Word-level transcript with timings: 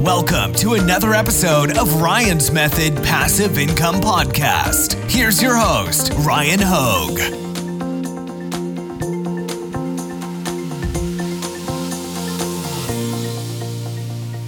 Welcome 0.00 0.54
to 0.54 0.72
another 0.72 1.12
episode 1.12 1.76
of 1.76 2.00
Ryan's 2.00 2.50
Method 2.50 2.96
Passive 3.04 3.58
Income 3.58 3.96
Podcast. 3.96 4.94
Here's 5.10 5.42
your 5.42 5.54
host, 5.54 6.14
Ryan 6.20 6.58
Hogue. 6.62 7.18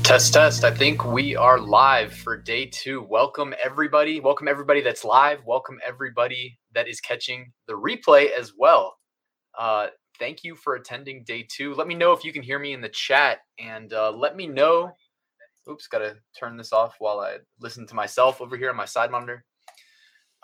Test, 0.03 0.33
test. 0.33 0.65
I 0.65 0.71
think 0.71 1.05
we 1.05 1.37
are 1.37 1.59
live 1.59 2.15
for 2.15 2.35
day 2.39 2.65
two. 2.65 3.03
Welcome, 3.03 3.53
everybody. 3.63 4.21
Welcome, 4.21 4.49
everybody 4.49 4.81
that's 4.81 5.05
live. 5.05 5.45
Welcome, 5.45 5.81
everybody 5.87 6.59
that 6.75 6.89
is 6.89 6.99
catching 7.03 7.53
the 7.67 7.75
replay 7.75 8.31
as 8.31 8.55
well. 8.57 8.97
Uh, 9.59 9.89
thank 10.19 10.45
you 10.45 10.57
for 10.57 10.77
attending 10.77 11.25
day 11.25 11.47
two. 11.47 11.75
Let 11.75 11.89
me 11.89 11.95
know 11.95 12.13
if 12.13 12.25
you 12.25 12.33
can 12.33 12.43
hear 12.43 12.59
me 12.59 12.73
in 12.73 12.81
the 12.81 12.89
chat 12.89 13.41
and 13.59 13.93
uh, 13.93 14.13
let 14.13 14.35
me 14.35 14.47
know. 14.47 14.93
Oops, 15.71 15.87
got 15.87 15.99
to 15.99 16.17
turn 16.39 16.57
this 16.57 16.73
off 16.73 16.97
while 16.99 17.21
I 17.21 17.39
listen 17.61 17.87
to 17.87 17.95
myself 17.95 18.41
over 18.41 18.57
here 18.57 18.71
on 18.71 18.77
my 18.77 18.85
side 18.85 19.11
monitor. 19.11 19.45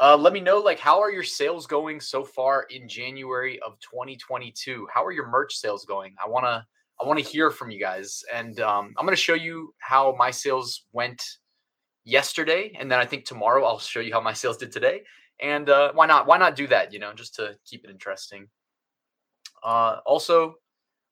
Uh, 0.00 0.16
let 0.16 0.32
me 0.32 0.38
know, 0.38 0.59
like, 0.59 0.78
how 0.78 1.00
are 1.00 1.10
your 1.10 1.24
sales 1.24 1.66
going 1.66 2.00
so 2.00 2.22
far 2.22 2.66
in 2.70 2.88
January 2.88 3.59
of 3.60 3.73
2022? 3.80 4.86
How 4.92 5.04
are 5.04 5.10
your 5.10 5.28
merch 5.28 5.56
sales 5.56 5.84
going? 5.84 6.14
I 6.24 6.28
want 6.28 6.45
to 6.45 6.64
I 7.00 7.06
want 7.06 7.18
to 7.18 7.24
hear 7.24 7.50
from 7.50 7.70
you 7.70 7.78
guys, 7.78 8.24
and 8.32 8.59
um, 8.60 8.92
I'm 8.98 9.06
going 9.06 9.16
to 9.16 9.23
show 9.23 9.34
you 9.34 9.73
how 9.78 10.16
my 10.18 10.32
sales 10.32 10.86
went 10.92 11.24
yesterday, 12.04 12.73
and 12.78 12.90
then 12.90 12.98
I 12.98 13.06
think 13.06 13.24
tomorrow 13.24 13.64
I'll 13.64 13.78
show 13.78 14.00
you 14.00 14.12
how 14.12 14.20
my 14.20 14.32
sales 14.32 14.56
did 14.56 14.73
today. 14.73 15.02
And 15.40 15.70
uh, 15.70 15.92
why 15.92 16.06
not? 16.06 16.26
Why 16.26 16.38
not 16.38 16.56
do 16.56 16.66
that? 16.68 16.92
You 16.92 16.98
know, 16.98 17.12
just 17.12 17.37
to 17.37 17.56
keep 17.64 17.84
it 17.84 17.90
interesting. 17.90 18.48
Uh, 19.62 19.98
also, 20.06 20.54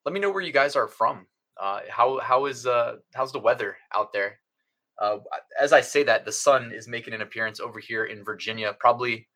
let 0.04 0.12
me 0.12 0.20
know 0.20 0.30
where 0.30 0.42
you 0.42 0.52
guys 0.52 0.74
are 0.74 0.88
from. 0.88 1.26
Uh, 1.60 1.80
how 1.88 2.18
how 2.20 2.46
is 2.46 2.66
uh 2.66 2.96
how's 3.14 3.32
the 3.32 3.38
weather 3.38 3.76
out 3.94 4.12
there? 4.12 4.40
Uh, 5.00 5.18
as 5.60 5.72
I 5.72 5.80
say 5.80 6.02
that, 6.04 6.24
the 6.24 6.32
sun 6.32 6.72
is 6.72 6.88
making 6.88 7.14
an 7.14 7.22
appearance 7.22 7.60
over 7.60 7.80
here 7.80 8.04
in 8.04 8.24
Virginia. 8.24 8.74
Probably 8.78 9.28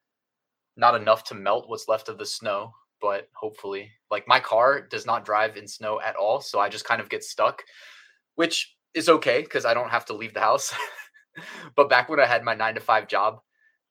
not 0.76 0.94
enough 0.94 1.24
to 1.24 1.34
melt 1.34 1.68
what's 1.68 1.88
left 1.88 2.08
of 2.08 2.18
the 2.18 2.26
snow, 2.26 2.72
but 3.00 3.28
hopefully, 3.34 3.90
like 4.10 4.28
my 4.28 4.40
car 4.40 4.80
does 4.80 5.06
not 5.06 5.24
drive 5.24 5.56
in 5.56 5.66
snow 5.66 6.00
at 6.00 6.16
all, 6.16 6.40
so 6.40 6.58
I 6.58 6.68
just 6.68 6.84
kind 6.84 7.00
of 7.00 7.08
get 7.08 7.24
stuck, 7.24 7.62
which 8.34 8.74
is 8.94 9.08
okay 9.08 9.42
because 9.42 9.64
I 9.64 9.74
don't 9.74 9.90
have 9.90 10.06
to 10.06 10.14
leave 10.14 10.34
the 10.34 10.40
house. 10.40 10.74
but 11.76 11.88
back 11.88 12.08
when 12.08 12.20
I 12.20 12.26
had 12.26 12.44
my 12.44 12.54
nine 12.54 12.74
to 12.74 12.80
five 12.80 13.08
job, 13.08 13.40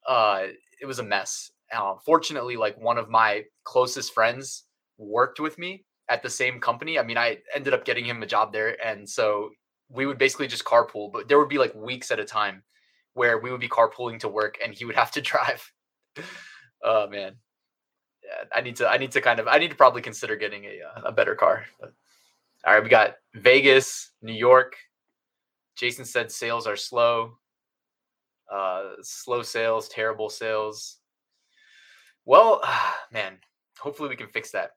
uh, 0.07 0.43
it 0.81 0.85
was 0.85 0.99
a 0.99 1.03
mess. 1.03 1.51
Uh, 1.71 1.95
fortunately, 2.05 2.57
like 2.57 2.77
one 2.79 2.97
of 2.97 3.09
my 3.09 3.43
closest 3.63 4.13
friends 4.13 4.63
worked 4.97 5.39
with 5.39 5.57
me 5.57 5.85
at 6.09 6.23
the 6.23 6.29
same 6.29 6.59
company. 6.59 6.99
I 6.99 7.03
mean, 7.03 7.17
I 7.17 7.37
ended 7.55 7.73
up 7.73 7.85
getting 7.85 8.05
him 8.05 8.21
a 8.23 8.27
job 8.27 8.51
there, 8.51 8.83
and 8.85 9.07
so 9.07 9.51
we 9.89 10.05
would 10.05 10.17
basically 10.17 10.47
just 10.47 10.65
carpool. 10.65 11.11
But 11.11 11.27
there 11.27 11.39
would 11.39 11.49
be 11.49 11.57
like 11.57 11.73
weeks 11.75 12.11
at 12.11 12.19
a 12.19 12.25
time 12.25 12.63
where 13.13 13.37
we 13.39 13.51
would 13.51 13.61
be 13.61 13.69
carpooling 13.69 14.19
to 14.19 14.27
work, 14.27 14.57
and 14.63 14.73
he 14.73 14.85
would 14.85 14.95
have 14.95 15.11
to 15.11 15.21
drive. 15.31 15.71
oh 16.83 17.07
man, 17.07 17.35
yeah, 18.23 18.45
I 18.53 18.61
need 18.61 18.75
to 18.77 18.87
I 18.87 18.97
need 18.97 19.11
to 19.11 19.21
kind 19.21 19.39
of 19.39 19.47
I 19.47 19.57
need 19.59 19.69
to 19.69 19.75
probably 19.75 20.01
consider 20.01 20.35
getting 20.35 20.65
a 20.65 20.79
uh, 20.95 21.01
a 21.05 21.11
better 21.11 21.35
car. 21.35 21.65
But, 21.79 21.93
all 22.65 22.73
right, 22.73 22.83
we 22.83 22.89
got 22.89 23.15
Vegas, 23.35 24.11
New 24.21 24.33
York. 24.33 24.75
Jason 25.77 26.03
said 26.03 26.29
sales 26.29 26.67
are 26.67 26.75
slow. 26.75 27.37
Uh, 28.51 28.95
slow 29.01 29.43
sales, 29.43 29.87
terrible 29.87 30.29
sales. 30.29 30.97
Well, 32.25 32.61
man, 33.13 33.37
hopefully 33.79 34.09
we 34.09 34.15
can 34.15 34.27
fix 34.27 34.51
that. 34.51 34.71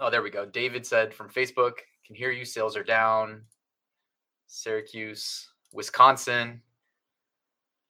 Oh, 0.00 0.08
there 0.08 0.22
we 0.22 0.30
go. 0.30 0.46
David 0.46 0.86
said 0.86 1.12
from 1.12 1.28
Facebook, 1.28 1.72
can 2.06 2.16
hear 2.16 2.30
you. 2.30 2.46
Sales 2.46 2.74
are 2.74 2.82
down. 2.82 3.42
Syracuse, 4.46 5.48
Wisconsin. 5.74 6.62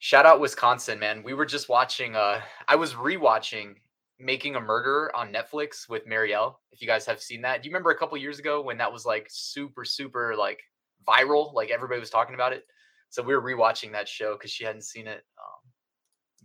Shout 0.00 0.26
out 0.26 0.40
Wisconsin, 0.40 0.98
man. 0.98 1.22
We 1.22 1.34
were 1.34 1.46
just 1.46 1.68
watching 1.68 2.16
uh 2.16 2.40
I 2.68 2.74
was 2.74 2.94
rewatching 2.94 3.76
Making 4.18 4.56
a 4.56 4.60
Murderer 4.60 5.14
on 5.16 5.32
Netflix 5.32 5.88
with 5.88 6.06
Marielle. 6.06 6.56
If 6.72 6.82
you 6.82 6.88
guys 6.88 7.06
have 7.06 7.22
seen 7.22 7.40
that. 7.42 7.62
Do 7.62 7.68
you 7.68 7.72
remember 7.72 7.92
a 7.92 7.96
couple 7.96 8.18
years 8.18 8.38
ago 8.38 8.60
when 8.60 8.76
that 8.78 8.92
was 8.92 9.06
like 9.06 9.26
super 9.30 9.84
super 9.84 10.34
like 10.36 10.60
viral, 11.08 11.54
like 11.54 11.70
everybody 11.70 12.00
was 12.00 12.10
talking 12.10 12.34
about 12.34 12.52
it? 12.52 12.64
So 13.08 13.22
we 13.22 13.34
were 13.34 13.40
rewatching 13.42 13.92
that 13.92 14.08
show 14.08 14.36
cuz 14.36 14.50
she 14.50 14.64
hadn't 14.64 14.82
seen 14.82 15.06
it. 15.06 15.24
Um, 15.38 15.70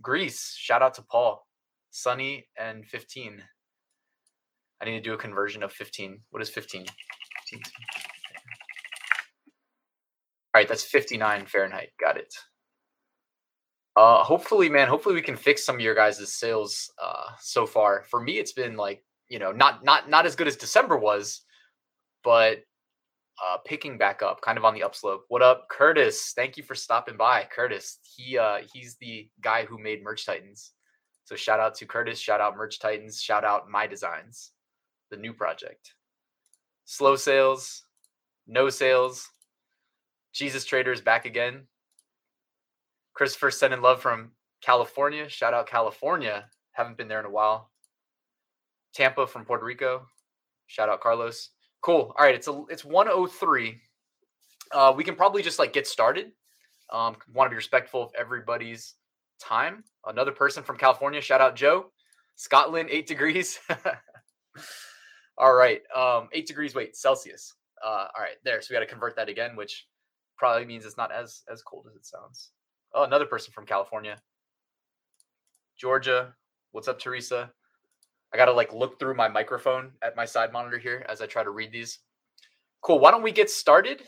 Greece, 0.00 0.54
shout 0.56 0.80
out 0.80 0.94
to 0.94 1.02
Paul. 1.02 1.46
Sunny 1.90 2.48
and 2.56 2.86
15. 2.86 3.42
I 4.80 4.84
need 4.84 4.92
to 4.92 5.00
do 5.00 5.14
a 5.14 5.18
conversion 5.18 5.62
of 5.62 5.72
15. 5.72 6.20
What 6.30 6.42
is 6.42 6.50
15? 6.50 6.84
15. 7.50 7.62
All 10.54 10.60
right, 10.60 10.68
that's 10.68 10.84
59 10.84 11.46
Fahrenheit. 11.46 11.90
Got 12.00 12.16
it. 12.16 12.34
Uh, 13.94 14.22
hopefully, 14.22 14.68
man. 14.68 14.88
Hopefully, 14.88 15.14
we 15.14 15.22
can 15.22 15.36
fix 15.36 15.64
some 15.64 15.76
of 15.76 15.80
your 15.80 15.94
guys' 15.94 16.32
sales 16.32 16.90
uh, 17.02 17.30
so 17.40 17.66
far. 17.66 18.04
For 18.10 18.20
me, 18.20 18.38
it's 18.38 18.52
been 18.52 18.76
like 18.76 19.02
you 19.28 19.38
know, 19.38 19.52
not 19.52 19.84
not 19.84 20.08
not 20.08 20.26
as 20.26 20.36
good 20.36 20.46
as 20.46 20.56
December 20.56 20.96
was, 20.96 21.42
but 22.22 22.58
uh, 23.44 23.58
picking 23.64 23.98
back 23.98 24.22
up, 24.22 24.40
kind 24.40 24.56
of 24.56 24.64
on 24.64 24.74
the 24.74 24.82
upslope. 24.82 25.24
What 25.28 25.42
up, 25.42 25.68
Curtis? 25.68 26.32
Thank 26.34 26.56
you 26.56 26.62
for 26.62 26.74
stopping 26.74 27.16
by, 27.16 27.46
Curtis. 27.50 27.98
He 28.02 28.38
uh, 28.38 28.58
he's 28.72 28.96
the 29.00 29.28
guy 29.40 29.64
who 29.64 29.78
made 29.78 30.02
Merch 30.02 30.24
Titans. 30.24 30.72
So 31.24 31.34
shout 31.34 31.60
out 31.60 31.74
to 31.76 31.86
Curtis. 31.86 32.20
Shout 32.20 32.40
out 32.40 32.56
Merch 32.56 32.78
Titans. 32.78 33.20
Shout 33.20 33.44
out 33.44 33.68
My 33.68 33.86
Designs, 33.86 34.52
the 35.10 35.16
new 35.16 35.32
project. 35.32 35.94
Slow 36.84 37.16
sales, 37.16 37.82
no 38.46 38.70
sales. 38.70 39.28
Jesus 40.32 40.64
Traders 40.64 41.00
back 41.00 41.24
again. 41.24 41.66
Christopher 43.14 43.50
sending 43.50 43.80
love 43.80 44.02
from 44.02 44.32
California. 44.60 45.28
Shout 45.28 45.54
out 45.54 45.66
California. 45.66 46.48
Haven't 46.72 46.98
been 46.98 47.08
there 47.08 47.20
in 47.20 47.26
a 47.26 47.30
while. 47.30 47.70
Tampa 48.94 49.26
from 49.26 49.44
Puerto 49.44 49.64
Rico. 49.64 50.06
Shout 50.66 50.88
out 50.88 51.00
Carlos. 51.00 51.50
Cool. 51.80 52.14
All 52.18 52.24
right, 52.24 52.34
it's 52.34 52.48
a 52.48 52.64
it's 52.68 52.84
103. 52.84 53.80
Uh, 54.72 54.92
we 54.96 55.04
can 55.04 55.14
probably 55.14 55.42
just 55.42 55.58
like 55.58 55.72
get 55.72 55.86
started. 55.86 56.32
Um, 56.92 57.16
want 57.32 57.46
to 57.46 57.50
be 57.50 57.56
respectful 57.56 58.02
of 58.02 58.10
everybody's 58.18 58.94
time. 59.40 59.84
Another 60.06 60.32
person 60.32 60.62
from 60.62 60.76
California. 60.76 61.20
Shout 61.20 61.40
out 61.40 61.56
Joe. 61.56 61.86
Scotland, 62.36 62.88
eight 62.90 63.06
degrees. 63.06 63.58
all 65.38 65.54
right. 65.54 65.82
Um, 65.94 66.28
eight 66.32 66.46
degrees. 66.46 66.74
Wait, 66.74 66.96
Celsius. 66.96 67.54
Uh, 67.84 68.08
all 68.16 68.22
right, 68.22 68.36
there. 68.44 68.60
So 68.60 68.68
we 68.70 68.74
got 68.74 68.80
to 68.80 68.86
convert 68.86 69.16
that 69.16 69.28
again, 69.28 69.54
which 69.56 69.86
probably 70.36 70.64
means 70.64 70.84
it's 70.84 70.96
not 70.96 71.12
as 71.12 71.42
as 71.52 71.62
cold 71.62 71.86
as 71.88 71.96
it 71.96 72.06
sounds. 72.06 72.50
Oh, 72.94 73.04
another 73.04 73.26
person 73.26 73.52
from 73.52 73.66
California. 73.66 74.16
Georgia. 75.76 76.34
What's 76.72 76.88
up, 76.88 76.98
Teresa? 76.98 77.50
I 78.32 78.36
gotta 78.36 78.52
like 78.52 78.72
look 78.72 78.98
through 78.98 79.14
my 79.14 79.28
microphone 79.28 79.92
at 80.02 80.16
my 80.16 80.24
side 80.24 80.52
monitor 80.52 80.78
here 80.78 81.06
as 81.08 81.22
I 81.22 81.26
try 81.26 81.42
to 81.42 81.50
read 81.50 81.72
these. 81.72 82.00
Cool. 82.82 82.98
Why 82.98 83.10
don't 83.10 83.22
we 83.22 83.32
get 83.32 83.50
started 83.50 84.02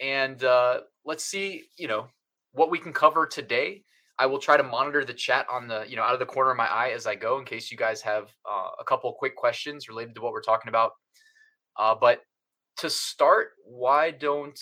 and 0.00 0.42
uh, 0.42 0.80
let's 1.04 1.24
see, 1.24 1.64
you 1.76 1.88
know, 1.88 2.08
what 2.52 2.70
we 2.70 2.78
can 2.78 2.92
cover 2.92 3.26
today. 3.26 3.84
I 4.18 4.26
will 4.26 4.38
try 4.38 4.56
to 4.56 4.62
monitor 4.62 5.04
the 5.04 5.14
chat 5.14 5.46
on 5.50 5.66
the, 5.66 5.84
you 5.88 5.96
know, 5.96 6.02
out 6.02 6.14
of 6.14 6.20
the 6.20 6.26
corner 6.26 6.50
of 6.50 6.56
my 6.56 6.66
eye 6.66 6.90
as 6.90 7.06
I 7.06 7.16
go 7.16 7.38
in 7.38 7.44
case 7.44 7.70
you 7.70 7.76
guys 7.76 8.00
have 8.02 8.30
uh, 8.48 8.68
a 8.78 8.84
couple 8.84 9.12
quick 9.12 9.34
questions 9.34 9.88
related 9.88 10.14
to 10.14 10.20
what 10.20 10.32
we're 10.32 10.42
talking 10.42 10.68
about. 10.68 10.92
Uh, 11.76 11.94
but 12.00 12.20
to 12.76 12.88
start, 12.88 13.50
why 13.64 14.10
don't 14.12 14.60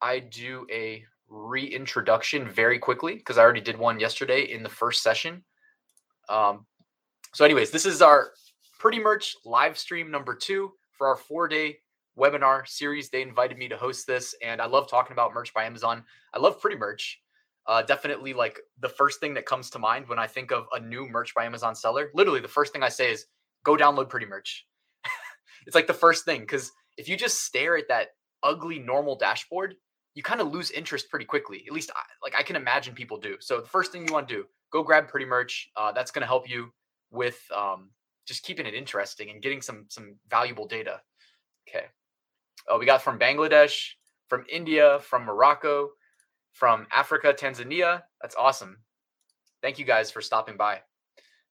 I 0.00 0.20
do 0.20 0.66
a 0.70 1.04
reintroduction 1.28 2.48
very 2.48 2.78
quickly 2.78 3.16
because 3.16 3.38
I 3.38 3.42
already 3.42 3.60
did 3.60 3.76
one 3.76 3.98
yesterday 3.98 4.42
in 4.42 4.62
the 4.62 4.68
first 4.68 5.02
session. 5.02 5.44
Um, 6.28 6.66
so, 7.34 7.44
anyways, 7.44 7.70
this 7.70 7.86
is 7.86 8.02
our 8.02 8.32
pretty 8.78 9.00
much 9.00 9.34
live 9.44 9.76
stream 9.76 10.10
number 10.10 10.34
two 10.34 10.72
for 10.92 11.08
our 11.08 11.16
four 11.16 11.48
day 11.48 11.78
webinar 12.18 12.66
series. 12.66 13.10
They 13.10 13.22
invited 13.22 13.58
me 13.58 13.68
to 13.68 13.76
host 13.76 14.06
this, 14.06 14.34
and 14.42 14.60
I 14.60 14.66
love 14.66 14.88
talking 14.88 15.12
about 15.12 15.34
merch 15.34 15.52
by 15.52 15.64
Amazon. 15.64 16.04
I 16.34 16.38
love 16.38 16.60
pretty 16.60 16.76
merch. 16.76 17.20
Uh, 17.68 17.82
definitely 17.82 18.32
like 18.32 18.58
the 18.80 18.88
first 18.88 19.20
thing 19.20 19.34
that 19.34 19.44
comes 19.44 19.68
to 19.68 19.78
mind 19.78 20.08
when 20.08 20.18
I 20.18 20.26
think 20.26 20.50
of 20.50 20.66
a 20.72 20.80
new 20.80 21.06
merch 21.06 21.34
by 21.34 21.44
Amazon 21.44 21.74
seller. 21.74 22.10
Literally, 22.14 22.40
the 22.40 22.48
first 22.48 22.72
thing 22.72 22.82
I 22.82 22.88
say 22.88 23.12
is 23.12 23.26
go 23.62 23.76
download 23.76 24.08
pretty 24.08 24.24
merch. 24.24 24.66
it's 25.66 25.74
like 25.74 25.86
the 25.86 25.92
first 25.92 26.24
thing 26.24 26.40
because 26.40 26.72
if 26.96 27.10
you 27.10 27.16
just 27.16 27.44
stare 27.44 27.76
at 27.76 27.88
that 27.88 28.08
ugly 28.42 28.78
normal 28.78 29.16
dashboard, 29.16 29.74
you 30.14 30.22
kind 30.22 30.40
of 30.40 30.50
lose 30.50 30.70
interest 30.70 31.10
pretty 31.10 31.26
quickly. 31.26 31.62
At 31.66 31.74
least, 31.74 31.90
I, 31.94 32.00
like 32.22 32.34
I 32.34 32.42
can 32.42 32.56
imagine 32.56 32.94
people 32.94 33.18
do. 33.18 33.36
So 33.40 33.60
the 33.60 33.68
first 33.68 33.92
thing 33.92 34.06
you 34.06 34.14
want 34.14 34.28
to 34.28 34.34
do, 34.34 34.44
go 34.72 34.82
grab 34.82 35.06
Pretty 35.06 35.26
Merch. 35.26 35.70
Uh, 35.76 35.92
that's 35.92 36.10
going 36.10 36.22
to 36.22 36.26
help 36.26 36.48
you 36.48 36.72
with 37.10 37.38
um, 37.54 37.90
just 38.26 38.42
keeping 38.42 38.66
it 38.66 38.74
interesting 38.74 39.30
and 39.30 39.42
getting 39.42 39.60
some 39.60 39.84
some 39.88 40.16
valuable 40.30 40.66
data. 40.66 41.00
Okay. 41.68 41.86
Oh, 42.66 42.78
we 42.78 42.86
got 42.86 43.02
from 43.02 43.18
Bangladesh, 43.18 43.90
from 44.28 44.44
India, 44.50 44.98
from 45.00 45.24
Morocco, 45.24 45.90
from 46.52 46.86
Africa, 46.92 47.34
Tanzania. 47.38 48.02
That's 48.20 48.36
awesome. 48.36 48.78
Thank 49.62 49.78
you 49.78 49.84
guys 49.84 50.10
for 50.10 50.20
stopping 50.20 50.56
by. 50.56 50.80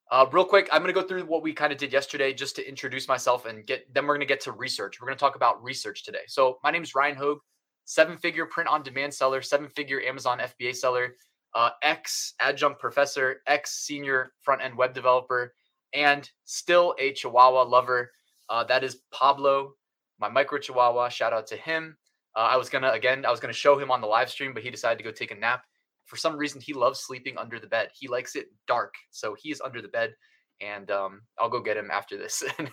Uh, 0.09 0.25
real 0.31 0.45
quick, 0.45 0.69
I'm 0.71 0.81
going 0.81 0.93
to 0.93 0.99
go 0.99 1.05
through 1.05 1.25
what 1.25 1.43
we 1.43 1.51
kind 1.53 1.73
of 1.73 1.77
did 1.77 1.91
yesterday 1.91 2.33
just 2.33 2.55
to 2.55 2.67
introduce 2.67 3.07
myself 3.07 3.45
and 3.45 3.65
get. 3.65 3.93
Then 3.93 4.05
we're 4.05 4.15
going 4.15 4.27
to 4.27 4.33
get 4.33 4.41
to 4.41 4.53
research. 4.53 5.01
We're 5.01 5.07
going 5.07 5.17
to 5.17 5.19
talk 5.19 5.35
about 5.35 5.61
research 5.61 6.03
today. 6.03 6.25
So 6.27 6.59
my 6.63 6.71
name 6.71 6.83
is 6.83 6.95
Ryan 6.95 7.17
Hogue 7.17 7.39
seven 7.87 8.17
figure 8.17 8.45
print 8.45 8.69
on 8.69 8.83
demand 8.83 9.13
seller, 9.13 9.41
seven 9.41 9.69
figure 9.69 10.01
Amazon 10.01 10.39
FBA 10.39 10.75
seller, 10.75 11.15
uh, 11.55 11.69
ex 11.81 12.33
adjunct 12.39 12.79
professor, 12.79 13.41
ex 13.47 13.79
senior 13.79 14.33
front 14.41 14.61
end 14.61 14.77
web 14.77 14.93
developer, 14.93 15.55
and 15.93 16.29
still 16.45 16.93
a 16.99 17.13
Chihuahua 17.13 17.63
lover. 17.63 18.11
Uh, 18.49 18.63
that 18.65 18.83
is 18.83 18.99
Pablo, 19.11 19.73
my 20.19 20.29
micro 20.29 20.59
Chihuahua. 20.59 21.09
Shout 21.09 21.33
out 21.33 21.47
to 21.47 21.55
him. 21.55 21.97
Uh, 22.37 22.41
I 22.41 22.55
was 22.55 22.69
gonna 22.69 22.91
again, 22.91 23.25
I 23.25 23.31
was 23.31 23.39
gonna 23.39 23.51
show 23.51 23.79
him 23.79 23.89
on 23.89 23.99
the 23.99 24.05
live 24.05 24.29
stream, 24.29 24.53
but 24.53 24.61
he 24.61 24.69
decided 24.69 24.99
to 24.99 25.03
go 25.03 25.09
take 25.11 25.31
a 25.31 25.35
nap. 25.35 25.63
For 26.05 26.17
some 26.17 26.37
reason, 26.37 26.61
he 26.61 26.71
loves 26.71 26.99
sleeping 26.99 27.35
under 27.35 27.59
the 27.59 27.65
bed. 27.65 27.89
He 27.97 28.07
likes 28.07 28.35
it 28.35 28.45
dark, 28.67 28.93
so 29.09 29.35
he 29.41 29.49
is 29.49 29.59
under 29.59 29.81
the 29.81 29.87
bed, 29.87 30.13
and 30.61 30.91
um, 30.91 31.21
I'll 31.39 31.49
go 31.49 31.59
get 31.59 31.77
him 31.77 31.89
after 31.91 32.15
this 32.15 32.43
and 32.59 32.69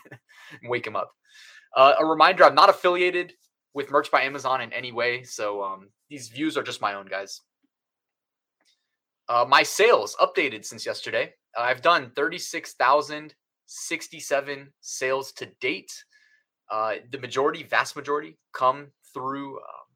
wake 0.64 0.86
him 0.86 0.96
up. 0.96 1.10
Uh, 1.74 1.94
a 1.98 2.04
reminder: 2.04 2.44
I'm 2.44 2.54
not 2.54 2.68
affiliated 2.68 3.32
with 3.72 3.90
Merch 3.90 4.10
by 4.10 4.20
Amazon 4.20 4.60
in 4.60 4.70
any 4.74 4.92
way, 4.92 5.22
so 5.22 5.64
um, 5.64 5.88
these 6.10 6.28
views 6.28 6.58
are 6.58 6.62
just 6.62 6.82
my 6.82 6.92
own, 6.92 7.06
guys. 7.06 7.40
Uh, 9.30 9.46
my 9.48 9.62
sales 9.62 10.14
updated 10.20 10.66
since 10.66 10.84
yesterday. 10.84 11.32
I've 11.56 11.80
done 11.80 12.12
36,067 12.14 14.72
sales 14.80 15.32
to 15.32 15.46
date. 15.62 16.04
Uh, 16.70 16.96
the 17.10 17.18
majority, 17.18 17.62
vast 17.62 17.96
majority, 17.96 18.36
come 18.52 18.88
through 19.14 19.56
um, 19.56 19.86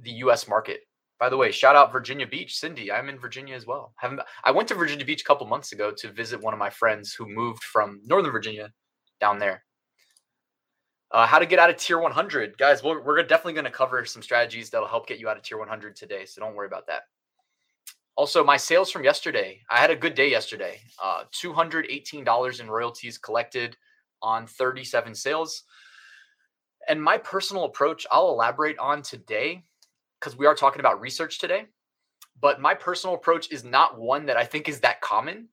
the 0.00 0.10
U.S. 0.10 0.48
market. 0.48 0.80
By 1.18 1.30
the 1.30 1.36
way, 1.36 1.50
shout 1.50 1.76
out 1.76 1.92
Virginia 1.92 2.26
Beach, 2.26 2.58
Cindy. 2.58 2.92
I'm 2.92 3.08
in 3.08 3.18
Virginia 3.18 3.54
as 3.54 3.66
well. 3.66 3.94
Haven't, 3.96 4.20
I 4.44 4.50
went 4.50 4.68
to 4.68 4.74
Virginia 4.74 5.06
Beach 5.06 5.22
a 5.22 5.24
couple 5.24 5.46
months 5.46 5.72
ago 5.72 5.90
to 5.96 6.12
visit 6.12 6.42
one 6.42 6.52
of 6.52 6.58
my 6.58 6.68
friends 6.68 7.14
who 7.14 7.26
moved 7.26 7.62
from 7.62 8.00
Northern 8.04 8.32
Virginia 8.32 8.70
down 9.18 9.38
there. 9.38 9.64
Uh, 11.10 11.26
how 11.26 11.38
to 11.38 11.46
get 11.46 11.58
out 11.58 11.70
of 11.70 11.76
tier 11.76 11.98
100, 11.98 12.58
guys. 12.58 12.82
We're, 12.82 13.00
we're 13.00 13.22
definitely 13.22 13.54
going 13.54 13.64
to 13.64 13.70
cover 13.70 14.04
some 14.04 14.22
strategies 14.22 14.68
that'll 14.68 14.88
help 14.88 15.06
get 15.06 15.18
you 15.18 15.28
out 15.28 15.36
of 15.36 15.42
tier 15.42 15.56
100 15.56 15.96
today. 15.96 16.26
So 16.26 16.42
don't 16.42 16.54
worry 16.54 16.66
about 16.66 16.86
that. 16.88 17.02
Also, 18.16 18.42
my 18.42 18.56
sales 18.56 18.90
from 18.90 19.04
yesterday. 19.04 19.60
I 19.70 19.78
had 19.78 19.90
a 19.90 19.96
good 19.96 20.14
day 20.14 20.30
yesterday. 20.30 20.80
Uh, 21.02 21.24
$218 21.32 22.60
in 22.60 22.70
royalties 22.70 23.18
collected 23.18 23.76
on 24.20 24.46
37 24.46 25.14
sales. 25.14 25.62
And 26.88 27.02
my 27.02 27.18
personal 27.18 27.64
approach, 27.64 28.06
I'll 28.10 28.28
elaborate 28.28 28.78
on 28.78 29.02
today 29.02 29.64
because 30.20 30.36
we 30.36 30.46
are 30.46 30.54
talking 30.54 30.80
about 30.80 31.00
research 31.00 31.38
today. 31.38 31.66
But 32.40 32.60
my 32.60 32.74
personal 32.74 33.14
approach 33.14 33.50
is 33.50 33.64
not 33.64 33.98
one 33.98 34.26
that 34.26 34.36
I 34.36 34.44
think 34.44 34.68
is 34.68 34.80
that 34.80 35.00
common. 35.00 35.48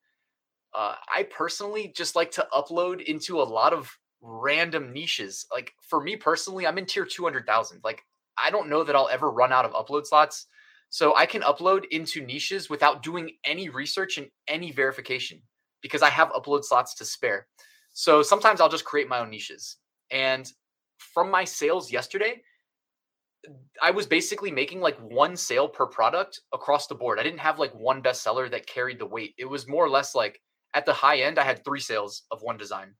Uh, 0.74 0.95
I 1.13 1.24
personally 1.24 1.94
just 1.95 2.15
like 2.15 2.31
to 2.31 2.47
upload 2.53 3.03
into 3.03 3.41
a 3.41 3.44
lot 3.44 3.74
of 3.74 3.91
random 4.21 4.91
niches. 4.91 5.45
Like 5.51 5.74
for 5.81 6.01
me 6.01 6.15
personally, 6.15 6.65
I'm 6.65 6.77
in 6.77 6.85
tier 6.85 7.06
200,000. 7.06 7.81
Like 7.83 8.03
I 8.38 8.50
don't 8.50 8.69
know 8.69 8.83
that 8.83 8.95
I'll 8.95 9.09
ever 9.09 9.31
run 9.31 9.53
out 9.53 9.65
of 9.65 9.74
upload 9.74 10.06
slots. 10.06 10.47
So 10.89 11.15
I 11.15 11.25
can 11.25 11.41
upload 11.41 11.85
into 11.91 12.24
niches 12.24 12.69
without 12.69 13.01
doing 13.01 13.31
any 13.45 13.69
research 13.69 14.18
and 14.18 14.27
any 14.47 14.71
verification 14.71 15.41
because 15.81 16.01
I 16.01 16.09
have 16.09 16.30
upload 16.30 16.63
slots 16.63 16.94
to 16.95 17.06
spare. 17.06 17.47
So 17.94 18.21
sometimes 18.21 18.62
I'll 18.62 18.69
just 18.69 18.85
create 18.85 19.09
my 19.09 19.19
own 19.19 19.30
niches. 19.30 19.77
And 20.12 20.51
from 21.13 21.29
my 21.29 21.44
sales 21.44 21.91
yesterday, 21.91 22.41
I 23.81 23.91
was 23.91 24.05
basically 24.05 24.51
making 24.51 24.79
like 24.79 24.97
one 25.00 25.35
sale 25.35 25.67
per 25.67 25.85
product 25.85 26.39
across 26.53 26.88
the 26.88 26.95
board. 26.95 27.19
I 27.19 27.23
didn't 27.23 27.39
have 27.39 27.59
like 27.59 27.73
one 27.73 28.01
bestseller 28.01 28.50
that 28.51 28.67
carried 28.67 29.00
the 29.00 29.05
weight. 29.05 29.35
It 29.38 29.45
was 29.45 29.67
more 29.67 29.83
or 29.83 29.89
less 29.89 30.15
like 30.15 30.39
at 30.73 30.85
the 30.85 30.94
high 30.94 31.17
end, 31.17 31.38
I 31.38 31.44
had 31.44 31.63
three 31.63 31.79
sales 31.79 32.23
of 32.31 32.41
one 32.41 32.57
design. 32.57 32.94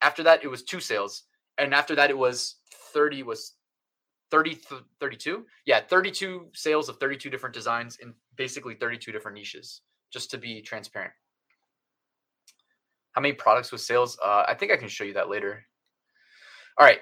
After 0.00 0.22
that, 0.22 0.42
it 0.42 0.48
was 0.48 0.62
two 0.62 0.80
sales. 0.80 1.24
And 1.58 1.74
after 1.74 1.94
that, 1.96 2.10
it 2.10 2.16
was 2.16 2.56
30 2.92 3.22
was 3.22 3.54
30 4.30 4.58
32 4.98 5.44
yeah 5.66 5.80
32 5.80 6.48
sales 6.54 6.88
of 6.88 6.96
32 6.96 7.28
different 7.28 7.54
designs 7.54 7.98
in 7.98 8.14
basically 8.36 8.74
32 8.74 9.12
different 9.12 9.36
niches 9.36 9.82
just 10.10 10.30
to 10.30 10.38
be 10.38 10.62
transparent 10.62 11.12
how 13.12 13.20
many 13.20 13.34
products 13.34 13.70
with 13.70 13.82
sales 13.82 14.18
uh, 14.24 14.44
i 14.48 14.54
think 14.54 14.72
i 14.72 14.76
can 14.76 14.88
show 14.88 15.04
you 15.04 15.12
that 15.12 15.28
later 15.28 15.62
all 16.78 16.86
right 16.86 17.00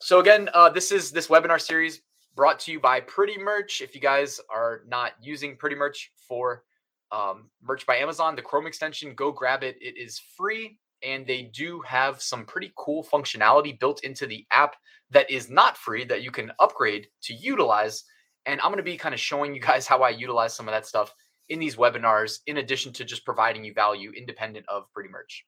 so 0.00 0.20
again 0.20 0.48
uh, 0.54 0.68
this 0.68 0.92
is 0.92 1.10
this 1.10 1.28
webinar 1.28 1.60
series 1.60 2.02
brought 2.34 2.58
to 2.60 2.72
you 2.72 2.80
by 2.80 3.00
pretty 3.00 3.38
merch 3.38 3.80
if 3.80 3.94
you 3.94 4.00
guys 4.00 4.40
are 4.52 4.82
not 4.86 5.12
using 5.20 5.56
pretty 5.56 5.76
merch 5.76 6.12
for 6.16 6.64
um, 7.12 7.50
merch 7.62 7.86
by 7.86 7.96
amazon 7.96 8.36
the 8.36 8.42
chrome 8.42 8.66
extension 8.66 9.14
go 9.14 9.32
grab 9.32 9.62
it 9.62 9.76
it 9.80 9.96
is 9.96 10.20
free 10.36 10.78
and 11.02 11.26
they 11.26 11.42
do 11.54 11.80
have 11.82 12.20
some 12.20 12.44
pretty 12.44 12.72
cool 12.76 13.04
functionality 13.04 13.78
built 13.78 14.02
into 14.04 14.26
the 14.26 14.44
app 14.50 14.76
that 15.10 15.30
is 15.30 15.48
not 15.48 15.76
free 15.76 16.04
that 16.04 16.22
you 16.22 16.30
can 16.30 16.52
upgrade 16.58 17.08
to 17.22 17.34
utilize. 17.34 18.04
And 18.46 18.60
I'm 18.60 18.68
going 18.68 18.78
to 18.78 18.82
be 18.82 18.96
kind 18.96 19.14
of 19.14 19.20
showing 19.20 19.54
you 19.54 19.60
guys 19.60 19.86
how 19.88 20.02
I 20.02 20.10
utilize 20.10 20.54
some 20.54 20.68
of 20.68 20.72
that 20.72 20.86
stuff 20.86 21.12
in 21.48 21.58
these 21.58 21.76
webinars, 21.76 22.40
in 22.46 22.58
addition 22.58 22.92
to 22.92 23.04
just 23.04 23.24
providing 23.24 23.64
you 23.64 23.72
value 23.72 24.12
independent 24.12 24.66
of 24.68 24.84
Pretty 24.92 25.08
Merch. 25.08 25.46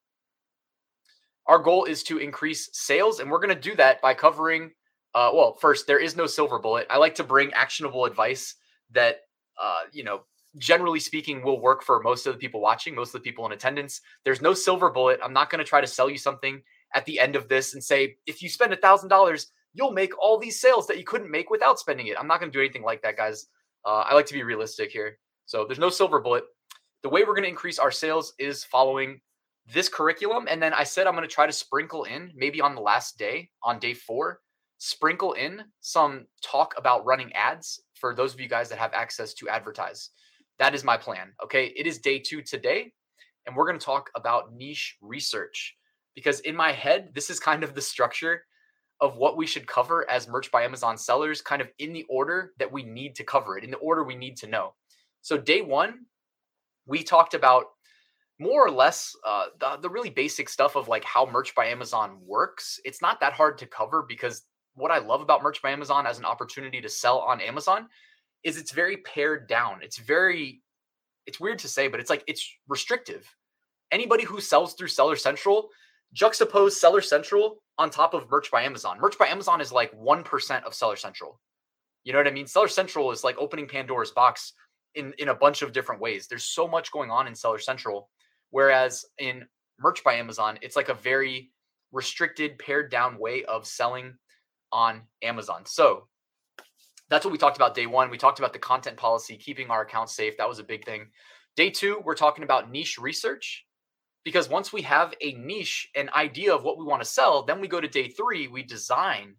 Our 1.50 1.58
goal 1.58 1.84
is 1.84 2.04
to 2.04 2.18
increase 2.18 2.70
sales, 2.72 3.18
and 3.18 3.28
we're 3.28 3.40
going 3.40 3.52
to 3.52 3.60
do 3.60 3.74
that 3.74 4.00
by 4.00 4.14
covering. 4.14 4.70
Uh, 5.16 5.32
well, 5.34 5.54
first, 5.60 5.88
there 5.88 5.98
is 5.98 6.14
no 6.14 6.26
silver 6.26 6.60
bullet. 6.60 6.86
I 6.88 6.96
like 6.96 7.16
to 7.16 7.24
bring 7.24 7.52
actionable 7.54 8.04
advice 8.04 8.54
that 8.92 9.22
uh, 9.60 9.80
you 9.90 10.04
know 10.04 10.20
generally 10.58 11.00
speaking 11.00 11.42
will 11.42 11.60
work 11.60 11.82
for 11.82 12.00
most 12.02 12.28
of 12.28 12.34
the 12.34 12.38
people 12.38 12.60
watching, 12.60 12.94
most 12.94 13.08
of 13.08 13.20
the 13.20 13.28
people 13.28 13.44
in 13.46 13.52
attendance. 13.52 14.00
There's 14.24 14.40
no 14.40 14.54
silver 14.54 14.90
bullet. 14.90 15.18
I'm 15.24 15.32
not 15.32 15.50
going 15.50 15.58
to 15.58 15.68
try 15.68 15.80
to 15.80 15.88
sell 15.88 16.08
you 16.08 16.18
something 16.18 16.62
at 16.94 17.04
the 17.04 17.18
end 17.18 17.34
of 17.34 17.48
this 17.48 17.74
and 17.74 17.82
say, 17.82 18.14
if 18.26 18.42
you 18.42 18.48
spend 18.48 18.72
a 18.72 18.76
thousand 18.76 19.08
dollars, 19.08 19.48
you'll 19.74 19.90
make 19.90 20.16
all 20.22 20.38
these 20.38 20.60
sales 20.60 20.86
that 20.86 20.98
you 20.98 21.04
couldn't 21.04 21.32
make 21.32 21.50
without 21.50 21.80
spending 21.80 22.06
it. 22.06 22.16
I'm 22.16 22.28
not 22.28 22.38
going 22.38 22.52
to 22.52 22.56
do 22.56 22.62
anything 22.62 22.84
like 22.84 23.02
that, 23.02 23.16
guys. 23.16 23.48
Uh, 23.84 24.04
I 24.06 24.14
like 24.14 24.26
to 24.26 24.34
be 24.34 24.44
realistic 24.44 24.92
here. 24.92 25.18
So 25.46 25.64
there's 25.64 25.80
no 25.80 25.90
silver 25.90 26.20
bullet. 26.20 26.44
The 27.02 27.08
way 27.08 27.22
we're 27.22 27.34
going 27.34 27.42
to 27.42 27.48
increase 27.48 27.80
our 27.80 27.90
sales 27.90 28.34
is 28.38 28.62
following 28.62 29.20
this 29.66 29.88
curriculum. 29.88 30.46
And 30.48 30.62
then 30.62 30.74
I 30.74 30.84
said 30.84 31.06
I'm 31.06 31.14
going 31.14 31.28
to 31.28 31.34
try 31.34 31.46
to 31.46 31.52
sprinkle 31.52 32.04
in, 32.04 32.32
maybe 32.34 32.60
on 32.60 32.74
the 32.74 32.80
last 32.80 33.18
day, 33.18 33.50
on 33.62 33.78
day 33.78 33.94
four, 33.94 34.40
sprinkle 34.78 35.34
in 35.34 35.62
some 35.80 36.26
talk 36.42 36.74
about 36.76 37.04
running 37.04 37.32
ads 37.34 37.82
for 37.94 38.14
those 38.14 38.34
of 38.34 38.40
you 38.40 38.48
guys 38.48 38.68
that 38.70 38.78
have 38.78 38.94
access 38.94 39.34
to 39.34 39.48
advertise. 39.48 40.10
That 40.58 40.74
is 40.74 40.84
my 40.84 40.96
plan. 40.96 41.32
Okay. 41.44 41.72
It 41.76 41.86
is 41.86 41.98
day 41.98 42.18
two 42.18 42.42
today, 42.42 42.92
and 43.46 43.54
we're 43.54 43.66
going 43.66 43.78
to 43.78 43.84
talk 43.84 44.10
about 44.14 44.52
niche 44.54 44.96
research 45.00 45.76
because 46.14 46.40
in 46.40 46.56
my 46.56 46.72
head, 46.72 47.10
this 47.14 47.30
is 47.30 47.40
kind 47.40 47.62
of 47.62 47.74
the 47.74 47.80
structure 47.80 48.42
of 49.00 49.16
what 49.16 49.36
we 49.36 49.46
should 49.46 49.66
cover 49.66 50.08
as 50.10 50.28
merch 50.28 50.50
by 50.50 50.62
Amazon 50.62 50.98
sellers, 50.98 51.40
kind 51.40 51.62
of 51.62 51.68
in 51.78 51.92
the 51.92 52.04
order 52.10 52.52
that 52.58 52.70
we 52.70 52.82
need 52.82 53.14
to 53.14 53.24
cover 53.24 53.56
it, 53.56 53.64
in 53.64 53.70
the 53.70 53.78
order 53.78 54.04
we 54.04 54.14
need 54.14 54.36
to 54.36 54.46
know. 54.46 54.74
So, 55.22 55.38
day 55.38 55.62
one, 55.62 56.00
we 56.86 57.02
talked 57.02 57.34
about 57.34 57.66
more 58.40 58.64
or 58.66 58.70
less 58.70 59.14
uh, 59.26 59.46
the, 59.60 59.76
the 59.82 59.90
really 59.90 60.08
basic 60.08 60.48
stuff 60.48 60.74
of 60.74 60.88
like 60.88 61.04
how 61.04 61.26
merch 61.30 61.54
by 61.54 61.66
Amazon 61.66 62.18
works. 62.24 62.80
It's 62.86 63.02
not 63.02 63.20
that 63.20 63.34
hard 63.34 63.58
to 63.58 63.66
cover 63.66 64.02
because 64.08 64.46
what 64.74 64.90
I 64.90 64.98
love 64.98 65.20
about 65.20 65.42
merch 65.42 65.60
by 65.60 65.70
Amazon 65.70 66.06
as 66.06 66.18
an 66.18 66.24
opportunity 66.24 66.80
to 66.80 66.88
sell 66.88 67.18
on 67.18 67.42
Amazon 67.42 67.86
is 68.42 68.56
it's 68.56 68.72
very 68.72 68.96
pared 68.98 69.46
down. 69.46 69.80
It's 69.82 69.98
very 69.98 70.62
it's 71.26 71.38
weird 71.38 71.58
to 71.60 71.68
say, 71.68 71.86
but 71.86 72.00
it's 72.00 72.08
like 72.08 72.24
it's 72.26 72.50
restrictive. 72.66 73.28
Anybody 73.92 74.24
who 74.24 74.40
sells 74.40 74.72
through 74.72 74.88
Seller 74.88 75.16
Central, 75.16 75.68
juxtapose 76.16 76.72
Seller 76.72 77.02
Central 77.02 77.62
on 77.76 77.90
top 77.90 78.14
of 78.14 78.30
Merch 78.30 78.50
by 78.50 78.62
Amazon. 78.62 78.98
Merch 79.00 79.18
by 79.18 79.26
Amazon 79.26 79.60
is 79.60 79.70
like 79.70 79.92
1% 79.92 80.64
of 80.64 80.74
Seller 80.74 80.96
Central. 80.96 81.38
You 82.04 82.14
know 82.14 82.18
what 82.18 82.26
I 82.26 82.32
mean? 82.32 82.46
Seller 82.46 82.68
Central 82.68 83.10
is 83.10 83.22
like 83.22 83.36
opening 83.38 83.68
Pandora's 83.68 84.12
box 84.12 84.54
in 84.94 85.12
in 85.18 85.28
a 85.28 85.34
bunch 85.34 85.60
of 85.60 85.72
different 85.72 86.00
ways. 86.00 86.26
There's 86.26 86.44
so 86.44 86.66
much 86.66 86.90
going 86.90 87.10
on 87.10 87.26
in 87.26 87.34
Seller 87.34 87.58
Central 87.58 88.08
whereas 88.50 89.04
in 89.18 89.46
Merch 89.78 90.04
by 90.04 90.14
Amazon, 90.14 90.58
it's 90.62 90.76
like 90.76 90.88
a 90.88 90.94
very 90.94 91.50
restricted, 91.92 92.58
pared 92.58 92.90
down 92.90 93.18
way 93.18 93.44
of 93.44 93.66
selling 93.66 94.14
on 94.72 95.02
Amazon. 95.22 95.64
So, 95.66 96.06
that's 97.08 97.24
what 97.24 97.32
we 97.32 97.38
talked 97.38 97.56
about 97.56 97.74
day 97.74 97.86
one. 97.86 98.08
We 98.08 98.18
talked 98.18 98.38
about 98.38 98.52
the 98.52 98.60
content 98.60 98.96
policy, 98.96 99.36
keeping 99.36 99.68
our 99.68 99.82
accounts 99.82 100.14
safe. 100.14 100.36
That 100.36 100.48
was 100.48 100.60
a 100.60 100.64
big 100.64 100.84
thing. 100.84 101.08
Day 101.56 101.68
two, 101.68 102.00
we're 102.04 102.14
talking 102.14 102.44
about 102.44 102.70
niche 102.70 102.98
research 102.98 103.66
because 104.24 104.48
once 104.48 104.72
we 104.72 104.82
have 104.82 105.12
a 105.20 105.32
niche, 105.32 105.88
an 105.96 106.08
idea 106.14 106.54
of 106.54 106.62
what 106.62 106.78
we 106.78 106.84
want 106.84 107.02
to 107.02 107.08
sell, 107.08 107.42
then 107.42 107.60
we 107.60 107.66
go 107.68 107.80
to 107.80 107.88
day 107.88 108.08
three, 108.08 108.46
we 108.46 108.62
design. 108.62 109.34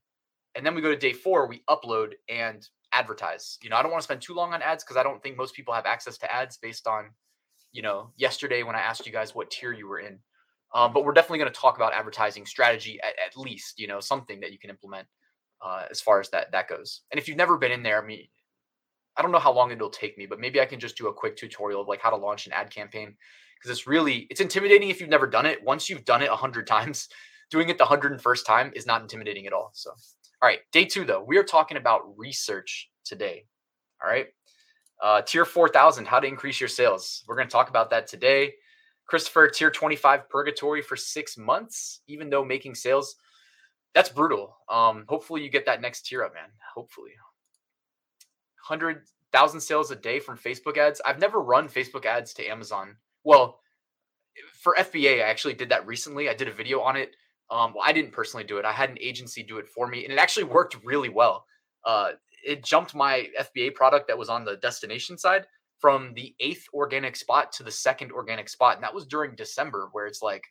And 0.54 0.66
then 0.66 0.76
we 0.76 0.82
go 0.82 0.90
to 0.90 0.98
day 0.98 1.14
four, 1.14 1.48
we 1.48 1.64
upload 1.70 2.12
and 2.28 2.68
advertise. 2.92 3.58
You 3.64 3.70
know, 3.70 3.78
I 3.78 3.82
don't 3.82 3.92
want 3.92 4.02
to 4.02 4.06
spend 4.06 4.22
too 4.22 4.34
long 4.34 4.54
on 4.54 4.62
ads 4.62 4.84
because 4.84 4.98
I 4.98 5.04
don't 5.04 5.24
think 5.24 5.38
most 5.38 5.56
people 5.56 5.74
have 5.74 5.86
access 5.86 6.18
to 6.20 6.34
ads 6.34 6.58
based 6.58 6.88
on, 6.88 7.12
you 7.72 7.82
know, 7.82 8.12
yesterday 8.18 8.64
when 8.64 8.76
I 8.76 8.82
asked 8.82 9.06
you 9.06 9.12
guys 9.12 9.36
what 9.36 9.52
tier 9.52 9.72
you 9.74 9.88
were 9.88 10.00
in. 10.00 10.20
Um, 10.74 10.94
but 10.94 11.04
we're 11.04 11.14
definitely 11.14 11.40
going 11.40 11.52
to 11.52 11.60
talk 11.60 11.76
about 11.76 11.94
advertising 11.94 12.46
strategy 12.46 13.00
at, 13.04 13.14
at 13.26 13.38
least, 13.38 13.78
you 13.78 13.88
know, 13.88 14.00
something 14.00 14.40
that 14.40 14.54
you 14.54 14.60
can 14.60 14.70
implement 14.70 15.06
uh, 15.62 15.84
as 15.92 16.00
far 16.00 16.20
as 16.20 16.30
that 16.30 16.52
that 16.52 16.70
goes. 16.70 17.02
And 17.12 17.20
if 17.20 17.28
you've 17.28 17.38
never 17.38 17.58
been 17.58 17.72
in 17.72 17.84
there, 17.84 18.02
I 18.02 18.06
mean, 18.06 18.28
I 19.18 19.22
don't 19.22 19.32
know 19.32 19.40
how 19.40 19.52
long 19.52 19.72
it'll 19.72 19.90
take 19.90 20.18
me, 20.18 20.26
but 20.26 20.40
maybe 20.40 20.62
I 20.62 20.66
can 20.66 20.80
just 20.80 20.98
do 20.98 21.08
a 21.08 21.14
quick 21.14 21.36
tutorial 21.36 21.82
of 21.82 21.88
like 21.88 22.02
how 22.02 22.10
to 22.10 22.16
launch 22.16 22.48
an 22.48 22.54
ad 22.54 22.70
campaign 22.70 23.16
because 23.58 23.78
it's 23.78 23.86
really 23.88 24.28
it's 24.30 24.42
intimidating 24.42 24.90
if 24.90 25.00
you've 25.00 25.10
never 25.10 25.28
done 25.28 25.46
it. 25.46 25.64
Once 25.64 25.90
you've 25.90 26.06
done 26.06 26.22
it 26.22 26.30
a 26.30 26.36
hundred 26.36 26.68
times, 26.68 27.10
doing 27.50 27.70
it 27.70 27.78
the 27.78 27.86
hundred 27.86 28.14
and 28.14 28.22
first 28.22 28.46
time 28.46 28.72
is 28.76 28.86
not 28.86 29.02
intimidating 29.02 29.46
at 29.48 29.54
all. 29.54 29.72
So, 29.74 29.92
all 29.92 30.48
right, 30.50 30.60
day 30.72 30.86
two 30.86 31.04
though, 31.04 31.24
we 31.24 31.38
are 31.38 31.44
talking 31.44 31.78
about 31.78 32.18
research 32.18 32.90
today. 33.04 33.46
All 34.04 34.10
right. 34.10 34.28
Uh, 35.02 35.22
tier 35.22 35.46
4000, 35.46 36.06
how 36.06 36.20
to 36.20 36.28
increase 36.28 36.60
your 36.60 36.70
sales. 36.70 37.24
We're 37.28 37.36
going 37.36 37.48
to 37.48 37.52
talk 37.52 37.70
about 37.70 37.90
that 37.90 38.08
today. 38.08 38.54
Christopher, 39.08 39.48
tier 39.48 39.72
25 39.72 40.30
purgatory 40.30 40.82
for 40.82 40.96
six 40.96 41.38
months, 41.38 42.02
even 42.08 42.30
though 42.30 42.46
making 42.46 42.76
sales, 42.76 43.16
that's 43.94 44.10
brutal. 44.10 44.56
Um, 44.70 45.06
hopefully 45.10 45.44
you 45.44 45.50
get 45.50 45.66
that 45.66 45.82
next 45.82 46.04
tier 46.04 46.24
up, 46.24 46.34
man. 46.34 46.50
Hopefully. 46.74 47.12
100,000 48.68 49.60
sales 49.60 49.92
a 49.92 49.96
day 49.96 50.20
from 50.20 50.38
Facebook 50.38 50.78
ads. 50.78 51.02
I've 51.04 51.20
never 51.20 51.42
run 51.42 51.68
Facebook 51.68 52.06
ads 52.06 52.34
to 52.36 52.46
Amazon. 52.46 52.96
Well, 53.24 53.60
for 54.54 54.76
FBA, 54.80 55.16
I 55.18 55.30
actually 55.30 55.56
did 55.56 55.70
that 55.70 55.86
recently. 55.86 56.30
I 56.30 56.34
did 56.34 56.48
a 56.48 56.54
video 56.54 56.80
on 56.80 56.96
it. 56.96 57.16
Um, 57.50 57.74
well, 57.74 57.84
I 57.86 57.92
didn't 57.92 58.14
personally 58.14 58.46
do 58.46 58.60
it. 58.60 58.66
I 58.66 58.72
had 58.72 58.90
an 58.90 58.98
agency 59.02 59.44
do 59.44 59.58
it 59.58 59.68
for 59.68 59.88
me, 59.88 60.06
and 60.06 60.14
it 60.14 60.20
actually 60.20 60.46
worked 60.46 60.78
really 60.86 61.10
well. 61.10 61.46
Uh, 61.84 62.12
it 62.46 62.64
jumped 62.64 62.96
my 62.96 63.28
FBA 63.40 63.76
product 63.76 64.08
that 64.08 64.18
was 64.18 64.30
on 64.30 64.46
the 64.46 64.58
destination 64.58 65.18
side 65.18 65.46
from 65.80 66.14
the 66.14 66.36
eighth 66.40 66.68
organic 66.74 67.16
spot 67.16 67.52
to 67.54 67.64
the 67.64 67.72
second 67.72 68.12
organic 68.12 68.48
spot. 68.48 68.76
And 68.76 68.84
that 68.84 68.94
was 68.94 69.08
during 69.08 69.36
December, 69.36 69.90
where 69.92 70.06
it's 70.06 70.22
like 70.22 70.44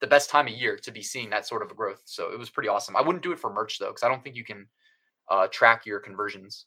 the 0.00 0.06
best 0.06 0.30
time 0.30 0.46
of 0.46 0.54
year 0.54 0.76
to 0.76 0.90
be 0.90 1.02
seeing 1.02 1.30
that 1.30 1.46
sort 1.46 1.62
of 1.62 1.76
growth. 1.76 2.00
So 2.06 2.32
it 2.32 2.38
was 2.38 2.50
pretty 2.50 2.68
awesome. 2.68 2.96
I 2.96 3.02
wouldn't 3.02 3.22
do 3.22 3.32
it 3.32 3.38
for 3.38 3.52
merch 3.52 3.78
though, 3.78 3.88
because 3.88 4.02
I 4.02 4.08
don't 4.08 4.24
think 4.24 4.36
you 4.36 4.44
can 4.44 4.66
uh, 5.28 5.46
track 5.48 5.84
your 5.86 6.00
conversions. 6.00 6.66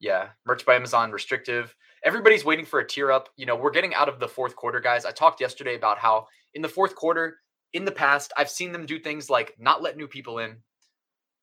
Yeah, 0.00 0.28
merch 0.46 0.66
by 0.66 0.74
Amazon 0.74 1.12
restrictive. 1.12 1.74
Everybody's 2.04 2.44
waiting 2.44 2.66
for 2.66 2.80
a 2.80 2.86
tier 2.86 3.12
up. 3.12 3.28
You 3.36 3.46
know, 3.46 3.56
we're 3.56 3.70
getting 3.70 3.94
out 3.94 4.08
of 4.08 4.18
the 4.18 4.28
fourth 4.28 4.56
quarter, 4.56 4.80
guys. 4.80 5.04
I 5.04 5.12
talked 5.12 5.40
yesterday 5.40 5.76
about 5.76 5.98
how 5.98 6.26
in 6.54 6.62
the 6.62 6.68
fourth 6.68 6.94
quarter, 6.94 7.38
in 7.72 7.84
the 7.84 7.92
past, 7.92 8.32
I've 8.36 8.50
seen 8.50 8.72
them 8.72 8.86
do 8.86 8.98
things 8.98 9.30
like 9.30 9.54
not 9.58 9.82
let 9.82 9.96
new 9.96 10.08
people 10.08 10.38
in. 10.38 10.56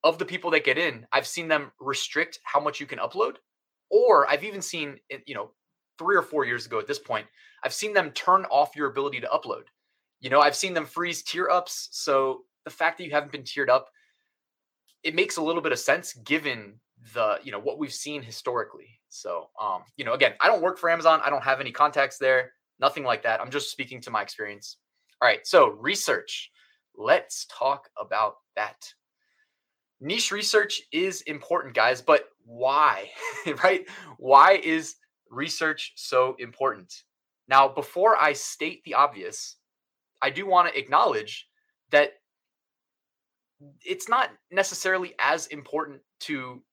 Of 0.03 0.17
the 0.17 0.25
people 0.25 0.49
that 0.51 0.65
get 0.65 0.77
in, 0.77 1.05
I've 1.11 1.27
seen 1.27 1.47
them 1.47 1.71
restrict 1.79 2.39
how 2.43 2.59
much 2.59 2.79
you 2.79 2.85
can 2.85 2.99
upload. 2.99 3.35
Or 3.89 4.29
I've 4.29 4.43
even 4.43 4.61
seen, 4.61 4.97
you 5.25 5.35
know, 5.35 5.51
three 5.99 6.15
or 6.15 6.23
four 6.23 6.45
years 6.45 6.65
ago 6.65 6.79
at 6.79 6.87
this 6.87 6.99
point, 6.99 7.27
I've 7.63 7.73
seen 7.73 7.93
them 7.93 8.11
turn 8.11 8.45
off 8.45 8.75
your 8.75 8.89
ability 8.89 9.19
to 9.21 9.27
upload. 9.27 9.63
You 10.19 10.29
know, 10.29 10.39
I've 10.39 10.55
seen 10.55 10.73
them 10.73 10.85
freeze 10.85 11.21
tier 11.21 11.49
ups. 11.49 11.89
So 11.91 12.43
the 12.63 12.71
fact 12.71 12.97
that 12.97 13.03
you 13.03 13.11
haven't 13.11 13.31
been 13.31 13.43
tiered 13.43 13.69
up, 13.69 13.89
it 15.03 15.13
makes 15.13 15.37
a 15.37 15.41
little 15.41 15.61
bit 15.61 15.71
of 15.71 15.79
sense 15.79 16.13
given 16.13 16.79
the, 17.13 17.39
you 17.43 17.51
know, 17.51 17.59
what 17.59 17.79
we've 17.79 17.93
seen 17.93 18.21
historically. 18.21 18.99
So, 19.09 19.49
um, 19.61 19.83
you 19.97 20.05
know, 20.05 20.13
again, 20.13 20.33
I 20.39 20.47
don't 20.47 20.61
work 20.61 20.77
for 20.77 20.89
Amazon. 20.89 21.21
I 21.23 21.29
don't 21.29 21.43
have 21.43 21.59
any 21.59 21.71
contacts 21.71 22.17
there, 22.17 22.53
nothing 22.79 23.03
like 23.03 23.23
that. 23.23 23.41
I'm 23.41 23.51
just 23.51 23.71
speaking 23.71 23.99
to 24.01 24.11
my 24.11 24.21
experience. 24.21 24.77
All 25.21 25.27
right. 25.27 25.45
So, 25.45 25.71
research. 25.71 26.51
Let's 26.95 27.45
talk 27.45 27.89
about 27.99 28.35
that. 28.55 28.77
Niche 30.01 30.31
research 30.31 30.81
is 30.91 31.21
important, 31.21 31.75
guys, 31.75 32.01
but 32.01 32.25
why? 32.45 33.09
right? 33.63 33.87
Why 34.17 34.59
is 34.63 34.95
research 35.29 35.93
so 35.95 36.35
important? 36.39 36.91
Now, 37.47 37.67
before 37.67 38.17
I 38.17 38.33
state 38.33 38.83
the 38.83 38.95
obvious, 38.95 39.57
I 40.21 40.31
do 40.31 40.47
want 40.47 40.69
to 40.69 40.79
acknowledge 40.79 41.47
that 41.91 42.13
it's 43.85 44.09
not 44.09 44.31
necessarily 44.51 45.13
as 45.19 45.47
important 45.47 46.01
to 46.21 46.63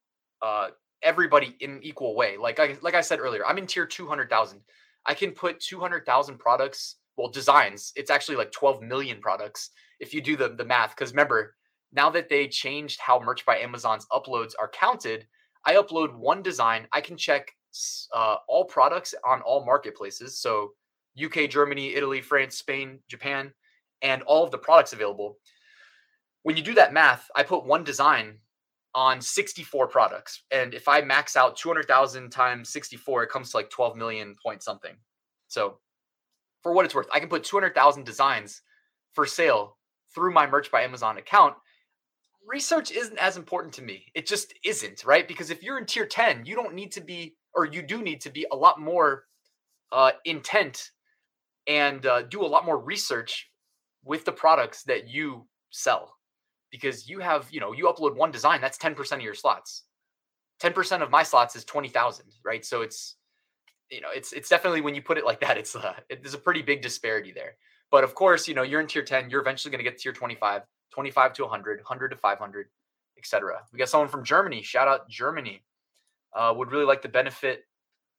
uh, 0.43 0.69
everybody 1.03 1.57
in 1.61 1.83
equal 1.83 2.17
way. 2.17 2.37
Like 2.37 2.61
I 2.61 2.77
like 2.81 2.95
I 2.95 3.01
said 3.01 3.21
earlier, 3.21 3.45
I'm 3.47 3.59
in 3.59 3.67
tier 3.67 3.87
200,000. 3.87 4.61
I 5.07 5.15
can 5.15 5.33
put 5.33 5.61
200,000 5.61 6.39
products, 6.39 6.97
well 7.17 7.29
designs. 7.29 7.93
It's 7.97 8.11
actually 8.11 8.37
like 8.37 8.53
12 8.53 8.83
million 8.83 9.21
products 9.21 9.71
if 10.01 10.15
you 10.15 10.21
do 10.21 10.37
the 10.37 10.51
the 10.51 10.65
math 10.65 10.97
cuz 10.97 11.11
remember, 11.11 11.57
now 11.93 12.11
that 12.11 12.29
they 12.29 12.49
changed 12.49 13.01
how 13.01 13.21
merch 13.21 13.45
by 13.47 13.59
Amazon's 13.59 14.07
uploads 14.13 14.53
are 14.59 14.69
counted, 14.69 15.27
I 15.65 15.75
upload 15.75 16.15
one 16.15 16.43
design, 16.43 16.87
I 16.93 17.01
can 17.01 17.17
check 17.17 17.53
uh, 18.15 18.37
all 18.49 18.65
products 18.65 19.15
on 19.27 19.41
all 19.43 19.65
marketplaces. 19.65 20.39
So 20.39 20.73
UK, 21.23 21.51
Germany, 21.51 21.95
Italy, 21.95 22.21
France, 22.21 22.57
Spain, 22.57 23.01
Japan, 23.09 23.53
and 24.03 24.23
all 24.23 24.45
of 24.45 24.51
the 24.51 24.59
products 24.59 24.93
available. 24.93 25.39
When 26.43 26.57
you 26.57 26.63
do 26.63 26.75
that 26.75 26.93
math, 26.93 27.29
I 27.35 27.43
put 27.43 27.67
one 27.67 27.85
design 27.85 28.39
on 28.95 29.21
64 29.21 29.89
products. 29.89 30.43
And 30.51 30.75
if 30.75 30.89
I 30.89 31.01
max 31.01 31.37
out 31.37 31.57
200,000 31.57 32.31
times 32.31 32.71
64, 32.71 33.25
it 33.25 33.31
comes 33.31 33.51
to 33.51 33.57
like 33.57 33.71
12 33.71 33.97
million 33.97 34.35
point 34.43 34.63
something. 34.63 34.97
So 35.49 35.79
for 36.63 36.73
what 36.73 36.85
it's 36.85 36.95
worth, 36.95 37.09
I 37.13 37.21
can 37.21 37.29
put 37.29 37.45
200,000 37.45 38.05
designs 38.05 38.63
for 39.13 39.27
sale 39.27 39.77
through 40.15 40.33
my 40.33 40.47
merch 40.47 40.71
by 40.71 40.83
Amazon 40.83 41.19
account. 41.19 41.55
Research 42.49 42.91
isn't 42.91 43.19
as 43.19 43.37
important 43.37 43.75
to 43.75 43.83
me. 43.83 44.07
It 44.15 44.27
just 44.27 44.55
isn't, 44.65 45.05
right? 45.05 45.29
Because 45.29 45.51
if 45.51 45.63
you're 45.63 45.77
in 45.77 45.85
tier 45.85 46.07
10, 46.07 46.47
you 46.47 46.55
don't 46.55 46.75
need 46.75 46.91
to 46.93 47.03
be, 47.03 47.37
or 47.55 47.67
you 47.67 47.83
do 47.83 48.01
need 48.01 48.23
to 48.23 48.31
be 48.31 48.47
a 48.51 48.57
lot 48.57 48.81
more 48.81 49.25
uh, 49.93 50.13
intent 50.25 50.91
and 51.67 52.07
uh, 52.07 52.23
do 52.23 52.43
a 52.43 52.47
lot 52.47 52.65
more 52.65 52.79
research 52.79 53.51
with 54.03 54.25
the 54.25 54.33
products 54.33 54.83
that 54.85 55.09
you 55.09 55.47
sell 55.69 56.15
because 56.71 57.07
you 57.07 57.19
have, 57.21 57.47
you 57.51 57.61
know, 57.61 57.73
you 57.73 57.85
upload 57.85 58.17
one 58.17 58.31
design, 58.31 58.63
that's 58.63 58.79
10% 58.79 59.13
of 59.13 59.21
your 59.21 59.35
slots. 59.35 59.85
10% 60.63 61.03
of 61.03 61.11
my 61.11 61.23
slots 61.23 61.55
is 61.55 61.67
20,000, 61.67 62.25
right? 62.45 62.65
So 62.65 62.81
it's, 62.81 63.17
you 63.91 64.01
know, 64.01 64.09
it's, 64.15 64.33
it's 64.33 64.49
definitely 64.49 64.81
when 64.81 64.95
you 64.95 65.03
put 65.03 65.19
it 65.19 65.25
like 65.27 65.41
that, 65.41 65.59
it's, 65.59 65.77
uh, 65.77 65.95
it, 66.09 66.23
there's 66.23 66.35
a 66.35 66.39
pretty 66.39 66.63
big 66.63 66.81
disparity 66.81 67.33
there. 67.33 67.57
But 67.91 68.05
of 68.05 68.15
course, 68.15 68.49
you 68.49 68.55
know, 68.55 68.63
you're 68.63 68.81
in 68.81 68.87
tier 68.87 69.03
10, 69.03 69.29
you're 69.29 69.43
eventually 69.43 69.71
going 69.71 69.85
to 69.85 69.91
get 69.91 69.99
tier 69.99 70.13
25, 70.13 70.63
25 70.91 71.33
to 71.35 71.43
100, 71.43 71.79
100 71.79 72.09
to 72.09 72.17
500, 72.17 72.67
etc. 73.17 73.61
We 73.73 73.79
got 73.79 73.89
someone 73.89 74.09
from 74.09 74.25
Germany. 74.25 74.63
Shout 74.63 74.89
out 74.89 75.09
Germany. 75.09 75.63
Uh, 76.35 76.53
would 76.57 76.71
really 76.71 76.85
like 76.85 77.03
the 77.03 77.09
benefit 77.09 77.65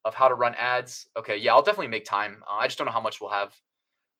of 0.04 0.14
how 0.14 0.28
to 0.28 0.34
run 0.34 0.54
ads. 0.56 1.06
Okay, 1.16 1.36
yeah, 1.36 1.52
I'll 1.52 1.62
definitely 1.62 1.88
make 1.88 2.04
time. 2.04 2.42
Uh, 2.50 2.56
I 2.56 2.66
just 2.66 2.78
don't 2.78 2.86
know 2.86 2.92
how 2.92 3.00
much 3.00 3.20
we'll 3.20 3.30
have. 3.30 3.54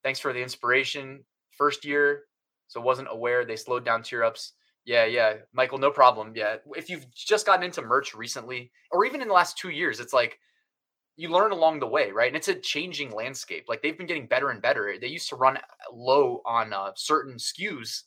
Thanks 0.03 0.21
for 0.21 0.33
the 0.33 0.43
inspiration. 0.43 1.25
First 1.51 1.85
year, 1.85 2.23
so 2.69 2.81
wasn't 2.81 3.09
aware 3.11 3.45
they 3.45 3.57
slowed 3.57 3.85
down 3.85 4.03
tier 4.03 4.25
ups. 4.25 4.53
Yeah, 4.85 5.05
yeah, 5.05 5.35
Michael, 5.53 5.79
no 5.79 5.91
problem. 5.91 6.33
Yeah, 6.35 6.57
if 6.77 6.89
you've 6.89 7.13
just 7.15 7.47
gotten 7.47 7.65
into 7.65 7.83
merch 7.83 8.15
recently, 8.15 8.71
or 8.91 9.05
even 9.05 9.21
in 9.21 9.29
the 9.29 9.35
last 9.35 9.59
two 9.59 9.71
years, 9.71 10.01
it's 10.01 10.13
like 10.13 10.39
you 11.17 11.29
learn 11.29 11.53
along 11.53 11.81
the 11.81 11.87
way, 11.87 12.11
right? 12.11 12.29
And 12.29 12.37
it's 12.37 12.49
a 12.49 12.55
changing 12.55 13.13
landscape. 13.13 13.67
Like 13.69 13.83
they've 13.83 13.97
been 13.97 14.07
getting 14.07 14.27
better 14.27 14.51
and 14.51 14.63
better. 14.63 14.95
They 14.99 15.09
used 15.09 15.29
to 15.29 15.37
run 15.37 15.59
low 15.93 16.41
on 16.47 16.73
uh, 16.73 16.93
certain 16.97 17.35
SKUs 17.35 18.05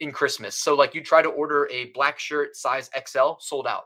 in 0.00 0.12
Christmas. 0.12 0.56
So 0.56 0.74
like 0.74 0.94
you 0.94 1.02
try 1.02 1.22
to 1.22 1.28
order 1.28 1.68
a 1.70 1.86
black 1.94 2.18
shirt 2.18 2.56
size 2.56 2.90
XL, 3.08 3.34
sold 3.38 3.66
out, 3.66 3.84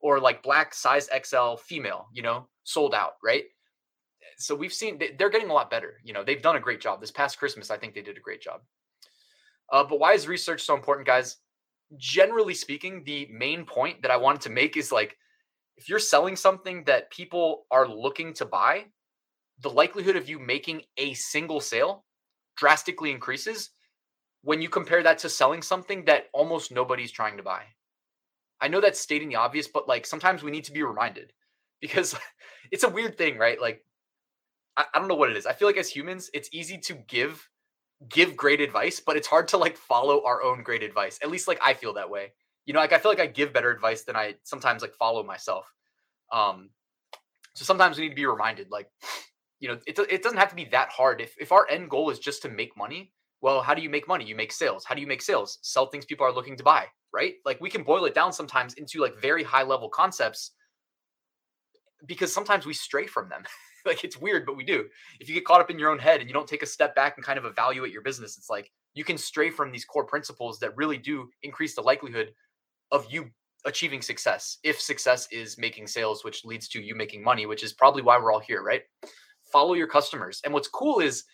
or 0.00 0.18
like 0.20 0.42
black 0.42 0.74
size 0.74 1.08
XL 1.24 1.54
female, 1.56 2.08
you 2.12 2.22
know, 2.22 2.48
sold 2.64 2.94
out, 2.94 3.12
right? 3.22 3.44
So 4.38 4.54
we've 4.54 4.72
seen 4.72 5.00
they're 5.18 5.30
getting 5.30 5.50
a 5.50 5.54
lot 5.54 5.70
better. 5.70 5.94
You 6.02 6.12
know, 6.12 6.24
they've 6.24 6.42
done 6.42 6.56
a 6.56 6.60
great 6.60 6.80
job. 6.80 7.00
This 7.00 7.10
past 7.10 7.38
Christmas, 7.38 7.70
I 7.70 7.76
think 7.76 7.94
they 7.94 8.02
did 8.02 8.16
a 8.16 8.20
great 8.20 8.40
job. 8.40 8.60
Uh, 9.70 9.84
but 9.84 10.00
why 10.00 10.12
is 10.12 10.28
research 10.28 10.62
so 10.62 10.74
important, 10.74 11.06
guys? 11.06 11.36
Generally 11.96 12.54
speaking, 12.54 13.02
the 13.04 13.28
main 13.30 13.64
point 13.64 14.02
that 14.02 14.10
I 14.10 14.16
wanted 14.16 14.40
to 14.42 14.50
make 14.50 14.76
is 14.76 14.92
like, 14.92 15.16
if 15.76 15.88
you're 15.88 15.98
selling 15.98 16.36
something 16.36 16.84
that 16.84 17.10
people 17.10 17.66
are 17.70 17.88
looking 17.88 18.34
to 18.34 18.44
buy, 18.44 18.86
the 19.60 19.70
likelihood 19.70 20.16
of 20.16 20.28
you 20.28 20.38
making 20.38 20.82
a 20.96 21.14
single 21.14 21.60
sale 21.60 22.04
drastically 22.56 23.10
increases 23.10 23.70
when 24.42 24.60
you 24.60 24.68
compare 24.68 25.02
that 25.02 25.18
to 25.18 25.28
selling 25.28 25.62
something 25.62 26.04
that 26.04 26.26
almost 26.32 26.72
nobody's 26.72 27.12
trying 27.12 27.36
to 27.36 27.42
buy. 27.42 27.62
I 28.60 28.68
know 28.68 28.80
that's 28.80 29.00
stating 29.00 29.28
the 29.28 29.36
obvious, 29.36 29.68
but 29.68 29.88
like 29.88 30.06
sometimes 30.06 30.42
we 30.42 30.50
need 30.50 30.64
to 30.64 30.72
be 30.72 30.82
reminded 30.82 31.32
because 31.80 32.14
it's 32.70 32.84
a 32.84 32.88
weird 32.88 33.18
thing, 33.18 33.38
right? 33.38 33.60
Like, 33.60 33.84
I, 34.76 34.84
I 34.94 34.98
don't 34.98 35.08
know 35.08 35.14
what 35.14 35.30
it 35.30 35.36
is. 35.36 35.46
I 35.46 35.52
feel 35.52 35.68
like 35.68 35.76
as 35.76 35.88
humans, 35.88 36.30
it's 36.34 36.48
easy 36.52 36.78
to 36.78 36.94
give 36.94 37.48
give 38.08 38.36
great 38.36 38.60
advice, 38.60 39.00
but 39.00 39.16
it's 39.16 39.28
hard 39.28 39.48
to 39.48 39.56
like 39.56 39.76
follow 39.76 40.24
our 40.24 40.42
own 40.42 40.62
great 40.62 40.82
advice. 40.82 41.18
At 41.22 41.30
least 41.30 41.48
like 41.48 41.60
I 41.62 41.74
feel 41.74 41.94
that 41.94 42.10
way. 42.10 42.32
You 42.66 42.74
know, 42.74 42.80
like 42.80 42.92
I 42.92 42.98
feel 42.98 43.10
like 43.10 43.20
I 43.20 43.26
give 43.26 43.52
better 43.52 43.70
advice 43.70 44.02
than 44.04 44.16
I 44.16 44.34
sometimes 44.42 44.82
like 44.82 44.94
follow 44.94 45.22
myself. 45.22 45.66
Um 46.32 46.70
so 47.54 47.64
sometimes 47.64 47.98
we 47.98 48.04
need 48.04 48.10
to 48.10 48.16
be 48.16 48.26
reminded 48.26 48.70
like 48.70 48.88
you 49.60 49.68
know, 49.68 49.78
it 49.86 49.98
it 49.98 50.22
doesn't 50.22 50.38
have 50.38 50.50
to 50.50 50.56
be 50.56 50.66
that 50.66 50.90
hard. 50.90 51.20
If 51.20 51.34
if 51.38 51.52
our 51.52 51.68
end 51.68 51.90
goal 51.90 52.10
is 52.10 52.18
just 52.18 52.42
to 52.42 52.48
make 52.48 52.76
money, 52.76 53.12
well, 53.42 53.60
how 53.60 53.74
do 53.74 53.82
you 53.82 53.90
make 53.90 54.08
money? 54.08 54.24
You 54.24 54.36
make 54.36 54.52
sales. 54.52 54.84
How 54.84 54.94
do 54.94 55.00
you 55.00 55.06
make 55.06 55.20
sales? 55.20 55.58
Sell 55.62 55.86
things 55.86 56.04
people 56.06 56.24
are 56.24 56.32
looking 56.32 56.56
to 56.56 56.62
buy, 56.62 56.86
right? 57.12 57.34
Like 57.44 57.60
we 57.60 57.68
can 57.68 57.82
boil 57.82 58.04
it 58.04 58.14
down 58.14 58.32
sometimes 58.32 58.74
into 58.74 59.00
like 59.00 59.20
very 59.20 59.42
high 59.42 59.64
level 59.64 59.88
concepts 59.88 60.52
because 62.06 62.32
sometimes 62.32 62.64
we 62.64 62.72
stray 62.72 63.06
from 63.06 63.28
them. 63.28 63.42
like 63.86 64.04
it's 64.04 64.16
weird, 64.16 64.46
but 64.46 64.56
we 64.56 64.64
do. 64.64 64.86
If 65.20 65.28
you 65.28 65.34
get 65.34 65.44
caught 65.44 65.60
up 65.60 65.70
in 65.70 65.78
your 65.78 65.90
own 65.90 65.98
head 65.98 66.20
and 66.20 66.28
you 66.30 66.34
don't 66.34 66.48
take 66.48 66.62
a 66.62 66.66
step 66.66 66.94
back 66.94 67.14
and 67.16 67.26
kind 67.26 67.38
of 67.38 67.44
evaluate 67.44 67.92
your 67.92 68.02
business, 68.02 68.38
it's 68.38 68.48
like 68.48 68.70
you 68.94 69.02
can 69.02 69.18
stray 69.18 69.50
from 69.50 69.72
these 69.72 69.84
core 69.84 70.04
principles 70.04 70.60
that 70.60 70.76
really 70.76 70.96
do 70.96 71.28
increase 71.42 71.74
the 71.74 71.82
likelihood 71.82 72.32
of 72.92 73.06
you 73.10 73.28
achieving 73.64 74.02
success. 74.02 74.58
If 74.62 74.80
success 74.80 75.26
is 75.32 75.58
making 75.58 75.88
sales, 75.88 76.24
which 76.24 76.44
leads 76.44 76.68
to 76.68 76.80
you 76.80 76.94
making 76.94 77.24
money, 77.24 77.46
which 77.46 77.64
is 77.64 77.72
probably 77.72 78.02
why 78.02 78.18
we're 78.18 78.32
all 78.32 78.40
here, 78.40 78.62
right? 78.62 78.82
Follow 79.52 79.74
your 79.74 79.86
customers. 79.88 80.40
And 80.44 80.54
what's 80.54 80.68
cool 80.68 81.00
is 81.00 81.24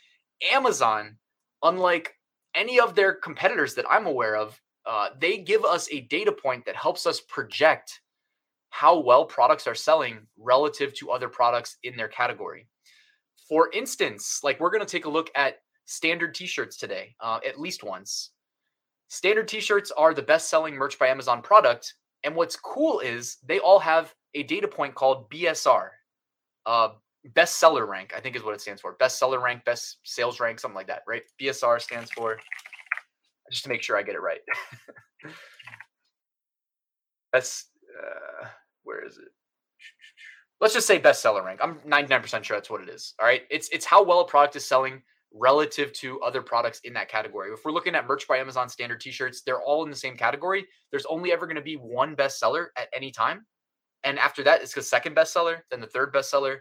Amazon, 0.53 1.17
unlike 1.62 2.15
any 2.55 2.81
of 2.81 2.95
their 2.95 3.15
competitors 3.15 3.75
that 3.75 3.87
I'm 3.91 4.07
aware 4.07 4.37
of, 4.37 4.61
uh, 4.87 5.11
they 5.21 5.38
give 5.38 5.65
us 5.65 5.88
a 5.91 6.00
data 6.03 6.33
point 6.33 6.65
that 6.65 6.77
helps 6.77 7.07
us 7.07 7.21
project 7.21 8.00
how 8.71 8.99
well 8.99 9.25
products 9.25 9.67
are 9.67 9.75
selling 9.75 10.27
relative 10.38 10.95
to 10.95 11.11
other 11.11 11.29
products 11.29 11.77
in 11.83 11.97
their 11.97 12.09
category. 12.09 12.67
For 13.49 13.71
instance, 13.73 14.41
like 14.43 14.61
we're 14.61 14.71
going 14.71 14.85
to 14.85 14.87
take 14.87 15.07
a 15.07 15.11
look 15.11 15.31
at 15.35 15.59
standard 15.87 16.35
t-shirts 16.35 16.77
today, 16.77 17.15
uh, 17.21 17.41
at 17.47 17.59
least 17.59 17.83
once. 17.83 18.31
Standard 19.09 19.49
t-shirts 19.49 19.91
are 19.91 20.12
the 20.12 20.23
best-selling 20.23 20.75
merch 20.75 20.99
by 20.99 21.09
Amazon 21.09 21.41
product, 21.41 21.95
and 22.25 22.37
what's 22.37 22.57
cool 22.57 23.00
is 23.00 23.38
they 23.47 23.59
all 23.59 23.79
have 23.79 24.15
a 24.35 24.43
data 24.43 24.69
point 24.69 24.95
called 24.95 25.31
BSR, 25.31 25.88
uh, 26.67 26.91
best 27.34 27.58
seller 27.58 27.87
rank. 27.87 28.12
I 28.16 28.20
think 28.20 28.37
is 28.37 28.42
what 28.42 28.54
it 28.54 28.60
stands 28.60 28.80
for. 28.80 28.92
Best 28.98 29.18
seller 29.18 29.40
rank, 29.40 29.64
best 29.64 29.98
sales 30.04 30.40
rank, 30.40 30.60
something 30.60 30.76
like 30.76 30.87
that, 30.88 31.02
right? 31.06 31.22
BSR 31.40 31.80
stands 31.80 32.10
for. 32.10 32.38
Just 33.50 33.64
to 33.64 33.70
make 33.70 33.82
sure 33.82 33.96
I 33.96 34.02
get 34.02 34.14
it 34.14 34.20
right. 34.20 34.40
best. 37.32 37.66
Uh, 37.98 38.46
where 38.84 39.04
is 39.06 39.16
it? 39.16 39.28
Let's 40.60 40.75
just 40.75 40.87
say 40.87 40.98
bestseller 40.98 41.44
rank. 41.44 41.60
I'm 41.62 41.76
99% 41.87 42.42
sure 42.42 42.56
that's 42.56 42.68
what 42.68 42.82
it 42.82 42.88
is. 42.88 43.14
All 43.20 43.26
right. 43.26 43.42
It's 43.50 43.68
it's 43.70 43.87
how 43.87 44.02
well 44.02 44.20
a 44.20 44.26
product 44.26 44.56
is 44.56 44.66
selling 44.66 45.02
relative 45.32 45.92
to 45.92 46.20
other 46.20 46.42
products 46.42 46.80
in 46.84 46.92
that 46.94 47.08
category. 47.08 47.52
If 47.52 47.64
we're 47.64 47.72
looking 47.72 47.94
at 47.94 48.06
merch 48.06 48.26
by 48.26 48.38
Amazon 48.38 48.68
standard 48.68 49.00
t-shirts, 49.00 49.42
they're 49.42 49.60
all 49.60 49.84
in 49.84 49.90
the 49.90 49.96
same 49.96 50.16
category. 50.16 50.66
There's 50.90 51.06
only 51.06 51.32
ever 51.32 51.46
going 51.46 51.56
to 51.56 51.62
be 51.62 51.75
one 51.75 52.16
bestseller 52.16 52.68
at 52.76 52.88
any 52.94 53.10
time. 53.10 53.46
And 54.04 54.18
after 54.18 54.42
that, 54.44 54.62
it's 54.62 54.75
the 54.75 54.82
second 54.82 55.14
bestseller, 55.16 55.60
then 55.70 55.80
the 55.80 55.87
third 55.87 56.14
bestseller, 56.14 56.58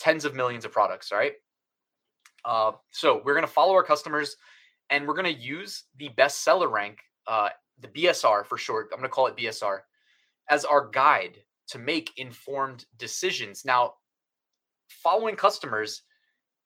tens 0.00 0.24
of 0.24 0.34
millions 0.34 0.64
of 0.64 0.72
products, 0.72 1.12
right? 1.12 1.34
Uh, 2.44 2.72
so 2.90 3.22
we're 3.24 3.34
going 3.34 3.46
to 3.46 3.52
follow 3.52 3.74
our 3.74 3.82
customers 3.84 4.36
and 4.88 5.06
we're 5.06 5.14
going 5.14 5.32
to 5.32 5.40
use 5.40 5.84
the 5.98 6.08
bestseller 6.18 6.70
rank, 6.70 6.98
uh, 7.26 7.50
the 7.80 7.88
BSR 7.88 8.44
for 8.44 8.58
short. 8.58 8.88
I'm 8.92 8.98
going 8.98 9.08
to 9.08 9.14
call 9.14 9.26
it 9.26 9.36
BSR 9.36 9.80
as 10.48 10.64
our 10.64 10.88
guide 10.88 11.38
to 11.68 11.78
make 11.78 12.10
informed 12.16 12.86
decisions. 12.98 13.64
Now, 13.64 13.94
following 14.88 15.36
customers 15.36 16.02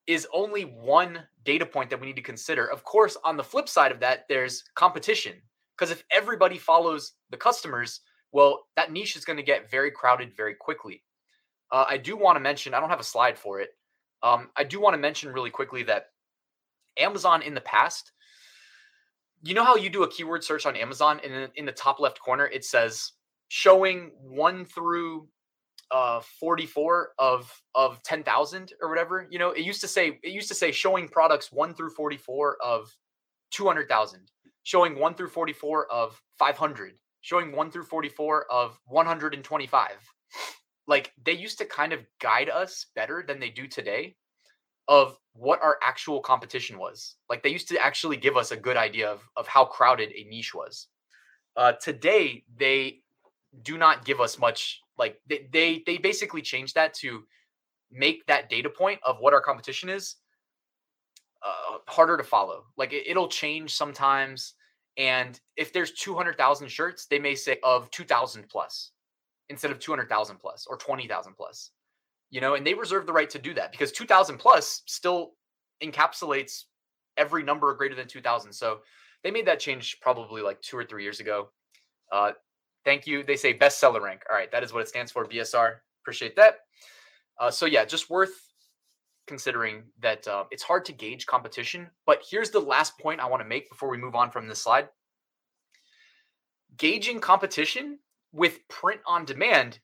is 0.07 0.27
only 0.33 0.63
one 0.63 1.21
data 1.45 1.67
point 1.67 1.91
that 1.91 2.01
we 2.01 2.07
need 2.07 2.17
to 2.17 2.23
consider. 2.23 2.67
Of 2.67 2.85
course, 2.85 3.17
on 3.25 3.37
the 3.37 3.45
flip 3.45 3.69
side 3.69 3.93
of 3.93 4.01
that, 4.01 4.27
there's 4.29 4.65
competition. 4.75 5.35
Because 5.77 5.91
if 5.91 6.05
everybody 6.11 6.57
follows 6.57 7.13
the 7.31 7.37
customers, 7.37 8.01
well, 8.33 8.67
that 8.77 8.93
niche 8.93 9.17
is 9.17 9.25
going 9.25 9.37
to 9.37 9.43
get 9.43 9.71
very 9.71 9.91
crowded 9.91 10.33
very 10.37 10.55
quickly. 10.55 11.03
Uh, 11.75 11.85
I 11.89 11.97
do 11.97 12.17
want 12.17 12.37
to 12.37 12.41
mention, 12.41 12.73
I 12.73 12.79
don't 12.79 12.89
have 12.89 13.01
a 13.01 13.05
slide 13.05 13.37
for 13.37 13.61
it. 13.61 13.71
Um, 14.23 14.49
I 14.57 14.63
do 14.63 14.81
want 14.81 14.95
to 14.95 14.99
mention 14.99 15.33
really 15.33 15.51
quickly 15.51 15.83
that 15.83 16.11
Amazon 16.97 17.43
in 17.43 17.53
the 17.53 17.61
past, 17.63 18.13
you 19.43 19.55
know 19.55 19.65
how 19.65 19.75
you 19.75 19.91
do 19.91 20.05
a 20.05 20.09
keyword 20.09 20.45
search 20.45 20.67
on 20.67 20.77
Amazon 20.77 21.21
and 21.25 21.35
in, 21.35 21.51
in 21.57 21.67
the 21.67 21.73
top 21.73 21.99
left 21.99 22.21
corner, 22.21 22.47
it 22.47 22.65
says 22.65 23.11
showing 23.49 24.13
one 24.23 24.65
through 24.65 25.27
uh 25.91 26.21
44 26.39 27.11
of 27.19 27.53
of 27.75 28.01
10,000 28.05 28.73
or 28.81 28.89
whatever. 28.89 29.27
You 29.29 29.41
know, 29.41 29.51
it 29.51 29.65
used 29.65 29.81
to 29.81 29.89
say 29.89 30.21
it 30.23 30.31
used 30.31 30.49
to 30.49 30.55
say 30.55 30.71
showing 30.71 31.09
products 31.09 31.51
1 31.51 31.75
through 31.75 31.91
44 31.91 32.57
of 32.63 32.97
200,000, 33.51 34.21
showing 34.63 34.97
1 34.97 35.15
through 35.15 35.29
44 35.29 35.91
of 35.91 36.23
500, 36.39 36.93
showing 37.21 37.51
1 37.51 37.71
through 37.73 37.85
44 37.85 38.47
of 38.49 38.79
125. 38.87 39.91
Like 40.87 41.13
they 41.25 41.33
used 41.33 41.59
to 41.59 41.65
kind 41.65 41.93
of 41.93 42.01
guide 42.21 42.51
us 42.51 42.87
better 42.95 43.25
than 43.27 43.41
they 43.41 43.51
do 43.51 43.67
today 43.67 44.17
of 44.87 45.17
what 45.33 45.63
our 45.63 45.79
actual 45.83 46.21
competition 46.21 46.79
was. 46.79 47.17
Like 47.31 47.43
they 47.43 47.51
used 47.51 47.69
to 47.69 47.79
actually 47.79 48.17
give 48.17 48.37
us 48.37 48.51
a 48.51 48.57
good 48.57 48.77
idea 48.77 49.11
of 49.11 49.23
of 49.37 49.47
how 49.47 49.65
crowded 49.65 50.13
a 50.13 50.25
niche 50.29 50.55
was. 50.55 50.89
Uh, 51.57 51.73
today 51.73 52.45
they 52.57 53.01
do 53.63 53.79
not 53.79 54.05
give 54.05 54.21
us 54.21 54.39
much 54.39 54.81
like 54.99 55.21
they 55.29 55.49
they, 55.53 55.83
they 55.87 55.99
basically 55.99 56.43
changed 56.43 56.75
that 56.75 56.95
to 56.95 57.25
make 57.91 58.27
that 58.27 58.49
data 58.49 58.69
point 58.69 58.99
of 59.05 59.19
what 59.21 59.33
our 59.33 59.41
competition 59.41 59.89
is 59.89 60.17
uh, 61.45 61.79
harder 61.87 62.17
to 62.17 62.25
follow 62.25 62.65
like 62.77 62.93
it, 62.93 63.07
it'll 63.07 63.29
change 63.29 63.75
sometimes 63.75 64.55
and 64.97 65.41
if 65.57 65.73
there's 65.73 65.93
200,000 65.93 66.69
shirts 66.69 67.07
they 67.07 67.19
may 67.19 67.35
say 67.35 67.59
of 67.63 67.91
2000 67.91 68.49
plus 68.49 68.93
instead 69.49 69.71
of 69.71 69.79
200,000 69.79 70.37
plus 70.39 70.67
or 70.69 70.77
20,000 70.77 71.35
plus 71.35 71.71
you 72.31 72.41
know 72.41 72.55
and 72.55 72.67
they 72.67 72.75
reserve 72.75 73.07
the 73.07 73.13
right 73.13 73.31
to 73.31 73.39
do 73.39 73.55
that 73.55 73.71
because 73.73 73.93
2000 73.93 74.39
plus 74.39 74.83
still 74.87 75.33
encapsulates 75.83 76.65
every 77.17 77.43
number 77.43 77.73
greater 77.75 77.95
than 77.95 78.07
2000 78.07 78.53
so 78.53 78.81
they 79.23 79.31
made 79.31 79.47
that 79.47 79.61
change 79.61 79.99
probably 80.01 80.43
like 80.43 80.61
two 80.61 80.77
or 80.77 80.85
three 80.85 81.03
years 81.03 81.21
ago 81.21 81.49
uh, 82.13 82.33
Thank 82.85 83.07
you. 83.07 83.23
They 83.23 83.37
say 83.37 83.57
bestseller 83.57 84.01
rank. 84.01 84.23
All 84.31 84.37
right, 84.37 84.53
that 84.53 84.63
is 84.63 84.73
what 84.73 84.83
it 84.83 84.89
stands 84.89 85.11
for. 85.11 85.25
BSR. 85.27 85.77
Appreciate 86.03 86.37
that. 86.37 86.59
Uh, 87.41 87.51
so 87.51 87.67
yeah, 87.67 87.85
just 87.85 88.11
worth 88.11 88.49
considering 89.27 89.85
that 90.01 90.29
uh, 90.29 90.45
it's 90.51 90.63
hard 90.63 90.85
to 90.85 90.93
gauge 90.93 91.25
competition. 91.25 91.89
But 92.05 92.23
here's 92.29 92.51
the 92.51 92.61
last 92.61 92.99
point 92.99 93.21
I 93.21 93.27
want 93.27 93.41
to 93.41 93.49
make 93.49 93.71
before 93.71 93.91
we 93.91 93.97
move 93.97 94.15
on 94.15 94.31
from 94.31 94.47
this 94.47 94.61
slide. 94.61 94.89
Gauging 96.77 97.21
competition 97.21 97.99
with 98.35 98.67
print 98.69 99.01
on 99.07 99.25
demand 99.25 99.79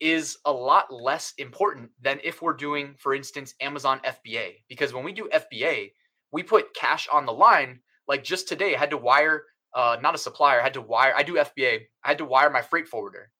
is 0.00 0.38
a 0.44 0.52
lot 0.52 0.92
less 0.92 1.32
important 1.38 1.90
than 2.00 2.20
if 2.22 2.40
we're 2.40 2.52
doing, 2.52 2.94
for 2.98 3.14
instance, 3.14 3.54
Amazon 3.60 4.00
FBA. 4.04 4.62
Because 4.68 4.94
when 4.94 5.04
we 5.04 5.12
do 5.12 5.28
FBA, 5.34 5.90
we 6.32 6.42
put 6.42 6.74
cash 6.74 7.08
on 7.12 7.26
the 7.26 7.32
line. 7.32 7.80
Like 8.06 8.22
just 8.22 8.46
today, 8.46 8.74
I 8.76 8.78
had 8.78 8.90
to 8.90 8.96
wire 8.96 9.44
uh, 9.74 9.98
not 10.00 10.14
a 10.14 10.18
supplier. 10.18 10.60
I 10.60 10.62
had 10.64 10.74
to 10.74 10.80
wire. 10.80 11.12
I 11.14 11.22
do 11.22 11.34
FBA. 11.34 11.80
I 12.02 12.08
had 12.08 12.18
to 12.18 12.24
wire 12.24 12.50
my 12.50 12.62
freight 12.62 12.88
forwarder. 12.88 13.30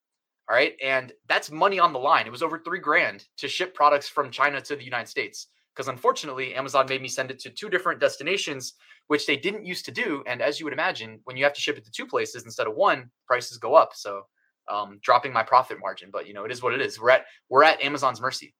All 0.48 0.54
right, 0.54 0.74
and 0.84 1.12
that's 1.28 1.50
money 1.50 1.80
on 1.80 1.92
the 1.92 1.98
line. 1.98 2.26
It 2.26 2.30
was 2.30 2.42
over 2.42 2.58
three 2.58 2.78
grand 2.78 3.24
to 3.38 3.48
ship 3.48 3.74
products 3.74 4.06
from 4.08 4.30
China 4.30 4.60
to 4.60 4.76
the 4.76 4.84
United 4.84 5.08
States. 5.08 5.48
Because 5.74 5.88
unfortunately, 5.88 6.54
Amazon 6.54 6.86
made 6.88 7.02
me 7.02 7.08
send 7.08 7.30
it 7.30 7.38
to 7.40 7.50
two 7.50 7.68
different 7.68 8.00
destinations, 8.00 8.74
which 9.08 9.26
they 9.26 9.36
didn't 9.36 9.66
used 9.66 9.84
to 9.86 9.90
do. 9.90 10.22
And 10.26 10.40
as 10.40 10.60
you 10.60 10.64
would 10.64 10.72
imagine, 10.72 11.20
when 11.24 11.36
you 11.36 11.44
have 11.44 11.52
to 11.54 11.60
ship 11.60 11.76
it 11.76 11.84
to 11.84 11.90
two 11.90 12.06
places 12.06 12.44
instead 12.44 12.66
of 12.66 12.76
one, 12.76 13.10
prices 13.26 13.58
go 13.58 13.74
up. 13.74 13.90
So 13.94 14.22
um, 14.68 14.98
dropping 15.02 15.32
my 15.32 15.42
profit 15.42 15.78
margin. 15.80 16.10
But 16.12 16.26
you 16.26 16.34
know, 16.34 16.44
it 16.44 16.52
is 16.52 16.62
what 16.62 16.74
it 16.74 16.80
is. 16.80 17.00
We're 17.00 17.10
at 17.10 17.26
we're 17.48 17.64
at 17.64 17.82
Amazon's 17.82 18.20
mercy. 18.20 18.54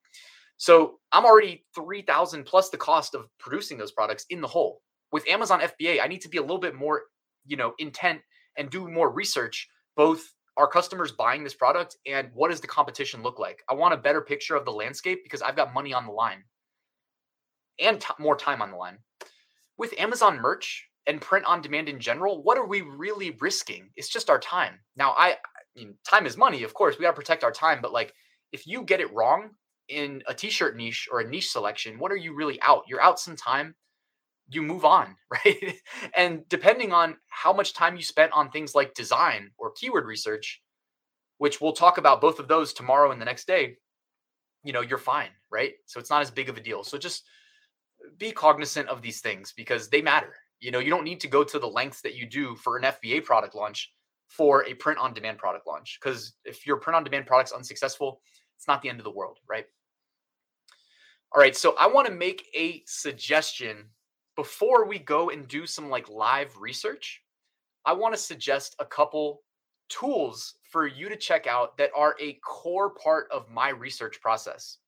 So 0.58 0.98
I'm 1.12 1.24
already 1.24 1.64
three 1.74 2.02
thousand 2.02 2.44
plus 2.44 2.70
the 2.70 2.78
cost 2.78 3.14
of 3.14 3.26
producing 3.38 3.78
those 3.78 3.92
products 3.92 4.26
in 4.30 4.40
the 4.40 4.48
hole. 4.48 4.80
With 5.12 5.28
Amazon 5.28 5.60
FBA, 5.60 6.02
I 6.02 6.08
need 6.08 6.20
to 6.22 6.28
be 6.28 6.38
a 6.38 6.42
little 6.42 6.58
bit 6.58 6.74
more 6.74 7.02
you 7.46 7.56
know 7.56 7.74
intent 7.78 8.20
and 8.56 8.70
do 8.70 8.88
more 8.88 9.10
research 9.10 9.68
both 9.96 10.32
are 10.56 10.66
customers 10.66 11.12
buying 11.12 11.44
this 11.44 11.54
product 11.54 11.96
and 12.06 12.30
what 12.34 12.50
does 12.50 12.60
the 12.60 12.66
competition 12.66 13.22
look 13.22 13.38
like 13.38 13.62
i 13.68 13.74
want 13.74 13.94
a 13.94 13.98
better 13.98 14.20
picture 14.20 14.56
of 14.56 14.64
the 14.64 14.70
landscape 14.70 15.20
because 15.22 15.42
i've 15.42 15.56
got 15.56 15.74
money 15.74 15.92
on 15.92 16.06
the 16.06 16.12
line 16.12 16.42
and 17.78 18.00
t- 18.00 18.08
more 18.18 18.36
time 18.36 18.62
on 18.62 18.70
the 18.70 18.76
line 18.76 18.98
with 19.78 19.94
amazon 19.98 20.38
merch 20.40 20.88
and 21.06 21.20
print 21.20 21.44
on 21.46 21.62
demand 21.62 21.88
in 21.88 22.00
general 22.00 22.42
what 22.42 22.58
are 22.58 22.66
we 22.66 22.80
really 22.80 23.36
risking 23.40 23.90
it's 23.96 24.08
just 24.08 24.30
our 24.30 24.38
time 24.38 24.78
now 24.96 25.12
i, 25.12 25.36
I 25.76 25.80
mean 25.80 25.94
time 26.08 26.26
is 26.26 26.36
money 26.36 26.62
of 26.62 26.74
course 26.74 26.98
we 26.98 27.02
got 27.04 27.10
to 27.10 27.16
protect 27.16 27.44
our 27.44 27.52
time 27.52 27.80
but 27.82 27.92
like 27.92 28.14
if 28.52 28.66
you 28.66 28.82
get 28.82 29.00
it 29.00 29.12
wrong 29.12 29.50
in 29.88 30.22
a 30.26 30.34
t-shirt 30.34 30.76
niche 30.76 31.08
or 31.12 31.20
a 31.20 31.28
niche 31.28 31.50
selection 31.50 31.98
what 31.98 32.10
are 32.10 32.16
you 32.16 32.34
really 32.34 32.60
out 32.62 32.84
you're 32.88 33.02
out 33.02 33.20
some 33.20 33.36
time 33.36 33.74
you 34.48 34.62
move 34.62 34.84
on, 34.84 35.16
right? 35.30 35.74
and 36.16 36.48
depending 36.48 36.92
on 36.92 37.16
how 37.28 37.52
much 37.52 37.74
time 37.74 37.96
you 37.96 38.02
spent 38.02 38.32
on 38.32 38.50
things 38.50 38.74
like 38.74 38.94
design 38.94 39.50
or 39.58 39.72
keyword 39.72 40.06
research, 40.06 40.62
which 41.38 41.60
we'll 41.60 41.72
talk 41.72 41.98
about 41.98 42.20
both 42.20 42.38
of 42.38 42.48
those 42.48 42.72
tomorrow 42.72 43.10
and 43.10 43.20
the 43.20 43.24
next 43.24 43.46
day, 43.46 43.76
you 44.64 44.72
know, 44.72 44.80
you're 44.80 44.98
fine, 44.98 45.30
right? 45.50 45.72
So 45.86 46.00
it's 46.00 46.10
not 46.10 46.22
as 46.22 46.30
big 46.30 46.48
of 46.48 46.56
a 46.56 46.60
deal. 46.60 46.82
So 46.82 46.98
just 46.98 47.24
be 48.18 48.32
cognizant 48.32 48.88
of 48.88 49.02
these 49.02 49.20
things 49.20 49.52
because 49.56 49.88
they 49.88 50.02
matter. 50.02 50.34
You 50.60 50.70
know, 50.70 50.78
you 50.78 50.90
don't 50.90 51.04
need 51.04 51.20
to 51.20 51.28
go 51.28 51.44
to 51.44 51.58
the 51.58 51.66
lengths 51.66 52.00
that 52.00 52.14
you 52.14 52.26
do 52.26 52.56
for 52.56 52.76
an 52.76 52.84
FBA 52.84 53.24
product 53.24 53.54
launch 53.54 53.92
for 54.28 54.64
a 54.64 54.74
print 54.74 54.98
on 54.98 55.14
demand 55.14 55.38
product 55.38 55.66
launch 55.66 55.98
because 56.00 56.34
if 56.44 56.66
your 56.66 56.76
print 56.76 56.96
on 56.96 57.04
demand 57.04 57.26
product's 57.26 57.52
unsuccessful, 57.52 58.20
it's 58.56 58.68
not 58.68 58.82
the 58.82 58.88
end 58.88 58.98
of 58.98 59.04
the 59.04 59.10
world, 59.10 59.38
right? 59.48 59.66
All 61.32 61.40
right, 61.40 61.56
so 61.56 61.74
I 61.78 61.86
want 61.86 62.06
to 62.06 62.12
make 62.12 62.48
a 62.54 62.82
suggestion 62.86 63.84
before 64.36 64.86
we 64.86 64.98
go 64.98 65.30
and 65.30 65.48
do 65.48 65.66
some 65.66 65.88
like 65.88 66.08
live 66.08 66.56
research, 66.58 67.22
I 67.84 67.92
want 67.94 68.14
to 68.14 68.20
suggest 68.20 68.76
a 68.78 68.84
couple 68.84 69.42
tools 69.88 70.54
for 70.70 70.86
you 70.86 71.08
to 71.08 71.16
check 71.16 71.46
out 71.46 71.76
that 71.78 71.90
are 71.96 72.16
a 72.20 72.34
core 72.44 72.90
part 72.90 73.28
of 73.32 73.50
my 73.50 73.70
research 73.70 74.20
process. 74.20 74.78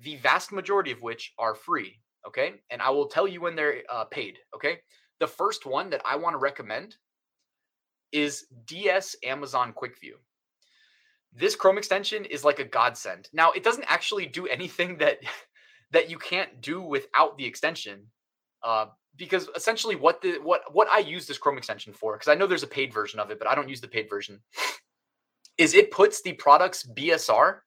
The 0.00 0.16
vast 0.16 0.52
majority 0.52 0.90
of 0.90 1.02
which 1.02 1.32
are 1.38 1.54
free. 1.54 1.98
Okay. 2.26 2.54
And 2.70 2.80
I 2.80 2.90
will 2.90 3.06
tell 3.06 3.28
you 3.28 3.40
when 3.40 3.56
they're 3.56 3.82
uh, 3.90 4.04
paid. 4.04 4.38
Okay. 4.54 4.78
The 5.20 5.26
first 5.26 5.66
one 5.66 5.90
that 5.90 6.02
I 6.04 6.16
want 6.16 6.34
to 6.34 6.38
recommend 6.38 6.96
is 8.14 8.46
DS 8.66 9.16
Amazon 9.24 9.72
Quick 9.72 10.00
View. 10.00 10.16
This 11.34 11.56
Chrome 11.56 11.76
extension 11.78 12.24
is 12.24 12.44
like 12.44 12.60
a 12.60 12.64
godsend. 12.64 13.28
Now, 13.32 13.50
it 13.50 13.64
doesn't 13.64 13.84
actually 13.88 14.26
do 14.26 14.46
anything 14.58 14.96
that 14.98 15.18
that 15.90 16.08
you 16.08 16.16
can't 16.16 16.60
do 16.62 16.80
without 16.80 17.36
the 17.36 17.44
extension. 17.44 18.06
Uh, 18.62 18.86
because 19.16 19.48
essentially 19.54 19.96
what 19.96 20.20
the 20.22 20.38
what 20.42 20.62
what 20.72 20.88
I 20.90 20.98
use 20.98 21.26
this 21.26 21.38
Chrome 21.38 21.58
extension 21.58 21.92
for, 21.92 22.14
because 22.14 22.28
I 22.28 22.34
know 22.34 22.46
there's 22.46 22.62
a 22.62 22.68
paid 22.68 22.92
version 22.92 23.20
of 23.20 23.30
it, 23.30 23.38
but 23.38 23.48
I 23.48 23.54
don't 23.54 23.68
use 23.68 23.80
the 23.80 23.88
paid 23.88 24.08
version. 24.08 24.40
is 25.58 25.74
it 25.74 25.90
puts 25.90 26.22
the 26.22 26.32
product's 26.32 26.84
BSR, 26.84 27.58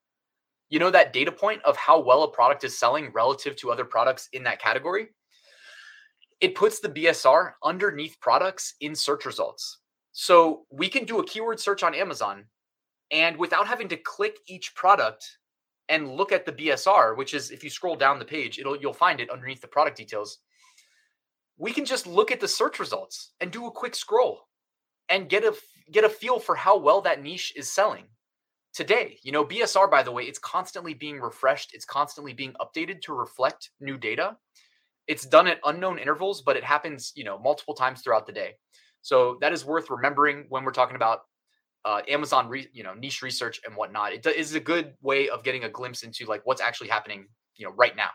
you 0.69 0.79
know, 0.79 0.91
that 0.91 1.13
data 1.13 1.31
point 1.31 1.62
of 1.63 1.77
how 1.77 1.99
well 1.99 2.23
a 2.23 2.31
product 2.31 2.63
is 2.63 2.77
selling 2.77 3.12
relative 3.13 3.55
to 3.57 3.71
other 3.71 3.86
products 3.86 4.27
in 4.33 4.43
that 4.43 4.62
category. 4.62 5.07
It 6.39 6.55
puts 6.55 6.79
the 6.79 6.89
BSR 6.89 7.53
underneath 7.63 8.19
products 8.19 8.75
in 8.81 8.93
search 8.93 9.25
results. 9.25 9.79
So 10.19 10.65
we 10.71 10.89
can 10.89 11.06
do 11.06 11.19
a 11.19 11.23
keyword 11.23 11.60
search 11.60 11.84
on 11.84 11.93
Amazon 11.93 12.45
and 13.12 13.38
without 13.38 13.67
having 13.67 13.88
to 13.89 13.97
click 13.97 14.39
each 14.47 14.73
product 14.73 15.38
and 15.89 16.12
look 16.12 16.32
at 16.32 16.43
the 16.43 16.51
BSR, 16.51 17.15
which 17.15 17.36
is 17.36 17.51
if 17.51 17.63
you 17.63 17.69
scroll 17.69 17.95
down 17.95 18.17
the 18.17 18.25
page, 18.25 18.58
it'll 18.58 18.75
you'll 18.75 18.93
find 18.93 19.19
it 19.19 19.30
underneath 19.30 19.62
the 19.62 19.67
product 19.67 19.95
details. 19.95 20.39
We 21.60 21.71
can 21.71 21.86
just 21.86 22.08
look 22.08 22.32
at 22.32 22.39
the 22.39 22.47
search 22.47 22.80
results 22.80 23.34
and 23.41 23.51
do 23.51 23.67
a 23.67 23.71
quick 23.71 23.93
scroll 23.93 24.47
and 25.08 25.30
get 25.30 25.43
a 25.43 25.53
get 25.91 26.03
a 26.03 26.10
feel 26.10 26.39
for 26.39 26.56
how 26.56 26.80
well 26.80 26.99
that 27.01 27.21
niche 27.21 27.53
is 27.56 27.69
selling 27.69 28.06
today. 28.73 29.19
You 29.21 29.32
know, 29.32 29.45
BSR 29.45 29.89
by 29.89 30.01
the 30.01 30.12
way, 30.12 30.23
it's 30.23 30.39
constantly 30.39 30.95
being 30.95 31.19
refreshed, 31.19 31.75
it's 31.75 31.86
constantly 31.86 32.34
being 32.34 32.56
updated 32.60 33.01
to 33.03 33.13
reflect 33.13 33.69
new 33.80 33.99
data. 33.99 34.36
It's 35.06 35.27
done 35.27 35.45
at 35.45 35.60
unknown 35.63 35.99
intervals, 35.99 36.41
but 36.41 36.58
it 36.58 36.63
happens, 36.63 37.13
you 37.15 37.23
know, 37.23 37.38
multiple 37.38 37.75
times 37.75 38.01
throughout 38.01 38.25
the 38.25 38.34
day. 38.34 38.56
So 39.08 39.38
that 39.39 39.54
is 39.54 39.63
worth 39.63 39.89
remembering 39.89 40.48
when 40.50 40.65
we're 40.65 40.74
talking 40.74 40.98
about 40.98 41.22
uh, 41.86 42.02
Amazon, 42.10 42.50
re, 42.50 42.67
you 42.74 42.84
know, 42.84 42.93
niche 42.93 43.22
research 43.22 43.62
and 43.65 43.74
whatnot. 43.74 44.12
It 44.12 44.26
is 44.26 44.54
a 44.54 44.60
good 44.60 44.96
way 45.02 45.30
of 45.30 45.46
getting 45.46 45.63
a 45.63 45.70
glimpse 45.70 46.04
into 46.04 46.26
like 46.26 46.41
what's 46.43 46.60
actually 46.60 46.89
happening, 46.89 47.26
you 47.56 47.65
know, 47.65 47.72
right 47.78 47.96
now. 47.96 48.10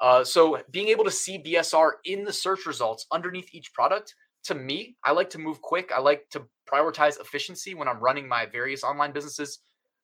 Uh, 0.00 0.24
so 0.24 0.60
being 0.72 0.88
able 0.88 1.04
to 1.04 1.10
see 1.12 1.40
BSR 1.40 1.92
in 2.04 2.24
the 2.24 2.32
search 2.32 2.66
results 2.66 3.06
underneath 3.12 3.48
each 3.54 3.72
product, 3.72 4.12
to 4.42 4.56
me, 4.56 4.96
I 5.04 5.12
like 5.12 5.30
to 5.30 5.38
move 5.38 5.62
quick. 5.62 5.92
I 5.94 6.00
like 6.00 6.28
to 6.30 6.42
prioritize 6.68 7.20
efficiency 7.20 7.76
when 7.76 7.86
I'm 7.86 8.00
running 8.00 8.26
my 8.26 8.44
various 8.44 8.82
online 8.82 9.12
businesses. 9.12 9.60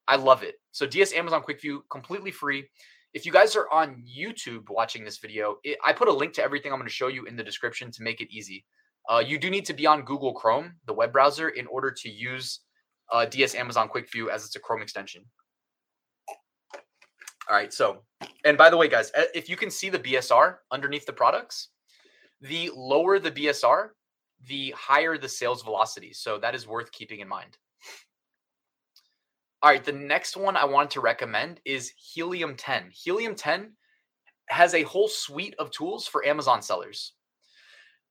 I 0.07 0.15
love 0.15 0.45
it. 0.45 0.55
So 0.71 0.87
DS 0.87 1.13
Amazon 1.13 1.43
Quick 1.43 1.61
View, 1.61 1.83
completely 1.91 2.31
free. 2.31 2.69
If 3.15 3.27
you 3.27 3.33
guys 3.33 3.57
are 3.57 3.69
on 3.73 4.05
YouTube 4.07 4.71
watching 4.71 5.05
this 5.05 5.19
video, 5.19 5.57
it, 5.65 5.77
I 5.85 5.93
put 5.93 6.07
a 6.07 6.13
link 6.13 6.35
to 6.35 6.45
everything 6.45 6.71
I'm 6.71 6.79
going 6.79 6.87
to 6.87 6.95
show 6.95 7.09
you 7.09 7.25
in 7.25 7.35
the 7.35 7.43
description 7.43 7.91
to 7.91 8.03
make 8.05 8.21
it 8.21 8.29
easy. 8.31 8.65
Uh, 9.09 9.23
you 9.25 9.39
do 9.39 9.51
need 9.51 9.67
to 9.67 9.75
be 9.75 9.87
on 9.87 10.03
Google 10.03 10.33
Chrome, 10.33 10.75
the 10.87 10.95
web 10.95 11.13
browser, 11.13 11.51
in 11.51 11.67
order 11.67 11.91
to 11.91 12.09
use 12.09 12.61
uh, 13.13 13.27
DS 13.27 13.55
Amazon 13.55 13.89
Quick 13.89 14.11
View 14.11 14.31
as 14.31 14.45
it's 14.45 14.57
a 14.57 14.61
Chrome 14.61 14.83
extension. 14.83 15.25
All 17.49 17.57
right. 17.57 17.73
So, 17.73 18.03
and 18.45 18.57
by 18.57 18.71
the 18.71 18.77
way, 18.77 18.89
guys, 18.89 19.13
if 19.35 19.49
you 19.49 19.57
can 19.57 19.71
see 19.71 19.91
the 19.91 19.99
BSR 19.99 20.57
underneath 20.71 21.05
the 21.05 21.13
products, 21.13 21.69
the 22.41 22.71
lower 22.75 23.19
the 23.19 23.31
BSR, 23.31 23.89
the 24.49 24.75
higher 24.77 25.19
the 25.19 25.29
sales 25.29 25.63
velocity. 25.63 26.13
So 26.13 26.39
that 26.39 26.55
is 26.55 26.67
worth 26.67 26.91
keeping 26.93 27.21
in 27.21 27.29
mind. 27.29 27.59
All 29.63 29.71
right. 29.71 29.85
The 29.85 29.93
next 29.93 30.37
one 30.37 30.57
I 30.57 30.65
wanted 30.65 30.91
to 30.93 31.01
recommend 31.01 31.61
is 31.65 31.93
Helium 32.15 32.57
10. 32.57 32.91
Helium 32.91 33.35
10 33.35 33.73
has 34.49 34.75
a 34.75 34.83
whole 34.83 35.09
suite 35.09 35.55
of 35.59 35.71
tools 35.71 36.07
for 36.07 36.27
Amazon 36.27 36.63
sellers. 36.63 37.13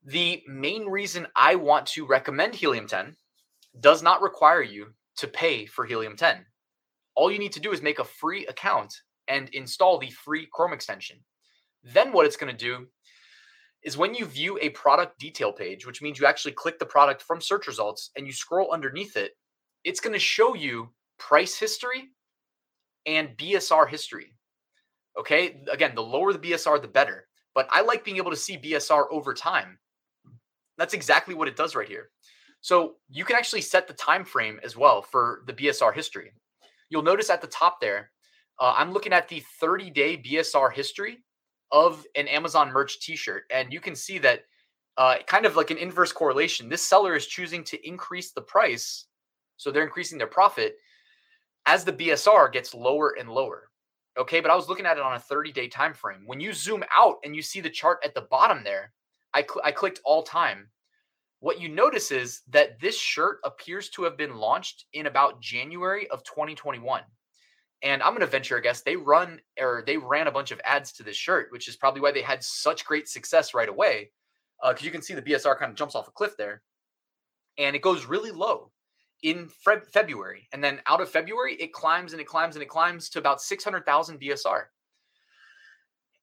The 0.05 0.43
main 0.47 0.85
reason 0.87 1.27
I 1.35 1.55
want 1.55 1.85
to 1.87 2.05
recommend 2.05 2.55
Helium 2.55 2.87
10 2.87 3.15
does 3.79 4.03
not 4.03 4.21
require 4.21 4.61
you 4.61 4.93
to 5.17 5.27
pay 5.27 5.65
for 5.65 5.85
Helium 5.85 6.17
10. 6.17 6.45
All 7.15 7.31
you 7.31 7.39
need 7.39 7.53
to 7.53 7.61
do 7.61 7.71
is 7.71 7.81
make 7.81 7.99
a 7.99 8.03
free 8.03 8.45
account 8.47 8.93
and 9.29 9.47
install 9.49 9.97
the 9.97 10.09
free 10.09 10.47
Chrome 10.51 10.73
extension. 10.73 11.17
Then, 11.83 12.11
what 12.11 12.25
it's 12.25 12.35
going 12.35 12.51
to 12.55 12.65
do 12.65 12.87
is 13.83 13.97
when 13.97 14.13
you 14.13 14.25
view 14.25 14.57
a 14.61 14.69
product 14.69 15.19
detail 15.19 15.51
page, 15.51 15.85
which 15.85 16.01
means 16.01 16.19
you 16.19 16.25
actually 16.25 16.53
click 16.53 16.79
the 16.79 16.85
product 16.85 17.21
from 17.21 17.39
search 17.39 17.67
results 17.67 18.11
and 18.17 18.25
you 18.25 18.33
scroll 18.33 18.71
underneath 18.71 19.15
it, 19.15 19.31
it's 19.83 19.99
going 19.99 20.13
to 20.13 20.19
show 20.19 20.53
you 20.53 20.89
price 21.17 21.57
history 21.57 22.09
and 23.05 23.37
BSR 23.37 23.87
history. 23.89 24.33
Okay. 25.17 25.61
Again, 25.71 25.93
the 25.95 26.01
lower 26.01 26.33
the 26.33 26.39
BSR, 26.39 26.81
the 26.81 26.87
better. 26.87 27.27
But 27.53 27.67
I 27.71 27.81
like 27.81 28.03
being 28.03 28.17
able 28.17 28.31
to 28.31 28.37
see 28.37 28.57
BSR 28.57 29.05
over 29.11 29.33
time. 29.33 29.77
That's 30.83 30.93
exactly 30.93 31.33
what 31.33 31.47
it 31.47 31.55
does 31.55 31.75
right 31.77 31.87
here. 31.87 32.09
So 32.59 32.95
you 33.09 33.23
can 33.23 33.37
actually 33.37 33.61
set 33.61 33.87
the 33.87 33.93
time 33.93 34.25
frame 34.25 34.59
as 34.65 34.75
well 34.75 35.01
for 35.01 35.43
the 35.47 35.53
BSR 35.53 35.93
history. 35.93 36.33
You'll 36.89 37.03
notice 37.03 37.29
at 37.29 37.39
the 37.39 37.47
top 37.47 37.79
there, 37.79 38.11
uh, 38.59 38.73
I'm 38.75 38.91
looking 38.91 39.13
at 39.13 39.29
the 39.29 39.41
30 39.61 39.91
day 39.91 40.17
BSR 40.17 40.73
history 40.73 41.23
of 41.71 42.05
an 42.17 42.27
Amazon 42.27 42.69
merch 42.69 42.99
T-shirt, 42.99 43.43
and 43.49 43.71
you 43.71 43.79
can 43.79 43.95
see 43.95 44.17
that 44.17 44.41
uh, 44.97 45.19
kind 45.25 45.45
of 45.45 45.55
like 45.55 45.71
an 45.71 45.77
inverse 45.77 46.11
correlation. 46.11 46.67
This 46.67 46.81
seller 46.81 47.15
is 47.15 47.27
choosing 47.27 47.63
to 47.63 47.87
increase 47.87 48.31
the 48.33 48.41
price, 48.41 49.05
so 49.55 49.71
they're 49.71 49.85
increasing 49.85 50.17
their 50.17 50.27
profit 50.27 50.75
as 51.65 51.85
the 51.85 51.93
BSR 51.93 52.51
gets 52.51 52.73
lower 52.73 53.15
and 53.17 53.29
lower. 53.29 53.69
Okay, 54.19 54.41
but 54.41 54.51
I 54.51 54.55
was 54.57 54.67
looking 54.67 54.85
at 54.85 54.97
it 54.97 55.03
on 55.03 55.15
a 55.15 55.19
30 55.19 55.53
day 55.53 55.69
time 55.69 55.93
frame. 55.93 56.23
When 56.25 56.41
you 56.41 56.51
zoom 56.51 56.83
out 56.93 57.19
and 57.23 57.33
you 57.33 57.41
see 57.41 57.61
the 57.61 57.69
chart 57.69 57.99
at 58.03 58.13
the 58.13 58.27
bottom 58.29 58.65
there, 58.65 58.91
I, 59.33 59.41
cl- 59.41 59.61
I 59.63 59.71
clicked 59.71 59.99
all 60.05 60.23
time 60.23 60.69
what 61.43 61.59
you 61.59 61.67
notice 61.67 62.09
is 62.09 62.41
that 62.51 62.79
this 62.79 62.97
shirt 62.97 63.39
appears 63.43 63.89
to 63.89 64.03
have 64.03 64.15
been 64.15 64.37
launched 64.37 64.85
in 64.93 65.07
about 65.07 65.41
January 65.41 66.09
of 66.09 66.23
2021. 66.23 67.01
And 67.81 68.01
I'm 68.01 68.11
going 68.11 68.21
to 68.21 68.27
venture 68.27 68.55
a 68.55 68.61
guess 68.61 68.79
they 68.79 68.95
run 68.95 69.41
or 69.59 69.83
they 69.85 69.97
ran 69.97 70.27
a 70.27 70.31
bunch 70.31 70.51
of 70.51 70.61
ads 70.63 70.93
to 70.93 71.03
this 71.03 71.17
shirt, 71.17 71.47
which 71.51 71.67
is 71.67 71.75
probably 71.75 71.99
why 71.99 72.13
they 72.13 72.21
had 72.21 72.41
such 72.41 72.85
great 72.85 73.09
success 73.09 73.53
right 73.53 73.67
away. 73.67 74.11
Because 74.65 74.83
uh, 74.83 74.85
you 74.85 74.91
can 74.91 75.01
see 75.01 75.15
the 75.15 75.21
BSR 75.21 75.59
kind 75.59 75.69
of 75.69 75.75
jumps 75.75 75.95
off 75.95 76.07
a 76.07 76.11
cliff 76.11 76.37
there, 76.37 76.61
and 77.57 77.75
it 77.75 77.81
goes 77.81 78.05
really 78.05 78.31
low 78.31 78.71
in 79.21 79.49
Fe- 79.49 79.83
February, 79.91 80.47
and 80.53 80.63
then 80.63 80.79
out 80.87 81.01
of 81.01 81.09
February 81.09 81.55
it 81.55 81.73
climbs 81.73 82.13
and 82.13 82.21
it 82.21 82.27
climbs 82.27 82.55
and 82.55 82.63
it 82.63 82.69
climbs 82.69 83.09
to 83.09 83.19
about 83.19 83.41
600,000 83.41 84.17
BSR. 84.17 84.61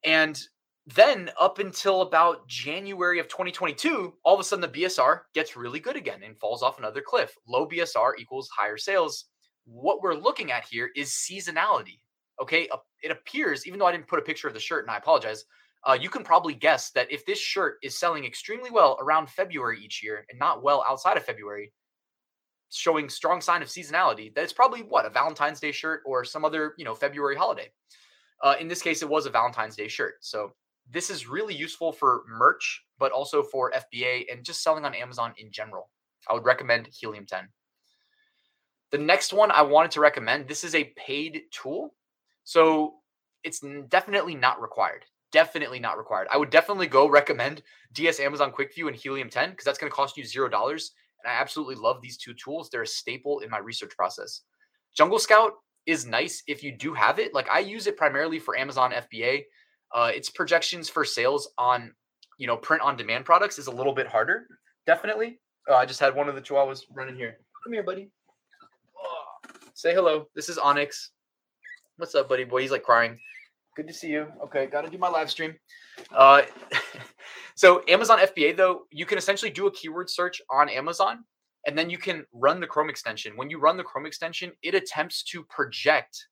And 0.02 0.40
then 0.86 1.30
up 1.38 1.58
until 1.58 2.02
about 2.02 2.46
January 2.48 3.18
of 3.18 3.28
2022, 3.28 4.14
all 4.24 4.34
of 4.34 4.40
a 4.40 4.44
sudden 4.44 4.62
the 4.62 4.82
BSR 4.82 5.20
gets 5.34 5.56
really 5.56 5.78
good 5.78 5.96
again 5.96 6.22
and 6.24 6.38
falls 6.38 6.62
off 6.62 6.78
another 6.78 7.02
cliff. 7.02 7.34
Low 7.46 7.68
BSR 7.68 8.12
equals 8.18 8.48
higher 8.48 8.78
sales. 8.78 9.26
What 9.64 10.02
we're 10.02 10.14
looking 10.14 10.50
at 10.50 10.64
here 10.64 10.90
is 10.96 11.10
seasonality. 11.10 12.00
Okay, 12.40 12.68
it 13.02 13.10
appears, 13.10 13.66
even 13.66 13.78
though 13.78 13.86
I 13.86 13.92
didn't 13.92 14.08
put 14.08 14.18
a 14.18 14.22
picture 14.22 14.48
of 14.48 14.54
the 14.54 14.60
shirt, 14.60 14.84
and 14.84 14.90
I 14.90 14.96
apologize, 14.96 15.44
uh, 15.86 15.96
you 16.00 16.08
can 16.08 16.24
probably 16.24 16.54
guess 16.54 16.90
that 16.92 17.10
if 17.10 17.24
this 17.26 17.38
shirt 17.38 17.78
is 17.82 17.98
selling 17.98 18.24
extremely 18.24 18.70
well 18.70 18.98
around 19.00 19.30
February 19.30 19.78
each 19.82 20.02
year 20.02 20.24
and 20.30 20.38
not 20.38 20.62
well 20.62 20.84
outside 20.88 21.16
of 21.16 21.24
February, 21.24 21.72
showing 22.70 23.08
strong 23.08 23.40
sign 23.40 23.62
of 23.62 23.68
seasonality, 23.68 24.34
that 24.34 24.44
it's 24.44 24.52
probably 24.52 24.80
what 24.80 25.06
a 25.06 25.10
Valentine's 25.10 25.60
Day 25.60 25.72
shirt 25.72 26.02
or 26.06 26.24
some 26.24 26.44
other 26.44 26.74
you 26.78 26.84
know 26.84 26.94
February 26.94 27.36
holiday. 27.36 27.70
Uh, 28.42 28.54
in 28.58 28.68
this 28.68 28.82
case, 28.82 29.02
it 29.02 29.08
was 29.08 29.26
a 29.26 29.30
Valentine's 29.30 29.76
Day 29.76 29.88
shirt. 29.88 30.14
So 30.20 30.52
this 30.92 31.10
is 31.10 31.28
really 31.28 31.54
useful 31.54 31.92
for 31.92 32.22
merch, 32.28 32.84
but 32.98 33.12
also 33.12 33.42
for 33.42 33.72
FBA 33.72 34.24
and 34.30 34.44
just 34.44 34.62
selling 34.62 34.84
on 34.84 34.94
Amazon 34.94 35.32
in 35.38 35.50
general. 35.50 35.90
I 36.28 36.34
would 36.34 36.44
recommend 36.44 36.88
Helium 36.88 37.26
10. 37.26 37.48
The 38.90 38.98
next 38.98 39.32
one 39.32 39.50
I 39.52 39.62
wanted 39.62 39.92
to 39.92 40.00
recommend, 40.00 40.48
this 40.48 40.64
is 40.64 40.74
a 40.74 40.92
paid 40.96 41.42
tool. 41.52 41.94
So 42.44 42.94
it's 43.44 43.62
definitely 43.88 44.34
not 44.34 44.60
required. 44.60 45.04
Definitely 45.32 45.78
not 45.78 45.96
required. 45.96 46.26
I 46.32 46.36
would 46.36 46.50
definitely 46.50 46.88
go 46.88 47.08
recommend 47.08 47.62
DS 47.92 48.18
Amazon 48.18 48.50
Quick 48.50 48.74
View 48.74 48.88
and 48.88 48.96
Helium 48.96 49.30
10 49.30 49.50
because 49.50 49.64
that's 49.64 49.78
going 49.78 49.90
to 49.90 49.94
cost 49.94 50.16
you 50.16 50.24
$0. 50.24 50.46
And 50.52 51.32
I 51.32 51.40
absolutely 51.40 51.76
love 51.76 52.02
these 52.02 52.16
two 52.16 52.34
tools. 52.34 52.68
They're 52.68 52.82
a 52.82 52.86
staple 52.86 53.40
in 53.40 53.50
my 53.50 53.58
research 53.58 53.92
process. 53.96 54.42
Jungle 54.96 55.20
Scout 55.20 55.52
is 55.86 56.06
nice 56.06 56.42
if 56.48 56.64
you 56.64 56.76
do 56.76 56.92
have 56.94 57.18
it. 57.18 57.32
Like 57.32 57.48
I 57.48 57.60
use 57.60 57.86
it 57.86 57.96
primarily 57.96 58.38
for 58.38 58.56
Amazon 58.56 58.92
FBA 58.92 59.42
uh, 59.94 60.10
its 60.14 60.30
projections 60.30 60.88
for 60.88 61.04
sales 61.04 61.48
on 61.58 61.92
you 62.38 62.46
know 62.46 62.56
print 62.56 62.82
on 62.82 62.96
demand 62.96 63.24
products 63.24 63.58
is 63.58 63.66
a 63.66 63.70
little 63.70 63.92
bit 63.92 64.06
harder. 64.06 64.46
Definitely. 64.86 65.38
Uh, 65.68 65.74
I 65.74 65.86
just 65.86 66.00
had 66.00 66.14
one 66.14 66.28
of 66.28 66.34
the 66.34 66.40
chihuahuas 66.40 66.84
running 66.94 67.16
here. 67.16 67.38
Come 67.64 67.72
here, 67.72 67.82
buddy. 67.82 68.10
Oh, 68.98 69.50
say 69.74 69.94
hello. 69.94 70.26
This 70.34 70.48
is 70.48 70.58
Onyx. 70.58 71.10
What's 71.96 72.14
up, 72.14 72.28
buddy 72.28 72.44
boy? 72.44 72.62
He's 72.62 72.70
like 72.70 72.82
crying. 72.82 73.18
Good 73.76 73.86
to 73.88 73.94
see 73.94 74.08
you. 74.08 74.26
Okay, 74.44 74.66
got 74.66 74.82
to 74.82 74.90
do 74.90 74.98
my 74.98 75.08
live 75.08 75.30
stream. 75.30 75.54
Uh, 76.10 76.42
so 77.54 77.82
Amazon 77.88 78.18
FBA 78.18 78.56
though, 78.56 78.82
you 78.90 79.06
can 79.06 79.18
essentially 79.18 79.50
do 79.50 79.66
a 79.66 79.72
keyword 79.72 80.08
search 80.10 80.40
on 80.50 80.68
Amazon, 80.68 81.24
and 81.66 81.76
then 81.76 81.90
you 81.90 81.98
can 81.98 82.24
run 82.32 82.60
the 82.60 82.66
Chrome 82.66 82.90
extension. 82.90 83.36
When 83.36 83.50
you 83.50 83.58
run 83.58 83.76
the 83.76 83.84
Chrome 83.84 84.06
extension, 84.06 84.52
it 84.62 84.74
attempts 84.74 85.22
to 85.24 85.44
project 85.44 86.26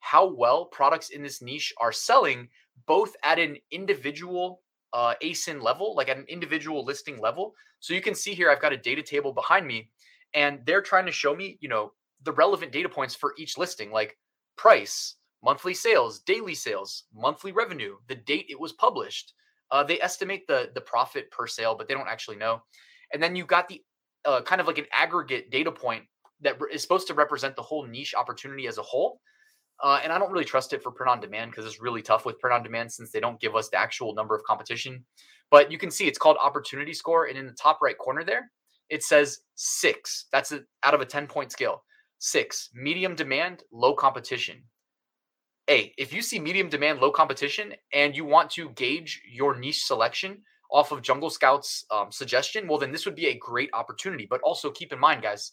how 0.00 0.26
well 0.26 0.66
products 0.66 1.08
in 1.08 1.22
this 1.22 1.40
niche 1.40 1.72
are 1.80 1.92
selling 1.92 2.48
both 2.86 3.14
at 3.22 3.38
an 3.38 3.56
individual 3.70 4.62
uh, 4.92 5.14
ASIN 5.22 5.62
level, 5.62 5.94
like 5.96 6.08
at 6.08 6.16
an 6.16 6.26
individual 6.28 6.84
listing 6.84 7.18
level. 7.18 7.54
So 7.80 7.94
you 7.94 8.00
can 8.00 8.14
see 8.14 8.34
here, 8.34 8.50
I've 8.50 8.62
got 8.62 8.72
a 8.72 8.76
data 8.76 9.02
table 9.02 9.32
behind 9.32 9.66
me, 9.66 9.90
and 10.34 10.60
they're 10.64 10.82
trying 10.82 11.06
to 11.06 11.12
show 11.12 11.34
me, 11.34 11.58
you 11.60 11.68
know, 11.68 11.92
the 12.22 12.32
relevant 12.32 12.72
data 12.72 12.88
points 12.88 13.14
for 13.14 13.34
each 13.36 13.58
listing, 13.58 13.90
like 13.90 14.16
price, 14.56 15.16
monthly 15.42 15.74
sales, 15.74 16.20
daily 16.20 16.54
sales, 16.54 17.04
monthly 17.14 17.52
revenue, 17.52 17.96
the 18.08 18.14
date 18.14 18.46
it 18.48 18.58
was 18.58 18.72
published. 18.72 19.34
Uh, 19.70 19.82
they 19.82 20.00
estimate 20.00 20.46
the 20.46 20.70
the 20.74 20.80
profit 20.80 21.30
per 21.30 21.46
sale, 21.46 21.74
but 21.74 21.88
they 21.88 21.94
don't 21.94 22.08
actually 22.08 22.36
know. 22.36 22.62
And 23.12 23.22
then 23.22 23.36
you've 23.36 23.46
got 23.46 23.68
the 23.68 23.82
uh, 24.24 24.40
kind 24.42 24.60
of 24.60 24.66
like 24.66 24.78
an 24.78 24.86
aggregate 24.92 25.50
data 25.50 25.72
point 25.72 26.04
that 26.40 26.56
is 26.72 26.82
supposed 26.82 27.06
to 27.08 27.14
represent 27.14 27.56
the 27.56 27.62
whole 27.62 27.86
niche 27.86 28.14
opportunity 28.14 28.66
as 28.66 28.78
a 28.78 28.82
whole. 28.82 29.20
Uh, 29.84 30.00
and 30.02 30.10
I 30.10 30.18
don't 30.18 30.32
really 30.32 30.46
trust 30.46 30.72
it 30.72 30.82
for 30.82 30.90
print 30.90 31.10
on 31.10 31.20
demand 31.20 31.50
because 31.50 31.66
it's 31.66 31.80
really 31.80 32.00
tough 32.00 32.24
with 32.24 32.40
print 32.40 32.54
on 32.54 32.62
demand 32.62 32.90
since 32.90 33.10
they 33.12 33.20
don't 33.20 33.38
give 33.38 33.54
us 33.54 33.68
the 33.68 33.78
actual 33.78 34.14
number 34.14 34.34
of 34.34 34.42
competition. 34.44 35.04
But 35.50 35.70
you 35.70 35.76
can 35.76 35.90
see 35.90 36.06
it's 36.06 36.18
called 36.18 36.38
opportunity 36.42 36.94
score. 36.94 37.26
And 37.26 37.36
in 37.36 37.44
the 37.44 37.52
top 37.52 37.80
right 37.82 37.96
corner 37.98 38.24
there, 38.24 38.50
it 38.88 39.04
says 39.04 39.40
six. 39.56 40.24
That's 40.32 40.52
a, 40.52 40.62
out 40.84 40.94
of 40.94 41.02
a 41.02 41.06
10 41.06 41.26
point 41.26 41.52
scale. 41.52 41.84
Six, 42.18 42.70
medium 42.74 43.14
demand, 43.14 43.62
low 43.70 43.94
competition. 43.94 44.62
A, 45.68 45.92
if 45.98 46.14
you 46.14 46.22
see 46.22 46.38
medium 46.38 46.70
demand, 46.70 47.00
low 47.00 47.10
competition, 47.10 47.74
and 47.92 48.16
you 48.16 48.24
want 48.24 48.50
to 48.52 48.70
gauge 48.70 49.20
your 49.30 49.54
niche 49.54 49.84
selection 49.84 50.38
off 50.70 50.92
of 50.92 51.02
Jungle 51.02 51.28
Scout's 51.28 51.84
um, 51.90 52.10
suggestion, 52.10 52.66
well, 52.66 52.78
then 52.78 52.90
this 52.90 53.04
would 53.04 53.14
be 53.14 53.26
a 53.26 53.38
great 53.38 53.68
opportunity. 53.74 54.26
But 54.28 54.40
also 54.40 54.70
keep 54.70 54.94
in 54.94 54.98
mind, 54.98 55.22
guys, 55.22 55.52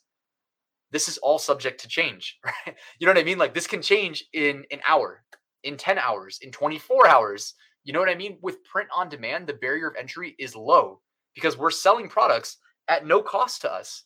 this 0.92 1.08
is 1.08 1.18
all 1.20 1.40
subject 1.40 1.82
to 1.82 1.88
change, 1.88 2.38
right? 2.46 2.76
You 3.00 3.08
know 3.08 3.14
what 3.14 3.20
I 3.22 3.26
mean? 3.26 3.38
Like 3.38 3.54
this 3.54 3.68
can 3.68 3.82
change 3.82 4.26
in 4.34 4.64
an 4.72 4.80
hour, 4.88 5.24
in 5.64 5.78
10 5.78 5.98
hours, 5.98 6.40
in 6.42 6.52
24 6.52 7.08
hours. 7.08 7.54
You 7.84 7.94
know 7.94 8.00
what 8.00 8.10
I 8.10 8.16
mean? 8.16 8.38
With 8.42 8.64
print 8.64 8.90
on 8.96 9.10
demand, 9.10 9.48
the 9.48 9.54
barrier 9.54 9.88
of 9.88 9.96
entry 9.96 10.36
is 10.38 10.56
low 10.56 11.02
because 11.34 11.58
we're 11.58 11.72
selling 11.72 12.10
products 12.10 12.58
at 12.88 13.06
no 13.06 13.22
cost 13.22 13.62
to 13.62 13.74
us. 13.74 14.04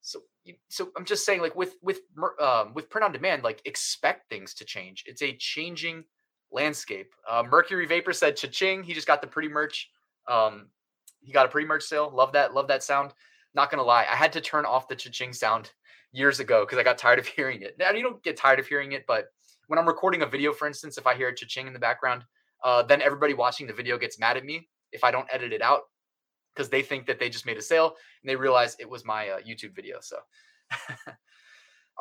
So, 0.00 0.20
so 0.68 0.90
I'm 0.96 1.04
just 1.04 1.24
saying, 1.24 1.40
like 1.40 1.54
with 1.54 1.76
with 1.82 2.00
um, 2.40 2.74
with 2.74 2.90
print 2.90 3.04
on 3.04 3.12
demand, 3.12 3.44
like 3.44 3.62
expect 3.64 4.28
things 4.28 4.54
to 4.54 4.64
change. 4.64 5.04
It's 5.06 5.22
a 5.22 5.36
changing 5.36 6.02
landscape. 6.50 7.12
Uh, 7.30 7.44
Mercury 7.48 7.86
Vapor 7.86 8.12
said, 8.12 8.36
"Cha-ching!" 8.36 8.82
He 8.82 8.94
just 8.94 9.06
got 9.06 9.20
the 9.20 9.28
pretty 9.28 9.48
merch. 9.48 9.88
Um, 10.28 10.70
he 11.20 11.32
got 11.32 11.46
a 11.46 11.48
pretty 11.48 11.68
merch 11.68 11.84
sale. 11.84 12.10
Love 12.12 12.32
that. 12.32 12.52
Love 12.52 12.66
that 12.68 12.82
sound. 12.82 13.12
Not 13.54 13.70
gonna 13.70 13.84
lie, 13.84 14.06
I 14.10 14.16
had 14.16 14.32
to 14.32 14.40
turn 14.40 14.64
off 14.64 14.88
the 14.88 14.96
cha-ching 14.96 15.32
sound 15.32 15.70
years 16.12 16.40
ago 16.40 16.64
because 16.64 16.78
I 16.78 16.82
got 16.82 16.98
tired 16.98 17.18
of 17.18 17.26
hearing 17.36 17.62
it. 17.62 17.76
Now 17.78 17.90
you 17.90 18.02
don't 18.02 18.22
get 18.22 18.36
tired 18.36 18.58
of 18.58 18.66
hearing 18.66 18.92
it, 18.92 19.04
but 19.06 19.26
when 19.66 19.78
I'm 19.78 19.86
recording 19.86 20.22
a 20.22 20.26
video, 20.26 20.52
for 20.52 20.66
instance, 20.66 20.98
if 20.98 21.06
I 21.06 21.14
hear 21.14 21.28
a 21.28 21.34
cha-ching 21.34 21.66
in 21.66 21.72
the 21.72 21.78
background, 21.78 22.24
uh, 22.62 22.82
then 22.82 23.02
everybody 23.02 23.34
watching 23.34 23.66
the 23.66 23.72
video 23.72 23.98
gets 23.98 24.18
mad 24.18 24.36
at 24.36 24.44
me 24.44 24.68
if 24.92 25.02
I 25.02 25.10
don't 25.10 25.26
edit 25.32 25.52
it 25.52 25.62
out 25.62 25.82
because 26.54 26.68
they 26.68 26.82
think 26.82 27.06
that 27.06 27.18
they 27.18 27.28
just 27.28 27.46
made 27.46 27.56
a 27.56 27.62
sale 27.62 27.96
and 28.22 28.28
they 28.28 28.36
realize 28.36 28.76
it 28.78 28.88
was 28.88 29.04
my 29.04 29.28
uh, 29.30 29.38
YouTube 29.38 29.74
video. 29.74 29.96
So, 30.00 30.18
all 31.08 31.14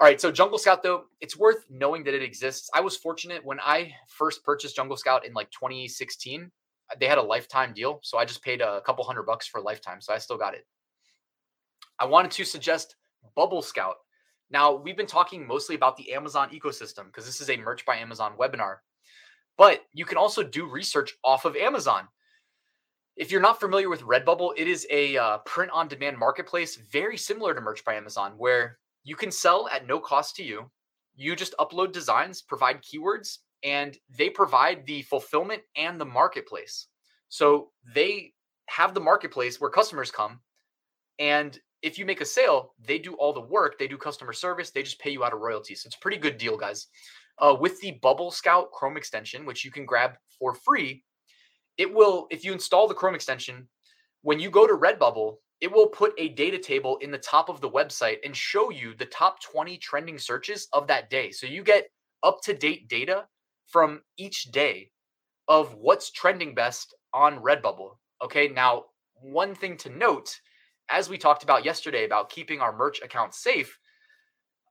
right. 0.01 0.19
So 0.19 0.31
Jungle 0.31 0.57
Scout, 0.57 0.83
though, 0.83 1.05
it's 1.21 1.37
worth 1.37 1.65
knowing 1.69 2.03
that 2.03 2.13
it 2.13 2.21
exists. 2.21 2.69
I 2.73 2.81
was 2.81 2.97
fortunate 2.97 3.43
when 3.45 3.59
I 3.61 3.93
first 4.07 4.43
purchased 4.43 4.75
Jungle 4.75 4.97
Scout 4.97 5.25
in 5.25 5.33
like 5.33 5.49
2016. 5.51 6.51
They 6.99 7.07
had 7.07 7.17
a 7.17 7.23
lifetime 7.23 7.73
deal, 7.73 8.01
so 8.03 8.17
I 8.17 8.25
just 8.25 8.43
paid 8.43 8.59
a 8.59 8.81
couple 8.81 9.05
hundred 9.05 9.23
bucks 9.23 9.47
for 9.47 9.59
a 9.59 9.63
lifetime. 9.63 10.01
So 10.01 10.13
I 10.13 10.17
still 10.17 10.37
got 10.37 10.53
it. 10.53 10.65
I 11.99 12.05
wanted 12.05 12.31
to 12.31 12.43
suggest 12.43 12.97
Bubble 13.35 13.61
Scout. 13.61 13.95
Now, 14.49 14.75
we've 14.75 14.97
been 14.97 15.07
talking 15.07 15.47
mostly 15.47 15.75
about 15.75 15.95
the 15.95 16.13
Amazon 16.13 16.49
ecosystem 16.49 17.05
because 17.05 17.25
this 17.25 17.39
is 17.39 17.49
a 17.49 17.57
Merch 17.57 17.85
by 17.85 17.95
Amazon 17.95 18.33
webinar, 18.39 18.77
but 19.57 19.81
you 19.93 20.05
can 20.05 20.17
also 20.17 20.43
do 20.43 20.65
research 20.69 21.13
off 21.23 21.45
of 21.45 21.55
Amazon. 21.55 22.07
If 23.15 23.31
you're 23.31 23.41
not 23.41 23.59
familiar 23.59 23.89
with 23.89 24.01
Redbubble, 24.01 24.51
it 24.57 24.67
is 24.67 24.87
a 24.89 25.17
uh, 25.17 25.37
print 25.39 25.71
on 25.73 25.87
demand 25.87 26.17
marketplace 26.17 26.77
very 26.91 27.17
similar 27.17 27.53
to 27.53 27.61
Merch 27.61 27.83
by 27.85 27.95
Amazon, 27.95 28.33
where 28.37 28.77
you 29.03 29.15
can 29.15 29.31
sell 29.31 29.69
at 29.71 29.87
no 29.87 29.99
cost 29.99 30.35
to 30.37 30.43
you. 30.43 30.69
You 31.15 31.35
just 31.35 31.55
upload 31.59 31.91
designs, 31.91 32.41
provide 32.41 32.81
keywords, 32.81 33.37
and 33.63 33.97
they 34.09 34.29
provide 34.29 34.85
the 34.85 35.03
fulfillment 35.03 35.61
and 35.75 35.99
the 35.99 36.05
marketplace. 36.05 36.87
So 37.29 37.71
they 37.95 38.33
have 38.67 38.93
the 38.93 38.99
marketplace 38.99 39.59
where 39.59 39.69
customers 39.69 40.11
come 40.11 40.39
and 41.19 41.57
if 41.81 41.97
you 41.97 42.05
make 42.05 42.21
a 42.21 42.25
sale, 42.25 42.73
they 42.85 42.99
do 42.99 43.13
all 43.15 43.33
the 43.33 43.41
work. 43.41 43.77
They 43.77 43.87
do 43.87 43.97
customer 43.97 44.33
service. 44.33 44.69
They 44.69 44.83
just 44.83 44.99
pay 44.99 45.09
you 45.09 45.23
out 45.23 45.33
of 45.33 45.39
royalties. 45.39 45.81
So 45.81 45.87
it's 45.87 45.95
a 45.95 45.99
pretty 45.99 46.17
good 46.17 46.37
deal, 46.37 46.57
guys. 46.57 46.87
Uh, 47.39 47.55
with 47.59 47.79
the 47.81 47.93
Bubble 48.01 48.31
Scout 48.31 48.71
Chrome 48.71 48.97
extension, 48.97 49.45
which 49.45 49.65
you 49.65 49.71
can 49.71 49.85
grab 49.85 50.13
for 50.37 50.53
free, 50.53 51.03
it 51.77 51.91
will, 51.91 52.27
if 52.29 52.43
you 52.43 52.53
install 52.53 52.87
the 52.87 52.93
Chrome 52.93 53.15
extension, 53.15 53.67
when 54.21 54.39
you 54.39 54.51
go 54.51 54.67
to 54.67 54.73
Redbubble, 54.73 55.37
it 55.61 55.71
will 55.71 55.87
put 55.87 56.13
a 56.17 56.29
data 56.29 56.57
table 56.57 56.97
in 56.97 57.11
the 57.11 57.17
top 57.17 57.49
of 57.49 57.61
the 57.61 57.69
website 57.69 58.17
and 58.23 58.35
show 58.35 58.69
you 58.71 58.93
the 58.95 59.05
top 59.05 59.41
20 59.41 59.77
trending 59.77 60.17
searches 60.17 60.67
of 60.73 60.87
that 60.87 61.09
day. 61.09 61.31
So 61.31 61.47
you 61.47 61.63
get 61.63 61.85
up 62.23 62.41
to 62.43 62.53
date 62.53 62.87
data 62.87 63.25
from 63.67 64.01
each 64.17 64.51
day 64.51 64.91
of 65.47 65.75
what's 65.75 66.11
trending 66.11 66.53
best 66.53 66.95
on 67.13 67.39
Redbubble. 67.39 67.91
Okay, 68.23 68.47
now, 68.47 68.85
one 69.21 69.55
thing 69.55 69.77
to 69.77 69.89
note 69.89 70.39
as 70.91 71.09
we 71.09 71.17
talked 71.17 71.43
about 71.43 71.65
yesterday 71.65 72.05
about 72.05 72.29
keeping 72.29 72.59
our 72.59 72.75
merch 72.75 73.01
account 73.01 73.33
safe, 73.33 73.79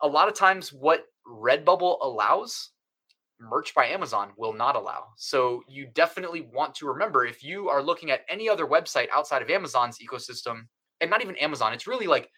a 0.02 0.08
lot 0.08 0.28
of 0.28 0.34
times 0.34 0.72
what 0.72 1.06
Redbubble 1.26 1.98
allows, 2.02 2.70
merch 3.40 3.74
by 3.74 3.86
Amazon 3.86 4.32
will 4.36 4.52
not 4.52 4.76
allow. 4.76 5.04
So 5.16 5.62
you 5.66 5.88
definitely 5.94 6.42
want 6.52 6.74
to 6.76 6.86
remember 6.86 7.24
if 7.24 7.42
you 7.42 7.68
are 7.68 7.82
looking 7.82 8.10
at 8.10 8.24
any 8.28 8.48
other 8.48 8.66
website 8.66 9.08
outside 9.14 9.42
of 9.42 9.50
Amazon's 9.50 9.98
ecosystem, 9.98 10.66
and 11.00 11.10
not 11.10 11.22
even 11.22 11.36
Amazon, 11.36 11.72
it's 11.72 11.86
really 11.86 12.06
like 12.06 12.28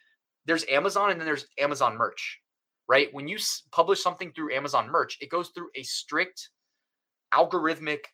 there's 0.46 0.64
Amazon 0.70 1.10
and 1.10 1.20
then 1.20 1.26
there's 1.26 1.46
Amazon 1.58 1.96
merch, 1.96 2.40
right? 2.88 3.12
When 3.12 3.26
you 3.26 3.38
publish 3.72 4.02
something 4.02 4.32
through 4.32 4.54
Amazon 4.54 4.88
merch, 4.88 5.18
it 5.20 5.30
goes 5.30 5.48
through 5.48 5.70
a 5.74 5.82
strict 5.82 6.50
algorithmic 7.34 8.04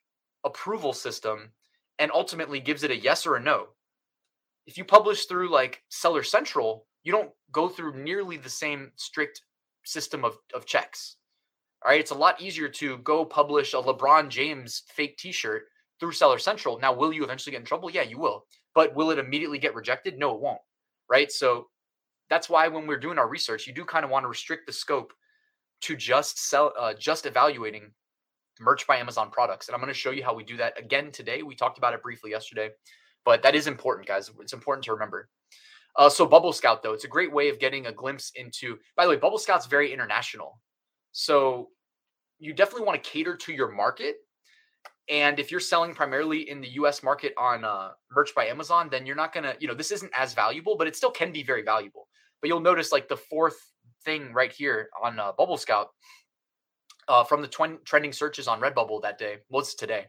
approval 0.45 0.93
system 0.93 1.53
and 1.99 2.11
ultimately 2.13 2.61
gives 2.61 2.85
it 2.85 2.91
a 2.91 2.97
yes 2.97 3.27
or 3.27 3.37
a 3.37 3.41
no 3.41 3.69
if 4.69 4.77
you 4.77 4.85
publish 4.85 5.25
through 5.25 5.51
like 5.51 5.83
Seller 5.89 6.23
Central, 6.23 6.87
you 7.03 7.11
don't 7.11 7.31
go 7.53 7.71
through 7.71 7.97
nearly 7.97 8.37
the 8.37 8.51
same 8.51 8.93
strict 8.97 9.41
system 9.85 10.27
of, 10.27 10.37
of 10.55 10.67
checks. 10.67 11.17
All 11.83 11.91
right. 11.91 12.01
It's 12.01 12.11
a 12.11 12.15
lot 12.15 12.41
easier 12.41 12.69
to 12.69 12.99
go 12.99 13.25
publish 13.25 13.73
a 13.73 13.79
LeBron 13.79 14.29
James 14.29 14.83
fake 14.89 15.17
t 15.17 15.33
shirt 15.33 15.63
through 15.99 16.13
Seller 16.13 16.39
Central. 16.39 16.79
Now, 16.79 16.93
will 16.93 17.15
you 17.15 17.25
eventually 17.25 17.53
get 17.53 17.61
in 17.61 17.67
trouble? 17.67 17.91
Yeah, 17.91 18.03
you 18.03 18.19
will. 18.19 18.45
But 18.75 18.95
will 18.95 19.11
it 19.11 19.19
immediately 19.19 19.59
get 19.59 19.75
rejected? 19.75 20.19
No, 20.19 20.35
it 20.35 20.41
won't. 20.43 20.61
Right. 21.09 21.33
So 21.33 21.69
that's 22.29 22.51
why 22.51 22.69
when 22.69 22.87
we're 22.87 23.01
doing 23.01 23.17
our 23.17 23.29
research, 23.29 23.67
you 23.67 23.73
do 23.73 23.87
kind 23.87 24.05
of 24.05 24.11
want 24.11 24.25
to 24.25 24.29
restrict 24.29 24.67
the 24.67 24.73
scope 24.73 25.15
to 25.81 25.97
just 25.97 26.47
sell, 26.47 26.75
uh, 26.79 26.93
just 26.93 27.25
evaluating 27.25 27.91
merch 28.61 28.87
by 28.87 28.99
Amazon 28.99 29.31
products. 29.31 29.69
And 29.69 29.75
I'm 29.75 29.81
going 29.81 29.89
to 29.89 29.99
show 29.99 30.11
you 30.11 30.25
how 30.25 30.35
we 30.35 30.45
do 30.45 30.59
that 30.59 30.79
again 30.79 31.11
today. 31.11 31.43
We 31.43 31.55
talked 31.55 31.79
about 31.79 31.95
it 31.95 32.03
briefly 32.03 32.33
yesterday. 32.33 32.69
But 33.25 33.43
that 33.43 33.55
is 33.55 33.67
important, 33.67 34.07
guys. 34.07 34.31
It's 34.41 34.53
important 34.53 34.85
to 34.85 34.93
remember. 34.93 35.29
Uh, 35.97 36.09
so 36.09 36.27
Bubble 36.27 36.53
Scout, 36.53 36.83
though, 36.83 36.93
it's 36.93 37.05
a 37.05 37.09
great 37.09 37.33
way 37.33 37.49
of 37.49 37.59
getting 37.59 37.87
a 37.87 37.93
glimpse 37.93 38.31
into. 38.37 38.79
By 38.97 39.05
the 39.05 39.11
way, 39.11 39.17
Bubble 39.17 39.39
Scout's 39.39 39.67
very 39.67 39.93
international, 39.93 40.61
so 41.13 41.71
you 42.39 42.53
definitely 42.53 42.87
want 42.87 43.03
to 43.03 43.11
cater 43.11 43.37
to 43.37 43.53
your 43.53 43.69
market. 43.69 44.17
And 45.09 45.41
if 45.41 45.51
you're 45.51 45.59
selling 45.59 45.95
primarily 45.95 46.51
in 46.51 46.61
the 46.61 46.69
U.S. 46.75 47.03
market 47.03 47.33
on 47.39 47.65
uh, 47.65 47.91
merch 48.13 48.35
by 48.35 48.47
Amazon, 48.47 48.89
then 48.91 49.07
you're 49.07 49.17
not 49.17 49.33
gonna, 49.33 49.55
you 49.59 49.67
know, 49.67 49.75
this 49.75 49.91
isn't 49.91 50.13
as 50.15 50.35
valuable, 50.35 50.77
but 50.77 50.87
it 50.87 50.95
still 50.95 51.11
can 51.11 51.33
be 51.33 51.43
very 51.43 51.63
valuable. 51.63 52.09
But 52.41 52.49
you'll 52.49 52.61
notice 52.61 52.93
like 52.93 53.09
the 53.09 53.17
fourth 53.17 53.57
thing 54.05 54.33
right 54.33 54.53
here 54.53 54.91
on 55.03 55.19
uh, 55.19 55.33
Bubble 55.37 55.57
Scout 55.57 55.89
uh, 57.09 57.25
from 57.25 57.43
the 57.43 57.49
tw- 57.49 57.85
trending 57.85 58.13
searches 58.13 58.47
on 58.47 58.61
Redbubble 58.61 59.03
that 59.03 59.19
day. 59.19 59.39
Well, 59.49 59.63
it's 59.63 59.75
today 59.75 60.07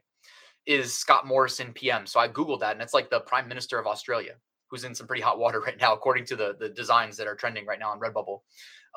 is 0.65 0.93
Scott 0.93 1.25
Morrison 1.25 1.73
PM. 1.73 2.05
So 2.05 2.19
I 2.19 2.27
Googled 2.27 2.59
that 2.59 2.73
and 2.73 2.81
it's 2.81 2.93
like 2.93 3.09
the 3.09 3.21
Prime 3.21 3.47
Minister 3.47 3.79
of 3.79 3.87
Australia 3.87 4.33
who's 4.69 4.83
in 4.83 4.95
some 4.95 5.07
pretty 5.07 5.21
hot 5.21 5.39
water 5.39 5.59
right 5.65 5.79
now, 5.79 5.93
according 5.93 6.25
to 6.25 6.35
the, 6.35 6.55
the 6.59 6.69
designs 6.69 7.17
that 7.17 7.27
are 7.27 7.35
trending 7.35 7.65
right 7.65 7.79
now 7.79 7.89
on 7.89 7.99
Redbubble. 7.99 8.39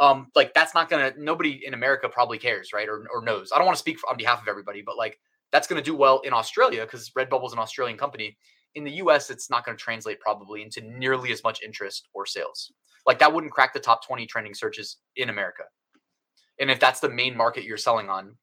Um, 0.01 0.29
like 0.35 0.55
that's 0.55 0.75
not 0.75 0.89
gonna 0.89 1.13
nobody 1.19 1.63
in 1.67 1.75
America 1.75 2.09
probably 2.09 2.39
cares, 2.39 2.73
right? 2.73 2.89
Or, 2.89 3.07
or 3.13 3.23
knows. 3.23 3.51
I 3.53 3.59
don't 3.59 3.67
want 3.67 3.77
to 3.77 3.81
speak 3.81 3.99
on 4.09 4.17
behalf 4.17 4.41
of 4.41 4.49
everybody, 4.49 4.83
but 4.83 4.97
like 4.97 5.19
that's 5.51 5.67
gonna 5.67 5.83
do 5.83 5.95
well 5.95 6.21
in 6.21 6.33
Australia 6.33 6.83
because 6.83 7.11
Redbubble's 7.11 7.53
an 7.53 7.59
Australian 7.59 7.99
company. 7.99 8.37
In 8.75 8.85
the 8.85 8.93
US, 8.93 9.29
it's 9.29 9.51
not 9.51 9.67
gonna 9.67 9.77
translate 9.77 10.19
probably 10.21 10.63
into 10.63 10.81
nearly 10.81 11.31
as 11.31 11.45
much 11.45 11.63
interest 11.63 12.09
or 12.15 12.25
sales. 12.25 12.73
Like 13.07 13.19
that 13.19 13.33
wouldn't 13.35 13.53
crack 13.53 13.75
the 13.75 13.81
top 13.81 14.07
20 14.07 14.27
trending 14.27 14.55
searches 14.55 14.99
in 15.17 15.29
America. 15.29 15.65
And 16.59 16.71
if 16.71 16.81
that's 16.81 17.01
the 17.01 17.11
main 17.11 17.37
market 17.37 17.65
you're 17.65 17.77
selling 17.77 18.09
on, 18.09 18.37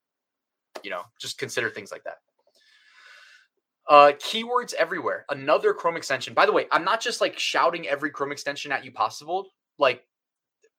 you 0.84 0.92
know, 0.92 1.02
just 1.20 1.40
consider 1.40 1.70
things 1.70 1.92
like 1.92 2.04
that. 2.04 2.18
Uh, 3.90 4.12
keywords 4.20 4.74
everywhere. 4.76 5.26
Another 5.30 5.74
Chrome 5.74 5.98
extension. 5.98 6.36
By 6.36 6.46
the 6.46 6.52
way, 6.52 6.68
I'm 6.72 6.86
not 6.86 7.02
just 7.02 7.22
like 7.22 7.40
shouting 7.40 7.88
every 7.88 8.12
Chrome 8.12 8.32
extension 8.32 8.72
at 8.72 8.86
you 8.86 8.92
possible. 8.92 9.50
Like 9.80 10.04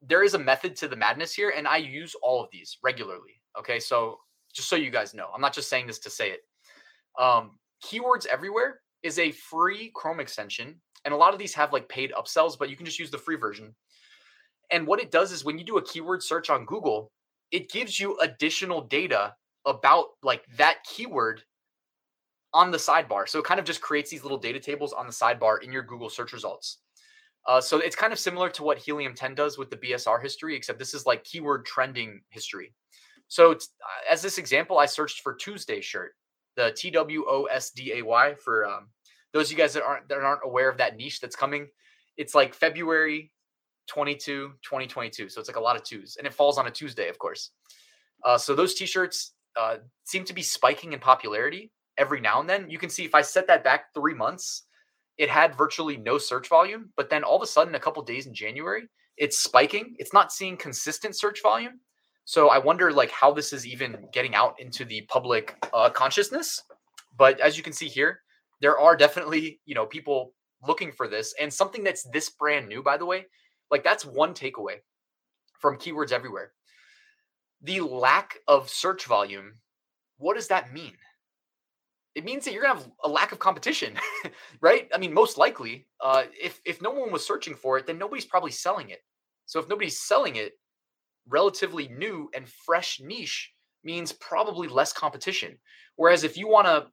there 0.01 0.23
is 0.23 0.35
a 0.35 0.39
method 0.39 0.77
to 0.77 0.89
the 0.89 0.95
madness 0.95 1.35
here, 1.35 1.53
and 1.57 1.67
I 1.67 1.79
use 1.79 2.15
all 2.23 2.43
of 2.43 2.49
these 2.53 2.79
regularly. 2.85 3.43
Okay, 3.59 3.81
so 3.81 4.19
just 4.55 4.69
so 4.69 4.77
you 4.77 4.91
guys 4.91 5.13
know, 5.13 5.29
I'm 5.35 5.41
not 5.41 5.53
just 5.53 5.69
saying 5.69 5.89
this 5.89 5.99
to 6.01 6.11
say 6.11 6.31
it. 6.31 6.41
Um, 7.21 7.59
keywords 7.85 8.27
everywhere 8.27 8.81
is 9.03 9.19
a 9.19 9.33
free 9.33 9.91
Chrome 9.95 10.21
extension, 10.21 10.81
and 11.05 11.13
a 11.13 11.17
lot 11.17 11.33
of 11.33 11.41
these 11.41 11.55
have 11.55 11.73
like 11.73 11.89
paid 11.89 12.13
upsells, 12.13 12.57
but 12.57 12.71
you 12.71 12.77
can 12.77 12.87
just 12.87 13.01
use 13.01 13.11
the 13.11 13.19
free 13.19 13.37
version. 13.37 13.75
And 14.71 14.87
what 14.87 15.01
it 15.01 15.11
does 15.11 15.33
is 15.33 15.45
when 15.45 15.59
you 15.59 15.65
do 15.65 15.79
a 15.79 15.85
keyword 15.85 16.23
search 16.23 16.49
on 16.49 16.65
Google, 16.65 17.11
it 17.51 17.71
gives 17.71 17.99
you 17.99 18.17
additional 18.21 18.83
data 18.83 19.35
about 19.67 20.07
like 20.23 20.45
that 20.57 20.79
keyword 20.89 21.43
on 22.53 22.71
the 22.71 22.79
sidebar. 22.79 23.29
So 23.29 23.39
it 23.39 23.45
kind 23.45 23.61
of 23.61 23.67
just 23.67 23.81
creates 23.81 24.11
these 24.11 24.23
little 24.23 24.39
data 24.39 24.59
tables 24.59 24.93
on 24.93 25.07
the 25.07 25.13
sidebar 25.13 25.63
in 25.63 25.73
your 25.73 25.83
Google 25.83 26.11
search 26.11 26.33
results. 26.33 26.79
Uh, 27.47 27.61
so 27.61 27.79
it's 27.79 27.97
kind 27.97 28.13
of 28.13 28.19
similar 28.19 28.51
to 28.51 28.63
what 28.63 28.79
Helium 28.79 29.15
10 29.15 29.35
does 29.35 29.57
with 29.57 29.71
the 29.71 29.77
BSR 29.77 30.21
history, 30.23 30.55
except 30.55 30.79
this 30.79 30.95
is 30.95 31.07
like 31.07 31.25
keyword 31.25 31.65
trending 31.65 32.21
history. 32.29 32.75
So 33.29 33.53
uh, 33.53 33.57
as 34.11 34.21
this 34.23 34.39
example, 34.39 34.79
I 34.79 34.87
searched 34.87 35.21
for 35.23 35.35
Twosday 35.35 35.81
shirt, 35.81 36.13
the 36.57 36.73
T 36.73 36.91
W 36.91 37.25
O 37.29 37.45
S 37.45 37.71
D 37.71 37.93
A 37.95 38.03
Y. 38.03 38.35
For 38.35 38.67
um, 38.67 38.89
those 39.33 39.47
of 39.47 39.53
you 39.53 39.57
guys 39.57 39.73
that 39.75 39.85
aren't 39.85 40.09
that 40.09 40.19
aren't 40.19 40.43
aware 40.45 40.69
of 40.69 40.77
that 40.79 40.97
niche 40.97 41.21
that's 41.21 41.37
coming, 41.37 41.69
it's 42.17 42.35
like 42.35 42.55
February 42.55 43.31
22, 43.87 44.55
2022. 44.63 45.29
So 45.29 45.41
it's 45.41 45.49
like 45.49 45.57
a 45.57 45.61
lot 45.61 45.77
of 45.77 45.85
twos, 45.85 46.17
and 46.17 46.27
it 46.27 46.35
falls 46.35 46.59
on 46.59 46.67
a 46.67 46.71
Tuesday, 46.71 47.09
of 47.09 47.19
course. 47.19 47.53
Uh, 48.25 48.37
so 48.37 48.55
those 48.55 48.75
t-shirts 48.75 49.33
uh, 49.59 49.77
seem 50.05 50.25
to 50.25 50.35
be 50.35 50.43
spiking 50.43 50.93
in 50.93 50.99
popularity 50.99 51.71
every 52.01 52.21
now 52.21 52.41
and 52.41 52.49
then. 52.49 52.69
You 52.69 52.79
can 52.79 52.91
see 52.91 53.05
if 53.05 53.15
I 53.15 53.23
set 53.23 53.47
that 53.47 53.63
back 53.63 53.95
three 53.95 54.15
months, 54.15 54.65
it 55.19 55.31
had 55.31 55.57
virtually 55.57 55.97
no 55.97 56.19
search 56.19 56.49
volume, 56.49 56.91
but 56.97 57.11
then 57.11 57.23
all 57.23 57.37
of 57.37 57.43
a 57.43 57.47
sudden, 57.47 57.77
a 57.77 57.81
couple 57.81 58.03
days 58.03 58.27
in 58.27 58.35
January, 58.35 58.89
it's 59.17 59.39
spiking. 59.39 59.95
It's 59.99 60.13
not 60.13 60.33
seeing 60.33 60.57
consistent 60.57 61.15
search 61.15 61.43
volume. 61.43 61.79
So 62.25 62.49
I 62.49 62.59
wonder 62.59 62.93
like 62.93 63.11
how 63.11 63.33
this 63.33 63.53
is 63.53 63.67
even 63.67 64.09
getting 64.13 64.35
out 64.35 64.55
into 64.59 64.85
the 64.85 65.03
public 65.03 65.55
uh, 65.73 65.91
consciousness. 65.91 66.63
But 67.17 67.39
as 67.39 67.57
you 67.57 67.63
can 67.63 67.73
see 67.73 67.87
here, 67.87 68.23
there 68.61 68.79
are 68.79 68.97
definitely 68.97 69.61
you 69.67 69.75
know 69.75 69.87
people 69.87 70.33
looking 70.67 70.91
for 70.91 71.07
this, 71.07 71.35
and 71.41 71.53
something 71.53 71.85
that's 71.85 72.05
this 72.13 72.31
brand 72.31 72.69
new, 72.69 72.83
by 72.83 72.97
the 72.97 73.07
way. 73.07 73.27
Like 73.71 73.85
that's 73.85 74.05
one 74.05 74.35
takeaway 74.35 74.77
from 75.61 75.77
keywords 75.77 76.13
everywhere 76.13 76.53
the 77.63 77.81
lack 77.81 78.39
of 78.49 78.69
search 78.71 79.07
volume, 79.07 79.55
what 80.19 80.35
does 80.35 80.49
that 80.49 80.73
mean? 80.73 80.97
It 82.21 82.27
means 82.27 82.45
that 82.45 82.53
you're 82.53 82.61
gonna 82.61 82.79
have 82.79 82.91
a 83.03 83.09
lack 83.09 83.33
of 83.33 83.39
competition, 83.39 83.95
right? 84.61 84.91
I 84.95 84.99
mean, 84.99 85.15
most 85.15 85.39
likely, 85.39 85.87
uh, 86.03 86.25
if 86.39 86.61
if 86.67 86.83
no 86.83 86.91
one 86.91 87.11
was 87.11 87.27
searching 87.27 87.55
for 87.55 87.79
it, 87.79 87.87
then 87.87 87.97
nobody's 87.97 88.27
probably 88.27 88.51
selling 88.51 88.91
it. 88.91 89.01
So 89.47 89.59
if 89.59 89.71
nobody's 89.71 89.99
selling 89.99 90.37
it, 90.37 90.53
relatively 91.27 91.89
new 91.89 92.29
and 92.35 92.47
fresh 92.47 93.01
niche 93.01 93.51
means 93.85 94.13
probably 94.13 94.69
less 94.69 94.93
competition. 94.93 95.57
Whereas 95.97 96.23
if 96.23 96.37
you 96.37 96.47
want 96.47 96.67
to, 96.67 96.89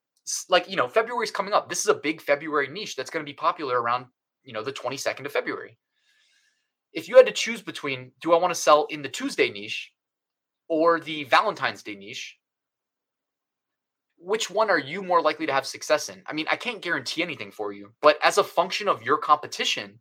like, 0.47 0.69
you 0.69 0.77
know, 0.77 0.87
February's 0.87 1.29
coming 1.29 1.51
up. 1.51 1.67
This 1.67 1.81
is 1.81 1.87
a 1.87 1.95
big 1.95 2.21
February 2.21 2.69
niche 2.69 2.95
that's 2.95 3.09
going 3.09 3.25
to 3.25 3.29
be 3.29 3.35
popular 3.35 3.81
around, 3.81 4.05
you 4.45 4.53
know, 4.53 4.63
the 4.63 4.71
22nd 4.71 5.25
of 5.25 5.33
February. 5.33 5.77
If 6.93 7.09
you 7.09 7.17
had 7.17 7.25
to 7.25 7.33
choose 7.33 7.61
between, 7.61 8.13
do 8.21 8.31
I 8.31 8.37
want 8.37 8.53
to 8.53 8.59
sell 8.59 8.87
in 8.89 9.01
the 9.01 9.09
Twosday 9.09 9.49
niche 9.49 9.91
or 10.69 11.01
the 11.01 11.25
Valentine's 11.25 11.83
Day 11.83 11.95
niche, 11.95 12.36
which 14.17 14.49
one 14.49 14.69
are 14.69 14.79
you 14.79 15.01
more 15.01 15.21
likely 15.21 15.45
to 15.45 15.53
have 15.53 15.65
success 15.65 16.09
in? 16.09 16.21
I 16.25 16.33
mean, 16.33 16.47
I 16.49 16.55
can't 16.55 16.81
guarantee 16.81 17.21
anything 17.21 17.51
for 17.51 17.71
you, 17.71 17.93
but 18.01 18.17
as 18.23 18.37
a 18.37 18.43
function 18.43 18.87
of 18.87 19.03
your 19.03 19.17
competition, 19.17 19.99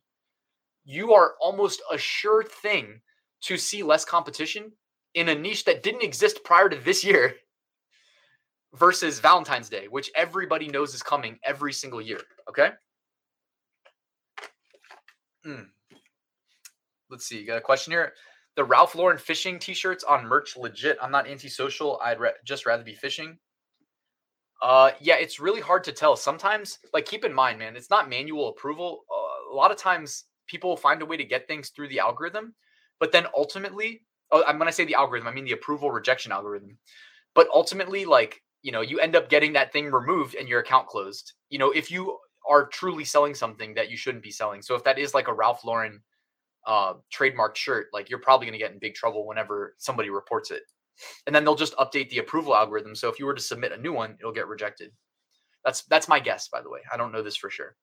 you 0.85 1.13
are 1.13 1.35
almost 1.41 1.83
a 1.93 1.99
sure 1.99 2.43
thing 2.43 3.01
to 3.43 3.57
see 3.57 3.83
less 3.83 4.05
competition 4.05 4.73
in 5.15 5.29
a 5.29 5.35
niche 5.35 5.65
that 5.65 5.83
didn't 5.83 6.03
exist 6.03 6.45
prior 6.45 6.69
to 6.69 6.77
this 6.77 7.05
year 7.05 7.35
versus 8.75 9.21
Valentine's 9.21 9.69
Day, 9.69 9.87
which 9.89 10.11
everybody 10.15 10.69
knows 10.69 10.95
is 10.95 11.03
coming 11.03 11.39
every 11.45 11.73
single 11.73 12.01
year. 12.01 12.21
Okay. 12.49 12.71
Mm. 15.47 15.67
Let's 17.11 17.27
see. 17.27 17.39
You 17.39 17.47
got 17.47 17.59
a 17.59 17.61
question 17.61 17.93
here? 17.93 18.13
the 18.57 18.65
Ralph 18.65 18.95
Lauren 18.95 19.19
fishing 19.19 19.59
t-shirts 19.59 20.03
on 20.03 20.27
merch 20.27 20.57
legit. 20.57 20.97
I'm 21.01 21.13
not 21.13 21.29
antisocial. 21.29 22.01
I'd 22.03 22.19
re- 22.19 22.33
just 22.45 22.67
rather 22.67 22.83
be 22.83 22.95
fishing. 22.95 23.39
Uh, 24.62 24.90
yeah, 25.01 25.16
it's 25.16 25.38
really 25.38 25.61
hard 25.61 25.85
to 25.85 25.92
tell. 25.92 26.16
Sometimes, 26.16 26.79
like, 26.92 27.05
keep 27.05 27.25
in 27.25 27.33
mind, 27.33 27.59
man, 27.59 27.77
it's 27.77 27.90
not 27.90 28.09
manual 28.09 28.49
approval. 28.49 29.05
Uh, 29.11 29.53
a 29.53 29.55
lot 29.55 29.71
of 29.71 29.77
times, 29.77 30.25
people 30.47 30.77
find 30.77 31.03
a 31.03 31.07
way 31.07 31.16
to 31.16 31.25
get 31.25 31.47
things 31.47 31.71
through 31.71 31.88
the 31.88 31.99
algorithm, 31.99 32.55
but 32.99 33.12
then 33.12 33.27
ultimately, 33.37 34.03
oh, 34.31 34.42
when 34.57 34.69
I 34.69 34.71
say 34.71 34.85
the 34.85 34.95
algorithm, 34.95 35.29
I 35.29 35.33
mean 35.33 35.45
the 35.45 35.53
approval 35.53 35.90
rejection 35.90 36.33
algorithm. 36.33 36.79
But 37.35 37.49
ultimately, 37.55 38.05
like, 38.05 38.42
you 38.62 38.73
know, 38.73 38.81
you 38.83 38.99
end 39.01 39.16
up 39.16 39.29
getting 39.29 39.53
that 39.55 39.73
thing 39.73 39.90
removed 39.90 40.35
and 40.37 40.49
your 40.49 40.61
account 40.61 40.88
closed. 40.88 41.35
You 41.51 41.59
know, 41.59 41.71
if 41.73 41.90
you 41.90 42.19
are 42.49 42.66
truly 42.69 43.05
selling 43.05 43.35
something 43.35 43.75
that 43.75 43.90
you 43.90 43.97
shouldn't 43.97 44.25
be 44.25 44.31
selling. 44.31 44.62
So 44.62 44.75
if 44.75 44.85
that 44.85 44.99
is 44.99 45.14
like 45.14 45.29
a 45.29 45.35
Ralph 45.35 45.64
Lauren 45.64 46.01
uh, 46.66 46.95
trademark 47.12 47.57
shirt, 47.57 47.88
like 47.92 48.11
you're 48.11 48.21
probably 48.21 48.47
going 48.47 48.59
to 48.59 48.64
get 48.64 48.73
in 48.73 48.79
big 48.79 48.95
trouble 48.95 49.27
whenever 49.27 49.75
somebody 49.79 50.11
reports 50.11 50.51
it. 50.51 50.62
And 51.27 51.35
then 51.35 51.45
they'll 51.45 51.55
just 51.55 51.77
update 51.77 52.11
the 52.11 52.19
approval 52.19 52.55
algorithm. 52.55 52.95
So 52.95 53.09
if 53.09 53.19
you 53.19 53.27
were 53.27 53.35
to 53.35 53.43
submit 53.43 53.73
a 53.73 53.77
new 53.77 53.93
one, 53.93 54.17
it'll 54.21 54.33
get 54.33 54.49
rejected. 54.49 54.93
That's 55.65 55.83
that's 55.85 56.09
my 56.09 56.21
guess, 56.21 56.49
by 56.49 56.63
the 56.63 56.71
way. 56.71 56.81
I 56.93 56.97
don't 56.97 57.13
know 57.13 57.23
this 57.23 57.37
for 57.37 57.51
sure. 57.51 57.77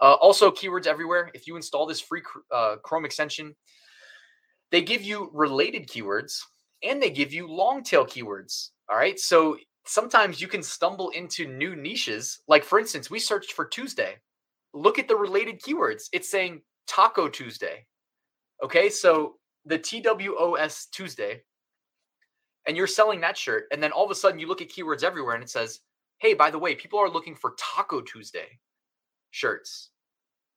Uh, 0.00 0.14
also, 0.14 0.50
keywords 0.50 0.86
everywhere. 0.86 1.30
If 1.34 1.46
you 1.46 1.56
install 1.56 1.86
this 1.86 2.00
free 2.00 2.22
uh, 2.54 2.76
Chrome 2.84 3.04
extension, 3.04 3.56
they 4.70 4.82
give 4.82 5.02
you 5.02 5.30
related 5.32 5.88
keywords 5.88 6.40
and 6.82 7.02
they 7.02 7.10
give 7.10 7.32
you 7.32 7.48
long 7.48 7.82
tail 7.82 8.04
keywords. 8.04 8.70
All 8.90 8.96
right. 8.96 9.18
So 9.18 9.56
sometimes 9.86 10.40
you 10.40 10.46
can 10.46 10.62
stumble 10.62 11.10
into 11.10 11.48
new 11.48 11.74
niches. 11.74 12.40
Like, 12.46 12.62
for 12.62 12.78
instance, 12.78 13.10
we 13.10 13.18
searched 13.18 13.52
for 13.52 13.66
Twosday. 13.66 14.16
Look 14.74 14.98
at 14.98 15.08
the 15.08 15.16
related 15.16 15.60
keywords. 15.62 16.04
It's 16.12 16.30
saying 16.30 16.62
Taco 16.86 17.28
Tuesday, 17.28 17.86
Okay, 18.62 18.90
so 18.90 19.36
the 19.66 19.78
TWOS 19.78 20.86
Tuesday, 20.90 21.42
and 22.68 22.76
you're 22.76 22.86
selling 22.86 23.20
that 23.22 23.36
shirt, 23.36 23.64
and 23.72 23.82
then 23.82 23.90
all 23.90 24.04
of 24.04 24.10
a 24.10 24.14
sudden 24.14 24.38
you 24.38 24.46
look 24.46 24.62
at 24.62 24.68
keywords 24.68 25.02
everywhere 25.02 25.34
and 25.34 25.42
it 25.42 25.50
says, 25.50 25.80
hey, 26.18 26.34
by 26.34 26.50
the 26.50 26.58
way, 26.58 26.74
people 26.74 26.98
are 26.98 27.10
looking 27.10 27.34
for 27.34 27.54
Taco 27.58 28.02
Tuesday 28.02 28.60
shirts. 29.30 29.90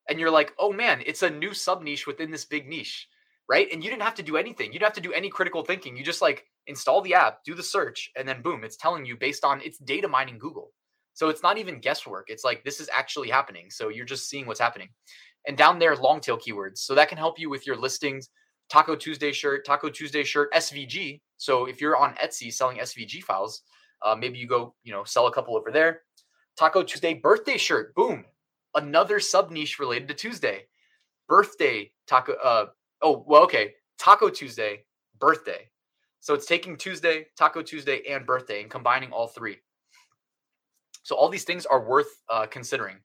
And 0.10 0.20
you're 0.20 0.32
like, 0.32 0.54
oh 0.60 0.74
man, 0.74 1.02
it's 1.06 1.24
a 1.24 1.30
new 1.30 1.54
sub 1.54 1.82
niche 1.82 2.06
within 2.06 2.30
this 2.30 2.46
big 2.46 2.68
niche, 2.68 3.08
right? 3.48 3.68
And 3.72 3.84
you 3.84 3.90
didn't 3.90 4.02
have 4.02 4.16
to 4.16 4.24
do 4.24 4.38
anything. 4.38 4.68
You 4.68 4.80
didn't 4.80 4.88
have 4.88 5.04
to 5.04 5.10
do 5.10 5.14
any 5.14 5.30
critical 5.30 5.64
thinking. 5.64 5.96
You 5.96 6.04
just 6.04 6.22
like 6.22 6.46
install 6.68 7.02
the 7.02 7.14
app, 7.14 7.44
do 7.46 7.56
the 7.56 7.64
search, 7.64 8.12
and 8.18 8.28
then 8.28 8.42
boom, 8.42 8.64
it's 8.64 8.78
telling 8.78 9.06
you 9.06 9.16
based 9.16 9.46
on 9.46 9.62
it's 9.62 9.78
data 9.78 10.08
mining 10.08 10.38
Google. 10.38 10.74
So 11.14 11.30
it's 11.30 11.44
not 11.44 11.58
even 11.58 11.80
guesswork. 11.80 12.30
It's 12.30 12.44
like 12.44 12.64
this 12.64 12.80
is 12.80 12.90
actually 12.94 13.30
happening. 13.30 13.70
So 13.70 13.90
you're 13.90 14.06
just 14.06 14.30
seeing 14.30 14.48
what's 14.48 14.60
happening. 14.60 14.90
And 15.48 15.58
down 15.58 15.80
there, 15.80 15.96
long 15.96 16.20
tail 16.20 16.38
keywords. 16.38 16.80
So 16.80 16.94
that 16.96 17.10
can 17.10 17.18
help 17.18 17.40
you 17.40 17.50
with 17.50 17.66
your 17.66 17.78
listings. 17.78 18.30
Taco 18.72 18.96
Tuesday 18.96 19.34
shirt, 19.34 19.66
Taco 19.66 19.90
Tuesday 19.90 20.24
shirt, 20.24 20.52
SVG. 20.54 21.20
So 21.36 21.66
if 21.66 21.82
you're 21.82 21.98
on 21.98 22.14
Etsy 22.16 22.54
selling 22.54 22.78
SVG 22.78 23.22
files, 23.22 23.64
uh, 24.02 24.16
maybe 24.16 24.40
you 24.40 24.48
go, 24.48 24.74
you 24.84 24.94
know, 24.94 25.04
sell 25.04 25.28
a 25.28 25.34
couple 25.34 25.58
over 25.58 25.72
there. 25.72 26.04
Taco 26.58 26.82
Tuesday 26.82 27.14
birthday 27.14 27.58
shirt. 27.58 27.94
Boom. 27.96 28.24
Another 28.74 29.20
sub 29.20 29.52
niche 29.52 29.78
related 29.78 30.08
to 30.08 30.14
Twosday. 30.14 30.68
Birthday 31.28 31.92
taco. 32.08 32.34
Uh, 32.34 32.68
oh, 33.02 33.26
well, 33.28 33.44
okay. 33.44 33.74
Taco 34.00 34.30
Tuesday, 34.30 34.86
birthday. 35.20 35.70
So 36.22 36.34
it's 36.34 36.46
taking 36.46 36.78
Twosday, 36.78 37.26
Taco 37.38 37.62
Tuesday, 37.62 38.02
and 38.10 38.26
birthday 38.26 38.62
and 38.62 38.72
combining 38.72 39.12
all 39.12 39.28
three. 39.28 39.58
So 41.04 41.16
all 41.16 41.28
these 41.28 41.44
things 41.44 41.66
are 41.66 41.86
worth 41.86 42.10
uh, 42.30 42.46
considering. 42.46 42.98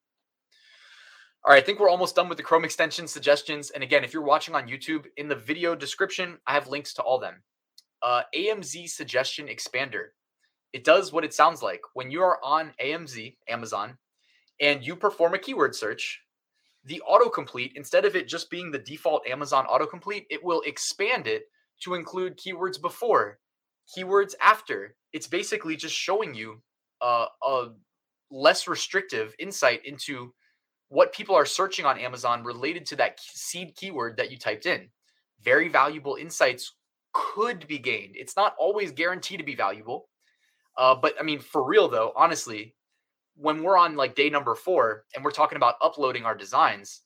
All 1.46 1.52
right, 1.52 1.62
I 1.62 1.64
think 1.64 1.78
we're 1.78 1.88
almost 1.88 2.16
done 2.16 2.28
with 2.28 2.38
the 2.38 2.42
Chrome 2.42 2.64
extension 2.64 3.06
suggestions. 3.06 3.70
And 3.70 3.84
again, 3.84 4.02
if 4.02 4.12
you're 4.12 4.24
watching 4.24 4.56
on 4.56 4.66
YouTube, 4.66 5.04
in 5.16 5.28
the 5.28 5.36
video 5.36 5.76
description, 5.76 6.38
I 6.44 6.54
have 6.54 6.66
links 6.66 6.92
to 6.94 7.02
all 7.02 7.20
them. 7.20 7.40
Uh, 8.02 8.22
AMZ 8.34 8.88
Suggestion 8.88 9.46
Expander. 9.46 10.06
It 10.72 10.82
does 10.82 11.12
what 11.12 11.24
it 11.24 11.32
sounds 11.32 11.62
like. 11.62 11.82
When 11.94 12.10
you 12.10 12.20
are 12.20 12.40
on 12.42 12.72
AMZ, 12.82 13.36
Amazon, 13.48 13.96
and 14.60 14.84
you 14.84 14.96
perform 14.96 15.34
a 15.34 15.38
keyword 15.38 15.76
search, 15.76 16.20
the 16.84 17.00
autocomplete, 17.08 17.74
instead 17.76 18.04
of 18.04 18.16
it 18.16 18.26
just 18.26 18.50
being 18.50 18.72
the 18.72 18.80
default 18.80 19.24
Amazon 19.24 19.66
autocomplete, 19.66 20.26
it 20.28 20.42
will 20.42 20.62
expand 20.62 21.28
it 21.28 21.44
to 21.84 21.94
include 21.94 22.36
keywords 22.36 22.82
before, 22.82 23.38
keywords 23.96 24.34
after. 24.42 24.96
It's 25.12 25.28
basically 25.28 25.76
just 25.76 25.94
showing 25.94 26.34
you 26.34 26.60
uh, 27.00 27.26
a 27.46 27.66
less 28.32 28.66
restrictive 28.66 29.32
insight 29.38 29.86
into 29.86 30.32
what 30.88 31.12
people 31.12 31.34
are 31.34 31.46
searching 31.46 31.84
on 31.84 31.98
Amazon 31.98 32.44
related 32.44 32.86
to 32.86 32.96
that 32.96 33.18
seed 33.20 33.74
keyword 33.74 34.16
that 34.16 34.30
you 34.30 34.38
typed 34.38 34.66
in. 34.66 34.88
Very 35.42 35.68
valuable 35.68 36.16
insights 36.16 36.72
could 37.12 37.66
be 37.66 37.78
gained. 37.78 38.14
It's 38.16 38.36
not 38.36 38.54
always 38.58 38.92
guaranteed 38.92 39.38
to 39.38 39.44
be 39.44 39.54
valuable. 39.54 40.08
Uh, 40.76 40.94
but 40.94 41.14
I 41.18 41.22
mean, 41.22 41.40
for 41.40 41.64
real 41.64 41.88
though, 41.88 42.12
honestly, 42.14 42.74
when 43.36 43.62
we're 43.62 43.78
on 43.78 43.96
like 43.96 44.14
day 44.14 44.30
number 44.30 44.54
four 44.54 45.04
and 45.14 45.24
we're 45.24 45.30
talking 45.30 45.56
about 45.56 45.76
uploading 45.82 46.24
our 46.24 46.34
designs 46.34 47.02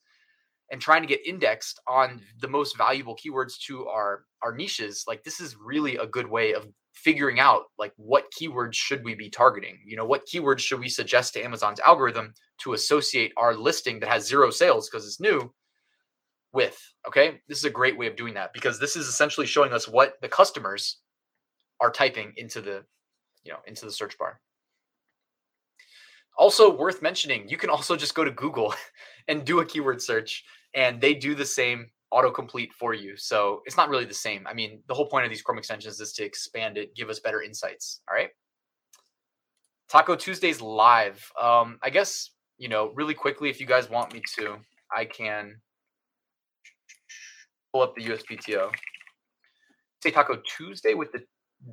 and 0.71 0.81
trying 0.81 1.03
to 1.03 1.09
get 1.09 1.27
indexed 1.27 1.81
on 1.89 2.21
the 2.41 2.49
most 2.49 2.77
valuable 2.77 3.17
keywords 3.17 3.59
to 3.67 3.87
our 3.87 4.25
our 4.43 4.55
niches, 4.55 5.05
like 5.07 5.23
this 5.23 5.41
is 5.41 5.57
really 5.57 5.97
a 5.97 6.07
good 6.07 6.27
way 6.27 6.55
of 6.55 6.67
figuring 6.93 7.41
out 7.41 7.65
like 7.79 7.93
what 7.97 8.33
keywords 8.39 8.75
should 8.75 9.05
we 9.05 9.15
be 9.15 9.31
targeting? 9.31 9.79
You 9.85 9.97
know 9.97 10.05
what 10.05 10.27
keywords 10.27 10.61
should 10.61 10.81
we 10.81 10.89
suggest 10.89 11.35
to 11.35 11.43
amazon's 11.43 11.81
algorithm 11.81 12.35
to 12.59 12.75
associate 12.75 13.33
our 13.37 13.55
listing 13.55 14.01
that 14.01 14.09
has 14.09 14.27
zero 14.27 14.51
sales 14.51 14.89
because 14.89 15.07
it's 15.07 15.21
new 15.21 15.53
with 16.53 16.79
okay? 17.07 17.41
This 17.49 17.59
is 17.59 17.65
a 17.65 17.71
great 17.71 17.99
way 17.99 18.07
of 18.07 18.17
doing 18.17 18.35
that 18.35 18.53
because 18.53 18.79
this 18.79 18.97
is 18.97 19.07
essentially 19.07 19.47
showing 19.47 19.73
us 19.73 19.89
what 19.89 20.15
the 20.21 20.29
customers 20.29 20.99
are 21.81 21.91
typing 21.91 22.33
into 22.37 22.61
the 22.61 22.85
you 23.45 23.53
know 23.53 23.59
into 23.67 23.85
the 23.85 23.93
search 23.93 24.19
bar. 24.19 24.41
Also 26.39 26.77
worth 26.77 27.03
mentioning 27.03 27.49
you 27.49 27.57
can 27.57 27.71
also 27.71 27.97
just 27.97 28.15
go 28.15 28.25
to 28.25 28.31
google 28.31 28.75
and 29.29 29.45
do 29.45 29.61
a 29.61 29.65
keyword 29.65 30.03
search 30.03 30.45
and 30.75 31.01
they 31.01 31.15
do 31.15 31.35
the 31.35 31.47
same 31.47 31.91
autocomplete 32.13 32.73
for 32.73 32.95
you. 32.95 33.17
So 33.17 33.63
it's 33.67 33.77
not 33.77 33.89
really 33.89 34.05
the 34.05 34.15
same. 34.15 34.47
I 34.47 34.55
mean, 34.55 34.83
the 34.89 34.95
whole 34.95 35.07
point 35.07 35.25
of 35.25 35.31
these 35.31 35.43
Chrome 35.43 35.59
extensions 35.59 36.01
is 36.01 36.13
to 36.15 36.25
expand 36.25 36.77
it, 36.77 36.95
give 36.95 37.09
us 37.09 37.21
better 37.21 37.43
insights. 37.43 38.01
All 38.09 38.15
right. 38.15 38.31
Taco 39.89 40.17
Tuesdays 40.17 40.61
live. 40.61 41.25
Um, 41.41 41.79
I 41.83 41.91
guess, 41.91 42.31
you 42.59 42.69
know, 42.69 42.93
really 42.95 43.15
quickly, 43.15 43.51
if 43.51 43.61
you 43.61 43.67
guys 43.67 43.91
want 43.91 44.13
me 44.13 44.23
to, 44.39 44.57
I 44.95 45.05
can 45.05 45.57
pull 47.73 47.83
up 47.83 47.95
the 47.95 48.05
USPTO. 48.05 48.71
Say 50.03 50.11
Taco 50.11 50.41
Tuesday 50.57 50.95
with 50.95 51.13
the 51.13 51.23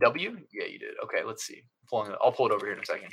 W? 0.01 0.38
Yeah, 0.53 0.65
you 0.65 0.79
did. 0.79 0.95
Okay, 1.03 1.23
let's 1.23 1.45
see. 1.45 1.63
Pulling. 1.89 2.13
I'll 2.23 2.31
pull 2.31 2.47
it 2.47 2.51
over 2.51 2.65
here 2.65 2.75
in 2.75 2.81
a 2.81 2.85
second. 2.85 3.09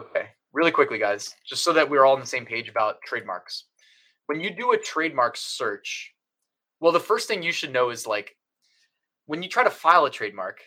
Okay, 0.00 0.28
really 0.52 0.70
quickly, 0.70 0.98
guys, 0.98 1.34
just 1.46 1.62
so 1.62 1.72
that 1.72 1.88
we're 1.88 2.04
all 2.04 2.14
on 2.14 2.20
the 2.20 2.26
same 2.26 2.46
page 2.46 2.68
about 2.68 2.96
trademarks. 3.04 3.64
When 4.28 4.40
you 4.40 4.50
do 4.50 4.72
a 4.72 4.78
trademark 4.78 5.38
search, 5.38 6.12
well, 6.80 6.92
the 6.92 7.00
first 7.00 7.28
thing 7.28 7.42
you 7.42 7.50
should 7.50 7.72
know 7.72 7.88
is 7.88 8.06
like 8.06 8.36
when 9.24 9.42
you 9.42 9.48
try 9.48 9.64
to 9.64 9.70
file 9.70 10.04
a 10.04 10.10
trademark, 10.10 10.60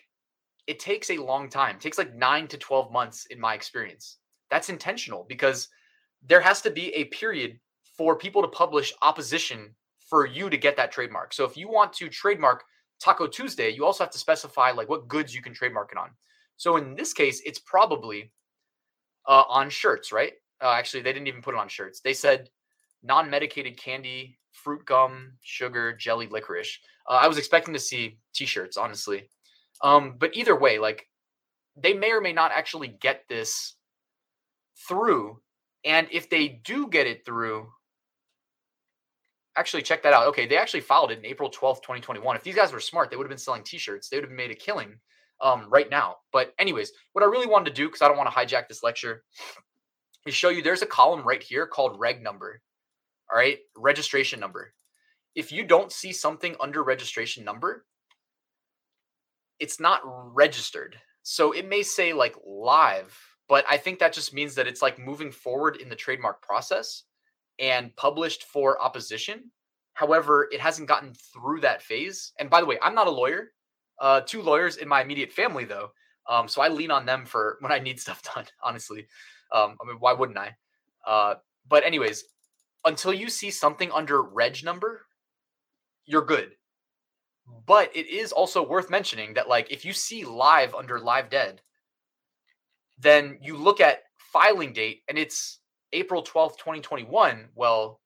it 0.66 0.80
takes 0.80 1.12
a 1.12 1.18
long 1.18 1.48
time. 1.48 1.76
It 1.76 1.82
takes 1.82 2.00
like 2.00 2.16
nine 2.16 2.48
to 2.48 2.58
12 2.58 2.92
months 2.92 3.28
in 3.28 3.40
my 3.40 3.54
experience. 3.54 4.18
That's 4.50 4.70
intentional 4.70 5.28
because 5.30 5.70
there 6.28 6.42
has 6.42 6.64
to 6.64 6.72
be 6.72 6.88
a 6.96 7.06
period 7.06 7.60
for 7.96 8.16
people 8.16 8.42
to 8.42 8.48
publish 8.48 8.94
opposition 9.04 9.76
for 10.10 10.26
you 10.26 10.50
to 10.50 10.58
get 10.58 10.76
that 10.78 10.92
trademark. 10.92 11.32
So 11.32 11.46
if 11.46 11.56
you 11.56 11.70
want 11.70 11.94
to 11.94 12.10
trademark 12.10 12.64
Taco 13.00 13.28
Tuesday, 13.28 13.70
you 13.70 13.86
also 13.86 14.04
have 14.04 14.12
to 14.14 14.18
specify 14.18 14.72
like 14.72 14.90
what 14.90 15.08
goods 15.08 15.36
you 15.36 15.42
can 15.44 15.54
trademark 15.54 15.92
it 15.92 16.00
on. 16.00 16.10
So 16.58 16.78
in 16.78 16.96
this 16.96 17.14
case, 17.14 17.44
it's 17.46 17.60
probably 17.60 18.32
uh, 19.28 19.44
on 19.48 19.70
shirts, 19.70 20.12
right? 20.12 20.34
Uh, 20.60 20.72
actually, 20.72 21.04
they 21.04 21.14
didn't 21.14 21.28
even 21.28 21.44
put 21.44 21.54
it 21.54 21.60
on 21.60 21.68
shirts. 21.68 22.02
They 22.02 22.14
said 22.14 22.50
non-medicated 23.04 23.78
candy, 23.78 24.38
fruit 24.52 24.86
gum, 24.86 25.34
sugar, 25.42 25.94
jelly, 25.96 26.28
licorice. 26.28 26.80
Uh, 27.10 27.20
I 27.22 27.28
was 27.28 27.38
expecting 27.38 27.74
to 27.74 27.80
see 27.80 28.18
T-shirts, 28.34 28.78
honestly. 28.78 29.30
Um, 29.84 30.16
but 30.20 30.36
either 30.36 30.58
way, 30.58 30.78
like 30.80 31.08
they 31.76 31.94
may 31.94 32.12
or 32.12 32.22
may 32.22 32.34
not 32.34 32.52
actually 32.52 32.90
get 32.90 33.24
this 33.30 33.76
through. 34.88 35.40
And 35.84 36.08
if 36.12 36.30
they 36.30 36.62
do 36.64 36.88
get 36.88 37.08
it 37.08 37.26
through, 37.26 37.68
actually 39.58 39.82
check 39.82 40.04
that 40.04 40.14
out. 40.14 40.28
Okay, 40.28 40.46
they 40.46 40.58
actually 40.58 40.82
filed 40.82 41.12
it 41.12 41.20
in 41.20 41.26
April 41.26 41.50
12th, 41.50 41.82
2021. 41.82 42.36
If 42.36 42.44
these 42.44 42.56
guys 42.56 42.72
were 42.72 42.80
smart, 42.80 43.10
they 43.10 43.18
would 43.18 43.26
have 43.26 43.30
been 43.30 43.38
selling 43.38 43.64
t-shirts. 43.64 44.10
They 44.10 44.18
would 44.18 44.26
have 44.26 44.32
made 44.32 44.52
a 44.52 44.56
killing 44.56 44.96
um, 45.42 45.68
right 45.70 45.90
now. 45.90 46.18
But 46.32 46.54
anyways, 46.60 46.92
what 47.14 47.24
I 47.24 47.28
really 47.28 47.48
wanted 47.48 47.70
to 47.70 47.76
do, 47.76 47.88
because 47.88 48.02
I 48.02 48.08
don't 48.08 48.18
want 48.18 48.32
to 48.32 48.36
hijack 48.36 48.68
this 48.68 48.84
lecture, 48.84 49.24
is 50.26 50.36
show 50.36 50.50
you 50.50 50.62
there's 50.62 50.84
a 50.84 50.88
column 50.88 51.26
right 51.26 51.42
here 51.42 51.66
called 51.66 52.00
reg 52.00 52.22
number. 52.22 52.62
All 53.32 53.38
right, 53.38 53.60
registration 53.78 54.40
number. 54.40 54.74
If 55.36 55.52
you 55.52 55.64
don't 55.64 55.92
see 55.92 56.12
something 56.12 56.56
under 56.60 56.84
registration 56.84 57.46
number, 57.46 57.86
it's 59.60 59.80
not 59.80 60.02
registered. 60.04 60.98
So 61.24 61.52
it 61.52 61.70
may 61.70 61.84
say 61.84 62.14
like 62.14 62.36
live, 62.46 63.18
but 63.48 63.64
I 63.70 63.78
think 63.78 64.00
that 64.00 64.12
just 64.12 64.34
means 64.34 64.56
that 64.56 64.68
it's 64.68 64.82
like 64.82 65.00
moving 65.00 65.32
forward 65.32 65.78
in 65.78 65.88
the 65.88 65.96
trademark 65.96 66.42
process 66.42 67.04
and 67.60 67.96
published 67.96 68.44
for 68.44 68.82
opposition. 68.82 69.52
However, 69.94 70.50
it 70.52 70.60
hasn't 70.60 70.88
gotten 70.88 71.14
through 71.14 71.62
that 71.62 71.82
phase. 71.82 72.34
And 72.40 72.50
by 72.50 72.60
the 72.60 72.66
way, 72.66 72.80
I'm 72.82 72.96
not 72.96 73.08
a 73.08 73.12
lawyer. 73.12 73.52
Uh, 74.00 74.22
two 74.22 74.42
lawyers 74.42 74.78
in 74.78 74.88
my 74.88 75.02
immediate 75.02 75.32
family, 75.32 75.64
though. 75.64 75.92
Um, 76.28 76.48
so 76.48 76.62
I 76.62 76.70
lean 76.70 76.92
on 76.92 77.06
them 77.06 77.26
for 77.26 77.58
when 77.62 77.72
I 77.72 77.80
need 77.80 78.00
stuff 78.00 78.22
done, 78.36 78.46
honestly. 78.64 79.08
Um, 79.54 79.78
I 79.82 79.88
mean, 79.88 79.98
why 80.00 80.14
wouldn't 80.14 80.40
I? 80.40 80.56
Uh, 81.06 81.36
but, 81.70 81.86
anyways, 81.86 82.24
until 82.86 83.14
you 83.14 83.30
see 83.30 83.52
something 83.52 83.92
under 83.92 84.22
reg 84.22 84.64
number, 84.64 85.06
you're 86.06 86.26
good. 86.26 86.52
But 87.66 87.96
it 87.96 88.08
is 88.08 88.32
also 88.32 88.66
worth 88.66 88.90
mentioning 88.90 89.34
that, 89.34 89.50
like, 89.50 89.72
if 89.72 89.84
you 89.86 89.94
see 89.94 90.24
live 90.24 90.74
under 90.74 91.00
live 91.00 91.30
dead, 91.30 91.62
then 92.98 93.38
you 93.42 93.58
look 93.58 93.82
at 93.82 94.04
filing 94.18 94.74
date 94.74 95.02
and 95.10 95.18
it's 95.18 95.60
April 95.94 96.24
12th, 96.24 96.58
2021, 96.58 97.50
well, 97.56 98.00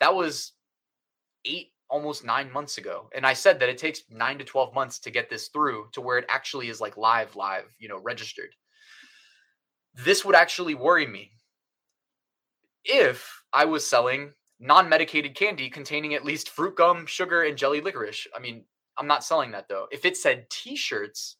that 0.00 0.14
was 0.14 0.52
eight, 1.44 1.72
almost 1.88 2.24
nine 2.24 2.52
months 2.52 2.78
ago. 2.78 3.08
And 3.14 3.26
I 3.26 3.32
said 3.32 3.60
that 3.60 3.68
it 3.68 3.78
takes 3.78 4.02
nine 4.10 4.38
to 4.38 4.44
12 4.44 4.74
months 4.74 4.98
to 5.00 5.10
get 5.10 5.30
this 5.30 5.48
through 5.48 5.88
to 5.92 6.00
where 6.00 6.18
it 6.18 6.26
actually 6.28 6.68
is 6.68 6.80
like 6.80 6.96
live, 6.96 7.36
live, 7.36 7.74
you 7.78 7.88
know, 7.88 7.98
registered. 7.98 8.50
This 9.94 10.24
would 10.24 10.34
actually 10.34 10.74
worry 10.74 11.06
me 11.06 11.30
if 12.84 13.43
I 13.54 13.64
was 13.64 13.86
selling 13.86 14.32
non 14.60 14.88
medicated 14.88 15.34
candy 15.34 15.70
containing 15.70 16.14
at 16.14 16.24
least 16.24 16.50
fruit 16.50 16.76
gum, 16.76 17.06
sugar, 17.06 17.44
and 17.44 17.56
jelly 17.56 17.80
licorice. 17.80 18.26
I 18.36 18.40
mean, 18.40 18.64
I'm 18.98 19.06
not 19.06 19.24
selling 19.24 19.52
that 19.52 19.68
though. 19.68 19.86
If 19.90 20.04
it 20.04 20.16
said 20.16 20.50
t 20.50 20.76
shirts, 20.76 21.36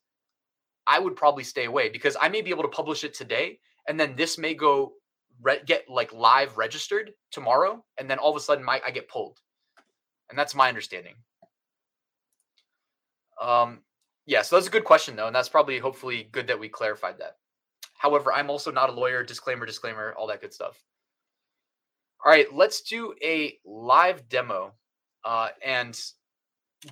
I 0.86 0.98
would 0.98 1.16
probably 1.16 1.44
stay 1.44 1.64
away 1.64 1.88
because 1.88 2.16
I 2.20 2.28
may 2.28 2.40
be 2.40 2.50
able 2.50 2.62
to 2.62 2.68
publish 2.68 3.04
it 3.04 3.14
today 3.14 3.58
and 3.88 3.98
then 3.98 4.14
this 4.16 4.38
may 4.38 4.54
go 4.54 4.94
re- 5.42 5.62
get 5.64 5.88
like 5.88 6.12
live 6.12 6.56
registered 6.56 7.12
tomorrow, 7.30 7.84
and 7.98 8.08
then 8.08 8.18
all 8.18 8.30
of 8.30 8.36
a 8.36 8.40
sudden 8.40 8.64
my 8.64 8.80
I 8.86 8.90
get 8.90 9.08
pulled, 9.08 9.38
and 10.30 10.38
that's 10.38 10.54
my 10.54 10.68
understanding. 10.68 11.14
Um, 13.40 13.80
yeah, 14.26 14.42
so 14.42 14.56
that's 14.56 14.68
a 14.68 14.70
good 14.70 14.84
question 14.84 15.16
though, 15.16 15.26
and 15.26 15.36
that's 15.36 15.48
probably 15.48 15.78
hopefully 15.78 16.28
good 16.32 16.46
that 16.46 16.58
we 16.58 16.68
clarified 16.68 17.18
that. 17.18 17.36
However, 17.98 18.32
I'm 18.32 18.50
also 18.50 18.70
not 18.70 18.90
a 18.90 18.92
lawyer. 18.92 19.22
Disclaimer, 19.22 19.66
disclaimer, 19.66 20.14
all 20.16 20.26
that 20.28 20.40
good 20.40 20.52
stuff. 20.52 20.82
All 22.24 22.32
right, 22.32 22.46
let's 22.54 22.80
do 22.80 23.14
a 23.22 23.58
live 23.66 24.28
demo 24.30 24.72
uh, 25.26 25.48
and 25.64 26.00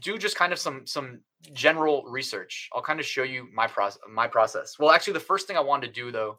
do 0.02 0.18
just 0.18 0.36
kind 0.36 0.52
of 0.52 0.58
some 0.58 0.86
some 0.86 1.20
general 1.54 2.04
research. 2.06 2.68
I'll 2.74 2.82
kind 2.82 3.00
of 3.00 3.06
show 3.06 3.22
you 3.22 3.48
my 3.52 3.66
process. 3.66 4.00
My 4.12 4.26
process. 4.26 4.78
Well, 4.78 4.90
actually, 4.90 5.14
the 5.14 5.20
first 5.20 5.46
thing 5.46 5.56
I 5.56 5.60
wanted 5.60 5.86
to 5.86 5.92
do 5.92 6.12
though 6.12 6.38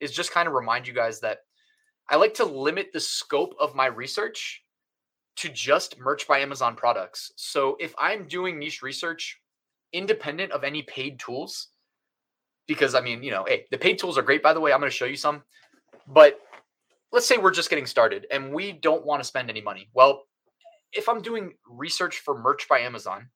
is 0.00 0.12
just 0.12 0.32
kind 0.32 0.46
of 0.46 0.54
remind 0.54 0.86
you 0.86 0.94
guys 0.94 1.18
that 1.20 1.38
I 2.08 2.16
like 2.16 2.34
to 2.34 2.44
limit 2.44 2.90
the 2.92 3.00
scope 3.00 3.54
of 3.58 3.74
my 3.74 3.86
research 3.86 4.62
to 5.36 5.48
just 5.48 5.98
merch 5.98 6.26
by 6.26 6.38
Amazon 6.38 6.76
products. 6.76 7.32
So 7.36 7.76
if 7.80 7.92
I'm 7.98 8.26
doing 8.28 8.58
niche 8.58 8.82
research 8.82 9.38
independent 9.92 10.52
of 10.52 10.64
any 10.64 10.82
paid 10.82 11.18
tools, 11.18 11.68
because 12.68 12.94
I 12.94 13.00
mean, 13.00 13.22
you 13.22 13.32
know, 13.32 13.44
hey, 13.46 13.66
the 13.70 13.78
paid 13.78 13.98
tools 13.98 14.16
are 14.16 14.22
great, 14.22 14.42
by 14.42 14.52
the 14.52 14.60
way. 14.60 14.72
I'm 14.72 14.80
going 14.80 14.90
to 14.90 14.96
show 14.96 15.06
you 15.06 15.16
some. 15.16 15.42
But 16.06 16.40
let's 17.12 17.26
say 17.26 17.36
we're 17.36 17.50
just 17.50 17.70
getting 17.70 17.86
started 17.86 18.26
and 18.30 18.52
we 18.52 18.72
don't 18.72 19.04
want 19.04 19.20
to 19.22 19.28
spend 19.28 19.50
any 19.50 19.60
money. 19.60 19.88
Well, 19.94 20.24
if 20.92 21.08
I'm 21.08 21.22
doing 21.22 21.54
research 21.68 22.18
for 22.18 22.38
merch 22.38 22.68
by 22.68 22.80
Amazon, 22.80 23.28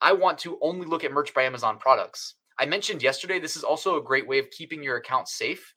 I 0.00 0.12
want 0.12 0.38
to 0.40 0.58
only 0.62 0.86
look 0.86 1.04
at 1.04 1.12
merch 1.12 1.32
by 1.34 1.42
Amazon 1.42 1.78
products. 1.78 2.34
I 2.58 2.66
mentioned 2.66 3.02
yesterday, 3.02 3.38
this 3.38 3.56
is 3.56 3.64
also 3.64 3.96
a 3.96 4.02
great 4.02 4.26
way 4.26 4.38
of 4.38 4.50
keeping 4.50 4.82
your 4.82 4.96
account 4.96 5.28
safe 5.28 5.74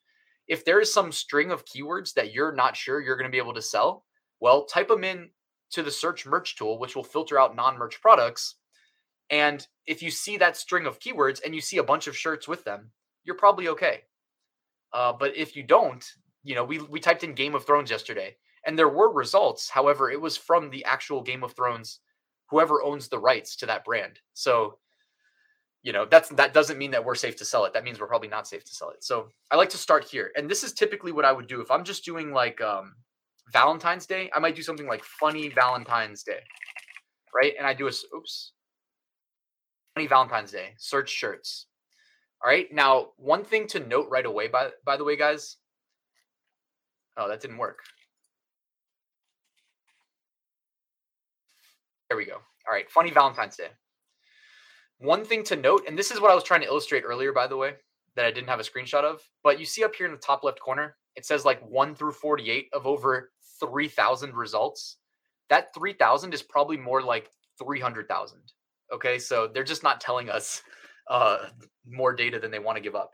if 0.50 0.66
there 0.66 0.82
is 0.82 0.92
some 0.92 1.12
string 1.12 1.52
of 1.52 1.64
keywords 1.64 2.14
that 2.16 2.34
you're 2.34 2.52
not 2.52 2.76
sure 2.76 3.00
you're 3.00 3.16
going 3.16 3.30
to 3.30 3.32
be 3.32 3.38
able 3.38 3.54
to 3.54 3.62
sell, 3.62 4.04
well, 4.42 4.66
type 4.66 4.88
them 4.88 5.04
in 5.04 5.30
to 5.72 5.84
the 5.84 5.92
search 5.92 6.26
merch 6.26 6.56
tool, 6.56 6.80
which 6.80 6.96
will 6.96 7.04
filter 7.04 7.40
out 7.40 7.56
non 7.56 7.78
merch 7.78 8.02
products. 8.02 8.56
And 9.30 9.66
if 9.86 10.02
you 10.02 10.10
see 10.10 10.38
that 10.38 10.58
string 10.58 10.88
of 10.88 11.00
keywords 11.00 11.40
and 11.46 11.54
you 11.54 11.62
see 11.62 11.78
a 11.78 11.84
bunch 11.84 12.08
of 12.08 12.18
shirts 12.18 12.48
with 12.48 12.64
them, 12.64 12.90
you're 13.24 13.36
probably 13.36 13.68
okay. 13.68 14.02
Uh, 14.92 15.14
but 15.14 15.38
if 15.38 15.56
you 15.56 15.62
don't, 15.62 16.04
you 16.44 16.56
know, 16.56 16.64
we, 16.64 16.80
we 16.80 17.00
typed 17.00 17.24
in 17.24 17.34
Game 17.34 17.56
of 17.56 17.66
Thrones 17.66 17.92
yesterday 17.92 18.36
and 18.66 18.78
there 18.78 18.90
were 18.90 19.12
results. 19.12 19.70
However, 19.70 20.10
it 20.10 20.20
was 20.20 20.38
from 20.38 20.70
the 20.70 20.84
actual 20.86 21.22
Game 21.22 21.44
of 21.44 21.54
Thrones, 21.54 22.00
whoever 22.50 22.84
owns 22.84 23.08
the 23.08 23.20
rights 23.20 23.56
to 23.58 23.66
that 23.68 23.86
brand. 23.86 24.20
So 24.34 24.78
you 25.82 25.94
know 25.94 26.06
that's 26.06 26.30
that 26.30 26.54
doesn't 26.54 26.78
mean 26.78 26.92
that 26.92 27.06
we're 27.06 27.16
safe 27.16 27.38
to 27.38 27.46
sell 27.46 27.66
it. 27.66 27.74
That 27.74 27.84
means 27.84 28.00
we're 28.00 28.08
probably 28.08 28.28
not 28.28 28.48
safe 28.48 28.66
to 28.66 28.76
sell 28.76 28.90
it. 28.90 29.04
So 29.04 29.30
i 29.50 29.56
like 29.56 29.70
to 29.70 29.78
start 29.78 30.04
here 30.04 30.32
and 30.36 30.50
this 30.50 30.64
is 30.64 30.74
typically 30.74 31.12
what 31.12 31.26
i 31.26 31.32
would 31.32 31.48
do. 31.48 31.62
If 31.62 31.72
i'm 31.72 31.84
just 31.86 32.04
doing 32.04 32.34
like 32.34 32.60
um 32.62 32.96
valentine's 33.52 34.06
day 34.06 34.30
i 34.36 34.40
might 34.40 34.56
do 34.56 34.62
something 34.62 34.88
like 34.88 35.04
funny 35.04 35.50
valentine's 35.50 36.24
day 36.24 36.42
right? 37.34 37.54
And 37.58 37.66
i 37.66 37.74
do 37.74 37.88
a 37.88 37.92
oops. 38.16 38.54
Funny 39.96 40.08
valentine's 40.08 40.52
day 40.52 40.74
search 40.78 41.10
shirts. 41.10 41.68
All 42.44 42.50
right? 42.50 42.68
Now 42.72 43.12
one 43.18 43.44
thing 43.44 43.68
to 43.68 43.80
note 43.80 44.08
right 44.10 44.26
away 44.26 44.48
by 44.48 44.70
by 44.86 44.98
the 44.98 45.04
way 45.04 45.16
guys 45.16 45.58
oh 47.18 47.28
that 47.28 47.41
didn't 47.41 47.57
work 47.57 47.80
there 52.10 52.18
we 52.18 52.26
go 52.26 52.36
all 52.36 52.74
right 52.74 52.89
funny 52.89 53.12
valentine's 53.12 53.57
day 53.57 53.70
one 54.99 55.24
thing 55.24 55.43
to 55.45 55.55
note, 55.55 55.86
and 55.88 55.97
this 55.97 56.12
is 56.12 56.20
what 56.20 56.30
I 56.30 56.36
was 56.36 56.43
trying 56.43 56.60
to 56.60 56.68
illustrate 56.68 57.03
earlier, 57.05 57.32
by 57.32 57.47
the 57.47 57.55
way, 57.55 57.76
that 58.16 58.26
I 58.26 58.32
didn't 58.32 58.49
have 58.49 58.60
a 58.60 58.64
screenshot 58.64 59.05
of, 59.05 59.22
but 59.43 59.57
you 59.57 59.66
see 59.66 59.84
up 59.84 59.95
here 59.95 60.05
in 60.05 60.12
the 60.12 60.18
top 60.18 60.43
left 60.43 60.60
corner, 60.60 60.97
it 61.16 61.26
says 61.26 61.45
like 61.45 61.62
1 61.62 61.95
through 61.95 62.12
48 62.12 62.68
of 62.74 62.86
over 62.86 63.32
3,000 63.62 64.36
results. 64.36 64.97
That 65.49 65.74
3,000 65.74 66.34
is 66.34 66.41
probably 66.41 66.76
more 66.76 67.01
like 67.01 67.32
300,000. 67.64 68.39
Okay, 68.93 69.20
so 69.20 69.47
they're 69.47 69.64
just 69.64 69.84
not 69.84 70.01
telling 70.01 70.30
us 70.30 70.62
uh, 71.10 71.45
more 71.88 72.14
data 72.14 72.38
than 72.38 72.51
they 72.51 72.60
want 72.60 72.76
to 72.76 72.84
give 72.84 72.95
up. 72.95 73.14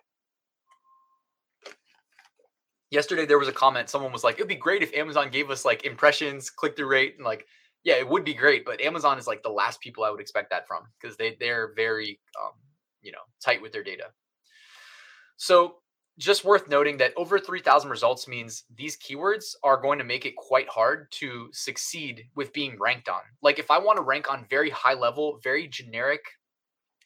Yesterday 2.91 3.25
there 3.25 3.39
was 3.39 3.47
a 3.47 3.53
comment. 3.53 3.89
Someone 3.89 4.11
was 4.11 4.23
like, 4.23 4.35
"It'd 4.35 4.47
be 4.47 4.55
great 4.55 4.83
if 4.83 4.93
Amazon 4.93 5.29
gave 5.29 5.49
us 5.49 5.65
like 5.65 5.85
impressions, 5.85 6.49
click 6.49 6.75
through 6.75 6.87
rate, 6.87 7.15
and 7.17 7.25
like, 7.25 7.47
yeah, 7.83 7.95
it 7.95 8.07
would 8.07 8.23
be 8.23 8.33
great." 8.33 8.65
But 8.65 8.81
Amazon 8.81 9.17
is 9.17 9.27
like 9.27 9.43
the 9.43 9.49
last 9.49 9.81
people 9.81 10.03
I 10.03 10.09
would 10.09 10.21
expect 10.21 10.49
that 10.51 10.67
from 10.67 10.83
because 10.99 11.17
they 11.17 11.35
they're 11.39 11.73
very 11.75 12.19
um, 12.41 12.53
you 13.01 13.11
know 13.11 13.19
tight 13.43 13.61
with 13.61 13.71
their 13.71 13.83
data. 13.83 14.05
So 15.37 15.77
just 16.17 16.45
worth 16.45 16.69
noting 16.69 16.97
that 16.97 17.13
over 17.17 17.37
3000 17.39 17.89
results 17.89 18.27
means 18.27 18.63
these 18.73 18.97
keywords 18.97 19.53
are 19.63 19.81
going 19.81 19.99
to 19.99 20.05
make 20.05 20.25
it 20.25 20.35
quite 20.37 20.69
hard 20.69 21.11
to 21.11 21.49
succeed 21.51 22.23
with 22.35 22.53
being 22.53 22.77
ranked 22.79 23.09
on. 23.09 23.21
Like 23.41 23.59
if 23.59 23.69
I 23.69 23.79
want 23.79 23.97
to 23.97 24.03
rank 24.03 24.31
on 24.31 24.45
very 24.49 24.69
high 24.69 24.93
level, 24.93 25.39
very 25.43 25.67
generic, 25.67 26.21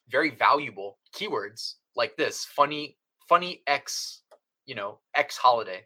very 0.09 0.29
valuable 0.29 0.99
keywords 1.15 1.75
like 1.95 2.15
this, 2.17 2.45
funny 2.45 2.97
funny 3.27 3.61
X, 3.67 4.23
you 4.69 4.75
know, 4.75 4.99
X 5.15 5.35
holiday. 5.35 5.81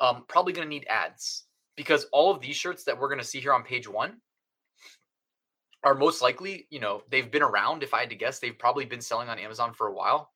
Um 0.00 0.24
probably 0.28 0.52
going 0.52 0.66
to 0.66 0.74
need 0.74 0.86
ads 0.90 1.44
because 1.76 2.06
all 2.12 2.32
of 2.32 2.40
these 2.40 2.56
shirts 2.56 2.82
that 2.84 2.98
we're 2.98 3.08
going 3.08 3.20
to 3.20 3.26
see 3.26 3.38
here 3.38 3.52
on 3.52 3.62
page 3.62 3.88
1 3.88 4.16
are 5.84 5.94
most 5.94 6.20
likely, 6.20 6.66
you 6.70 6.80
know, 6.80 7.02
they've 7.10 7.30
been 7.30 7.42
around 7.42 7.84
if 7.84 7.94
I 7.94 8.00
had 8.00 8.10
to 8.10 8.16
guess, 8.16 8.40
they've 8.40 8.58
probably 8.58 8.84
been 8.84 9.00
selling 9.00 9.28
on 9.28 9.38
Amazon 9.38 9.72
for 9.72 9.86
a 9.86 9.94
while 9.94 10.32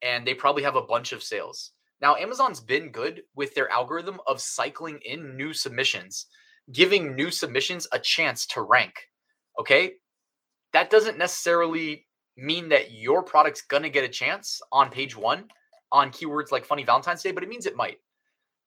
and 0.00 0.26
they 0.26 0.32
probably 0.32 0.62
have 0.62 0.76
a 0.76 0.82
bunch 0.82 1.12
of 1.12 1.22
sales. 1.22 1.72
Now, 2.00 2.16
Amazon's 2.16 2.60
been 2.60 2.90
good 2.90 3.22
with 3.36 3.54
their 3.54 3.70
algorithm 3.70 4.18
of 4.26 4.40
cycling 4.40 4.98
in 5.04 5.36
new 5.36 5.52
submissions, 5.52 6.26
giving 6.72 7.14
new 7.14 7.30
submissions 7.30 7.86
a 7.92 7.98
chance 7.98 8.46
to 8.46 8.62
rank. 8.62 8.94
Okay. 9.60 9.92
That 10.72 10.88
doesn't 10.88 11.18
necessarily 11.18 12.06
mean 12.38 12.70
that 12.70 12.92
your 12.92 13.22
product's 13.22 13.60
going 13.60 13.82
to 13.82 13.90
get 13.90 14.04
a 14.04 14.08
chance 14.08 14.62
on 14.72 14.90
page 14.90 15.14
one 15.14 15.44
on 15.92 16.10
keywords 16.10 16.50
like 16.50 16.64
funny 16.64 16.82
Valentine's 16.82 17.22
Day, 17.22 17.30
but 17.30 17.44
it 17.44 17.48
means 17.48 17.66
it 17.66 17.76
might. 17.76 17.98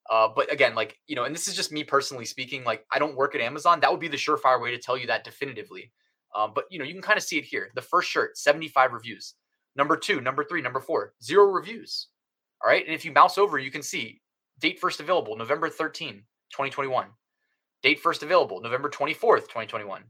Uh, 0.09 0.27
but 0.33 0.51
again, 0.53 0.75
like, 0.75 0.97
you 1.07 1.15
know, 1.15 1.23
and 1.23 1.33
this 1.33 1.47
is 1.47 1.55
just 1.55 1.71
me 1.71 1.83
personally 1.83 2.25
speaking, 2.25 2.63
like, 2.63 2.85
I 2.93 2.99
don't 2.99 3.15
work 3.15 3.33
at 3.33 3.41
Amazon. 3.41 3.79
That 3.79 3.91
would 3.91 3.99
be 3.99 4.07
the 4.07 4.17
surefire 4.17 4.61
way 4.61 4.71
to 4.71 4.77
tell 4.77 4.95
you 4.95 5.07
that 5.07 5.23
definitively. 5.23 5.91
Um, 6.35 6.51
but, 6.53 6.65
you 6.69 6.77
know, 6.77 6.85
you 6.85 6.93
can 6.93 7.01
kind 7.01 7.17
of 7.17 7.23
see 7.23 7.37
it 7.37 7.45
here. 7.45 7.71
The 7.75 7.81
first 7.81 8.09
shirt, 8.09 8.37
75 8.37 8.93
reviews. 8.93 9.33
Number 9.75 9.97
two, 9.97 10.21
number 10.21 10.43
three, 10.43 10.61
number 10.61 10.79
four, 10.79 11.13
zero 11.23 11.45
reviews. 11.45 12.07
All 12.63 12.69
right. 12.69 12.85
And 12.85 12.93
if 12.93 13.03
you 13.03 13.11
mouse 13.11 13.37
over, 13.37 13.57
you 13.57 13.71
can 13.71 13.81
see 13.81 14.21
date 14.59 14.79
first 14.79 14.99
available, 14.99 15.35
November 15.35 15.69
13, 15.69 16.23
2021. 16.51 17.07
Date 17.81 17.99
first 17.99 18.23
available, 18.23 18.61
November 18.61 18.89
24th, 18.89 19.43
2021. 19.43 20.03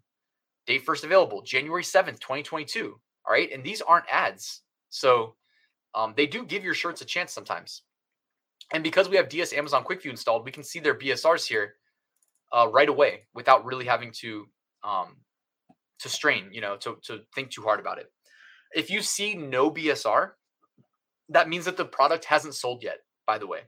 Date 0.68 0.84
first 0.84 1.04
available, 1.04 1.42
January 1.42 1.84
7th, 1.84 2.20
2022. 2.20 3.00
All 3.26 3.34
right. 3.34 3.52
And 3.52 3.64
these 3.64 3.82
aren't 3.82 4.06
ads. 4.12 4.62
So 4.90 5.36
um, 5.96 6.14
they 6.16 6.28
do 6.28 6.46
give 6.46 6.64
your 6.64 6.74
shirts 6.74 7.02
a 7.02 7.06
chance 7.06 7.34
sometimes. 7.34 7.84
And 8.74 8.84
because 8.84 9.10
we 9.10 9.16
have 9.16 9.30
DS 9.30 9.54
Amazon 9.54 9.84
QuickView 9.84 10.10
installed, 10.10 10.46
we 10.46 10.52
can 10.52 10.64
see 10.64 10.80
their 10.80 10.98
BSRs 10.98 11.48
here 11.48 11.76
uh, 12.52 12.68
right 12.72 12.90
away 12.90 13.24
without 13.34 13.66
really 13.66 13.86
having 13.86 14.12
to 14.20 14.48
um, 14.84 15.18
to 16.00 16.10
strain, 16.10 16.50
you 16.52 16.62
know, 16.62 16.76
to, 16.78 16.98
to 17.04 17.22
think 17.34 17.50
too 17.50 17.62
hard 17.62 17.80
about 17.80 17.98
it. 17.98 18.12
If 18.74 18.90
you 18.90 19.02
see 19.02 19.36
no 19.36 19.72
BSR, 19.72 20.32
that 21.30 21.50
means 21.50 21.66
that 21.66 21.78
the 21.78 21.86
product 21.86 22.26
hasn't 22.26 22.54
sold 22.54 22.84
yet, 22.84 22.98
by 23.26 23.38
the 23.38 23.48
way. 23.48 23.62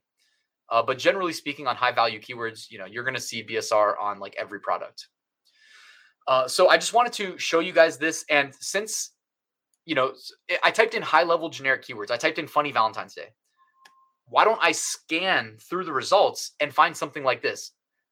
Uh, 0.70 0.84
but 0.84 0.98
generally 0.98 1.34
speaking, 1.34 1.66
on 1.66 1.76
high 1.76 1.94
value 1.94 2.20
keywords, 2.20 2.70
you 2.70 2.78
know, 2.78 2.86
you're 2.86 3.04
going 3.04 3.16
to 3.16 3.22
see 3.22 3.44
BSR 3.44 3.94
on 4.00 4.20
like 4.20 4.36
every 4.38 4.60
product. 4.60 5.08
Uh, 6.28 6.48
so 6.48 6.68
I 6.68 6.76
just 6.76 6.94
wanted 6.94 7.14
to 7.14 7.38
show 7.38 7.60
you 7.60 7.72
guys 7.72 7.98
this. 7.98 8.26
And 8.30 8.54
since, 8.60 9.12
you 9.88 9.96
know, 9.96 10.12
eh, 10.50 10.58
I 10.64 10.70
typed 10.70 10.94
in 10.94 11.02
high 11.02 11.24
level 11.24 11.50
generic 11.50 11.84
keywords, 11.84 12.12
I 12.12 12.18
typed 12.18 12.38
in 12.38 12.48
funny 12.48 12.72
Valentine's 12.72 13.16
Day. 13.16 13.30
Why 14.28 14.44
don't 14.44 14.60
I 14.62 14.74
scan 14.74 15.58
through 15.62 15.86
the 15.86 15.94
results 15.94 16.52
and 16.60 16.74
find 16.74 16.96
something 16.96 17.24
like 17.24 17.42
this? 17.42 17.72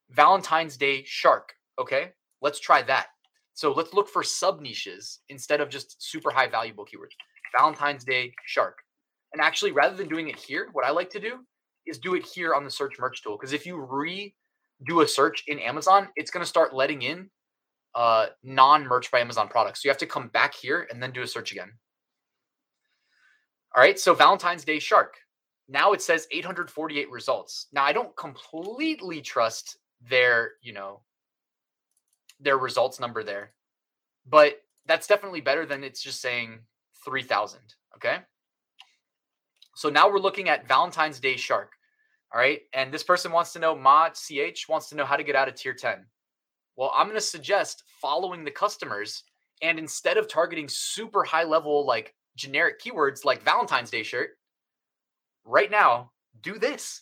Valentine's 0.10 0.78
Day 0.78 1.04
shark. 1.06 1.54
Okay, 1.78 2.14
let's 2.42 2.62
try 2.62 2.82
that. 2.84 3.08
So 3.54 3.74
let's 3.74 3.94
look 3.94 4.08
for 4.08 4.24
sub 4.24 4.62
niches 4.62 5.20
instead 5.28 5.60
of 5.60 5.70
just 5.70 6.02
super 6.02 6.32
high 6.32 6.48
valuable 6.48 6.86
keywords. 6.86 7.16
Valentine's 7.58 8.06
Day 8.06 8.34
shark. 8.46 8.78
And 9.34 9.42
actually, 9.42 9.74
rather 9.74 9.98
than 9.98 10.08
doing 10.08 10.30
it 10.30 10.38
here, 10.38 10.70
what 10.72 10.86
I 10.86 10.92
like 10.92 11.10
to 11.12 11.20
do 11.20 11.40
is 11.86 12.00
do 12.00 12.16
it 12.16 12.26
here 12.26 12.56
on 12.56 12.64
the 12.64 12.72
search 12.72 12.94
merch 13.00 13.22
tool. 13.22 13.38
Because 13.38 13.52
if 13.52 13.66
you 13.66 13.76
redo 13.76 15.04
a 15.04 15.08
search 15.08 15.44
in 15.48 15.60
Amazon, 15.60 16.08
it's 16.16 16.32
going 16.32 16.44
to 16.44 16.50
start 16.50 16.74
letting 16.74 17.02
in 17.02 17.30
uh, 17.96 18.28
non 18.44 18.86
merch 18.86 19.10
by 19.10 19.20
Amazon 19.20 19.48
products. 19.48 19.82
So 19.82 19.88
you 19.88 19.92
have 19.92 19.98
to 20.00 20.06
come 20.06 20.28
back 20.28 20.54
here 20.54 20.88
and 20.92 21.02
then 21.02 21.12
do 21.12 21.24
a 21.24 21.28
search 21.28 21.52
again. 21.52 21.72
All 23.76 23.82
right. 23.82 24.00
So 24.00 24.14
Valentine's 24.14 24.66
Day 24.66 24.80
shark. 24.80 25.16
Now 25.68 25.94
it 25.94 26.02
says 26.02 26.28
848 26.32 27.10
results. 27.10 27.68
Now 27.74 27.84
I 27.84 27.94
don't 27.94 28.16
completely 28.16 29.22
trust 29.22 29.78
their, 30.08 30.52
you 30.62 30.74
know, 30.74 31.02
their 32.40 32.58
results 32.58 33.00
number 33.00 33.24
there. 33.24 33.54
But 34.28 34.62
that's 34.86 35.08
definitely 35.08 35.42
better 35.42 35.66
than 35.66 35.84
it's 35.84 36.02
just 36.02 36.22
saying 36.22 36.60
3000, 37.06 37.60
okay? 37.96 38.18
So 39.76 39.90
now 39.90 40.10
we're 40.10 40.20
looking 40.20 40.50
at 40.50 40.68
Valentine's 40.68 41.20
Day 41.20 41.36
Shark. 41.36 41.72
All 42.34 42.40
right? 42.40 42.62
And 42.74 42.94
this 42.94 43.04
person 43.04 43.32
wants 43.32 43.54
to 43.54 43.60
know 43.60 43.76
Mod 43.76 44.14
CH 44.14 44.68
wants 44.68 44.90
to 44.90 44.96
know 44.96 45.06
how 45.06 45.16
to 45.16 45.24
get 45.24 45.36
out 45.36 45.48
of 45.48 45.56
tier 45.56 45.74
10. 45.74 46.06
Well, 46.76 46.92
I'm 46.96 47.08
going 47.08 47.18
to 47.18 47.22
suggest 47.22 47.84
following 48.02 48.44
the 48.44 48.52
customers 48.52 49.24
and 49.62 49.80
instead 49.80 50.18
of 50.18 50.28
targeting 50.28 50.68
super 50.68 51.24
high 51.24 51.44
level 51.44 51.86
like 51.86 52.14
generic 52.36 52.82
keywords 52.82 53.24
like 53.24 53.44
Valentine's 53.44 53.92
Day 53.92 54.04
shirt, 54.04 54.32
right 55.46 55.72
now, 55.72 56.12
do 56.42 56.60
this. 56.60 57.02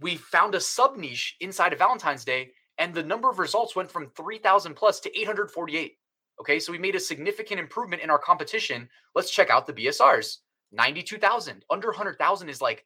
We 0.00 0.16
found 0.16 0.54
a 0.54 0.60
sub 0.60 0.96
niche 0.96 1.36
inside 1.40 1.72
of 1.72 1.78
Valentine's 1.78 2.24
Day 2.24 2.52
and 2.78 2.94
the 2.94 3.02
number 3.02 3.30
of 3.30 3.38
results 3.38 3.76
went 3.76 3.90
from 3.90 4.10
3000 4.16 4.74
plus 4.74 5.00
to 5.00 5.18
848 5.18 5.96
okay? 6.40 6.58
So 6.58 6.72
we 6.72 6.78
made 6.78 6.96
a 6.96 7.00
significant 7.00 7.60
improvement 7.60 8.02
in 8.02 8.10
our 8.10 8.18
competition. 8.18 8.88
Let's 9.14 9.30
check 9.30 9.50
out 9.50 9.66
the 9.66 9.72
bsrs 9.72 10.38
92000 10.72 11.64
under 11.70 11.88
100000 11.88 12.48
is 12.48 12.60
like 12.60 12.84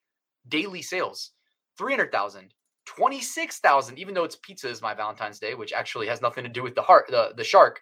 daily 0.48 0.82
sales. 0.82 1.30
300000 1.78 2.52
26000 2.86 3.98
even 3.98 4.14
though 4.14 4.24
it's 4.24 4.36
pizza 4.36 4.68
is 4.68 4.82
my 4.82 4.94
valentine's 4.94 5.38
day 5.38 5.54
which 5.54 5.72
actually 5.72 6.06
has 6.06 6.20
nothing 6.20 6.44
to 6.44 6.50
do 6.50 6.62
with 6.62 6.74
the 6.74 6.82
heart 6.82 7.06
the, 7.08 7.32
the 7.36 7.44
shark 7.44 7.80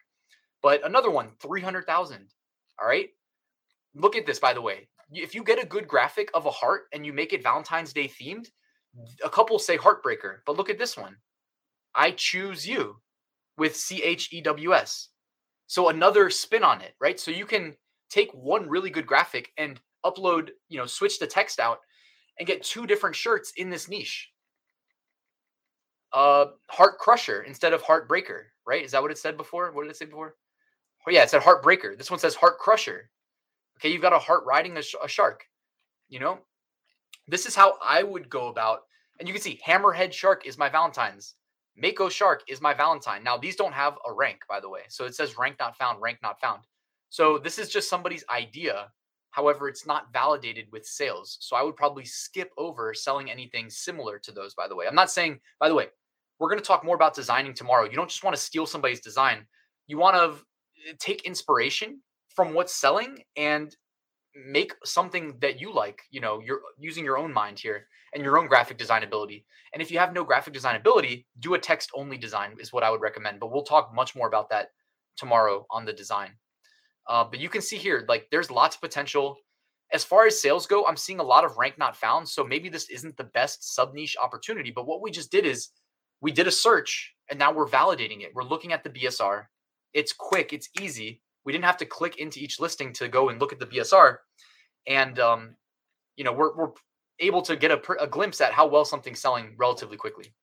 but 0.63 0.85
another 0.87 1.11
one 1.11 1.31
300000 1.41 2.29
all 2.81 2.89
right 2.89 3.09
look 3.95 4.17
at 4.17 4.27
this 4.27 4.39
by 4.39 4.53
the 4.53 4.63
way 4.63 4.89
if 5.13 5.35
you 5.35 5.43
get 5.43 5.63
a 5.63 5.67
good 5.67 5.87
graphic 5.87 6.31
of 6.35 6.47
a 6.47 6.51
heart 6.51 6.85
and 6.93 7.05
you 7.05 7.13
make 7.13 7.33
it 7.33 7.43
valentine's 7.43 7.93
day 7.93 8.09
themed 8.09 8.49
a 9.25 9.29
couple 9.29 9.59
say 9.59 9.77
heartbreaker 9.77 10.39
but 10.47 10.57
look 10.57 10.71
at 10.71 10.79
this 10.79 10.97
one 10.97 11.17
I 11.95 12.13
choose 12.13 12.67
you 12.67 12.97
with 13.59 13.77
C 13.77 14.03
H 14.03 14.33
E 14.33 14.41
W 14.41 14.75
S. 14.75 15.09
So 15.67 15.89
another 15.89 16.31
spin 16.31 16.65
on 16.65 16.81
it, 16.81 16.95
right? 17.01 17.19
So 17.19 17.31
you 17.31 17.47
can 17.47 17.75
take 18.11 18.31
one 18.33 18.69
really 18.69 18.91
good 18.91 19.07
graphic 19.07 19.53
and 19.57 19.81
upload, 20.05 20.51
you 20.69 20.79
know, 20.79 20.87
switch 20.87 21.19
the 21.19 21.27
text 21.27 21.61
out 21.61 21.79
and 22.39 22.47
get 22.47 22.63
two 22.63 22.87
different 22.87 23.17
shirts 23.17 23.53
in 23.57 23.71
this 23.71 23.89
niche. 23.89 24.31
Uh, 26.13 26.47
Heart 26.69 26.99
Crusher 26.99 27.43
instead 27.43 27.73
of 27.73 27.83
Heartbreaker, 27.83 28.45
right? 28.67 28.85
Is 28.85 28.93
that 28.93 29.03
what 29.03 29.11
it 29.11 29.19
said 29.19 29.37
before? 29.37 29.73
What 29.73 29.83
did 29.83 29.91
it 29.91 29.97
say 29.97 30.05
before? 30.05 30.37
Oh 31.07 31.11
yeah, 31.11 31.23
it 31.23 31.31
said 31.31 31.43
Heartbreaker. 31.43 31.97
This 31.97 32.11
one 32.11 32.21
says 32.21 32.35
Heart 32.35 32.59
Crusher. 32.59 33.11
Okay, 33.79 33.91
you've 33.91 34.03
got 34.03 34.13
a 34.13 34.19
heart 34.19 34.45
riding 34.47 34.77
a, 34.77 34.83
sh- 34.83 34.95
a 35.03 35.09
shark. 35.09 35.45
You 36.09 36.21
know, 36.21 36.39
this 37.27 37.47
is 37.47 37.55
how 37.55 37.79
I 37.83 38.03
would 38.03 38.29
go 38.29 38.49
about. 38.49 38.83
And 39.19 39.29
you 39.29 39.35
can 39.35 39.43
see 39.43 39.61
Hammerhead 39.67 40.13
Shark 40.13 40.47
is 40.47 40.59
my 40.59 40.69
Valentine's. 40.69 41.35
Mako 41.77 42.09
Shark 42.09 42.43
is 42.49 42.61
my 42.61 42.75
Valentine. 42.75 43.25
Now, 43.25 43.37
these 43.37 43.57
don't 43.57 43.73
have 43.73 43.97
a 44.07 44.13
rank, 44.13 44.43
by 44.49 44.61
the 44.61 44.69
way. 44.69 44.83
So 44.89 45.05
it 45.05 45.15
says 45.15 45.39
rank 45.39 45.57
not 45.59 45.77
found, 45.77 46.01
rank 46.03 46.19
not 46.23 46.41
found. 46.41 46.63
So 47.09 47.39
this 47.39 47.59
is 47.59 47.69
just 47.69 47.89
somebody's 47.89 48.25
idea. 48.31 48.91
However, 49.31 49.69
it's 49.69 49.87
not 49.87 50.13
validated 50.13 50.67
with 50.71 50.85
sales. 50.85 51.39
So 51.41 51.57
I 51.57 51.63
would 51.63 51.77
probably 51.77 52.05
skip 52.05 52.53
over 52.59 52.93
selling 52.93 53.31
anything 53.31 53.71
similar 53.71 54.19
to 54.19 54.33
those, 54.33 54.55
by 54.55 54.69
the 54.69 54.77
way. 54.77 54.87
I'm 54.87 54.95
not 54.95 55.11
saying, 55.11 55.41
by 55.59 55.69
the 55.69 55.75
way, 55.75 55.87
we're 56.43 56.49
going 56.49 56.59
to 56.59 56.67
talk 56.67 56.85
more 56.85 56.97
about 56.97 57.15
designing 57.15 57.55
tomorrow. 57.55 57.85
You 57.85 57.95
don't 57.95 58.11
just 58.11 58.25
want 58.25 58.35
to 58.35 58.43
steal 58.43 58.67
somebody's 58.67 59.01
design. 59.01 59.47
You 59.87 59.97
want 59.97 60.17
to 60.17 60.43
eh, 60.91 60.95
take 60.99 61.23
inspiration 61.23 62.03
from 62.35 62.53
what's 62.53 62.75
selling 62.75 63.23
and 63.37 63.75
make 64.35 64.75
something 64.85 65.35
that 65.41 65.61
you 65.61 65.73
like 65.73 66.01
you 66.11 66.19
know 66.19 66.41
you're 66.45 66.63
using 66.79 67.05
your 67.05 67.19
own 67.19 67.31
mind 67.31 67.59
here 67.59 67.87
and 68.15 68.25
your 68.25 68.39
own 68.39 68.47
graphic 68.47 68.79
design 68.79 69.03
ability 69.03 69.45
and 69.75 69.83
if 69.83 69.91
you 69.91 69.99
have 69.99 70.15
no 70.15 70.25
graphic 70.25 70.55
design 70.55 70.75
ability 70.75 71.27
do 71.41 71.53
a 71.53 71.59
text 71.59 71.91
only 71.95 72.17
design 72.17 72.57
is 72.59 72.73
what 72.73 72.83
i 72.83 72.89
would 72.89 73.03
recommend 73.03 73.39
but 73.39 73.53
we'll 73.53 73.63
talk 73.63 73.95
much 73.95 74.17
more 74.17 74.27
about 74.27 74.49
that 74.49 74.69
tomorrow 75.19 75.67
on 75.71 75.85
the 75.85 75.93
design 75.93 76.31
uh, 77.11 77.23
but 77.23 77.41
you 77.41 77.51
can 77.51 77.61
see 77.61 77.77
here 77.77 78.07
like 78.09 78.27
there's 78.31 78.51
lots 78.51 78.75
of 78.75 78.81
potential 78.81 79.37
as 79.93 80.03
far 80.03 80.27
as 80.27 80.41
sales 80.41 80.67
go 80.67 80.87
i'm 80.87 80.97
seeing 80.97 81.21
a 81.21 81.23
lot 81.23 81.45
of 81.45 81.59
rank 81.59 81.77
not 81.77 81.95
found 81.95 82.27
so 82.27 82.43
maybe 82.43 82.71
this 82.71 82.89
isn't 82.89 83.15
the 83.19 83.25
best 83.35 83.75
sub 83.75 83.93
niche 83.93 84.17
opportunity 84.23 84.73
but 84.75 84.87
what 84.87 85.03
we 85.03 85.11
just 85.11 85.31
did 85.31 85.45
is 85.45 85.69
we 86.23 86.33
did 86.33 86.47
a 86.47 86.53
search 86.53 87.13
and 87.29 87.39
now 87.39 87.53
we're 87.53 87.69
validating 87.69 88.23
it 88.23 88.33
we're 88.35 88.43
looking 88.43 88.73
at 88.73 88.83
the 88.85 88.91
bsr 88.91 89.45
it's 89.93 90.13
quick 90.13 90.53
it's 90.53 90.71
easy 90.81 91.21
we 91.45 91.53
didn't 91.53 91.65
have 91.65 91.77
to 91.79 91.87
click 91.87 92.19
into 92.19 92.41
each 92.41 92.61
listing 92.61 92.93
to 92.95 93.09
go 93.09 93.29
and 93.29 93.41
look 93.41 93.53
at 93.53 93.59
the 93.59 93.67
BSR. 93.67 94.17
And 94.87 95.19
um, 95.19 95.57
you 96.17 96.25
know, 96.25 96.33
we're 96.33 96.55
we're 96.55 96.71
able 97.19 97.43
to 97.43 97.57
get 97.57 97.71
a, 97.71 97.81
a 98.01 98.07
glimpse 98.07 98.41
at 98.41 98.53
how 98.53 98.67
well 98.67 98.85
something's 98.85 99.21
selling 99.21 99.55
relatively 99.59 99.97
quickly. 99.97 100.35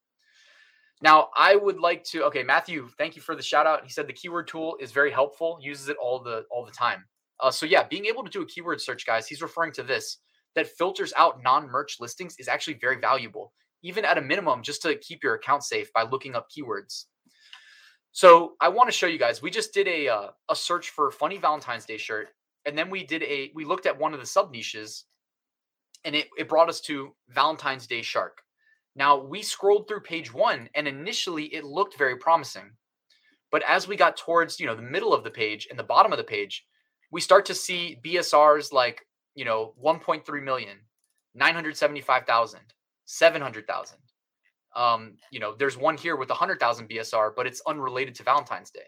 Now, 1.02 1.30
I 1.36 1.56
would 1.56 1.80
like 1.80 2.04
to. 2.06 2.24
Okay, 2.26 2.44
Matthew, 2.44 2.90
thank 2.98 3.16
you 3.16 3.22
for 3.22 3.36
the 3.36 3.42
shout 3.42 3.66
out. 3.66 3.84
He 3.84 3.90
said 3.90 4.08
the 4.08 4.14
keyword 4.14 4.48
tool 4.48 4.78
is 4.80 4.92
very 4.92 5.12
helpful. 5.12 5.60
Uses 5.62 5.90
it 5.90 5.98
all 6.02 6.22
the 6.22 6.46
all 6.52 6.66
the 6.66 6.72
time. 6.72 7.06
Uh, 7.40 7.52
so 7.52 7.66
yeah, 7.66 7.84
being 7.90 8.06
able 8.06 8.24
to 8.24 8.30
do 8.30 8.42
a 8.42 8.46
keyword 8.46 8.82
search, 8.82 9.06
guys. 9.06 9.28
He's 9.28 9.42
referring 9.42 9.72
to 9.74 9.84
this 9.84 10.18
that 10.56 10.68
filters 10.68 11.14
out 11.16 11.44
non-merch 11.44 11.98
listings 12.00 12.36
is 12.40 12.48
actually 12.48 12.74
very 12.82 13.00
valuable, 13.00 13.54
even 13.84 14.06
at 14.06 14.18
a 14.18 14.22
minimum, 14.22 14.64
just 14.64 14.82
to 14.84 14.96
keep 14.96 15.24
your 15.24 15.36
account 15.36 15.64
safe 15.64 15.92
by 15.94 16.04
looking 16.04 16.36
up 16.36 16.48
keywords. 16.50 17.06
So 18.12 18.54
I 18.60 18.70
want 18.70 18.90
to 18.90 18.96
show 18.96 19.08
you 19.08 19.20
guys. 19.20 19.42
We 19.42 19.52
just 19.52 19.74
did 19.74 19.88
a 19.88 20.08
uh, 20.10 20.28
a 20.50 20.56
search 20.56 20.90
for 20.90 21.12
funny 21.12 21.38
Valentine's 21.38 21.86
Day 21.86 21.98
shirt, 21.98 22.30
and 22.66 22.78
then 22.78 22.90
we 22.90 23.04
did 23.04 23.24
a 23.24 23.52
we 23.54 23.66
looked 23.66 23.86
at 23.86 24.00
one 24.00 24.14
of 24.14 24.20
the 24.20 24.26
sub 24.26 24.52
niches, 24.52 25.06
and 26.04 26.16
it 26.16 26.28
it 26.38 26.50
brought 26.50 26.70
us 26.70 26.82
to 26.82 27.16
Valentine's 27.30 27.88
Day 27.88 28.02
shark. 28.02 28.42
Now, 28.96 29.18
we 29.18 29.42
scrolled 29.44 29.88
through 29.88 30.02
page 30.02 30.34
one, 30.34 30.70
and 30.76 30.88
initially 30.88 31.46
it 31.46 31.64
looked 31.64 31.98
very 31.98 32.18
promising. 32.18 32.72
But 33.52 33.64
as 33.68 33.88
we 33.88 33.96
got 33.96 34.18
towards, 34.18 34.60
you 34.60 34.66
know, 34.66 34.76
the 34.76 34.82
middle 34.82 35.14
of 35.14 35.24
the 35.24 35.32
page 35.32 35.68
and 35.70 35.80
the 35.80 35.84
bottom 35.84 36.12
of 36.12 36.18
the 36.18 36.24
page, 36.24 36.66
we 37.12 37.22
start 37.22 37.46
to 37.46 37.56
see 37.56 38.00
BSRs 38.06 38.72
like, 38.74 39.06
you 39.36 39.46
know, 39.46 39.74
1.3 39.84 40.44
million, 40.44 40.78
975,000, 41.34 42.60
700,000. 43.10 43.98
Um, 44.76 45.18
you 45.32 45.40
know, 45.40 45.56
there's 45.58 45.78
one 45.78 45.98
here 45.98 46.16
with 46.16 46.30
100,000 46.30 46.88
BSR, 46.88 47.32
but 47.36 47.48
it's 47.48 47.62
unrelated 47.66 48.14
to 48.16 48.24
Valentine's 48.24 48.70
Day. 48.70 48.86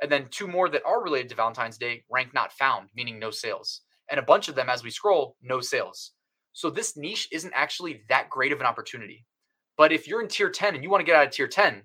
And 0.00 0.10
then 0.10 0.28
two 0.30 0.46
more 0.46 0.68
that 0.68 0.84
are 0.86 1.02
related 1.02 1.30
to 1.30 1.34
Valentine's 1.34 1.76
Day, 1.76 2.04
rank 2.08 2.32
not 2.32 2.52
found, 2.52 2.90
meaning 2.94 3.18
no 3.18 3.30
sales. 3.30 3.80
And 4.08 4.20
a 4.20 4.22
bunch 4.22 4.48
of 4.48 4.54
them, 4.54 4.70
as 4.70 4.84
we 4.84 4.90
scroll, 4.90 5.36
no 5.42 5.60
sales. 5.60 6.12
So 6.52 6.70
this 6.70 6.96
niche 6.96 7.28
isn't 7.32 7.52
actually 7.56 8.02
that 8.08 8.30
great 8.30 8.52
of 8.52 8.60
an 8.60 8.66
opportunity. 8.66 9.26
But 9.76 9.92
if 9.92 10.06
you're 10.06 10.22
in 10.22 10.28
tier 10.28 10.48
10 10.48 10.74
and 10.74 10.84
you 10.84 10.88
want 10.88 11.00
to 11.00 11.04
get 11.04 11.16
out 11.16 11.26
of 11.26 11.32
tier 11.32 11.48
10, 11.48 11.82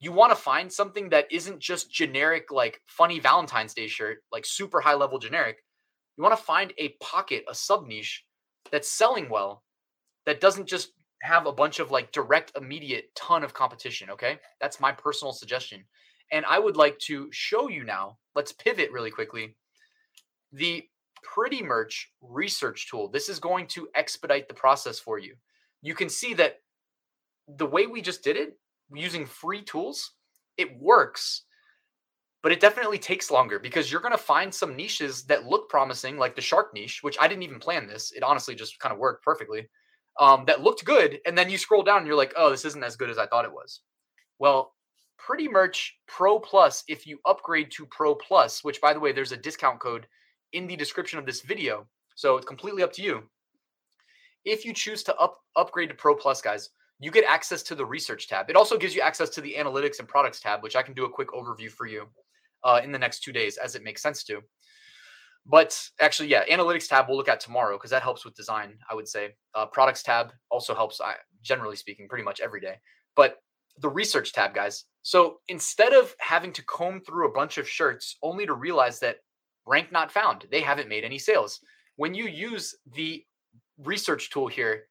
you 0.00 0.10
want 0.10 0.32
to 0.32 0.36
find 0.36 0.72
something 0.72 1.10
that 1.10 1.30
isn't 1.30 1.60
just 1.60 1.92
generic, 1.92 2.50
like 2.50 2.80
funny 2.86 3.20
Valentine's 3.20 3.74
Day 3.74 3.88
shirt, 3.88 4.18
like 4.32 4.46
super 4.46 4.80
high 4.80 4.94
level 4.94 5.18
generic. 5.18 5.58
You 6.16 6.22
want 6.22 6.36
to 6.36 6.42
find 6.42 6.72
a 6.78 6.96
pocket, 7.00 7.44
a 7.48 7.54
sub 7.54 7.86
niche 7.86 8.24
that's 8.72 8.90
selling 8.90 9.28
well, 9.28 9.62
that 10.26 10.40
doesn't 10.40 10.68
just 10.68 10.92
have 11.22 11.46
a 11.46 11.52
bunch 11.52 11.80
of 11.80 11.90
like 11.90 12.12
direct, 12.12 12.52
immediate 12.56 13.14
ton 13.14 13.42
of 13.42 13.54
competition. 13.54 14.10
Okay. 14.10 14.38
That's 14.60 14.80
my 14.80 14.92
personal 14.92 15.32
suggestion. 15.32 15.84
And 16.32 16.44
I 16.46 16.58
would 16.58 16.76
like 16.76 16.98
to 17.00 17.28
show 17.32 17.68
you 17.68 17.84
now, 17.84 18.18
let's 18.34 18.52
pivot 18.52 18.90
really 18.92 19.10
quickly. 19.10 19.56
The 20.52 20.84
Pretty 21.22 21.62
Merch 21.62 22.12
research 22.20 22.90
tool. 22.90 23.08
This 23.08 23.28
is 23.28 23.38
going 23.38 23.66
to 23.68 23.88
expedite 23.94 24.46
the 24.46 24.54
process 24.54 24.98
for 24.98 25.18
you. 25.18 25.34
You 25.82 25.94
can 25.94 26.08
see 26.08 26.34
that 26.34 26.60
the 27.56 27.66
way 27.66 27.86
we 27.86 28.02
just 28.02 28.22
did 28.22 28.36
it 28.36 28.58
using 28.92 29.26
free 29.26 29.62
tools, 29.62 30.12
it 30.58 30.78
works, 30.78 31.44
but 32.42 32.52
it 32.52 32.60
definitely 32.60 32.98
takes 32.98 33.30
longer 33.30 33.58
because 33.58 33.90
you're 33.90 34.02
going 34.02 34.12
to 34.12 34.18
find 34.18 34.52
some 34.52 34.76
niches 34.76 35.24
that 35.24 35.46
look 35.46 35.68
promising, 35.70 36.18
like 36.18 36.36
the 36.36 36.42
shark 36.42 36.74
niche, 36.74 37.02
which 37.02 37.16
I 37.20 37.26
didn't 37.26 37.42
even 37.42 37.58
plan 37.58 37.86
this. 37.86 38.12
It 38.12 38.22
honestly 38.22 38.54
just 38.54 38.78
kind 38.78 38.92
of 38.92 38.98
worked 38.98 39.24
perfectly. 39.24 39.66
Um, 40.20 40.44
that 40.46 40.62
looked 40.62 40.84
good, 40.84 41.18
and 41.26 41.36
then 41.36 41.50
you 41.50 41.58
scroll 41.58 41.82
down 41.82 41.98
and 41.98 42.06
you're 42.06 42.16
like, 42.16 42.32
oh, 42.36 42.48
this 42.48 42.64
isn't 42.64 42.84
as 42.84 42.96
good 42.96 43.10
as 43.10 43.18
I 43.18 43.26
thought 43.26 43.44
it 43.44 43.52
was. 43.52 43.80
Well, 44.38 44.72
Pretty 45.18 45.48
Merch 45.48 45.96
Pro 46.06 46.38
Plus, 46.38 46.84
if 46.86 47.06
you 47.06 47.18
upgrade 47.24 47.70
to 47.72 47.86
Pro 47.86 48.14
Plus, 48.14 48.62
which 48.62 48.80
by 48.80 48.92
the 48.92 49.00
way, 49.00 49.10
there's 49.10 49.32
a 49.32 49.36
discount 49.36 49.80
code 49.80 50.06
in 50.52 50.66
the 50.66 50.76
description 50.76 51.18
of 51.18 51.26
this 51.26 51.40
video, 51.40 51.86
so 52.14 52.36
it's 52.36 52.46
completely 52.46 52.82
up 52.82 52.92
to 52.92 53.02
you. 53.02 53.22
If 54.44 54.64
you 54.64 54.72
choose 54.72 55.02
to 55.04 55.16
up 55.16 55.38
upgrade 55.56 55.88
to 55.88 55.94
Pro 55.94 56.14
Plus, 56.14 56.40
guys, 56.40 56.70
you 57.00 57.10
get 57.10 57.24
access 57.24 57.62
to 57.64 57.74
the 57.74 57.84
research 57.84 58.28
tab. 58.28 58.50
It 58.50 58.56
also 58.56 58.78
gives 58.78 58.94
you 58.94 59.00
access 59.00 59.30
to 59.30 59.40
the 59.40 59.54
analytics 59.58 59.98
and 59.98 60.06
products 60.06 60.40
tab, 60.40 60.62
which 60.62 60.76
I 60.76 60.82
can 60.82 60.94
do 60.94 61.06
a 61.06 61.10
quick 61.10 61.28
overview 61.28 61.70
for 61.70 61.86
you 61.86 62.06
uh, 62.62 62.80
in 62.84 62.92
the 62.92 62.98
next 62.98 63.24
two 63.24 63.32
days 63.32 63.56
as 63.56 63.74
it 63.74 63.82
makes 63.82 64.02
sense 64.02 64.22
to. 64.24 64.42
But 65.46 65.78
actually, 66.00 66.28
yeah, 66.28 66.44
analytics 66.46 66.88
tab 66.88 67.06
we'll 67.08 67.18
look 67.18 67.28
at 67.28 67.40
tomorrow 67.40 67.76
because 67.76 67.90
that 67.90 68.02
helps 68.02 68.24
with 68.24 68.34
design, 68.34 68.78
I 68.90 68.94
would 68.94 69.08
say. 69.08 69.34
Uh, 69.54 69.66
products 69.66 70.02
tab 70.02 70.32
also 70.50 70.74
helps, 70.74 71.00
I, 71.00 71.14
generally 71.42 71.76
speaking, 71.76 72.08
pretty 72.08 72.24
much 72.24 72.40
every 72.40 72.60
day. 72.60 72.76
But 73.14 73.36
the 73.78 73.88
research 73.88 74.32
tab, 74.32 74.54
guys. 74.54 74.84
So 75.02 75.38
instead 75.48 75.92
of 75.92 76.14
having 76.18 76.52
to 76.52 76.64
comb 76.64 77.00
through 77.00 77.28
a 77.28 77.32
bunch 77.32 77.58
of 77.58 77.68
shirts 77.68 78.16
only 78.22 78.46
to 78.46 78.54
realize 78.54 79.00
that 79.00 79.18
rank 79.66 79.92
not 79.92 80.10
found, 80.10 80.46
they 80.50 80.60
haven't 80.60 80.88
made 80.88 81.04
any 81.04 81.18
sales. 81.18 81.60
When 81.96 82.14
you 82.14 82.26
use 82.26 82.74
the 82.94 83.22
research 83.78 84.30
tool 84.30 84.46
here, 84.46 84.84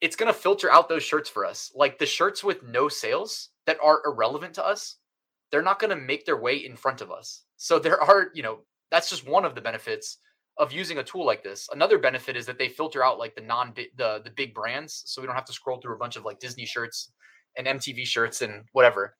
it's 0.00 0.16
going 0.16 0.32
to 0.32 0.38
filter 0.38 0.70
out 0.70 0.88
those 0.88 1.02
shirts 1.02 1.30
for 1.30 1.44
us. 1.44 1.70
Like 1.74 1.98
the 1.98 2.06
shirts 2.06 2.42
with 2.42 2.62
no 2.62 2.88
sales 2.88 3.50
that 3.66 3.78
are 3.82 4.02
irrelevant 4.04 4.54
to 4.54 4.66
us, 4.66 4.96
they're 5.50 5.62
not 5.62 5.78
going 5.78 5.90
to 5.90 5.96
make 5.96 6.24
their 6.24 6.40
way 6.40 6.56
in 6.56 6.76
front 6.76 7.00
of 7.00 7.10
us. 7.10 7.44
So 7.56 7.78
there 7.78 8.00
are, 8.02 8.28
you 8.34 8.42
know, 8.42 8.60
that's 8.90 9.10
just 9.10 9.28
one 9.28 9.44
of 9.44 9.54
the 9.54 9.60
benefits 9.60 10.18
of 10.58 10.72
using 10.72 10.98
a 10.98 11.04
tool 11.04 11.24
like 11.24 11.42
this. 11.42 11.68
Another 11.72 11.98
benefit 11.98 12.36
is 12.36 12.46
that 12.46 12.58
they 12.58 12.68
filter 12.68 13.04
out 13.04 13.18
like 13.18 13.34
the 13.34 13.40
non 13.40 13.72
the 13.74 14.20
the 14.24 14.30
big 14.36 14.54
brands, 14.54 15.02
so 15.06 15.20
we 15.20 15.26
don't 15.26 15.36
have 15.36 15.44
to 15.46 15.52
scroll 15.52 15.80
through 15.80 15.94
a 15.94 15.98
bunch 15.98 16.16
of 16.16 16.24
like 16.24 16.40
Disney 16.40 16.66
shirts 16.66 17.12
and 17.56 17.66
MTV 17.66 18.06
shirts 18.06 18.42
and 18.42 18.64
whatever. 18.72 19.16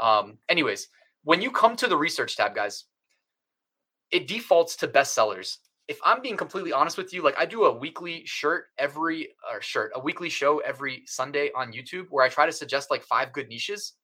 Um, 0.00 0.38
anyways, 0.48 0.88
when 1.24 1.42
you 1.42 1.50
come 1.50 1.76
to 1.76 1.86
the 1.86 1.96
research 1.96 2.36
tab, 2.36 2.54
guys, 2.54 2.84
it 4.10 4.26
defaults 4.26 4.76
to 4.76 4.88
bestsellers 4.88 5.58
if 5.88 5.98
I'm 6.04 6.22
being 6.22 6.36
completely 6.36 6.72
honest 6.72 6.96
with 6.96 7.12
you, 7.12 7.22
like 7.22 7.38
I 7.38 7.44
do 7.44 7.64
a 7.64 7.76
weekly 7.76 8.24
shirt 8.24 8.66
every 8.78 9.28
or 9.52 9.60
shirt, 9.60 9.92
a 9.94 10.00
weekly 10.00 10.28
show 10.28 10.58
every 10.60 11.02
Sunday 11.06 11.50
on 11.56 11.72
YouTube 11.72 12.06
where 12.10 12.24
I 12.24 12.28
try 12.28 12.46
to 12.46 12.52
suggest 12.52 12.90
like 12.90 13.02
five 13.02 13.32
good 13.32 13.48
niches. 13.48 13.94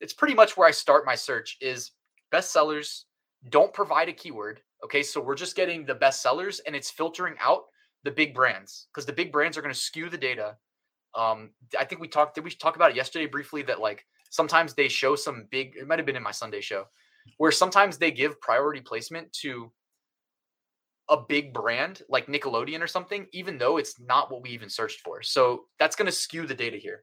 It's 0.00 0.14
pretty 0.14 0.34
much 0.34 0.56
where 0.56 0.66
I 0.66 0.70
start 0.70 1.04
my 1.04 1.14
search 1.14 1.58
is 1.60 1.92
bestsellers 2.32 3.04
don't 3.48 3.72
provide 3.72 4.08
a 4.08 4.12
keyword. 4.12 4.60
Okay, 4.84 5.02
so 5.02 5.20
we're 5.20 5.34
just 5.34 5.56
getting 5.56 5.84
the 5.84 5.94
bestsellers 5.94 6.60
and 6.66 6.74
it's 6.74 6.90
filtering 6.90 7.34
out 7.40 7.62
the 8.04 8.10
big 8.10 8.34
brands 8.34 8.88
because 8.92 9.06
the 9.06 9.12
big 9.12 9.32
brands 9.32 9.56
are 9.56 9.62
going 9.62 9.74
to 9.74 9.78
skew 9.80 10.08
the 10.08 10.18
data. 10.18 10.56
Um, 11.14 11.50
I 11.78 11.84
think 11.84 12.00
we 12.00 12.08
talked. 12.08 12.34
Did 12.34 12.44
we 12.44 12.50
talk 12.50 12.76
about 12.76 12.90
it 12.90 12.96
yesterday 12.96 13.26
briefly? 13.26 13.62
That 13.62 13.80
like 13.80 14.06
sometimes 14.30 14.74
they 14.74 14.88
show 14.88 15.16
some 15.16 15.46
big. 15.50 15.74
It 15.76 15.86
might 15.86 15.98
have 15.98 16.06
been 16.06 16.16
in 16.16 16.22
my 16.22 16.30
Sunday 16.30 16.60
show, 16.60 16.84
where 17.38 17.52
sometimes 17.52 17.98
they 17.98 18.10
give 18.10 18.40
priority 18.40 18.80
placement 18.80 19.32
to 19.42 19.72
a 21.08 21.16
big 21.16 21.52
brand 21.52 22.02
like 22.08 22.28
Nickelodeon 22.28 22.80
or 22.80 22.86
something, 22.86 23.26
even 23.32 23.58
though 23.58 23.76
it's 23.76 23.98
not 24.00 24.30
what 24.30 24.42
we 24.42 24.50
even 24.50 24.68
searched 24.68 25.00
for. 25.00 25.22
So 25.22 25.64
that's 25.78 25.96
going 25.96 26.06
to 26.06 26.12
skew 26.12 26.46
the 26.46 26.54
data 26.54 26.76
here. 26.76 27.02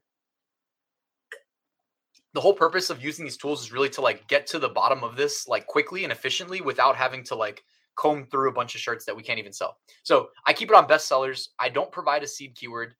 The 2.34 2.40
whole 2.40 2.54
purpose 2.54 2.90
of 2.90 3.02
using 3.02 3.24
these 3.24 3.36
tools 3.36 3.62
is 3.62 3.72
really 3.72 3.88
to 3.90 4.00
like 4.00 4.28
get 4.28 4.46
to 4.48 4.58
the 4.58 4.68
bottom 4.68 5.02
of 5.02 5.16
this 5.16 5.48
like 5.48 5.66
quickly 5.66 6.04
and 6.04 6.12
efficiently 6.12 6.60
without 6.60 6.96
having 6.96 7.24
to 7.24 7.34
like 7.34 7.62
comb 7.96 8.26
through 8.26 8.48
a 8.48 8.52
bunch 8.52 8.74
of 8.74 8.80
shirts 8.80 9.04
that 9.04 9.16
we 9.16 9.22
can't 9.22 9.38
even 9.38 9.52
sell. 9.52 9.78
So 10.02 10.28
I 10.46 10.52
keep 10.52 10.70
it 10.70 10.76
on 10.76 10.86
bestsellers. 10.86 11.48
I 11.58 11.68
don't 11.68 11.90
provide 11.90 12.22
a 12.22 12.28
seed 12.28 12.54
keyword. 12.54 12.94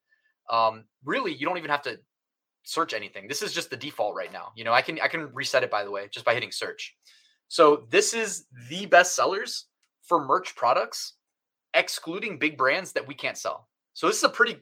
Um, 0.51 0.85
really, 1.05 1.33
you 1.35 1.47
don't 1.47 1.59
even 1.59 1.71
have 1.71 1.83
to 1.83 2.01
search 2.65 2.93
anything. 2.95 3.29
This 3.29 3.43
is 3.43 3.53
just 3.53 3.71
the 3.71 3.77
default 3.77 4.15
right 4.15 4.33
now. 4.33 4.53
You 4.57 4.65
know, 4.65 4.73
I 4.73 4.83
can 4.83 4.99
I 5.01 5.09
can 5.09 5.33
reset 5.33 5.63
it 5.63 5.71
by 5.71 5.85
the 5.85 5.91
way 5.91 6.09
just 6.11 6.27
by 6.27 6.35
hitting 6.35 6.53
search. 6.53 6.97
So 7.49 7.87
this 7.91 8.13
is 8.13 8.47
the 8.69 8.87
best 8.87 9.15
sellers 9.15 9.67
for 10.03 10.25
merch 10.25 10.55
products, 10.55 11.15
excluding 11.75 12.39
big 12.39 12.59
brands 12.59 12.93
that 12.93 13.07
we 13.07 13.15
can't 13.15 13.39
sell. 13.39 13.69
So 13.95 14.07
this 14.07 14.19
is 14.19 14.25
a 14.25 14.29
pretty 14.29 14.59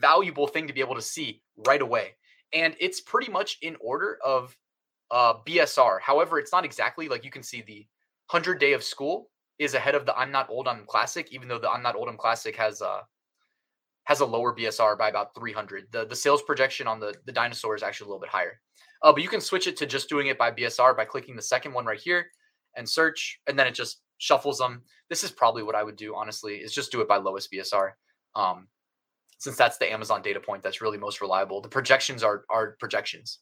valuable 0.00 0.46
thing 0.46 0.66
to 0.66 0.72
be 0.72 0.80
able 0.80 0.96
to 0.96 1.02
see 1.02 1.42
right 1.66 1.80
away. 1.80 2.14
And 2.54 2.76
it's 2.80 3.00
pretty 3.00 3.30
much 3.30 3.58
in 3.62 3.76
order 3.80 4.18
of 4.24 4.56
uh, 5.10 5.34
BSR. 5.46 6.00
However, 6.00 6.38
it's 6.38 6.52
not 6.52 6.64
exactly 6.64 7.08
like 7.08 7.24
you 7.24 7.30
can 7.30 7.42
see 7.42 7.62
the 7.62 7.86
100 8.30 8.58
day 8.58 8.72
of 8.72 8.82
school 8.82 9.30
is 9.58 9.74
ahead 9.74 9.94
of 9.94 10.06
the 10.06 10.16
I'm 10.16 10.32
not 10.32 10.48
old 10.50 10.66
I'm 10.66 10.84
classic, 10.86 11.28
even 11.32 11.48
though 11.48 11.58
the 11.58 11.70
I'm 11.70 11.82
not 11.82 11.94
old 11.94 12.08
I'm 12.08 12.16
classic 12.16 12.56
has 12.56 12.82
uh 12.82 13.02
has 14.04 14.20
a 14.20 14.26
lower 14.26 14.54
BSR 14.54 14.98
by 14.98 15.08
about 15.08 15.34
300. 15.34 15.86
The 15.90 16.06
the 16.06 16.16
sales 16.16 16.42
projection 16.42 16.86
on 16.86 17.00
the 17.00 17.14
the 17.26 17.32
dinosaur 17.32 17.74
is 17.74 17.82
actually 17.82 18.06
a 18.06 18.08
little 18.08 18.20
bit 18.20 18.30
higher. 18.30 18.60
Uh, 19.02 19.12
but 19.12 19.22
you 19.22 19.28
can 19.28 19.40
switch 19.40 19.66
it 19.66 19.76
to 19.76 19.86
just 19.86 20.08
doing 20.08 20.28
it 20.28 20.38
by 20.38 20.50
BSR 20.50 20.96
by 20.96 21.04
clicking 21.04 21.36
the 21.36 21.42
second 21.42 21.72
one 21.72 21.84
right 21.84 22.00
here 22.00 22.26
and 22.76 22.88
search, 22.88 23.38
and 23.46 23.58
then 23.58 23.66
it 23.66 23.74
just 23.74 24.00
shuffles 24.18 24.58
them. 24.58 24.82
This 25.10 25.22
is 25.22 25.30
probably 25.30 25.62
what 25.62 25.74
I 25.74 25.82
would 25.82 25.96
do, 25.96 26.14
honestly, 26.16 26.56
is 26.56 26.72
just 26.72 26.90
do 26.90 27.00
it 27.00 27.08
by 27.08 27.18
lowest 27.18 27.52
BSR. 27.52 27.90
Um, 28.34 28.68
since 29.38 29.56
that's 29.56 29.78
the 29.78 29.92
Amazon 29.92 30.22
data 30.22 30.40
point 30.40 30.62
that's 30.62 30.80
really 30.80 30.98
most 30.98 31.20
reliable. 31.20 31.60
The 31.60 31.68
projections 31.68 32.22
are 32.22 32.44
are 32.50 32.76
projections. 32.78 33.40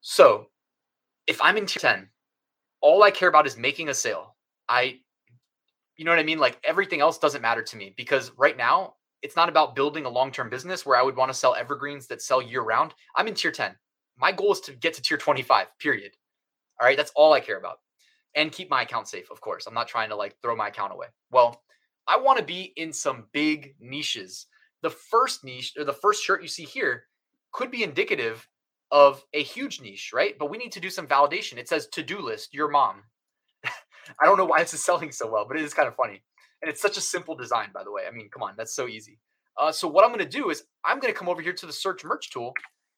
So 0.00 0.46
if 1.26 1.40
I'm 1.42 1.56
in 1.56 1.66
tier 1.66 1.80
10, 1.80 2.08
all 2.80 3.02
I 3.02 3.10
care 3.10 3.28
about 3.28 3.46
is 3.46 3.56
making 3.56 3.88
a 3.88 3.94
sale. 3.94 4.36
I 4.68 5.00
you 5.96 6.04
know 6.04 6.12
what 6.12 6.20
I 6.20 6.24
mean? 6.24 6.38
Like 6.38 6.58
everything 6.64 7.00
else 7.00 7.18
doesn't 7.18 7.42
matter 7.42 7.62
to 7.62 7.76
me 7.76 7.94
because 7.96 8.30
right 8.36 8.56
now 8.56 8.94
it's 9.20 9.34
not 9.34 9.48
about 9.48 9.74
building 9.74 10.04
a 10.04 10.08
long-term 10.08 10.48
business 10.48 10.86
where 10.86 10.96
I 10.96 11.02
would 11.02 11.16
want 11.16 11.32
to 11.32 11.36
sell 11.36 11.56
evergreens 11.56 12.06
that 12.06 12.22
sell 12.22 12.40
year 12.40 12.62
round. 12.62 12.94
I'm 13.16 13.26
in 13.26 13.34
tier 13.34 13.50
10. 13.50 13.74
My 14.16 14.30
goal 14.30 14.52
is 14.52 14.60
to 14.60 14.72
get 14.72 14.94
to 14.94 15.02
tier 15.02 15.16
25, 15.16 15.66
period. 15.80 16.12
All 16.80 16.86
right, 16.86 16.96
that's 16.96 17.10
all 17.16 17.32
I 17.32 17.40
care 17.40 17.58
about 17.58 17.78
and 18.34 18.52
keep 18.52 18.70
my 18.70 18.82
account 18.82 19.08
safe, 19.08 19.30
of 19.30 19.40
course. 19.40 19.66
I'm 19.66 19.74
not 19.74 19.88
trying 19.88 20.08
to 20.10 20.16
like 20.16 20.36
throw 20.40 20.54
my 20.54 20.68
account 20.68 20.92
away. 20.92 21.08
Well, 21.30 21.62
I 22.06 22.16
want 22.16 22.38
to 22.38 22.44
be 22.44 22.72
in 22.76 22.92
some 22.92 23.26
big 23.32 23.74
niches 23.80 24.46
the 24.82 24.90
first 24.90 25.44
niche 25.44 25.74
or 25.78 25.84
the 25.84 25.92
first 25.92 26.22
shirt 26.22 26.42
you 26.42 26.48
see 26.48 26.64
here 26.64 27.04
could 27.52 27.70
be 27.70 27.82
indicative 27.82 28.46
of 28.90 29.24
a 29.34 29.42
huge 29.42 29.80
niche, 29.80 30.12
right? 30.14 30.38
But 30.38 30.50
we 30.50 30.58
need 30.58 30.72
to 30.72 30.80
do 30.80 30.90
some 30.90 31.06
validation. 31.06 31.58
It 31.58 31.68
says 31.68 31.86
to 31.88 32.02
do 32.02 32.20
list, 32.20 32.54
your 32.54 32.68
mom. 32.68 33.02
I 33.64 34.24
don't 34.24 34.38
know 34.38 34.44
why 34.44 34.60
this 34.60 34.74
is 34.74 34.84
selling 34.84 35.12
so 35.12 35.30
well, 35.30 35.44
but 35.46 35.56
it 35.56 35.64
is 35.64 35.74
kind 35.74 35.88
of 35.88 35.96
funny. 35.96 36.22
And 36.62 36.70
it's 36.70 36.80
such 36.80 36.96
a 36.96 37.02
simple 37.02 37.36
design, 37.36 37.68
by 37.72 37.84
the 37.84 37.92
way. 37.92 38.02
I 38.08 38.10
mean, 38.10 38.30
come 38.30 38.42
on, 38.42 38.54
that's 38.56 38.74
so 38.74 38.88
easy. 38.88 39.18
Uh, 39.58 39.72
so 39.72 39.88
what 39.88 40.04
I'm 40.04 40.10
going 40.10 40.24
to 40.24 40.38
do 40.38 40.50
is 40.50 40.64
I'm 40.84 41.00
going 41.00 41.12
to 41.12 41.18
come 41.18 41.28
over 41.28 41.42
here 41.42 41.52
to 41.52 41.66
the 41.66 41.72
search 41.72 42.04
merch 42.04 42.30
tool. 42.30 42.52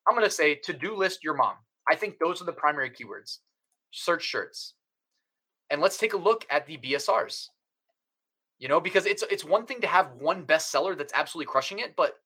I'm 0.09 0.17
going 0.17 0.29
to 0.29 0.35
say 0.35 0.55
to 0.65 0.73
do 0.73 0.95
list 0.95 1.25
your 1.25 1.35
mom. 1.35 1.55
I 1.91 1.95
think 1.95 2.17
those 2.19 2.41
are 2.41 2.45
the 2.45 2.53
primary 2.53 2.91
keywords. 2.91 3.39
Search 3.91 4.23
shirts. 4.23 4.75
And 5.71 5.81
let's 5.81 5.99
take 5.99 6.13
a 6.13 6.19
look 6.19 6.47
at 6.51 6.67
the 6.67 6.77
BSRs. 6.79 7.47
You 8.61 8.69
know, 8.69 8.79
because 8.79 9.07
it's 9.07 9.25
it's 9.31 9.45
one 9.45 9.67
thing 9.67 9.81
to 9.81 9.87
have 9.87 10.13
one 10.19 10.45
bestseller 10.47 10.97
that's 10.97 11.15
absolutely 11.15 11.51
crushing 11.51 11.81
it, 11.81 11.97
but 11.97 12.17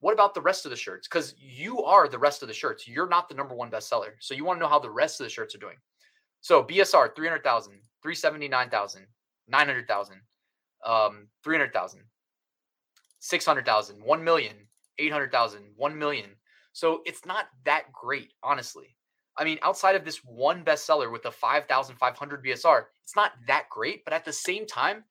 what 0.00 0.12
about 0.12 0.34
the 0.34 0.40
rest 0.40 0.66
of 0.66 0.70
the 0.70 0.76
shirts? 0.76 1.06
Because 1.06 1.34
you 1.38 1.82
are 1.82 2.08
the 2.08 2.18
rest 2.18 2.42
of 2.42 2.48
the 2.48 2.54
shirts. 2.54 2.88
You're 2.88 3.08
not 3.08 3.28
the 3.28 3.34
number 3.34 3.54
one 3.54 3.70
bestseller. 3.70 4.12
So 4.18 4.34
you 4.34 4.44
want 4.44 4.58
to 4.58 4.62
know 4.62 4.68
how 4.68 4.78
the 4.78 4.90
rest 4.90 5.20
of 5.20 5.24
the 5.24 5.30
shirts 5.30 5.54
are 5.54 5.58
doing. 5.58 5.76
So 6.40 6.64
BSR 6.64 7.14
300,000, 7.14 7.72
379,000, 8.02 9.06
900,000, 9.48 10.20
um, 10.86 11.28
300,000, 11.44 12.00
600,000, 13.20 14.02
1 14.02 14.24
million, 14.24 14.56
800,000, 14.98 15.64
1 15.76 15.98
million. 15.98 16.30
So 16.72 17.02
it's 17.04 17.26
not 17.26 17.46
that 17.64 17.92
great, 17.92 18.32
honestly. 18.42 18.96
I 19.36 19.44
mean, 19.44 19.58
outside 19.62 19.96
of 19.96 20.04
this 20.04 20.24
one 20.24 20.64
bestseller 20.64 21.12
with 21.12 21.22
the 21.22 21.30
5,500 21.30 22.44
BSR, 22.44 22.84
it's 23.04 23.16
not 23.16 23.32
that 23.46 23.68
great. 23.70 24.04
But 24.04 24.14
at 24.14 24.24
the 24.24 24.32
same 24.32 24.66
time, 24.66 25.04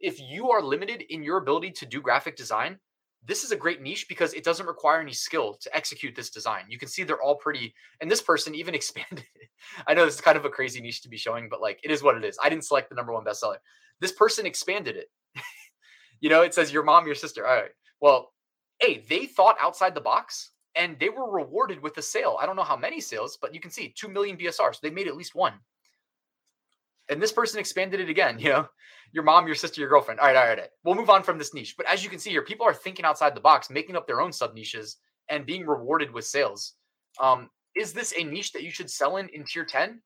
if 0.00 0.20
you 0.20 0.50
are 0.50 0.62
limited 0.62 1.02
in 1.08 1.22
your 1.22 1.38
ability 1.38 1.72
to 1.72 1.86
do 1.86 2.00
graphic 2.00 2.36
design, 2.36 2.78
this 3.24 3.44
is 3.44 3.50
a 3.50 3.56
great 3.56 3.82
niche 3.82 4.06
because 4.08 4.32
it 4.34 4.44
doesn't 4.44 4.66
require 4.66 5.00
any 5.00 5.12
skill 5.12 5.54
to 5.60 5.76
execute 5.76 6.14
this 6.14 6.30
design. 6.30 6.64
You 6.68 6.78
can 6.78 6.88
see 6.88 7.02
they're 7.02 7.20
all 7.20 7.36
pretty, 7.36 7.74
and 8.00 8.10
this 8.10 8.22
person 8.22 8.54
even 8.54 8.74
expanded. 8.74 9.26
I 9.86 9.94
know 9.94 10.04
this 10.04 10.14
is 10.14 10.20
kind 10.20 10.38
of 10.38 10.44
a 10.44 10.50
crazy 10.50 10.80
niche 10.80 11.02
to 11.02 11.08
be 11.08 11.16
showing, 11.16 11.48
but 11.48 11.60
like 11.60 11.80
it 11.82 11.90
is 11.90 12.02
what 12.02 12.16
it 12.16 12.24
is. 12.24 12.38
I 12.42 12.48
didn't 12.48 12.64
select 12.64 12.88
the 12.88 12.94
number 12.94 13.12
one 13.12 13.24
bestseller. 13.24 13.56
This 14.00 14.12
person 14.12 14.46
expanded 14.46 14.96
it. 14.96 15.10
you 16.20 16.30
know, 16.30 16.42
it 16.42 16.54
says 16.54 16.72
your 16.72 16.84
mom, 16.84 17.06
your 17.06 17.14
sister. 17.14 17.46
All 17.46 17.54
right. 17.54 17.70
Well, 18.00 18.32
hey, 18.80 19.04
they 19.08 19.26
thought 19.26 19.56
outside 19.60 19.94
the 19.94 20.00
box 20.00 20.52
and 20.76 20.96
they 21.00 21.08
were 21.08 21.30
rewarded 21.30 21.82
with 21.82 21.98
a 21.98 22.02
sale. 22.02 22.38
I 22.40 22.46
don't 22.46 22.56
know 22.56 22.62
how 22.62 22.76
many 22.76 23.00
sales, 23.00 23.36
but 23.40 23.52
you 23.52 23.60
can 23.60 23.72
see 23.72 23.92
2 23.98 24.08
million 24.08 24.36
BSR. 24.36 24.72
So 24.72 24.78
they 24.82 24.90
made 24.90 25.08
at 25.08 25.16
least 25.16 25.34
one. 25.34 25.54
And 27.08 27.22
this 27.22 27.32
person 27.32 27.58
expanded 27.60 28.00
it 28.00 28.08
again, 28.08 28.38
you 28.40 28.50
know, 28.50 28.68
your 29.12 29.24
mom, 29.24 29.46
your 29.46 29.56
sister, 29.56 29.80
your 29.80 29.90
girlfriend. 29.90 30.20
All 30.20 30.26
right, 30.26 30.36
all 30.36 30.42
right, 30.44 30.58
all 30.58 30.62
right. 30.62 30.70
We'll 30.84 30.94
move 30.94 31.10
on 31.10 31.22
from 31.22 31.38
this 31.38 31.54
niche. 31.54 31.74
But 31.76 31.86
as 31.86 32.04
you 32.04 32.10
can 32.10 32.18
see 32.18 32.30
here, 32.30 32.42
people 32.42 32.66
are 32.66 32.74
thinking 32.74 33.04
outside 33.04 33.34
the 33.34 33.40
box, 33.40 33.70
making 33.70 33.96
up 33.96 34.06
their 34.06 34.20
own 34.20 34.32
sub 34.32 34.54
niches 34.54 34.96
and 35.28 35.46
being 35.46 35.66
rewarded 35.66 36.12
with 36.12 36.26
sales. 36.26 36.74
Um, 37.20 37.50
is 37.74 37.92
this 37.92 38.12
a 38.18 38.24
niche 38.24 38.52
that 38.52 38.62
you 38.62 38.70
should 38.70 38.90
sell 38.90 39.16
in 39.16 39.28
in 39.28 39.44
tier 39.44 39.64
10? 39.64 40.00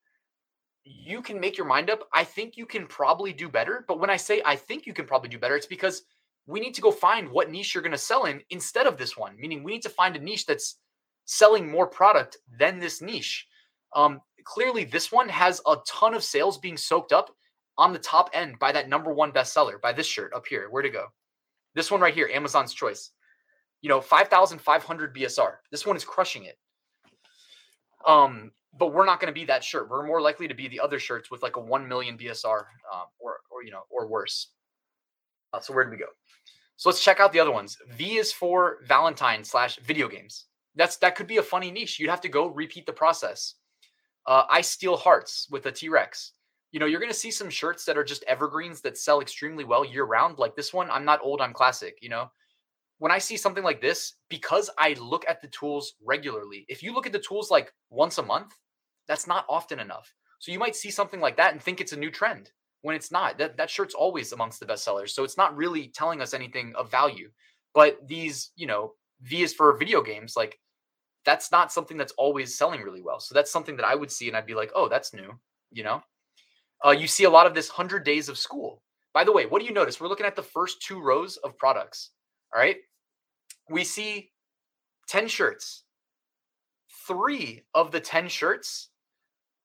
You 0.85 1.23
can 1.23 1.41
make 1.41 1.57
your 1.57 1.67
mind 1.67 1.91
up. 1.91 2.09
I 2.13 2.25
think 2.25 2.57
you 2.57 2.67
can 2.67 2.87
probably 2.87 3.33
do 3.33 3.49
better. 3.49 3.85
But 3.87 4.01
when 4.01 4.11
I 4.11 4.17
say 4.17 4.43
I 4.45 4.57
think 4.57 4.87
you 4.87 4.93
can 4.93 5.07
probably 5.07 5.29
do 5.29 5.39
better, 5.39 5.57
it's 5.57 5.67
because 5.67 6.03
we 6.47 6.61
need 6.61 6.75
to 6.75 6.81
go 6.81 6.91
find 6.91 7.31
what 7.31 7.51
niche 7.51 7.75
you're 7.75 7.83
going 7.83 7.93
to 7.93 7.99
sell 7.99 8.25
in 8.25 8.43
instead 8.51 8.87
of 8.87 8.99
this 8.99 9.17
one, 9.17 9.37
meaning 9.39 9.63
we 9.63 9.73
need 9.73 9.83
to 9.83 9.89
find 9.89 10.17
a 10.17 10.21
niche 10.21 10.47
that's 10.47 10.79
selling 11.25 11.71
more 11.71 11.87
product 11.87 12.37
than 12.59 12.79
this 12.79 13.01
niche. 13.01 13.47
Um, 13.95 14.21
clearly, 14.45 14.85
this 14.85 15.13
one 15.13 15.29
has 15.29 15.61
a 15.67 15.77
ton 15.87 16.15
of 16.15 16.25
sales 16.25 16.59
being 16.59 16.77
soaked 16.77 17.13
up 17.13 17.31
on 17.79 17.93
the 17.93 17.99
top 17.99 18.31
end 18.33 18.59
by 18.59 18.73
that 18.73 18.89
number 18.89 19.13
one 19.13 19.33
bestseller, 19.33 19.81
by 19.81 19.93
this 19.93 20.07
shirt 20.07 20.33
up 20.35 20.47
here. 20.47 20.69
Where 20.71 20.83
to 20.83 20.91
go? 20.91 21.07
This 21.75 21.91
one 21.91 22.01
right 22.01 22.15
here, 22.15 22.29
Amazon's 22.33 22.75
Choice. 22.75 23.11
You 23.81 23.89
know, 23.89 24.01
5,500 24.01 25.15
BSR. 25.15 25.55
This 25.71 25.87
one 25.87 25.97
is 25.97 26.05
crushing 26.05 26.45
it. 26.45 26.59
Um, 28.07 28.53
but 28.79 28.93
we're 28.93 29.07
not 29.07 29.21
going 29.21 29.33
to 29.33 29.39
be 29.39 29.45
that 29.47 29.65
shirt. 29.65 29.91
We're 29.91 30.07
more 30.07 30.21
likely 30.21 30.49
to 30.49 30.55
be 30.55 30.69
the 30.69 30.81
other 30.81 30.99
shirts 30.99 31.31
with 31.31 31.43
like 31.43 31.57
a 31.57 31.61
1 31.61 31.89
million 31.89 32.17
BSR 32.17 32.65
um, 32.93 33.05
or, 33.19 33.41
or, 33.51 33.63
you 33.65 33.71
know, 33.71 33.83
or 33.91 34.07
worse. 34.07 34.49
Uh, 35.53 35.61
so 35.61 35.75
where 35.75 35.85
do 35.85 35.91
we 35.91 35.97
go? 35.97 36.07
So 36.77 36.89
let's 36.89 37.05
check 37.05 37.21
out 37.21 37.33
the 37.33 37.41
other 37.41 37.53
ones. 37.53 37.77
V 37.91 38.17
is 38.17 38.33
for 38.33 38.79
Valentine 38.87 39.45
slash 39.45 39.77
video 39.81 40.09
games. 40.09 40.47
That's 40.75 40.97
that 40.99 41.17
could 41.17 41.27
be 41.27 41.37
a 41.37 41.43
funny 41.43 41.71
niche. 41.71 41.99
You'd 41.99 42.11
have 42.11 42.23
to 42.23 42.29
go 42.29 42.47
repeat 42.47 42.87
the 42.87 42.93
process. 42.93 43.55
Uh, 44.27 44.45
I 44.49 44.61
steal 44.61 44.97
hearts 44.97 45.49
with 45.51 45.67
a 45.67 45.73
T 45.73 45.89
Rex. 45.89 46.33
You 46.71 46.81
know, 46.81 46.87
you're 46.87 47.01
going 47.01 47.13
to 47.13 47.19
see 47.19 47.31
some 47.31 47.51
shirts 47.51 47.85
that 47.85 47.99
are 47.99 48.05
just 48.05 48.25
evergreens 48.25 48.81
that 48.81 48.97
sell 48.97 49.21
extremely 49.21 49.65
well 49.65 49.85
year 49.85 50.05
round. 50.05 50.39
Like 50.39 50.57
this 50.57 50.73
one, 50.73 50.91
I'm 50.91 51.05
not 51.05 51.21
old, 51.23 51.41
I'm 51.41 51.53
classic. 51.53 51.99
You 52.01 52.09
know, 52.09 52.31
when 52.99 53.13
I 53.13 53.19
see 53.19 53.37
something 53.37 53.65
like 53.65 53.81
this, 53.81 54.15
because 54.31 54.71
I 54.79 54.95
look 54.95 55.25
at 55.29 55.43
the 55.43 55.49
tools 55.49 55.95
regularly, 56.03 56.65
if 56.69 56.83
you 56.83 56.95
look 56.95 57.07
at 57.07 57.13
the 57.13 57.19
tools 57.19 57.51
like 57.51 57.73
once 57.91 58.19
a 58.19 58.23
month, 58.23 58.55
that's 59.07 59.27
not 59.27 59.45
often 59.49 59.81
enough. 59.81 60.15
So 60.39 60.51
you 60.53 60.59
might 60.59 60.77
see 60.77 60.91
something 60.91 61.21
like 61.21 61.37
that 61.37 61.53
and 61.53 61.63
think 61.63 61.81
it's 61.81 61.93
a 61.93 61.99
new 61.99 62.11
trend 62.11 62.53
when 62.83 62.97
it's 62.97 63.13
not. 63.13 63.39
That 63.39 63.57
that 63.57 63.71
shirt's 63.71 63.95
always 63.95 64.33
amongst 64.33 64.61
the 64.61 64.67
best 64.67 64.85
sellers. 64.85 65.15
So 65.15 65.25
it's 65.25 65.37
not 65.37 65.57
really 65.57 65.89
telling 65.89 66.21
us 66.23 66.33
anything 66.33 66.73
of 66.77 66.91
value. 66.91 67.31
But 67.75 68.07
these, 68.07 68.51
you 68.57 68.67
know, 68.67 68.95
V 69.23 69.43
is 69.43 69.53
for 69.53 69.77
video 69.77 70.03
games, 70.03 70.35
like 70.37 70.59
that's 71.25 71.53
not 71.53 71.73
something 71.73 71.97
that's 71.97 72.13
always 72.19 72.57
selling 72.57 72.83
really 72.83 73.03
well. 73.03 73.21
So 73.21 73.35
that's 73.35 73.51
something 73.51 73.77
that 73.77 73.87
I 73.87 73.95
would 73.95 74.11
see 74.11 74.29
and 74.29 74.37
I'd 74.37 74.47
be 74.47 74.55
like, 74.55 74.73
oh, 74.75 74.89
that's 74.89 75.15
new, 75.15 75.39
you 75.71 75.85
know? 75.85 76.03
Uh, 76.85 76.91
you 76.91 77.07
see 77.07 77.25
a 77.25 77.31
lot 77.31 77.47
of 77.47 77.55
this 77.55 77.69
100 77.69 78.05
days 78.05 78.29
of 78.29 78.39
school. 78.39 78.83
By 79.15 79.25
the 79.25 79.33
way, 79.33 79.47
what 79.47 79.61
do 79.61 79.67
you 79.67 79.75
notice? 79.75 80.01
We're 80.01 80.09
looking 80.09 80.27
at 80.27 80.37
the 80.37 80.43
first 80.43 80.83
two 80.83 81.01
rows 81.01 81.37
of 81.39 81.57
products. 81.57 82.11
All 82.55 82.61
right. 82.61 82.77
We 83.71 83.85
see 83.85 84.31
10 85.09 85.29
shirts. 85.29 85.85
Three 87.07 87.63
of 87.75 87.93
the 87.93 88.01
10 88.01 88.29
shirts 88.29 88.89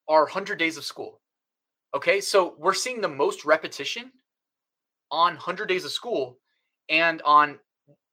are 0.08 0.24
100 0.24 0.60
days 0.60 0.78
of 0.78 0.86
school. 0.86 1.22
Okay, 1.96 2.20
so 2.20 2.56
we're 2.60 2.74
seeing 2.74 3.02
the 3.02 3.08
most 3.08 3.46
repetition 3.46 4.12
on 5.10 5.34
100 5.34 5.68
Days 5.68 5.86
of 5.86 5.92
School 5.92 6.38
and 6.90 7.22
on 7.24 7.58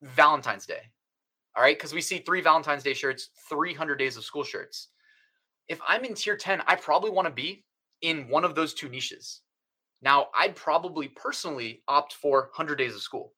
Valentine's 0.03 0.67
Day. 0.67 0.91
All 1.57 1.63
right, 1.63 1.77
because 1.77 1.95
we 1.95 2.01
see 2.01 2.19
three 2.19 2.41
Valentine's 2.41 2.83
Day 2.83 2.95
shirts, 2.95 3.31
300 3.49 3.97
Days 3.97 4.17
of 4.17 4.25
School 4.25 4.45
shirts. 4.45 4.89
If 5.69 5.81
I'm 5.87 6.05
in 6.05 6.15
tier 6.15 6.37
10, 6.37 6.63
I 6.67 6.75
probably 6.75 7.11
want 7.11 7.27
to 7.27 7.33
be 7.33 7.65
in 8.03 8.29
one 8.29 8.45
of 8.45 8.55
those 8.55 8.75
two 8.75 8.89
niches. 8.89 9.41
Now, 10.03 10.29
I'd 10.37 10.57
probably 10.57 11.09
personally 11.09 11.83
opt 11.89 12.15
for 12.15 12.51
100 12.55 12.77
Days 12.77 12.95
of 12.95 13.03
School 13.03 13.33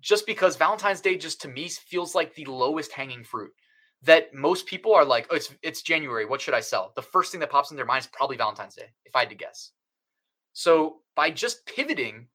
just 0.00 0.26
because 0.26 0.56
Valentine's 0.56 1.00
Day 1.00 1.16
just 1.16 1.40
to 1.42 1.48
me 1.48 1.68
feels 1.68 2.14
like 2.14 2.34
the 2.34 2.44
lowest 2.44 2.92
hanging 2.92 3.24
fruit 3.24 3.50
that 4.02 4.32
most 4.32 4.66
people 4.66 4.94
are 4.94 5.04
like, 5.04 5.26
oh, 5.30 5.36
it's 5.36 5.52
it's 5.62 5.82
January. 5.82 6.24
What 6.26 6.40
should 6.40 6.54
I 6.54 6.60
sell? 6.60 6.92
The 6.94 7.02
first 7.02 7.32
thing 7.32 7.40
that 7.40 7.50
pops 7.50 7.70
in 7.70 7.76
their 7.76 7.86
mind 7.86 8.04
is 8.04 8.10
probably 8.12 8.36
Valentine's 8.36 8.74
Day, 8.74 8.90
if 9.04 9.16
I 9.16 9.20
had 9.20 9.30
to 9.30 9.34
guess. 9.34 9.72
So 10.52 10.98
by 11.16 11.30
just 11.30 11.66
pivoting 11.66 12.28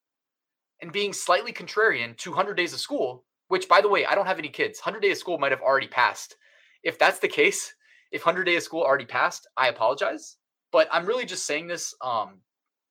and 0.81 0.91
being 0.91 1.13
slightly 1.13 1.53
contrarian 1.53 2.17
to 2.17 2.31
100 2.31 2.55
days 2.55 2.73
of 2.73 2.79
school, 2.79 3.25
which 3.51 3.67
by 3.67 3.81
the 3.81 3.89
way, 3.89 4.05
I 4.05 4.15
don't 4.15 4.27
have 4.27 4.39
any 4.39 4.47
kids. 4.47 4.79
100 4.79 5.01
days 5.01 5.17
of 5.17 5.19
school 5.19 5.37
might 5.37 5.51
have 5.51 5.59
already 5.59 5.87
passed. 5.87 6.37
If 6.83 6.97
that's 6.97 7.19
the 7.19 7.27
case, 7.27 7.75
if 8.13 8.25
100 8.25 8.45
days 8.45 8.59
of 8.59 8.63
school 8.63 8.81
already 8.81 9.05
passed, 9.05 9.45
I 9.57 9.67
apologize. 9.67 10.37
But 10.71 10.87
I'm 10.89 11.05
really 11.05 11.25
just 11.25 11.45
saying 11.45 11.67
this. 11.67 11.93
Um, 12.01 12.39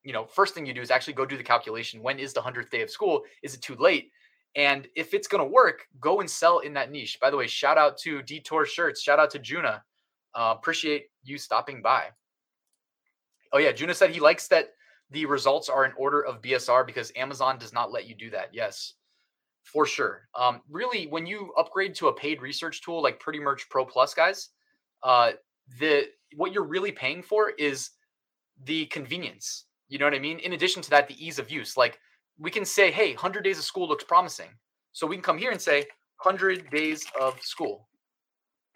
you 0.03 0.13
know, 0.13 0.27
first 0.27 0.53
thing 0.53 0.67
you 0.67 0.73
do 0.75 0.81
is 0.81 0.91
actually 0.91 1.15
go 1.15 1.25
do 1.25 1.35
the 1.35 1.41
calculation. 1.43 2.03
When 2.03 2.19
is 2.19 2.31
the 2.31 2.41
100th 2.41 2.69
day 2.69 2.83
of 2.83 2.91
school? 2.91 3.23
Is 3.41 3.55
it 3.55 3.63
too 3.63 3.75
late? 3.75 4.11
And 4.55 4.87
if 4.95 5.15
it's 5.15 5.27
going 5.27 5.43
to 5.43 5.49
work, 5.51 5.87
go 5.99 6.19
and 6.19 6.29
sell 6.29 6.59
in 6.59 6.75
that 6.75 6.91
niche. 6.91 7.17
By 7.19 7.31
the 7.31 7.37
way, 7.37 7.47
shout 7.47 7.79
out 7.79 7.97
to 7.99 8.21
Detour 8.21 8.67
Shirts. 8.67 9.01
Shout 9.01 9.17
out 9.17 9.31
to 9.31 9.39
Juna. 9.39 9.81
Uh, 10.35 10.53
appreciate 10.55 11.07
you 11.23 11.39
stopping 11.39 11.81
by. 11.81 12.03
Oh, 13.51 13.57
yeah. 13.57 13.71
Juna 13.71 13.95
said 13.95 14.11
he 14.11 14.19
likes 14.19 14.47
that 14.49 14.73
the 15.09 15.25
results 15.25 15.69
are 15.69 15.85
in 15.85 15.93
order 15.97 16.23
of 16.23 16.39
BSR 16.39 16.85
because 16.85 17.11
Amazon 17.15 17.57
does 17.57 17.73
not 17.73 17.91
let 17.91 18.07
you 18.07 18.13
do 18.13 18.29
that. 18.29 18.49
Yes, 18.53 18.93
for 19.63 19.85
sure. 19.85 20.27
Um, 20.35 20.61
really, 20.69 21.07
when 21.07 21.25
you 21.25 21.53
upgrade 21.57 21.95
to 21.95 22.07
a 22.07 22.13
paid 22.13 22.41
research 22.41 22.81
tool 22.81 23.01
like 23.01 23.19
Pretty 23.19 23.39
Merch 23.39 23.69
Pro 23.69 23.85
Plus, 23.85 24.13
guys, 24.13 24.49
uh, 25.03 25.31
the 25.79 26.05
what 26.35 26.51
you're 26.51 26.63
really 26.63 26.91
paying 26.91 27.21
for 27.21 27.51
is 27.51 27.91
the 28.65 28.85
convenience. 28.87 29.65
You 29.89 29.99
know 29.99 30.05
what 30.05 30.13
I 30.13 30.19
mean? 30.19 30.39
In 30.39 30.53
addition 30.53 30.81
to 30.83 30.89
that, 30.91 31.07
the 31.07 31.25
ease 31.25 31.39
of 31.39 31.51
use. 31.51 31.75
Like 31.75 31.99
we 32.39 32.49
can 32.49 32.65
say, 32.65 32.91
hey, 32.91 33.13
100 33.13 33.43
days 33.43 33.57
of 33.57 33.65
school 33.65 33.87
looks 33.87 34.03
promising. 34.03 34.49
So 34.93 35.07
we 35.07 35.15
can 35.15 35.23
come 35.23 35.37
here 35.37 35.51
and 35.51 35.61
say 35.61 35.85
100 36.23 36.69
days 36.69 37.05
of 37.19 37.39
school. 37.41 37.87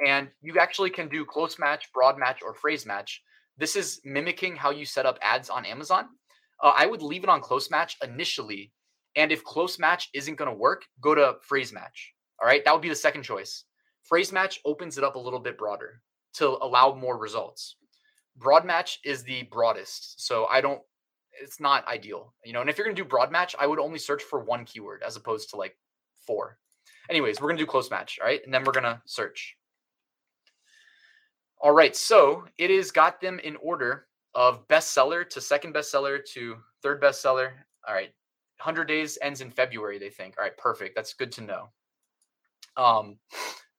And 0.06 0.30
you 0.42 0.60
actually 0.60 0.90
can 0.90 1.08
do 1.08 1.26
close 1.26 1.58
match, 1.58 1.92
broad 1.94 2.18
match, 2.18 2.40
or 2.44 2.54
phrase 2.54 2.86
match. 2.86 3.22
This 3.58 3.76
is 3.76 4.02
mimicking 4.04 4.56
how 4.56 4.72
you 4.72 4.86
set 4.86 5.06
up 5.06 5.18
ads 5.22 5.50
on 5.50 5.66
Amazon. 5.66 6.08
Uh, 6.62 6.74
I 6.76 6.86
would 6.86 7.02
leave 7.02 7.24
it 7.24 7.30
on 7.30 7.42
close 7.42 7.72
match 7.72 7.98
initially. 8.04 8.72
And 9.16 9.32
if 9.32 9.44
close 9.44 9.80
match 9.80 10.10
isn't 10.14 10.36
going 10.36 10.50
to 10.50 10.56
work, 10.56 10.86
go 11.02 11.16
to 11.16 11.38
phrase 11.42 11.72
match. 11.72 12.14
All 12.42 12.48
right. 12.48 12.64
That 12.66 12.74
would 12.74 12.82
be 12.82 12.90
the 12.90 12.96
second 12.96 13.24
choice. 13.24 13.64
Phrase 14.04 14.32
match 14.32 14.60
opens 14.66 14.98
it 14.98 15.04
up 15.04 15.16
a 15.16 15.20
little 15.20 15.40
bit 15.40 15.58
broader 15.58 16.02
to 16.36 16.58
allow 16.62 16.94
more 16.94 17.18
results. 17.18 17.78
Broad 18.38 18.66
match 18.66 19.00
is 19.06 19.24
the 19.24 19.44
broadest. 19.44 20.26
So 20.26 20.46
I 20.48 20.62
don't 20.62 20.82
it's 21.42 21.60
not 21.60 21.88
ideal, 21.88 22.34
you 22.44 22.54
know. 22.54 22.62
And 22.62 22.70
if 22.70 22.78
you're 22.78 22.86
gonna 22.86 22.96
do 22.96 23.06
broad 23.06 23.32
match, 23.32 23.56
I 23.60 23.68
would 23.68 23.80
only 23.80 24.00
search 24.00 24.24
for 24.24 24.44
one 24.44 24.66
keyword 24.66 25.04
as 25.04 25.16
opposed 25.16 25.50
to 25.50 25.56
like 25.56 25.78
four. 26.26 26.58
anyways, 27.10 27.40
we're 27.40 27.50
gonna 27.50 27.60
do 27.60 27.66
close 27.66 27.92
match, 27.92 28.18
all 28.20 28.28
right? 28.28 28.42
And 28.44 28.54
then 28.54 28.64
we're 28.64 28.72
gonna 28.72 29.02
search. 29.06 29.56
All 31.60 31.72
right, 31.72 31.96
so 31.96 32.46
it 32.58 32.72
is 32.72 32.92
got 32.92 33.22
them 33.22 33.40
in 33.40 33.56
order 33.58 34.08
of 34.34 34.68
bestseller 34.68 35.28
to 35.30 35.42
second 35.42 35.74
bestseller 35.74 36.24
to 36.34 36.58
third 36.82 37.02
bestseller. 37.02 37.52
All 37.88 37.94
right, 37.94 38.12
100 38.58 38.86
days 38.86 39.18
ends 39.22 39.42
in 39.42 39.52
February, 39.52 40.00
they 40.00 40.10
think. 40.10 40.36
All 40.38 40.44
right, 40.44 40.58
perfect. 40.58 40.96
That's 40.96 41.14
good 41.14 41.32
to 41.34 41.42
know. 41.42 41.70
Um, 42.78 43.18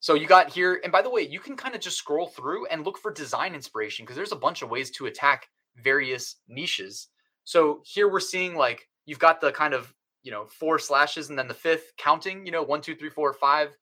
so 0.00 0.14
you 0.14 0.26
got 0.26 0.52
here, 0.52 0.80
and 0.82 0.92
by 0.92 1.02
the 1.02 1.10
way, 1.10 1.22
you 1.22 1.40
can 1.40 1.56
kind 1.56 1.74
of 1.74 1.80
just 1.80 1.98
scroll 1.98 2.28
through 2.28 2.66
and 2.66 2.84
look 2.84 2.98
for 2.98 3.12
design 3.12 3.54
inspiration 3.54 4.04
because 4.04 4.16
there's 4.16 4.32
a 4.32 4.36
bunch 4.36 4.62
of 4.62 4.70
ways 4.70 4.90
to 4.92 5.06
attack 5.06 5.48
various 5.82 6.36
niches. 6.48 7.08
So 7.44 7.80
here 7.84 8.08
we're 8.10 8.20
seeing 8.20 8.54
like 8.54 8.88
you've 9.06 9.18
got 9.18 9.40
the 9.40 9.52
kind 9.52 9.74
of 9.74 9.92
you 10.22 10.30
know 10.32 10.46
four 10.46 10.78
slashes 10.78 11.28
and 11.30 11.38
then 11.38 11.48
the 11.48 11.54
fifth 11.54 11.92
counting, 11.96 12.44
you 12.44 12.52
know 12.52 12.62
one, 12.62 12.80
two, 12.80 12.94
three, 12.94 13.10
four, 13.10 13.32
five, 13.32 13.76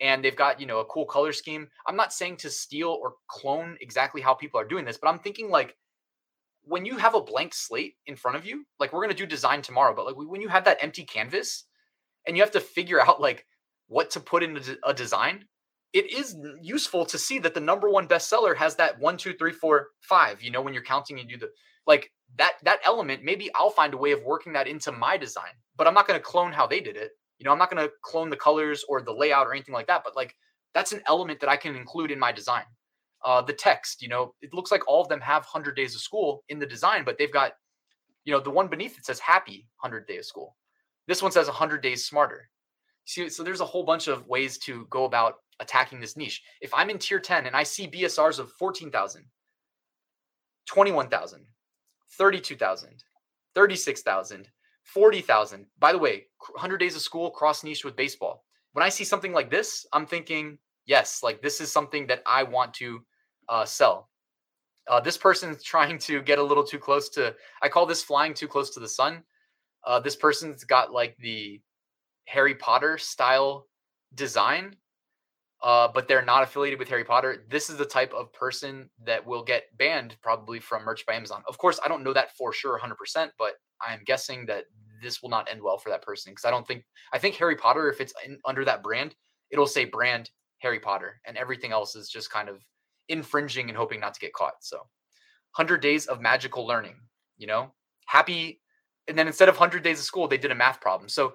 and 0.00 0.24
they've 0.24 0.36
got 0.36 0.60
you 0.60 0.66
know 0.66 0.80
a 0.80 0.84
cool 0.84 1.06
color 1.06 1.32
scheme. 1.32 1.68
I'm 1.86 1.96
not 1.96 2.12
saying 2.12 2.36
to 2.38 2.50
steal 2.50 2.98
or 3.00 3.14
clone 3.28 3.76
exactly 3.80 4.20
how 4.20 4.34
people 4.34 4.60
are 4.60 4.66
doing 4.66 4.84
this, 4.84 4.98
but 4.98 5.08
I'm 5.08 5.18
thinking 5.18 5.50
like 5.50 5.76
when 6.64 6.84
you 6.84 6.96
have 6.98 7.14
a 7.14 7.22
blank 7.22 7.54
slate 7.54 7.94
in 8.06 8.16
front 8.16 8.36
of 8.36 8.44
you, 8.44 8.64
like 8.78 8.92
we're 8.92 9.02
gonna 9.02 9.14
do 9.14 9.26
design 9.26 9.62
tomorrow, 9.62 9.94
but 9.94 10.06
like 10.06 10.16
when 10.16 10.40
you 10.40 10.48
have 10.48 10.64
that 10.64 10.78
empty 10.82 11.04
canvas 11.04 11.64
and 12.26 12.36
you 12.36 12.42
have 12.42 12.52
to 12.52 12.60
figure 12.60 13.00
out 13.00 13.20
like 13.20 13.46
what 13.88 14.10
to 14.10 14.20
put 14.20 14.42
in 14.42 14.58
a 14.84 14.94
design, 14.94 15.44
it 15.92 16.12
is 16.12 16.36
useful 16.60 17.04
to 17.06 17.18
see 17.18 17.38
that 17.40 17.54
the 17.54 17.60
number 17.60 17.90
one 17.90 18.06
bestseller 18.06 18.56
has 18.56 18.76
that 18.76 18.98
one, 19.00 19.16
two, 19.16 19.32
three, 19.34 19.52
four, 19.52 19.88
five. 20.00 20.42
You 20.42 20.50
know, 20.50 20.60
when 20.60 20.72
you're 20.72 20.84
counting 20.84 21.18
and 21.18 21.28
do 21.28 21.36
the 21.36 21.50
like 21.86 22.10
that 22.36 22.52
that 22.62 22.80
element, 22.84 23.24
maybe 23.24 23.50
I'll 23.54 23.70
find 23.70 23.94
a 23.94 23.98
way 23.98 24.12
of 24.12 24.22
working 24.22 24.52
that 24.52 24.68
into 24.68 24.92
my 24.92 25.16
design, 25.16 25.52
but 25.76 25.86
I'm 25.86 25.94
not 25.94 26.06
going 26.06 26.18
to 26.18 26.24
clone 26.24 26.52
how 26.52 26.66
they 26.66 26.80
did 26.80 26.96
it. 26.96 27.10
You 27.38 27.44
know, 27.44 27.52
I'm 27.52 27.58
not 27.58 27.70
going 27.70 27.84
to 27.84 27.92
clone 28.02 28.30
the 28.30 28.36
colors 28.36 28.84
or 28.88 29.02
the 29.02 29.12
layout 29.12 29.46
or 29.46 29.52
anything 29.52 29.74
like 29.74 29.88
that. 29.88 30.02
But 30.04 30.14
like 30.14 30.36
that's 30.74 30.92
an 30.92 31.02
element 31.06 31.40
that 31.40 31.50
I 31.50 31.56
can 31.56 31.74
include 31.74 32.12
in 32.12 32.18
my 32.18 32.30
design. 32.30 32.64
Uh, 33.24 33.42
the 33.42 33.52
text, 33.52 34.00
you 34.02 34.08
know, 34.08 34.34
it 34.40 34.54
looks 34.54 34.70
like 34.70 34.86
all 34.88 35.02
of 35.02 35.08
them 35.08 35.20
have 35.20 35.42
100 35.44 35.76
days 35.76 35.94
of 35.94 36.00
school 36.00 36.42
in 36.48 36.58
the 36.58 36.66
design, 36.66 37.04
but 37.04 37.18
they've 37.18 37.32
got, 37.32 37.52
you 38.24 38.32
know, 38.32 38.40
the 38.40 38.50
one 38.50 38.68
beneath 38.68 38.96
it 38.96 39.04
says 39.04 39.20
happy 39.20 39.68
100 39.80 40.06
day 40.06 40.18
of 40.18 40.24
school. 40.24 40.56
This 41.06 41.22
one 41.22 41.32
says 41.32 41.46
100 41.46 41.82
days 41.82 42.06
smarter. 42.06 42.48
See, 43.04 43.28
so 43.28 43.42
there's 43.42 43.60
a 43.60 43.66
whole 43.66 43.82
bunch 43.82 44.08
of 44.08 44.26
ways 44.26 44.58
to 44.58 44.86
go 44.90 45.04
about 45.04 45.36
attacking 45.58 46.00
this 46.00 46.16
niche. 46.16 46.42
If 46.60 46.72
I'm 46.72 46.90
in 46.90 46.98
tier 46.98 47.20
10 47.20 47.46
and 47.46 47.56
I 47.56 47.62
see 47.62 47.88
BSRs 47.88 48.38
of 48.38 48.52
14,000, 48.52 49.24
21,000, 50.66 51.46
32,000, 52.16 53.04
36,000, 53.54 54.48
40,000. 54.84 55.66
By 55.78 55.92
the 55.92 55.98
way, 55.98 56.26
100 56.52 56.78
days 56.78 56.96
of 56.96 57.02
school 57.02 57.30
cross 57.30 57.64
niche 57.64 57.84
with 57.84 57.96
baseball. 57.96 58.44
When 58.72 58.84
I 58.84 58.88
see 58.88 59.04
something 59.04 59.32
like 59.32 59.50
this, 59.50 59.86
I'm 59.92 60.06
thinking, 60.06 60.58
yes, 60.86 61.22
like 61.22 61.42
this 61.42 61.60
is 61.60 61.72
something 61.72 62.06
that 62.06 62.22
I 62.26 62.42
want 62.44 62.72
to 62.74 63.04
uh, 63.50 63.66
sell. 63.66 64.08
Uh, 64.88 65.00
this 65.00 65.18
person's 65.18 65.62
trying 65.74 65.98
to 65.98 66.22
get 66.22 66.38
a 66.38 66.42
little 66.42 66.64
too 66.64 66.78
close 66.78 67.10
to, 67.10 67.34
I 67.62 67.68
call 67.68 67.84
this 67.84 68.02
flying 68.02 68.32
too 68.32 68.48
close 68.48 68.70
to 68.70 68.80
the 68.80 68.88
sun. 68.88 69.22
Uh, 69.86 70.00
this 70.00 70.16
person's 70.16 70.64
got 70.64 70.92
like 70.92 71.16
the 71.18 71.60
Harry 72.24 72.54
Potter 72.54 72.96
style 72.96 73.66
design 74.14 74.76
uh, 75.62 75.88
but 75.92 76.08
they're 76.08 76.24
not 76.24 76.42
affiliated 76.42 76.78
with 76.78 76.88
Harry 76.88 77.04
Potter. 77.04 77.44
This 77.50 77.68
is 77.68 77.76
the 77.76 77.84
type 77.84 78.12
of 78.14 78.32
person 78.32 78.88
that 79.04 79.24
will 79.24 79.44
get 79.44 79.64
banned 79.76 80.16
probably 80.22 80.58
from 80.58 80.84
merch 80.84 81.04
by 81.04 81.14
Amazon. 81.14 81.42
Of 81.46 81.58
course, 81.58 81.78
I 81.84 81.88
don't 81.88 82.02
know 82.02 82.14
that 82.14 82.34
for 82.36 82.52
sure 82.52 82.78
100%, 82.78 83.30
but 83.38 83.54
I 83.86 83.92
am 83.92 84.00
guessing 84.04 84.46
that 84.46 84.64
this 85.02 85.22
will 85.22 85.28
not 85.28 85.50
end 85.50 85.62
well 85.62 85.78
for 85.78 85.90
that 85.90 86.02
person 86.02 86.32
because 86.32 86.46
I 86.46 86.50
don't 86.50 86.66
think, 86.66 86.84
I 87.12 87.18
think 87.18 87.34
Harry 87.36 87.56
Potter, 87.56 87.90
if 87.90 88.00
it's 88.00 88.14
in, 88.24 88.38
under 88.46 88.64
that 88.64 88.82
brand, 88.82 89.14
it'll 89.50 89.66
say 89.66 89.84
brand 89.84 90.30
Harry 90.58 90.80
Potter 90.80 91.20
and 91.26 91.36
everything 91.36 91.72
else 91.72 91.94
is 91.94 92.08
just 92.08 92.30
kind 92.30 92.48
of 92.48 92.62
infringing 93.10 93.68
and 93.68 93.76
hoping 93.76 94.00
not 94.00 94.14
to 94.14 94.20
get 94.20 94.32
caught. 94.32 94.54
So 94.60 94.78
100 94.78 95.80
days 95.82 96.06
of 96.06 96.20
magical 96.20 96.66
learning, 96.66 96.96
you 97.36 97.46
know, 97.46 97.72
happy. 98.06 98.60
And 99.08 99.18
then 99.18 99.26
instead 99.26 99.48
of 99.48 99.56
100 99.56 99.82
days 99.82 99.98
of 99.98 100.04
school, 100.04 100.28
they 100.28 100.38
did 100.38 100.52
a 100.52 100.54
math 100.54 100.80
problem. 100.80 101.08
So 101.08 101.34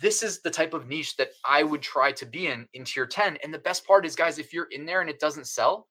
this 0.00 0.22
is 0.22 0.40
the 0.40 0.50
type 0.50 0.74
of 0.74 0.88
niche 0.88 1.16
that 1.16 1.30
I 1.44 1.62
would 1.62 1.82
try 1.82 2.12
to 2.12 2.26
be 2.26 2.46
in 2.46 2.66
in 2.74 2.84
tier 2.84 3.06
10. 3.06 3.38
And 3.42 3.52
the 3.52 3.58
best 3.58 3.86
part 3.86 4.06
is, 4.06 4.14
guys, 4.14 4.38
if 4.38 4.52
you're 4.52 4.68
in 4.70 4.86
there 4.86 5.00
and 5.00 5.10
it 5.10 5.20
doesn't 5.20 5.46
sell, 5.46 5.88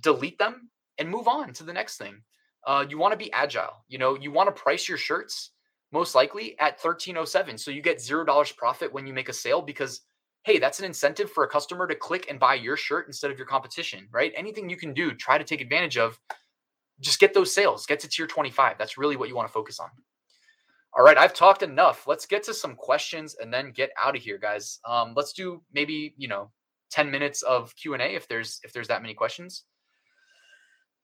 delete 0.00 0.38
them 0.38 0.70
and 0.98 1.08
move 1.08 1.28
on 1.28 1.52
to 1.54 1.64
the 1.64 1.72
next 1.72 1.96
thing. 1.96 2.22
Uh, 2.66 2.84
you 2.88 2.98
want 2.98 3.12
to 3.12 3.18
be 3.18 3.32
agile. 3.32 3.84
You 3.88 3.98
know, 3.98 4.16
you 4.16 4.30
want 4.30 4.54
to 4.54 4.62
price 4.62 4.88
your 4.88 4.98
shirts 4.98 5.50
most 5.92 6.14
likely 6.14 6.58
at 6.58 6.78
1307. 6.82 7.58
So 7.58 7.70
you 7.70 7.82
get 7.82 8.00
zero 8.00 8.24
dollars 8.24 8.52
profit 8.52 8.92
when 8.92 9.06
you 9.06 9.12
make 9.12 9.28
a 9.28 9.32
sale 9.32 9.62
because 9.62 10.02
hey, 10.44 10.58
that's 10.58 10.78
an 10.78 10.84
incentive 10.84 11.30
for 11.30 11.44
a 11.44 11.48
customer 11.48 11.86
to 11.86 11.94
click 11.94 12.26
and 12.30 12.40
buy 12.40 12.54
your 12.54 12.76
shirt 12.76 13.06
instead 13.06 13.30
of 13.30 13.38
your 13.38 13.46
competition, 13.46 14.08
right? 14.10 14.32
Anything 14.36 14.70
you 14.70 14.76
can 14.76 14.94
do, 14.94 15.12
try 15.12 15.38
to 15.38 15.44
take 15.44 15.60
advantage 15.60 15.98
of. 15.98 16.18
Just 17.00 17.20
get 17.20 17.32
those 17.32 17.54
sales, 17.54 17.86
get 17.86 18.00
to 18.00 18.08
tier 18.08 18.26
25. 18.26 18.76
That's 18.76 18.98
really 18.98 19.16
what 19.16 19.28
you 19.28 19.34
want 19.34 19.48
to 19.48 19.52
focus 19.52 19.80
on. 19.80 19.88
All 20.96 21.04
right, 21.04 21.16
I've 21.16 21.32
talked 21.32 21.62
enough. 21.62 22.06
Let's 22.06 22.26
get 22.26 22.42
to 22.44 22.54
some 22.54 22.74
questions 22.74 23.36
and 23.40 23.52
then 23.52 23.70
get 23.70 23.90
out 24.00 24.16
of 24.16 24.22
here, 24.22 24.38
guys. 24.38 24.80
Um, 24.84 25.14
let's 25.16 25.32
do 25.32 25.62
maybe 25.72 26.14
you 26.18 26.28
know 26.28 26.50
10 26.90 27.10
minutes 27.10 27.42
of 27.42 27.74
q&a 27.76 27.98
if 27.98 28.28
there's 28.28 28.60
if 28.64 28.72
there's 28.72 28.88
that 28.88 29.02
many 29.02 29.14
questions 29.14 29.64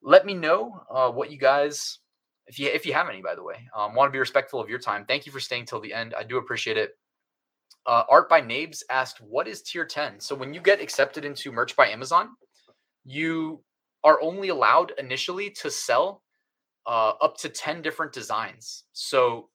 let 0.03 0.26
me 0.26 0.34
know 0.34 0.80
uh, 0.91 1.11
what 1.11 1.30
you 1.30 1.39
guys 1.39 1.99
if 2.47 2.59
you 2.59 2.68
if 2.68 2.84
you 2.84 2.93
have 2.93 3.09
any 3.09 3.22
by 3.22 3.34
the 3.34 3.43
way 3.43 3.68
um, 3.74 3.95
want 3.95 4.09
to 4.09 4.12
be 4.12 4.18
respectful 4.18 4.61
of 4.61 4.68
your 4.68 4.78
time 4.78 5.05
thank 5.07 5.26
you 5.26 5.32
for 5.32 5.41
staying 5.41 5.64
till 5.64 5.80
the 5.80 5.93
end 5.93 6.14
i 6.18 6.22
do 6.22 6.37
appreciate 6.37 6.76
it 6.76 6.99
uh, 7.87 8.05
art 8.11 8.28
by 8.28 8.41
nabes 8.41 8.82
asked 8.91 9.20
what 9.20 9.47
is 9.49 9.62
tier 9.62 9.84
10 9.84 10.20
so 10.20 10.34
when 10.34 10.53
you 10.53 10.61
get 10.61 10.80
accepted 10.80 11.24
into 11.24 11.53
merch 11.53 11.76
by 11.76 11.89
amazon 11.89 12.30
you 13.05 13.62
are 14.05 14.20
only 14.22 14.49
allowed 14.49 14.93
initially 14.99 15.51
to 15.51 15.70
sell 15.70 16.22
uh, 16.87 17.12
up 17.20 17.37
to 17.39 17.49
10 17.49 17.82
different 17.82 18.12
designs. 18.12 18.84
So 18.93 19.49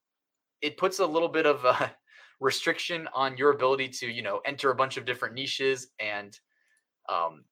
it 0.62 0.78
puts 0.78 1.00
a 1.00 1.06
little 1.06 1.30
bit 1.30 1.46
of 1.46 1.64
a 1.66 1.94
restriction 2.42 3.08
on 3.14 3.38
your 3.38 3.52
ability 3.52 3.88
to 3.88 4.08
you 4.08 4.24
know 4.24 4.42
enter 4.46 4.72
a 4.72 4.76
bunch 4.76 4.98
of 4.98 5.06
different 5.06 5.36
niches 5.36 5.90
and 6.00 6.38
um, 7.08 7.44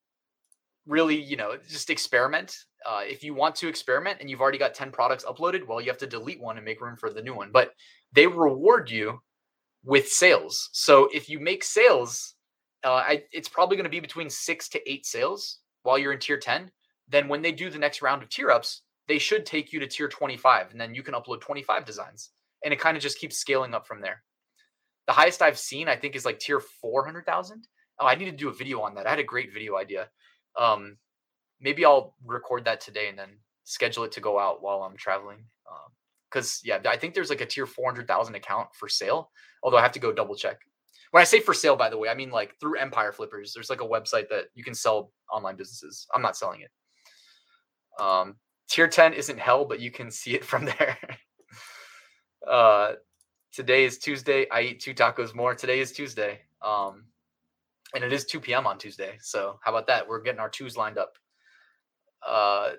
really 0.88 1.22
you 1.22 1.38
know 1.38 1.56
just 1.70 1.90
experiment. 1.90 2.56
Uh, 2.86 3.02
if 3.04 3.24
you 3.24 3.34
want 3.34 3.56
to 3.56 3.68
experiment 3.68 4.18
and 4.20 4.30
you've 4.30 4.42
already 4.42 4.58
got 4.58 4.74
10 4.74 4.90
products 4.92 5.26
uploaded 5.26 5.68
well 5.68 5.82
you 5.82 5.88
have 5.88 5.98
to 5.98 6.08
delete 6.08 6.42
one 6.42 6.56
and 6.56 6.66
make 6.66 6.82
room 6.82 6.96
for 6.98 7.12
the 7.12 7.22
new 7.22 7.36
one. 7.36 7.52
But 7.52 7.72
they 8.14 8.26
reward 8.26 8.90
you 8.90 9.20
with 9.84 10.08
sales 10.08 10.70
so 10.74 11.10
if 11.14 11.30
you 11.30 11.40
make 11.40 11.64
sales 11.64 12.36
uh, 12.86 12.92
I, 12.92 13.24
it's 13.32 13.50
probably 13.50 13.76
going 13.76 13.86
to 13.86 13.90
be 13.90 14.00
between 14.00 14.30
six 14.30 14.70
to 14.70 14.92
eight 14.92 15.06
sales 15.06 15.60
while 15.84 15.98
you're 15.98 16.14
in 16.14 16.20
tier 16.20 16.38
10 16.38 16.72
then 17.08 17.28
when 17.28 17.42
they 17.42 17.52
do 17.52 17.70
the 17.70 17.80
next 17.80 18.02
round 18.02 18.24
of 18.24 18.30
tier 18.30 18.52
ups 18.52 18.82
they 19.08 19.18
should 19.18 19.46
take 19.46 19.74
you 19.74 19.80
to 19.80 19.88
tier 19.88 20.08
25 20.08 20.72
and 20.72 20.80
then 20.80 20.94
you 20.94 21.04
can 21.04 21.16
upload 21.16 21.42
25 21.42 21.84
designs 21.84 22.30
and 22.64 22.74
it 22.74 22.80
kind 22.80 22.98
of 22.98 23.04
just 23.04 23.20
keeps 23.20 23.38
scaling 23.38 23.74
up 23.74 23.88
from 23.88 24.02
there. 24.02 24.24
The 25.08 25.14
highest 25.14 25.42
I've 25.42 25.58
seen, 25.58 25.88
I 25.88 25.96
think, 25.96 26.16
is 26.16 26.26
like 26.26 26.40
tier 26.40 26.60
400,000. 26.60 27.68
Oh, 28.00 28.06
I 28.06 28.16
need 28.16 28.26
to 28.26 28.32
do 28.32 28.50
a 28.50 28.54
video 28.54 28.82
on 28.82 28.96
that. 28.96 29.08
I 29.08 29.10
had 29.10 29.20
a 29.20 29.24
great 29.24 29.54
video 29.54 29.78
idea. 29.78 30.10
Um, 30.58 30.98
maybe 31.60 31.84
I'll 31.86 32.16
record 32.26 32.66
that 32.66 32.82
today 32.82 33.10
and 33.10 33.18
then 33.18 33.30
schedule 33.64 34.04
it 34.04 34.12
to 34.14 34.22
go 34.22 34.40
out 34.40 34.62
while 34.62 34.84
I'm 34.84 34.98
traveling. 34.98 35.46
Because, 36.32 36.62
yeah, 36.64 36.80
I 36.86 36.98
think 36.98 37.14
there's 37.14 37.30
like 37.30 37.42
a 37.42 37.46
tier 37.46 37.66
400,000 37.66 38.36
account 38.36 38.70
for 38.74 38.88
sale, 38.88 39.32
although 39.64 39.78
I 39.78 39.82
have 39.82 39.92
to 39.94 40.00
go 40.00 40.12
double 40.12 40.36
check. 40.36 40.60
When 41.12 41.22
I 41.22 41.24
say 41.24 41.40
for 41.40 41.54
sale, 41.54 41.76
by 41.76 41.90
the 41.90 41.98
way, 41.98 42.10
I 42.10 42.14
mean 42.14 42.30
like 42.30 42.60
through 42.60 42.78
Empire 42.78 43.12
Flippers. 43.12 43.54
There's 43.54 43.70
like 43.70 43.82
a 43.82 43.88
website 43.88 44.30
that 44.30 44.46
you 44.54 44.64
can 44.64 44.76
sell 44.76 45.12
online 45.32 45.56
businesses. 45.56 46.08
I'm 46.14 46.22
not 46.22 46.38
selling 46.38 46.62
it. 46.62 46.72
Um, 48.00 48.36
tier 48.70 48.88
10 48.88 49.14
isn't 49.14 49.40
hell, 49.40 49.66
but 49.66 49.80
you 49.80 49.92
can 49.92 50.12
see 50.12 50.36
it 50.36 50.46
from 50.46 50.66
there. 50.66 50.98
Uh, 52.48 52.94
today 53.52 53.86
is 53.86 53.98
Tuesday. 53.98 54.48
I 54.50 54.62
eat 54.62 54.80
two 54.80 54.94
tacos 54.94 55.36
more. 55.36 55.56
Today 55.56 55.80
is 55.80 55.92
Tuesday. 55.92 56.42
Um, 56.62 57.06
and 57.96 58.04
it 58.04 58.14
is 58.14 58.26
2 58.26 58.40
p.m. 58.40 58.68
on 58.68 58.78
Tuesday. 58.78 59.18
So 59.20 59.60
how 59.64 59.72
about 59.72 59.88
that? 59.88 60.08
We're 60.08 60.22
getting 60.22 60.40
our 60.40 60.50
twos 60.50 60.78
lined 60.78 60.98
up. 60.98 61.18
Uh, 62.26 62.72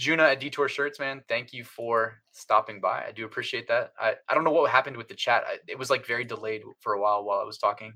Juna 0.00 0.22
at 0.22 0.40
Detour 0.40 0.66
Shirts, 0.66 0.98
man, 0.98 1.20
thank 1.28 1.52
you 1.52 1.62
for 1.62 2.22
stopping 2.32 2.80
by. 2.80 3.04
I 3.06 3.12
do 3.12 3.26
appreciate 3.26 3.68
that. 3.68 3.92
I, 4.00 4.14
I 4.30 4.34
don't 4.34 4.44
know 4.44 4.50
what 4.50 4.70
happened 4.70 4.96
with 4.96 5.08
the 5.08 5.14
chat. 5.14 5.44
I, 5.46 5.58
it 5.68 5.78
was 5.78 5.90
like 5.90 6.06
very 6.06 6.24
delayed 6.24 6.62
for 6.78 6.94
a 6.94 7.00
while 7.00 7.22
while 7.22 7.38
I 7.38 7.44
was 7.44 7.58
talking. 7.58 7.92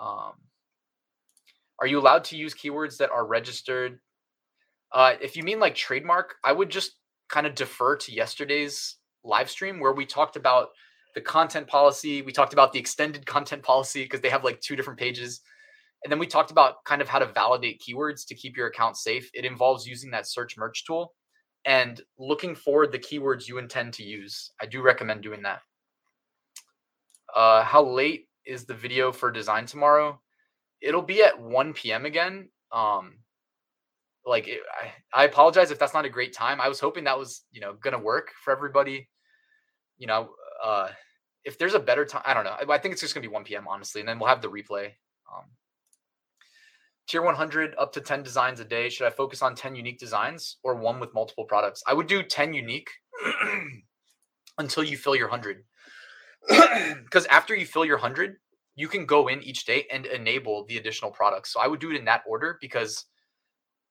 Um, 0.00 0.32
are 1.78 1.86
you 1.86 2.00
allowed 2.00 2.24
to 2.24 2.38
use 2.38 2.54
keywords 2.54 2.96
that 2.96 3.10
are 3.10 3.26
registered? 3.26 3.98
Uh, 4.90 5.12
if 5.20 5.36
you 5.36 5.42
mean 5.42 5.60
like 5.60 5.74
trademark, 5.74 6.36
I 6.42 6.52
would 6.52 6.70
just 6.70 6.92
kind 7.28 7.46
of 7.46 7.54
defer 7.54 7.96
to 7.96 8.12
yesterday's 8.12 8.96
live 9.22 9.50
stream 9.50 9.78
where 9.78 9.92
we 9.92 10.06
talked 10.06 10.36
about 10.36 10.68
the 11.14 11.20
content 11.20 11.66
policy. 11.66 12.22
We 12.22 12.32
talked 12.32 12.54
about 12.54 12.72
the 12.72 12.78
extended 12.78 13.26
content 13.26 13.62
policy 13.62 14.04
because 14.04 14.22
they 14.22 14.30
have 14.30 14.44
like 14.44 14.62
two 14.62 14.76
different 14.76 14.98
pages. 14.98 15.42
And 16.04 16.12
then 16.12 16.18
we 16.18 16.26
talked 16.26 16.50
about 16.50 16.84
kind 16.84 17.00
of 17.00 17.08
how 17.08 17.18
to 17.18 17.26
validate 17.26 17.80
keywords 17.80 18.26
to 18.28 18.34
keep 18.34 18.56
your 18.56 18.66
account 18.66 18.98
safe. 18.98 19.30
It 19.32 19.46
involves 19.46 19.86
using 19.86 20.10
that 20.10 20.28
search 20.28 20.56
merch 20.56 20.84
tool 20.84 21.14
and 21.64 22.00
looking 22.18 22.54
for 22.54 22.86
the 22.86 22.98
keywords 22.98 23.48
you 23.48 23.56
intend 23.56 23.94
to 23.94 24.04
use. 24.04 24.52
I 24.60 24.66
do 24.66 24.82
recommend 24.82 25.22
doing 25.22 25.42
that. 25.42 25.60
Uh, 27.34 27.64
how 27.64 27.82
late 27.82 28.28
is 28.44 28.64
the 28.64 28.74
video 28.74 29.12
for 29.12 29.30
design 29.30 29.64
tomorrow. 29.66 30.20
It'll 30.82 31.02
be 31.02 31.22
at 31.22 31.40
1 31.40 31.72
p.m. 31.72 32.04
again. 32.04 32.50
Um, 32.70 33.18
like 34.26 34.48
it, 34.48 34.60
I, 35.14 35.22
I 35.22 35.24
apologize 35.24 35.70
if 35.70 35.78
that's 35.78 35.94
not 35.94 36.04
a 36.04 36.10
great 36.10 36.34
time. 36.34 36.60
I 36.60 36.68
was 36.68 36.80
hoping 36.80 37.04
that 37.04 37.18
was 37.18 37.42
you 37.50 37.60
know 37.60 37.74
gonna 37.74 37.98
work 37.98 38.32
for 38.42 38.52
everybody. 38.52 39.08
You 39.98 40.06
know, 40.06 40.30
uh, 40.62 40.88
if 41.44 41.58
there's 41.58 41.74
a 41.74 41.80
better 41.80 42.04
time, 42.04 42.22
I 42.24 42.34
don't 42.34 42.44
know. 42.44 42.56
I, 42.58 42.74
I 42.74 42.78
think 42.78 42.92
it's 42.92 43.00
just 43.00 43.14
gonna 43.14 43.26
be 43.26 43.32
1 43.32 43.44
p.m. 43.44 43.66
honestly, 43.68 44.00
and 44.00 44.08
then 44.08 44.18
we'll 44.18 44.28
have 44.28 44.42
the 44.42 44.50
replay. 44.50 44.92
Um, 45.34 45.44
tier 47.06 47.22
100 47.22 47.74
up 47.78 47.92
to 47.92 48.00
10 48.00 48.22
designs 48.22 48.60
a 48.60 48.64
day. 48.64 48.88
Should 48.88 49.06
I 49.06 49.10
focus 49.10 49.42
on 49.42 49.54
10 49.54 49.74
unique 49.76 49.98
designs 49.98 50.56
or 50.62 50.74
one 50.74 51.00
with 51.00 51.14
multiple 51.14 51.44
products? 51.44 51.82
I 51.86 51.94
would 51.94 52.06
do 52.06 52.22
10 52.22 52.54
unique 52.54 52.90
until 54.58 54.82
you 54.82 54.96
fill 54.96 55.16
your 55.16 55.28
100. 55.28 55.64
Because 57.04 57.26
after 57.30 57.54
you 57.54 57.66
fill 57.66 57.84
your 57.84 57.96
100, 57.96 58.36
you 58.76 58.88
can 58.88 59.06
go 59.06 59.28
in 59.28 59.42
each 59.42 59.64
day 59.64 59.86
and 59.92 60.06
enable 60.06 60.64
the 60.66 60.78
additional 60.78 61.10
products. 61.10 61.52
So 61.52 61.60
I 61.60 61.68
would 61.68 61.80
do 61.80 61.90
it 61.90 61.96
in 61.96 62.04
that 62.06 62.22
order 62.26 62.58
because 62.60 63.04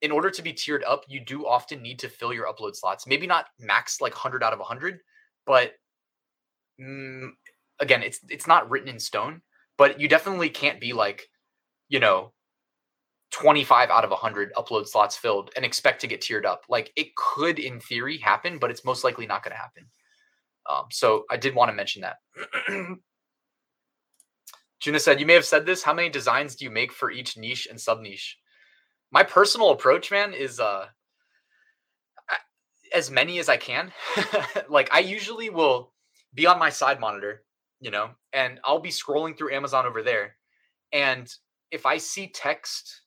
in 0.01 0.11
order 0.11 0.29
to 0.29 0.41
be 0.41 0.51
tiered 0.51 0.83
up, 0.83 1.05
you 1.07 1.23
do 1.23 1.47
often 1.47 1.81
need 1.81 1.99
to 1.99 2.09
fill 2.09 2.33
your 2.33 2.47
upload 2.47 2.75
slots. 2.75 3.07
Maybe 3.07 3.25
not 3.25 3.45
max 3.59 4.01
like 4.01 4.13
100 4.13 4.43
out 4.43 4.51
of 4.51 4.59
100, 4.59 4.99
but 5.45 5.71
mm, 6.81 7.29
again, 7.79 8.03
it's 8.03 8.19
it's 8.29 8.47
not 8.47 8.69
written 8.69 8.89
in 8.89 8.99
stone, 8.99 9.41
but 9.77 10.01
you 10.01 10.09
definitely 10.09 10.49
can't 10.49 10.81
be 10.81 10.91
like, 10.91 11.23
you 11.87 12.01
know, 12.01 12.33
25 13.33 13.89
out 13.89 14.03
of 14.03 14.11
100 14.11 14.53
upload 14.53 14.87
slots 14.87 15.17
filled 15.17 15.51
and 15.55 15.65
expect 15.65 16.01
to 16.01 16.07
get 16.07 16.21
tiered 16.21 16.45
up. 16.45 16.63
Like 16.69 16.91
it 16.95 17.15
could 17.15 17.59
in 17.59 17.79
theory 17.79 18.17
happen, 18.17 18.59
but 18.59 18.71
it's 18.71 18.85
most 18.85 19.03
likely 19.03 19.25
not 19.25 19.43
going 19.43 19.55
to 19.55 19.61
happen. 19.61 19.85
Um, 20.69 20.85
so 20.91 21.25
I 21.29 21.37
did 21.37 21.55
want 21.55 21.69
to 21.69 21.75
mention 21.75 22.03
that. 22.03 22.17
Juna 24.79 24.99
said, 24.99 25.19
You 25.19 25.25
may 25.25 25.33
have 25.33 25.45
said 25.45 25.65
this. 25.65 25.83
How 25.83 25.93
many 25.93 26.09
designs 26.09 26.55
do 26.55 26.65
you 26.65 26.71
make 26.71 26.93
for 26.93 27.11
each 27.11 27.37
niche 27.37 27.67
and 27.69 27.79
sub 27.79 28.01
niche? 28.01 28.37
my 29.13 29.23
personal 29.23 29.69
approach, 29.69 30.11
man, 30.11 30.33
is 30.33 30.59
uh 30.59 30.87
as 32.93 33.09
many 33.09 33.39
as 33.39 33.47
I 33.49 33.57
can. 33.57 33.91
like 34.69 34.89
I 34.91 34.99
usually 34.99 35.49
will 35.49 35.93
be 36.33 36.45
on 36.45 36.59
my 36.59 36.69
side 36.69 36.99
monitor, 36.99 37.43
you 37.79 37.91
know, 37.91 38.09
and 38.33 38.59
I'll 38.63 38.79
be 38.79 38.89
scrolling 38.89 39.37
through 39.37 39.53
Amazon 39.53 39.85
over 39.85 40.03
there. 40.03 40.35
And 40.91 41.31
if 41.71 41.85
I 41.85 41.97
see 41.97 42.27
text, 42.27 43.01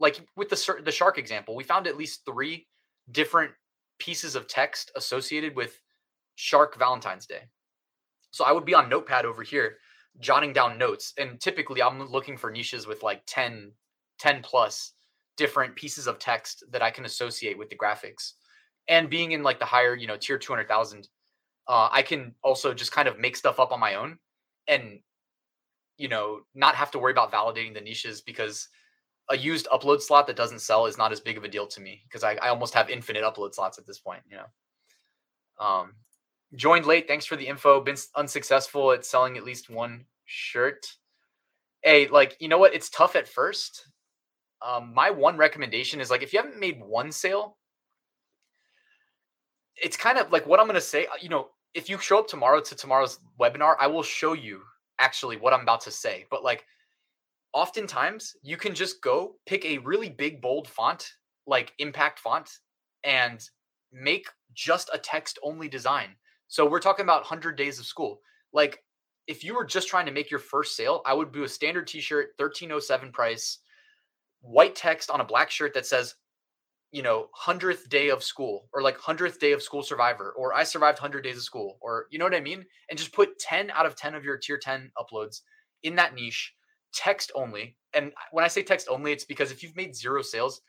like 0.00 0.20
with 0.36 0.48
the 0.48 0.82
the 0.84 0.90
shark 0.90 1.18
example, 1.18 1.54
we 1.54 1.62
found 1.62 1.86
at 1.86 1.96
least 1.96 2.22
three 2.24 2.66
different 3.12 3.52
pieces 3.98 4.34
of 4.34 4.48
text 4.48 4.90
associated 4.96 5.54
with 5.54 5.80
Shark 6.34 6.78
Valentine's 6.78 7.26
Day. 7.26 7.42
So 8.32 8.44
I 8.44 8.52
would 8.52 8.64
be 8.64 8.74
on 8.74 8.88
Notepad 8.88 9.26
over 9.26 9.42
here 9.42 9.76
jotting 10.18 10.52
down 10.52 10.78
notes. 10.78 11.12
And 11.18 11.40
typically 11.40 11.82
I'm 11.82 12.02
looking 12.08 12.36
for 12.36 12.50
niches 12.50 12.86
with 12.86 13.02
like 13.02 13.22
10, 13.26 13.72
10 14.18 14.42
plus 14.42 14.92
different 15.36 15.76
pieces 15.76 16.06
of 16.06 16.18
text 16.18 16.64
that 16.70 16.82
I 16.82 16.90
can 16.90 17.04
associate 17.04 17.58
with 17.58 17.68
the 17.70 17.76
graphics. 17.76 18.32
And 18.88 19.08
being 19.10 19.32
in 19.32 19.42
like 19.42 19.58
the 19.58 19.64
higher, 19.64 19.94
you 19.94 20.06
know, 20.06 20.16
tier 20.16 20.38
200,000, 20.38 21.08
uh, 21.68 21.88
I 21.92 22.02
can 22.02 22.34
also 22.42 22.74
just 22.74 22.92
kind 22.92 23.06
of 23.06 23.18
make 23.18 23.36
stuff 23.36 23.60
up 23.60 23.72
on 23.72 23.78
my 23.78 23.94
own 23.94 24.18
and, 24.66 25.00
you 25.96 26.08
know, 26.08 26.40
not 26.54 26.74
have 26.74 26.90
to 26.92 26.98
worry 26.98 27.12
about 27.12 27.32
validating 27.32 27.74
the 27.74 27.80
niches 27.80 28.20
because 28.20 28.68
a 29.30 29.36
used 29.36 29.68
upload 29.72 30.00
slot 30.00 30.26
that 30.26 30.36
doesn't 30.36 30.60
sell 30.60 30.86
is 30.86 30.98
not 30.98 31.12
as 31.12 31.20
big 31.20 31.36
of 31.36 31.44
a 31.44 31.48
deal 31.48 31.66
to 31.66 31.80
me 31.80 32.02
because 32.04 32.24
I, 32.24 32.34
I 32.42 32.48
almost 32.48 32.74
have 32.74 32.90
infinite 32.90 33.22
upload 33.22 33.54
slots 33.54 33.78
at 33.78 33.86
this 33.86 33.98
point, 33.98 34.22
you 34.28 34.36
know. 34.36 35.64
Um, 35.64 35.92
joined 36.56 36.86
late. 36.86 37.06
Thanks 37.06 37.26
for 37.26 37.36
the 37.36 37.46
info. 37.46 37.80
Been 37.80 37.96
unsuccessful 38.16 38.92
at 38.92 39.04
selling 39.04 39.36
at 39.36 39.44
least 39.44 39.70
one 39.70 40.04
shirt. 40.24 40.86
Hey, 41.82 42.08
like, 42.08 42.36
you 42.40 42.48
know 42.48 42.58
what? 42.58 42.74
It's 42.74 42.90
tough 42.90 43.16
at 43.16 43.28
first 43.28 43.86
um, 44.62 44.92
my 44.94 45.10
one 45.10 45.36
recommendation 45.36 46.00
is 46.00 46.10
like 46.10 46.22
if 46.22 46.32
you 46.32 46.38
haven't 46.38 46.58
made 46.58 46.80
one 46.82 47.12
sale, 47.12 47.56
it's 49.82 49.96
kind 49.96 50.18
of 50.18 50.30
like 50.30 50.46
what 50.46 50.60
I'm 50.60 50.66
going 50.66 50.74
to 50.74 50.80
say. 50.80 51.06
Uh, 51.06 51.16
you 51.20 51.28
know, 51.28 51.48
if 51.74 51.88
you 51.88 51.98
show 51.98 52.18
up 52.18 52.28
tomorrow 52.28 52.60
to 52.60 52.74
tomorrow's 52.74 53.20
webinar, 53.38 53.76
I 53.80 53.86
will 53.86 54.02
show 54.02 54.34
you 54.34 54.60
actually 54.98 55.36
what 55.36 55.54
I'm 55.54 55.62
about 55.62 55.80
to 55.82 55.90
say. 55.90 56.26
But 56.30 56.44
like, 56.44 56.64
oftentimes 57.52 58.34
you 58.42 58.56
can 58.56 58.74
just 58.74 59.02
go 59.02 59.34
pick 59.46 59.64
a 59.64 59.78
really 59.78 60.10
big 60.10 60.40
bold 60.40 60.68
font, 60.68 61.12
like 61.46 61.72
impact 61.78 62.18
font, 62.18 62.50
and 63.04 63.40
make 63.92 64.26
just 64.54 64.90
a 64.92 64.98
text 64.98 65.38
only 65.42 65.68
design. 65.68 66.10
So 66.48 66.66
we're 66.66 66.80
talking 66.80 67.04
about 67.04 67.22
100 67.22 67.56
days 67.56 67.78
of 67.78 67.86
school. 67.86 68.20
Like, 68.52 68.82
if 69.26 69.44
you 69.44 69.54
were 69.54 69.64
just 69.64 69.88
trying 69.88 70.06
to 70.06 70.12
make 70.12 70.30
your 70.30 70.40
first 70.40 70.76
sale, 70.76 71.02
I 71.06 71.14
would 71.14 71.32
do 71.32 71.44
a 71.44 71.48
standard 71.48 71.86
t-shirt, 71.86 72.30
1307 72.38 73.12
price 73.12 73.58
white 74.40 74.74
text 74.74 75.10
on 75.10 75.20
a 75.20 75.24
black 75.24 75.50
shirt 75.50 75.74
that 75.74 75.86
says, 75.86 76.14
you 76.92 77.02
know, 77.02 77.28
100th 77.38 77.88
day 77.88 78.08
of 78.08 78.24
school 78.24 78.68
or 78.72 78.82
like 78.82 78.98
100th 78.98 79.38
day 79.38 79.52
of 79.52 79.62
school 79.62 79.82
survivor 79.82 80.34
or 80.36 80.54
I 80.54 80.64
survived 80.64 80.98
100 80.98 81.22
days 81.22 81.36
of 81.36 81.44
school 81.44 81.78
or 81.80 82.06
you 82.10 82.18
know 82.18 82.24
what 82.24 82.34
I 82.34 82.40
mean? 82.40 82.64
And 82.88 82.98
just 82.98 83.12
put 83.12 83.38
10 83.38 83.70
out 83.70 83.86
of 83.86 83.94
10 83.94 84.14
of 84.14 84.24
your 84.24 84.38
tier 84.38 84.58
10 84.58 84.90
uploads 84.98 85.42
in 85.82 85.94
that 85.96 86.14
niche, 86.14 86.52
text 86.92 87.32
only. 87.34 87.76
And 87.94 88.12
when 88.32 88.44
I 88.44 88.48
say 88.48 88.62
text 88.62 88.88
only, 88.90 89.12
it's 89.12 89.24
because 89.24 89.50
if 89.50 89.62
you've 89.62 89.76
made 89.76 89.96
zero 89.96 90.22
sales, 90.22 90.60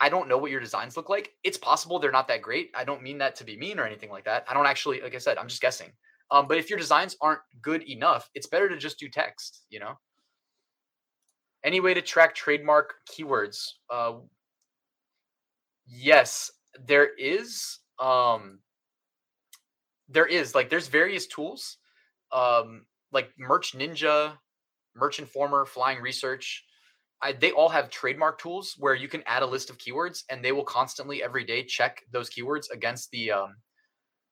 I 0.00 0.08
don't 0.08 0.28
know 0.28 0.38
what 0.38 0.50
your 0.50 0.60
designs 0.60 0.96
look 0.96 1.08
like. 1.08 1.32
It's 1.44 1.56
possible 1.56 1.98
they're 1.98 2.12
not 2.12 2.28
that 2.28 2.42
great. 2.42 2.70
I 2.74 2.84
don't 2.84 3.02
mean 3.02 3.18
that 3.18 3.36
to 3.36 3.44
be 3.44 3.56
mean 3.56 3.78
or 3.78 3.86
anything 3.86 4.10
like 4.10 4.24
that. 4.24 4.44
I 4.48 4.54
don't 4.54 4.66
actually, 4.66 5.00
like 5.00 5.14
I 5.14 5.18
said, 5.18 5.38
I'm 5.38 5.48
just 5.48 5.62
guessing. 5.62 5.92
Um, 6.30 6.48
but 6.48 6.58
if 6.58 6.68
your 6.68 6.78
designs 6.78 7.16
aren't 7.20 7.40
good 7.62 7.82
enough, 7.88 8.28
it's 8.34 8.46
better 8.46 8.68
to 8.68 8.76
just 8.76 8.98
do 8.98 9.08
text, 9.08 9.64
you 9.70 9.78
know? 9.78 9.94
Any 11.64 11.80
way 11.80 11.94
to 11.94 12.02
track 12.02 12.34
trademark 12.34 12.94
keywords? 13.10 13.66
Uh, 13.88 14.14
yes, 15.86 16.50
there 16.86 17.14
is. 17.16 17.78
Um, 17.98 18.58
there 20.08 20.26
is 20.26 20.54
like 20.54 20.68
there's 20.68 20.88
various 20.88 21.26
tools, 21.26 21.78
um, 22.32 22.84
like 23.12 23.30
Merch 23.38 23.72
Ninja, 23.72 24.36
Merch 24.96 25.18
Informer, 25.18 25.64
Flying 25.64 26.00
Research. 26.00 26.64
I, 27.22 27.32
they 27.32 27.52
all 27.52 27.68
have 27.68 27.90
trademark 27.90 28.38
tools 28.38 28.74
where 28.78 28.94
you 28.94 29.08
can 29.08 29.22
add 29.26 29.42
a 29.42 29.46
list 29.46 29.70
of 29.70 29.78
keywords, 29.78 30.24
and 30.30 30.44
they 30.44 30.52
will 30.52 30.64
constantly 30.64 31.22
every 31.22 31.44
day 31.44 31.64
check 31.64 32.02
those 32.12 32.28
keywords 32.28 32.70
against 32.70 33.10
the 33.10 33.32
um, 33.32 33.54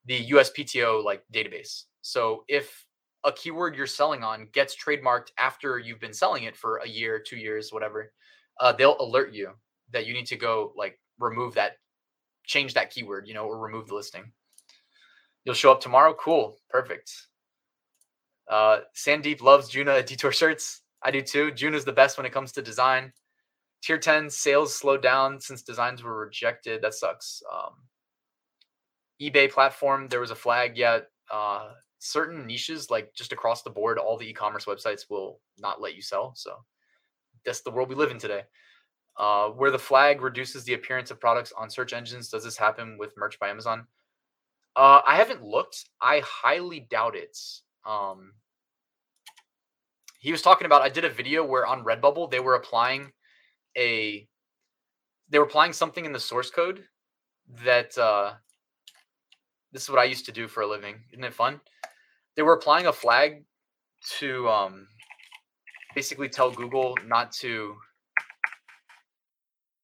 the 0.07 0.29
USPTO 0.31 1.03
like 1.05 1.23
database. 1.33 1.85
So 2.03 2.45
if 2.49 2.87
a 3.25 3.33
keyword 3.33 3.77
you're 3.77 3.87
selling 3.87 4.25
on 4.25 4.49
gets 4.53 4.77
trademarked 4.77 5.31
after 5.39 5.79
you've 5.79 6.01
been 6.01 6.13
selling 6.13 6.45
it 6.45 6.57
for 6.57 6.79
a 6.79 6.89
year, 6.89 7.19
two 7.21 7.37
years, 7.37 7.73
whatever, 7.73 8.13
uh, 8.61 8.73
they'll 8.73 9.01
alert 9.01 9.33
you 9.33 9.53
that 9.93 10.07
you 10.07 10.13
need 10.13 10.27
to 10.27 10.37
go 10.37 10.73
like 10.77 10.99
remove 11.19 11.55
that, 11.55 11.77
change 12.45 12.75
that 12.75 12.91
keyword, 12.91 13.29
you 13.29 13.35
know, 13.35 13.45
or 13.45 13.59
remove 13.61 13.89
the 13.89 13.95
listing. 13.95 14.33
You'll 15.45 15.55
show 15.55 15.73
up 15.73 15.81
tomorrow. 15.81 16.15
Cool. 16.15 16.57
Perfect. 16.69 17.13
Uh, 18.53 18.81
Sandeep 18.95 19.41
loves 19.41 19.71
Juna 19.71 20.03
Detour 20.03 20.31
shirts. 20.31 20.83
I 21.03 21.11
do 21.11 21.23
too. 21.23 21.53
Juna's 21.53 21.87
the 21.87 21.93
best 21.93 22.19
when 22.19 22.27
it 22.27 22.35
comes 22.35 22.53
to 22.53 22.61
design. 22.61 23.11
Tier 23.83 23.97
10 23.97 24.29
sales 24.29 24.77
slowed 24.77 25.03
down 25.03 25.41
since 25.41 25.63
designs 25.63 26.03
were 26.03 26.19
rejected. 26.19 26.83
That 26.83 26.93
sucks. 26.93 27.43
Um, 27.51 27.73
eBay 29.23 29.51
platform, 29.51 30.07
there 30.09 30.21
was 30.21 30.31
a 30.31 30.37
flag. 30.37 30.77
Yeah. 30.77 31.01
Uh, 31.33 31.71
certain 31.99 32.47
niches, 32.47 32.91
like 32.91 33.15
just 33.15 33.33
across 33.33 33.63
the 33.63 33.71
board, 33.71 33.97
all 33.97 34.19
the 34.19 34.29
e-commerce 34.29 34.67
websites 34.67 35.09
will 35.09 35.41
not 35.59 35.81
let 35.81 35.95
you 35.95 36.03
sell. 36.03 36.35
So 36.37 36.57
that's 37.47 37.63
the 37.63 37.71
world 37.71 37.89
we 37.89 37.95
live 37.95 38.11
in 38.11 38.19
today. 38.19 38.43
Uh, 39.17 39.49
where 39.49 39.71
the 39.71 39.79
flag 39.79 40.21
reduces 40.21 40.65
the 40.65 40.75
appearance 40.75 41.11
of 41.11 41.19
products 41.19 41.55
on 41.57 41.71
search 41.71 41.95
engines. 41.95 42.29
Does 42.29 42.45
this 42.45 42.59
happen 42.59 42.99
with 42.99 43.17
merch 43.17 43.39
by 43.39 43.49
Amazon? 43.49 43.87
Uh, 44.77 45.01
I 45.07 45.17
haven't 45.17 45.43
looked. 45.43 45.87
I 46.03 46.21
highly 46.21 46.81
doubt 46.91 47.17
it. 47.17 47.39
Um, 47.87 48.33
he 50.23 50.33
was 50.33 50.41
talking 50.41 50.65
about. 50.65 50.81
I 50.81 50.89
did 50.89 51.05
a 51.05 51.11
video 51.11 51.45
where 51.45 51.67
on 51.67 51.85
Redbubble 51.85 52.31
they 52.31 52.41
were 52.41 52.55
applying 52.55 53.13
a, 53.77 54.27
they 55.29 55.39
were 55.39 55.45
applying 55.45 55.75
something 55.75 56.05
in 56.05 56.13
the 56.13 56.21
source 56.21 56.51
code 56.51 56.85
that. 57.65 57.97
Uh, 57.99 58.33
this 59.73 59.85
is 59.85 59.89
what 59.89 59.99
I 59.99 60.05
used 60.05 60.27
to 60.27 60.33
do 60.33 60.49
for 60.49 60.61
a 60.61 60.67
living. 60.67 60.97
Isn't 61.15 61.25
it 61.25 61.33
fun? 61.33 61.59
they 62.37 62.43
were 62.43 62.55
applying 62.55 62.87
a 62.87 62.93
flag 62.93 63.45
to 64.19 64.49
um, 64.49 64.87
basically 65.95 66.29
tell 66.29 66.51
Google 66.51 66.97
not 67.07 67.33
to 67.33 67.77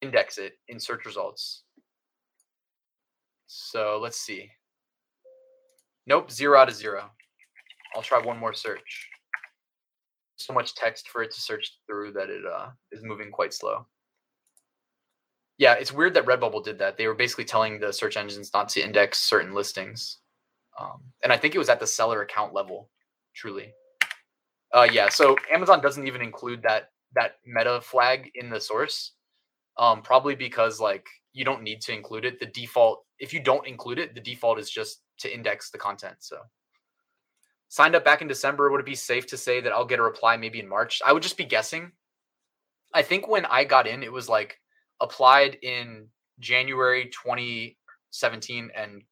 index 0.00 0.38
it 0.38 0.54
in 0.68 0.80
search 0.80 1.04
results. 1.04 1.62
So 3.46 3.98
let's 4.02 4.20
see. 4.20 4.50
Nope, 6.06 6.30
zero 6.30 6.58
out 6.58 6.68
of 6.68 6.74
zero. 6.74 7.10
I'll 7.94 8.02
try 8.02 8.20
one 8.20 8.38
more 8.38 8.54
search. 8.54 9.08
So 10.38 10.54
much 10.54 10.74
text 10.74 11.08
for 11.08 11.22
it 11.22 11.32
to 11.32 11.40
search 11.40 11.78
through 11.86 12.12
that 12.12 12.30
it 12.30 12.42
uh, 12.46 12.68
is 12.92 13.02
moving 13.02 13.30
quite 13.30 13.52
slow. 13.52 13.86
Yeah, 15.58 15.74
it's 15.74 15.92
weird 15.92 16.14
that 16.14 16.26
Redbubble 16.26 16.62
did 16.62 16.78
that. 16.78 16.96
They 16.96 17.08
were 17.08 17.14
basically 17.14 17.44
telling 17.44 17.80
the 17.80 17.92
search 17.92 18.16
engines 18.16 18.52
not 18.54 18.68
to 18.70 18.80
index 18.80 19.18
certain 19.18 19.52
listings. 19.52 20.18
Um, 20.80 21.02
and 21.24 21.32
I 21.32 21.36
think 21.36 21.56
it 21.56 21.58
was 21.58 21.68
at 21.68 21.80
the 21.80 21.86
seller 21.86 22.22
account 22.22 22.54
level, 22.54 22.88
truly. 23.34 23.72
Uh, 24.72 24.86
yeah. 24.90 25.08
So 25.08 25.36
Amazon 25.52 25.80
doesn't 25.82 26.06
even 26.06 26.22
include 26.22 26.62
that 26.62 26.90
that 27.14 27.36
meta 27.44 27.80
flag 27.80 28.30
in 28.36 28.50
the 28.50 28.60
source. 28.60 29.12
Um, 29.76 30.02
probably 30.02 30.36
because 30.36 30.80
like 30.80 31.06
you 31.32 31.44
don't 31.44 31.62
need 31.62 31.80
to 31.82 31.92
include 31.92 32.24
it. 32.24 32.38
The 32.38 32.46
default, 32.46 33.04
if 33.18 33.32
you 33.32 33.40
don't 33.40 33.66
include 33.66 33.98
it, 33.98 34.14
the 34.14 34.20
default 34.20 34.58
is 34.58 34.70
just 34.70 35.02
to 35.18 35.32
index 35.32 35.70
the 35.70 35.78
content. 35.78 36.16
So 36.20 36.38
signed 37.68 37.94
up 37.94 38.04
back 38.04 38.22
in 38.22 38.28
December. 38.28 38.70
Would 38.70 38.80
it 38.80 38.86
be 38.86 38.94
safe 38.94 39.26
to 39.28 39.36
say 39.36 39.60
that 39.60 39.72
I'll 39.72 39.84
get 39.84 39.98
a 39.98 40.02
reply 40.02 40.36
maybe 40.36 40.60
in 40.60 40.68
March? 40.68 41.00
I 41.06 41.12
would 41.12 41.22
just 41.22 41.36
be 41.36 41.44
guessing. 41.44 41.92
I 42.94 43.02
think 43.02 43.28
when 43.28 43.44
I 43.46 43.64
got 43.64 43.86
in, 43.86 44.02
it 44.02 44.12
was 44.12 44.28
like 44.28 44.58
applied 45.00 45.58
in 45.62 46.08
January 46.40 47.06
2017 47.06 48.70
and 48.74 49.02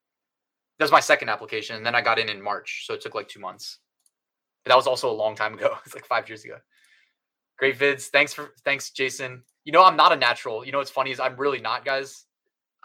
that 0.78 0.84
was 0.84 0.92
my 0.92 1.00
second 1.00 1.28
application. 1.28 1.76
And 1.76 1.84
then 1.84 1.94
I 1.94 2.02
got 2.02 2.18
in 2.18 2.28
in 2.28 2.42
March. 2.42 2.84
So 2.86 2.94
it 2.94 3.00
took 3.00 3.14
like 3.14 3.28
two 3.28 3.40
months. 3.40 3.78
But 4.64 4.70
that 4.70 4.76
was 4.76 4.86
also 4.86 5.10
a 5.10 5.12
long 5.12 5.34
time 5.34 5.54
ago. 5.54 5.76
It's 5.86 5.94
like 5.94 6.06
five 6.06 6.28
years 6.28 6.44
ago. 6.44 6.56
Great 7.58 7.78
vids. 7.78 8.08
Thanks 8.08 8.34
for 8.34 8.50
thanks, 8.64 8.90
Jason. 8.90 9.42
You 9.64 9.72
know, 9.72 9.82
I'm 9.82 9.96
not 9.96 10.12
a 10.12 10.16
natural. 10.16 10.64
You 10.64 10.72
know 10.72 10.78
what's 10.78 10.90
funny 10.90 11.10
is 11.10 11.20
I'm 11.20 11.36
really 11.36 11.60
not, 11.60 11.84
guys. 11.84 12.24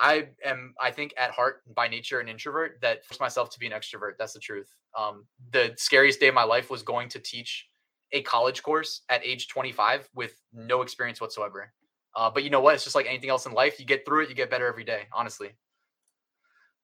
I 0.02 0.30
am, 0.44 0.74
I 0.82 0.90
think, 0.90 1.14
at 1.16 1.30
heart 1.32 1.62
by 1.76 1.88
nature 1.88 2.20
an 2.20 2.28
introvert 2.28 2.80
that 2.82 3.06
forced 3.06 3.22
myself 3.22 3.52
to 3.52 3.60
be 3.60 3.68
an 3.68 3.72
extrovert. 3.72 4.14
That's 4.18 4.34
the 4.34 4.40
truth. 4.40 4.76
Um, 4.98 5.26
the 5.52 5.74
scariest 5.78 6.20
day 6.20 6.28
of 6.28 6.34
my 6.34 6.44
life 6.44 6.72
was 6.72 6.82
going 6.82 7.08
to 7.10 7.20
teach 7.20 7.70
a 8.12 8.24
college 8.24 8.64
course 8.64 9.02
at 9.10 9.24
age 9.24 9.48
25 9.48 10.10
with 10.16 10.42
no 10.52 10.82
experience 10.82 11.22
whatsoever. 11.22 11.72
Uh, 12.16 12.32
but 12.32 12.44
you 12.44 12.50
know 12.50 12.60
what? 12.60 12.74
It's 12.74 12.84
just 12.84 12.96
like 12.96 13.06
anything 13.06 13.30
else 13.30 13.46
in 13.46 13.54
life. 13.54 13.80
You 13.80 13.86
get 13.86 14.04
through 14.04 14.24
it, 14.24 14.30
you 14.30 14.36
get 14.36 14.50
better 14.50 14.66
every 14.66 14.84
day, 14.84 15.04
honestly. 15.14 15.52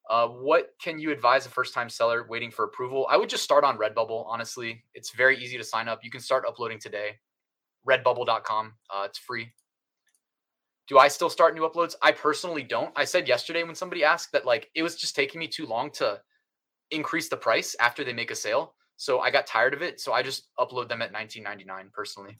Uh, 0.10 0.28
what 0.28 0.70
can 0.82 1.00
you 1.00 1.12
advise 1.12 1.46
a 1.48 1.50
first 1.50 1.74
time 1.74 1.90
seller 1.90 2.26
waiting 2.30 2.52
for 2.52 2.66
approval? 2.66 3.08
I 3.10 3.18
would 3.18 3.30
just 3.30 3.44
start 3.44 3.64
on 3.64 3.78
Redbubble, 3.78 4.26
honestly. 4.28 4.84
It's 4.94 5.12
very 5.12 5.38
easy 5.44 5.58
to 5.58 5.64
sign 5.64 5.90
up. 5.90 6.00
You 6.04 6.12
can 6.12 6.22
start 6.22 6.46
uploading 6.48 6.80
today. 6.80 7.18
Redbubble.com. 7.90 8.74
Uh, 8.90 9.04
it's 9.06 9.18
free. 9.18 9.52
Do 10.88 10.98
I 10.98 11.10
still 11.10 11.30
start 11.30 11.54
new 11.54 11.68
uploads? 11.68 11.96
I 12.02 12.12
personally 12.12 12.64
don't. 12.64 12.92
I 12.96 13.04
said 13.04 13.28
yesterday 13.28 13.64
when 13.64 13.76
somebody 13.76 14.04
asked 14.04 14.32
that 14.32 14.46
like 14.46 14.70
it 14.74 14.84
was 14.84 14.96
just 14.96 15.16
taking 15.16 15.40
me 15.40 15.48
too 15.48 15.66
long 15.66 15.92
to 15.92 16.22
increase 16.92 17.28
the 17.28 17.38
price 17.38 17.76
after 17.80 18.04
they 18.04 18.14
make 18.14 18.32
a 18.32 18.36
sale. 18.36 18.74
So 18.96 19.20
I 19.20 19.30
got 19.30 19.46
tired 19.46 19.74
of 19.74 19.82
it. 19.82 20.00
So 20.00 20.14
I 20.14 20.24
just 20.24 20.48
upload 20.60 20.90
them 20.90 21.02
at 21.02 21.14
19.99 21.14 21.92
personally. 21.92 22.40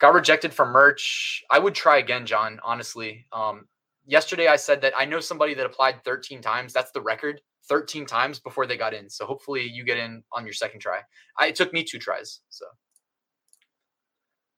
Got 0.00 0.14
rejected 0.14 0.52
for 0.52 0.66
merch. 0.66 1.42
I 1.50 1.58
would 1.58 1.74
try 1.74 1.98
again, 1.98 2.26
John, 2.26 2.60
honestly. 2.62 3.26
Um, 3.32 3.66
yesterday 4.06 4.48
I 4.48 4.56
said 4.56 4.80
that 4.82 4.92
I 4.96 5.04
know 5.06 5.20
somebody 5.20 5.54
that 5.54 5.66
applied 5.66 6.04
13 6.04 6.42
times. 6.42 6.72
That's 6.72 6.92
the 6.92 7.00
record. 7.00 7.40
13 7.68 8.04
times 8.04 8.38
before 8.38 8.66
they 8.66 8.76
got 8.76 8.92
in. 8.92 9.08
So 9.08 9.24
hopefully 9.24 9.62
you 9.62 9.84
get 9.84 9.96
in 9.96 10.22
on 10.32 10.44
your 10.44 10.52
second 10.52 10.80
try. 10.80 11.00
I, 11.38 11.46
it 11.46 11.54
took 11.54 11.72
me 11.72 11.82
two 11.82 11.98
tries. 11.98 12.40
So 12.50 12.66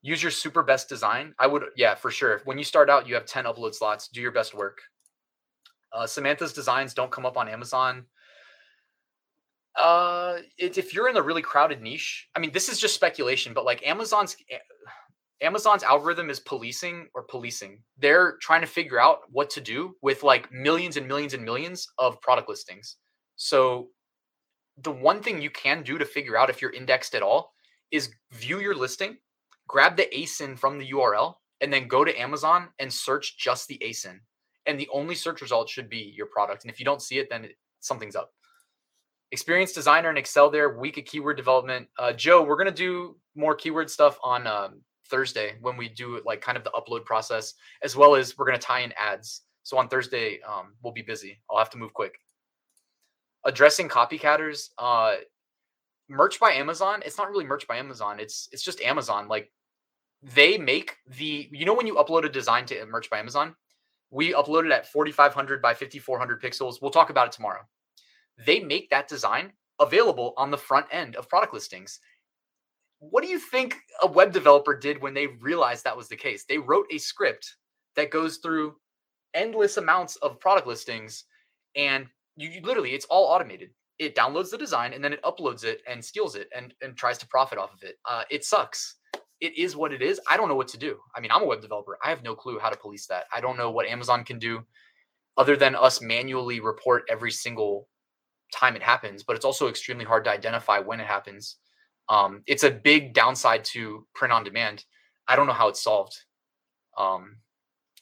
use 0.06 0.22
your 0.22 0.30
super 0.30 0.62
best 0.62 0.88
design. 0.88 1.34
I 1.38 1.48
would, 1.48 1.64
yeah, 1.74 1.96
for 1.96 2.12
sure. 2.12 2.40
When 2.44 2.58
you 2.58 2.64
start 2.64 2.88
out, 2.88 3.08
you 3.08 3.14
have 3.14 3.26
10 3.26 3.44
upload 3.44 3.74
slots. 3.74 4.06
Do 4.06 4.20
your 4.20 4.30
best 4.30 4.54
work. 4.54 4.78
Uh, 5.92 6.06
Samantha's 6.06 6.52
designs 6.52 6.94
don't 6.94 7.10
come 7.10 7.26
up 7.26 7.36
on 7.36 7.48
Amazon. 7.48 8.04
Uh, 9.76 10.38
it, 10.58 10.78
if 10.78 10.94
you're 10.94 11.08
in 11.08 11.16
a 11.16 11.22
really 11.22 11.42
crowded 11.42 11.82
niche, 11.82 12.28
I 12.36 12.38
mean, 12.38 12.52
this 12.52 12.68
is 12.68 12.78
just 12.78 12.94
speculation, 12.94 13.52
but 13.52 13.64
like 13.64 13.84
Amazon's 13.84 14.36
Amazon's 15.42 15.82
algorithm 15.82 16.30
is 16.30 16.40
policing 16.40 17.08
or 17.14 17.24
policing. 17.24 17.82
They're 17.98 18.38
trying 18.40 18.62
to 18.62 18.66
figure 18.66 18.98
out 18.98 19.18
what 19.30 19.50
to 19.50 19.60
do 19.60 19.94
with 20.00 20.22
like 20.22 20.50
millions 20.50 20.96
and 20.96 21.06
millions 21.06 21.34
and 21.34 21.44
millions 21.44 21.86
of 21.98 22.20
product 22.22 22.48
listings. 22.48 22.96
So 23.34 23.88
the 24.78 24.92
one 24.92 25.20
thing 25.20 25.42
you 25.42 25.50
can 25.50 25.82
do 25.82 25.98
to 25.98 26.06
figure 26.06 26.38
out 26.38 26.48
if 26.48 26.62
you're 26.62 26.72
indexed 26.72 27.14
at 27.14 27.22
all 27.22 27.52
is 27.90 28.10
view 28.32 28.60
your 28.60 28.74
listing, 28.74 29.18
grab 29.68 29.96
the 29.96 30.08
ASIN 30.14 30.58
from 30.58 30.78
the 30.78 30.90
URL, 30.90 31.34
and 31.60 31.72
then 31.72 31.88
go 31.88 32.04
to 32.04 32.20
Amazon 32.20 32.68
and 32.78 32.92
search 32.92 33.38
just 33.38 33.68
the 33.68 33.80
ASIN. 33.82 34.18
And 34.66 34.78
the 34.78 34.88
only 34.92 35.14
search 35.14 35.40
result 35.40 35.68
should 35.68 35.88
be 35.88 36.12
your 36.16 36.26
product. 36.26 36.64
And 36.64 36.70
if 36.70 36.78
you 36.78 36.84
don't 36.84 37.02
see 37.02 37.18
it, 37.18 37.28
then 37.30 37.44
it, 37.44 37.56
something's 37.80 38.16
up. 38.16 38.32
Experienced 39.32 39.74
designer 39.74 40.08
and 40.08 40.18
Excel 40.18 40.50
there, 40.50 40.78
week 40.78 40.98
of 40.98 41.04
keyword 41.04 41.36
development. 41.36 41.88
Uh, 41.98 42.12
Joe, 42.12 42.42
we're 42.42 42.56
going 42.56 42.66
to 42.66 42.72
do 42.72 43.16
more 43.34 43.54
keyword 43.54 43.90
stuff 43.90 44.18
on 44.22 44.46
um, 44.46 44.80
Thursday 45.08 45.54
when 45.60 45.76
we 45.76 45.88
do 45.88 46.20
like 46.24 46.40
kind 46.40 46.56
of 46.58 46.64
the 46.64 46.70
upload 46.70 47.04
process, 47.04 47.54
as 47.82 47.96
well 47.96 48.14
as 48.14 48.36
we're 48.36 48.46
going 48.46 48.58
to 48.58 48.64
tie 48.64 48.80
in 48.80 48.92
ads. 48.98 49.42
So 49.62 49.78
on 49.78 49.88
Thursday, 49.88 50.40
um, 50.42 50.74
we'll 50.82 50.92
be 50.92 51.02
busy. 51.02 51.40
I'll 51.50 51.58
have 51.58 51.70
to 51.70 51.78
move 51.78 51.92
quick. 51.92 52.18
Addressing 53.44 53.88
copycatters, 53.88 54.68
uh, 54.78 55.16
merch 56.08 56.40
by 56.40 56.52
Amazon. 56.52 57.02
It's 57.04 57.18
not 57.18 57.30
really 57.30 57.44
merch 57.44 57.66
by 57.66 57.76
Amazon. 57.76 58.20
It's 58.20 58.48
it's 58.52 58.62
just 58.62 58.80
Amazon. 58.80 59.28
Like 59.28 59.50
they 60.22 60.58
make 60.58 60.96
the 61.18 61.48
you 61.50 61.64
know 61.64 61.74
when 61.74 61.86
you 61.86 61.94
upload 61.94 62.24
a 62.24 62.28
design 62.28 62.66
to 62.66 62.86
merch 62.86 63.10
by 63.10 63.18
Amazon, 63.18 63.54
we 64.10 64.32
uploaded 64.32 64.72
at 64.72 64.86
4500 64.86 65.62
by 65.62 65.74
5400 65.74 66.42
pixels. 66.42 66.80
We'll 66.80 66.90
talk 66.90 67.10
about 67.10 67.28
it 67.28 67.32
tomorrow. 67.32 67.62
They 68.44 68.60
make 68.60 68.90
that 68.90 69.08
design 69.08 69.52
available 69.78 70.34
on 70.36 70.50
the 70.50 70.58
front 70.58 70.86
end 70.90 71.16
of 71.16 71.28
product 71.28 71.52
listings 71.52 72.00
what 72.98 73.22
do 73.22 73.28
you 73.28 73.38
think 73.38 73.76
a 74.02 74.06
web 74.06 74.32
developer 74.32 74.74
did 74.74 75.00
when 75.00 75.14
they 75.14 75.26
realized 75.26 75.84
that 75.84 75.96
was 75.96 76.08
the 76.08 76.16
case? 76.16 76.44
They 76.44 76.58
wrote 76.58 76.86
a 76.90 76.98
script 76.98 77.56
that 77.94 78.10
goes 78.10 78.38
through 78.38 78.76
endless 79.34 79.76
amounts 79.76 80.16
of 80.16 80.40
product 80.40 80.66
listings 80.66 81.24
and 81.74 82.06
you, 82.36 82.48
you, 82.48 82.60
literally 82.62 82.94
it's 82.94 83.04
all 83.06 83.26
automated. 83.26 83.70
It 83.98 84.14
downloads 84.14 84.50
the 84.50 84.58
design 84.58 84.92
and 84.92 85.02
then 85.02 85.12
it 85.12 85.22
uploads 85.22 85.64
it 85.64 85.80
and 85.88 86.04
steals 86.04 86.34
it 86.34 86.48
and, 86.54 86.74
and 86.82 86.96
tries 86.96 87.18
to 87.18 87.28
profit 87.28 87.58
off 87.58 87.72
of 87.72 87.82
it. 87.82 87.96
Uh, 88.08 88.24
it 88.30 88.44
sucks. 88.44 88.96
It 89.40 89.56
is 89.56 89.76
what 89.76 89.92
it 89.92 90.02
is. 90.02 90.20
I 90.30 90.36
don't 90.36 90.48
know 90.48 90.54
what 90.54 90.68
to 90.68 90.78
do. 90.78 90.98
I 91.14 91.20
mean, 91.20 91.30
I'm 91.30 91.42
a 91.42 91.46
web 91.46 91.60
developer. 91.60 91.98
I 92.04 92.10
have 92.10 92.22
no 92.22 92.34
clue 92.34 92.58
how 92.58 92.70
to 92.70 92.76
police 92.76 93.06
that. 93.06 93.24
I 93.34 93.40
don't 93.40 93.56
know 93.56 93.70
what 93.70 93.86
Amazon 93.86 94.24
can 94.24 94.38
do 94.38 94.64
other 95.36 95.56
than 95.56 95.74
us 95.74 96.00
manually 96.00 96.60
report 96.60 97.04
every 97.10 97.30
single 97.30 97.88
time 98.54 98.76
it 98.76 98.82
happens, 98.82 99.22
but 99.22 99.36
it's 99.36 99.44
also 99.44 99.68
extremely 99.68 100.04
hard 100.04 100.24
to 100.24 100.30
identify 100.30 100.78
when 100.78 101.00
it 101.00 101.06
happens. 101.06 101.56
Um, 102.08 102.42
it's 102.46 102.62
a 102.62 102.70
big 102.70 103.12
downside 103.14 103.64
to 103.66 104.06
print 104.14 104.32
on 104.32 104.44
demand. 104.44 104.84
I 105.28 105.36
don't 105.36 105.46
know 105.46 105.52
how 105.52 105.68
it's 105.68 105.82
solved. 105.82 106.16
Um, 106.96 107.38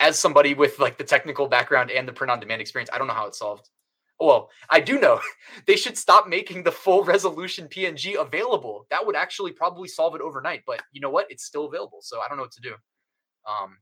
as 0.00 0.18
somebody 0.18 0.54
with 0.54 0.78
like 0.78 0.98
the 0.98 1.04
technical 1.04 1.48
background 1.48 1.90
and 1.90 2.06
the 2.06 2.12
print 2.12 2.30
on 2.30 2.40
demand 2.40 2.60
experience, 2.60 2.90
I 2.92 2.98
don't 2.98 3.06
know 3.06 3.14
how 3.14 3.26
it's 3.26 3.38
solved. 3.38 3.68
Well, 4.20 4.50
I 4.70 4.80
do 4.80 5.00
know 5.00 5.20
they 5.66 5.76
should 5.76 5.98
stop 5.98 6.28
making 6.28 6.62
the 6.62 6.72
full 6.72 7.04
resolution 7.04 7.68
PNG 7.68 8.20
available. 8.20 8.86
That 8.90 9.04
would 9.04 9.16
actually 9.16 9.52
probably 9.52 9.88
solve 9.88 10.14
it 10.14 10.20
overnight. 10.20 10.62
But 10.66 10.82
you 10.92 11.00
know 11.00 11.10
what? 11.10 11.30
It's 11.30 11.44
still 11.44 11.66
available. 11.66 11.98
So 12.00 12.20
I 12.20 12.28
don't 12.28 12.36
know 12.36 12.44
what 12.44 12.52
to 12.52 12.60
do. 12.60 12.74
Um, 13.48 13.78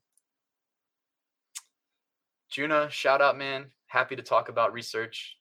Juna, 2.51 2.89
shout 2.91 3.23
out, 3.23 3.39
man. 3.39 3.67
Happy 3.87 4.17
to 4.17 4.23
talk 4.23 4.49
about 4.49 4.73
research. 4.73 5.37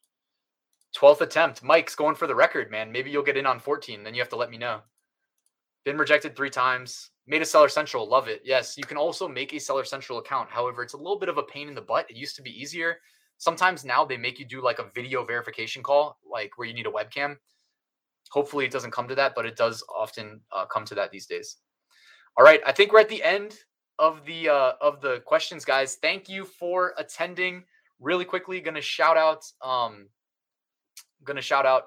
12th 0.95 1.21
attempt. 1.21 1.63
Mike's 1.63 1.95
going 1.95 2.15
for 2.15 2.27
the 2.27 2.35
record, 2.35 2.69
man. 2.69 2.91
Maybe 2.91 3.09
you'll 3.09 3.23
get 3.23 3.37
in 3.37 3.45
on 3.45 3.59
14. 3.59 4.03
Then 4.03 4.13
you 4.13 4.21
have 4.21 4.29
to 4.29 4.35
let 4.35 4.49
me 4.49 4.57
know. 4.57 4.81
Been 5.83 5.97
rejected 5.97 6.35
three 6.35 6.49
times. 6.49 7.09
Made 7.27 7.41
a 7.41 7.45
Seller 7.45 7.69
Central. 7.69 8.07
Love 8.07 8.27
it. 8.27 8.41
Yes, 8.43 8.77
you 8.77 8.83
can 8.83 8.97
also 8.97 9.27
make 9.27 9.53
a 9.53 9.59
Seller 9.59 9.85
Central 9.85 10.19
account. 10.19 10.49
However, 10.49 10.83
it's 10.83 10.93
a 10.93 10.97
little 10.97 11.17
bit 11.17 11.29
of 11.29 11.37
a 11.37 11.43
pain 11.43 11.67
in 11.67 11.75
the 11.75 11.81
butt. 11.81 12.09
It 12.09 12.17
used 12.17 12.35
to 12.35 12.41
be 12.41 12.51
easier. 12.51 12.97
Sometimes 13.41 13.83
now 13.83 14.05
they 14.05 14.17
make 14.17 14.37
you 14.37 14.45
do 14.45 14.61
like 14.61 14.77
a 14.77 14.91
video 14.93 15.25
verification 15.25 15.81
call, 15.81 16.19
like 16.31 16.51
where 16.57 16.67
you 16.67 16.75
need 16.75 16.85
a 16.85 16.91
webcam. 16.91 17.37
Hopefully, 18.29 18.65
it 18.65 18.71
doesn't 18.71 18.91
come 18.91 19.07
to 19.07 19.15
that, 19.15 19.33
but 19.35 19.47
it 19.47 19.55
does 19.55 19.83
often 19.97 20.41
uh, 20.51 20.67
come 20.67 20.85
to 20.85 20.93
that 20.93 21.09
these 21.09 21.25
days. 21.25 21.57
All 22.37 22.45
right, 22.45 22.61
I 22.67 22.71
think 22.71 22.93
we're 22.93 22.99
at 22.99 23.09
the 23.09 23.23
end 23.23 23.55
of 23.97 24.23
the 24.27 24.47
uh, 24.47 24.73
of 24.79 25.01
the 25.01 25.21
questions, 25.25 25.65
guys. 25.65 25.95
Thank 25.95 26.29
you 26.29 26.45
for 26.45 26.93
attending. 26.99 27.63
Really 27.99 28.25
quickly, 28.25 28.61
to 28.61 28.79
shout 28.79 29.17
out 29.17 29.43
um, 29.63 30.09
to 31.25 31.41
shout 31.41 31.65
out 31.65 31.85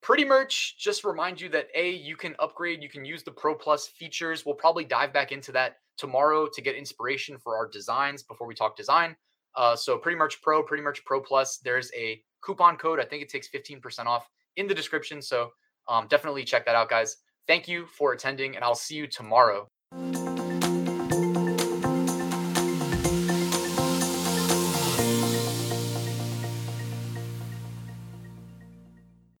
Pretty 0.00 0.24
Merch. 0.24 0.78
Just 0.78 1.04
remind 1.04 1.38
you 1.38 1.50
that 1.50 1.68
A, 1.74 1.90
you 1.90 2.16
can 2.16 2.34
upgrade, 2.38 2.82
you 2.82 2.88
can 2.88 3.04
use 3.04 3.22
the 3.22 3.30
Pro 3.30 3.54
Plus 3.54 3.88
features. 3.88 4.46
We'll 4.46 4.54
probably 4.54 4.86
dive 4.86 5.12
back 5.12 5.32
into 5.32 5.52
that 5.52 5.76
tomorrow 5.98 6.48
to 6.54 6.62
get 6.62 6.76
inspiration 6.76 7.36
for 7.36 7.58
our 7.58 7.68
designs 7.68 8.22
before 8.22 8.46
we 8.46 8.54
talk 8.54 8.74
design. 8.74 9.16
Uh, 9.56 9.74
so 9.74 9.98
Pretty 9.98 10.18
Merch 10.18 10.40
Pro, 10.42 10.62
Pretty 10.62 10.82
Merch 10.82 11.04
Pro 11.04 11.20
Plus, 11.20 11.58
there's 11.58 11.90
a 11.94 12.22
coupon 12.42 12.76
code. 12.76 13.00
I 13.00 13.04
think 13.04 13.22
it 13.22 13.28
takes 13.28 13.48
15% 13.48 14.06
off 14.06 14.28
in 14.56 14.66
the 14.66 14.74
description. 14.74 15.22
So 15.22 15.50
um, 15.88 16.06
definitely 16.08 16.44
check 16.44 16.64
that 16.66 16.74
out, 16.74 16.88
guys. 16.88 17.16
Thank 17.46 17.68
you 17.68 17.86
for 17.86 18.12
attending, 18.12 18.56
and 18.56 18.64
I'll 18.64 18.74
see 18.74 18.96
you 18.96 19.06
tomorrow. 19.06 19.68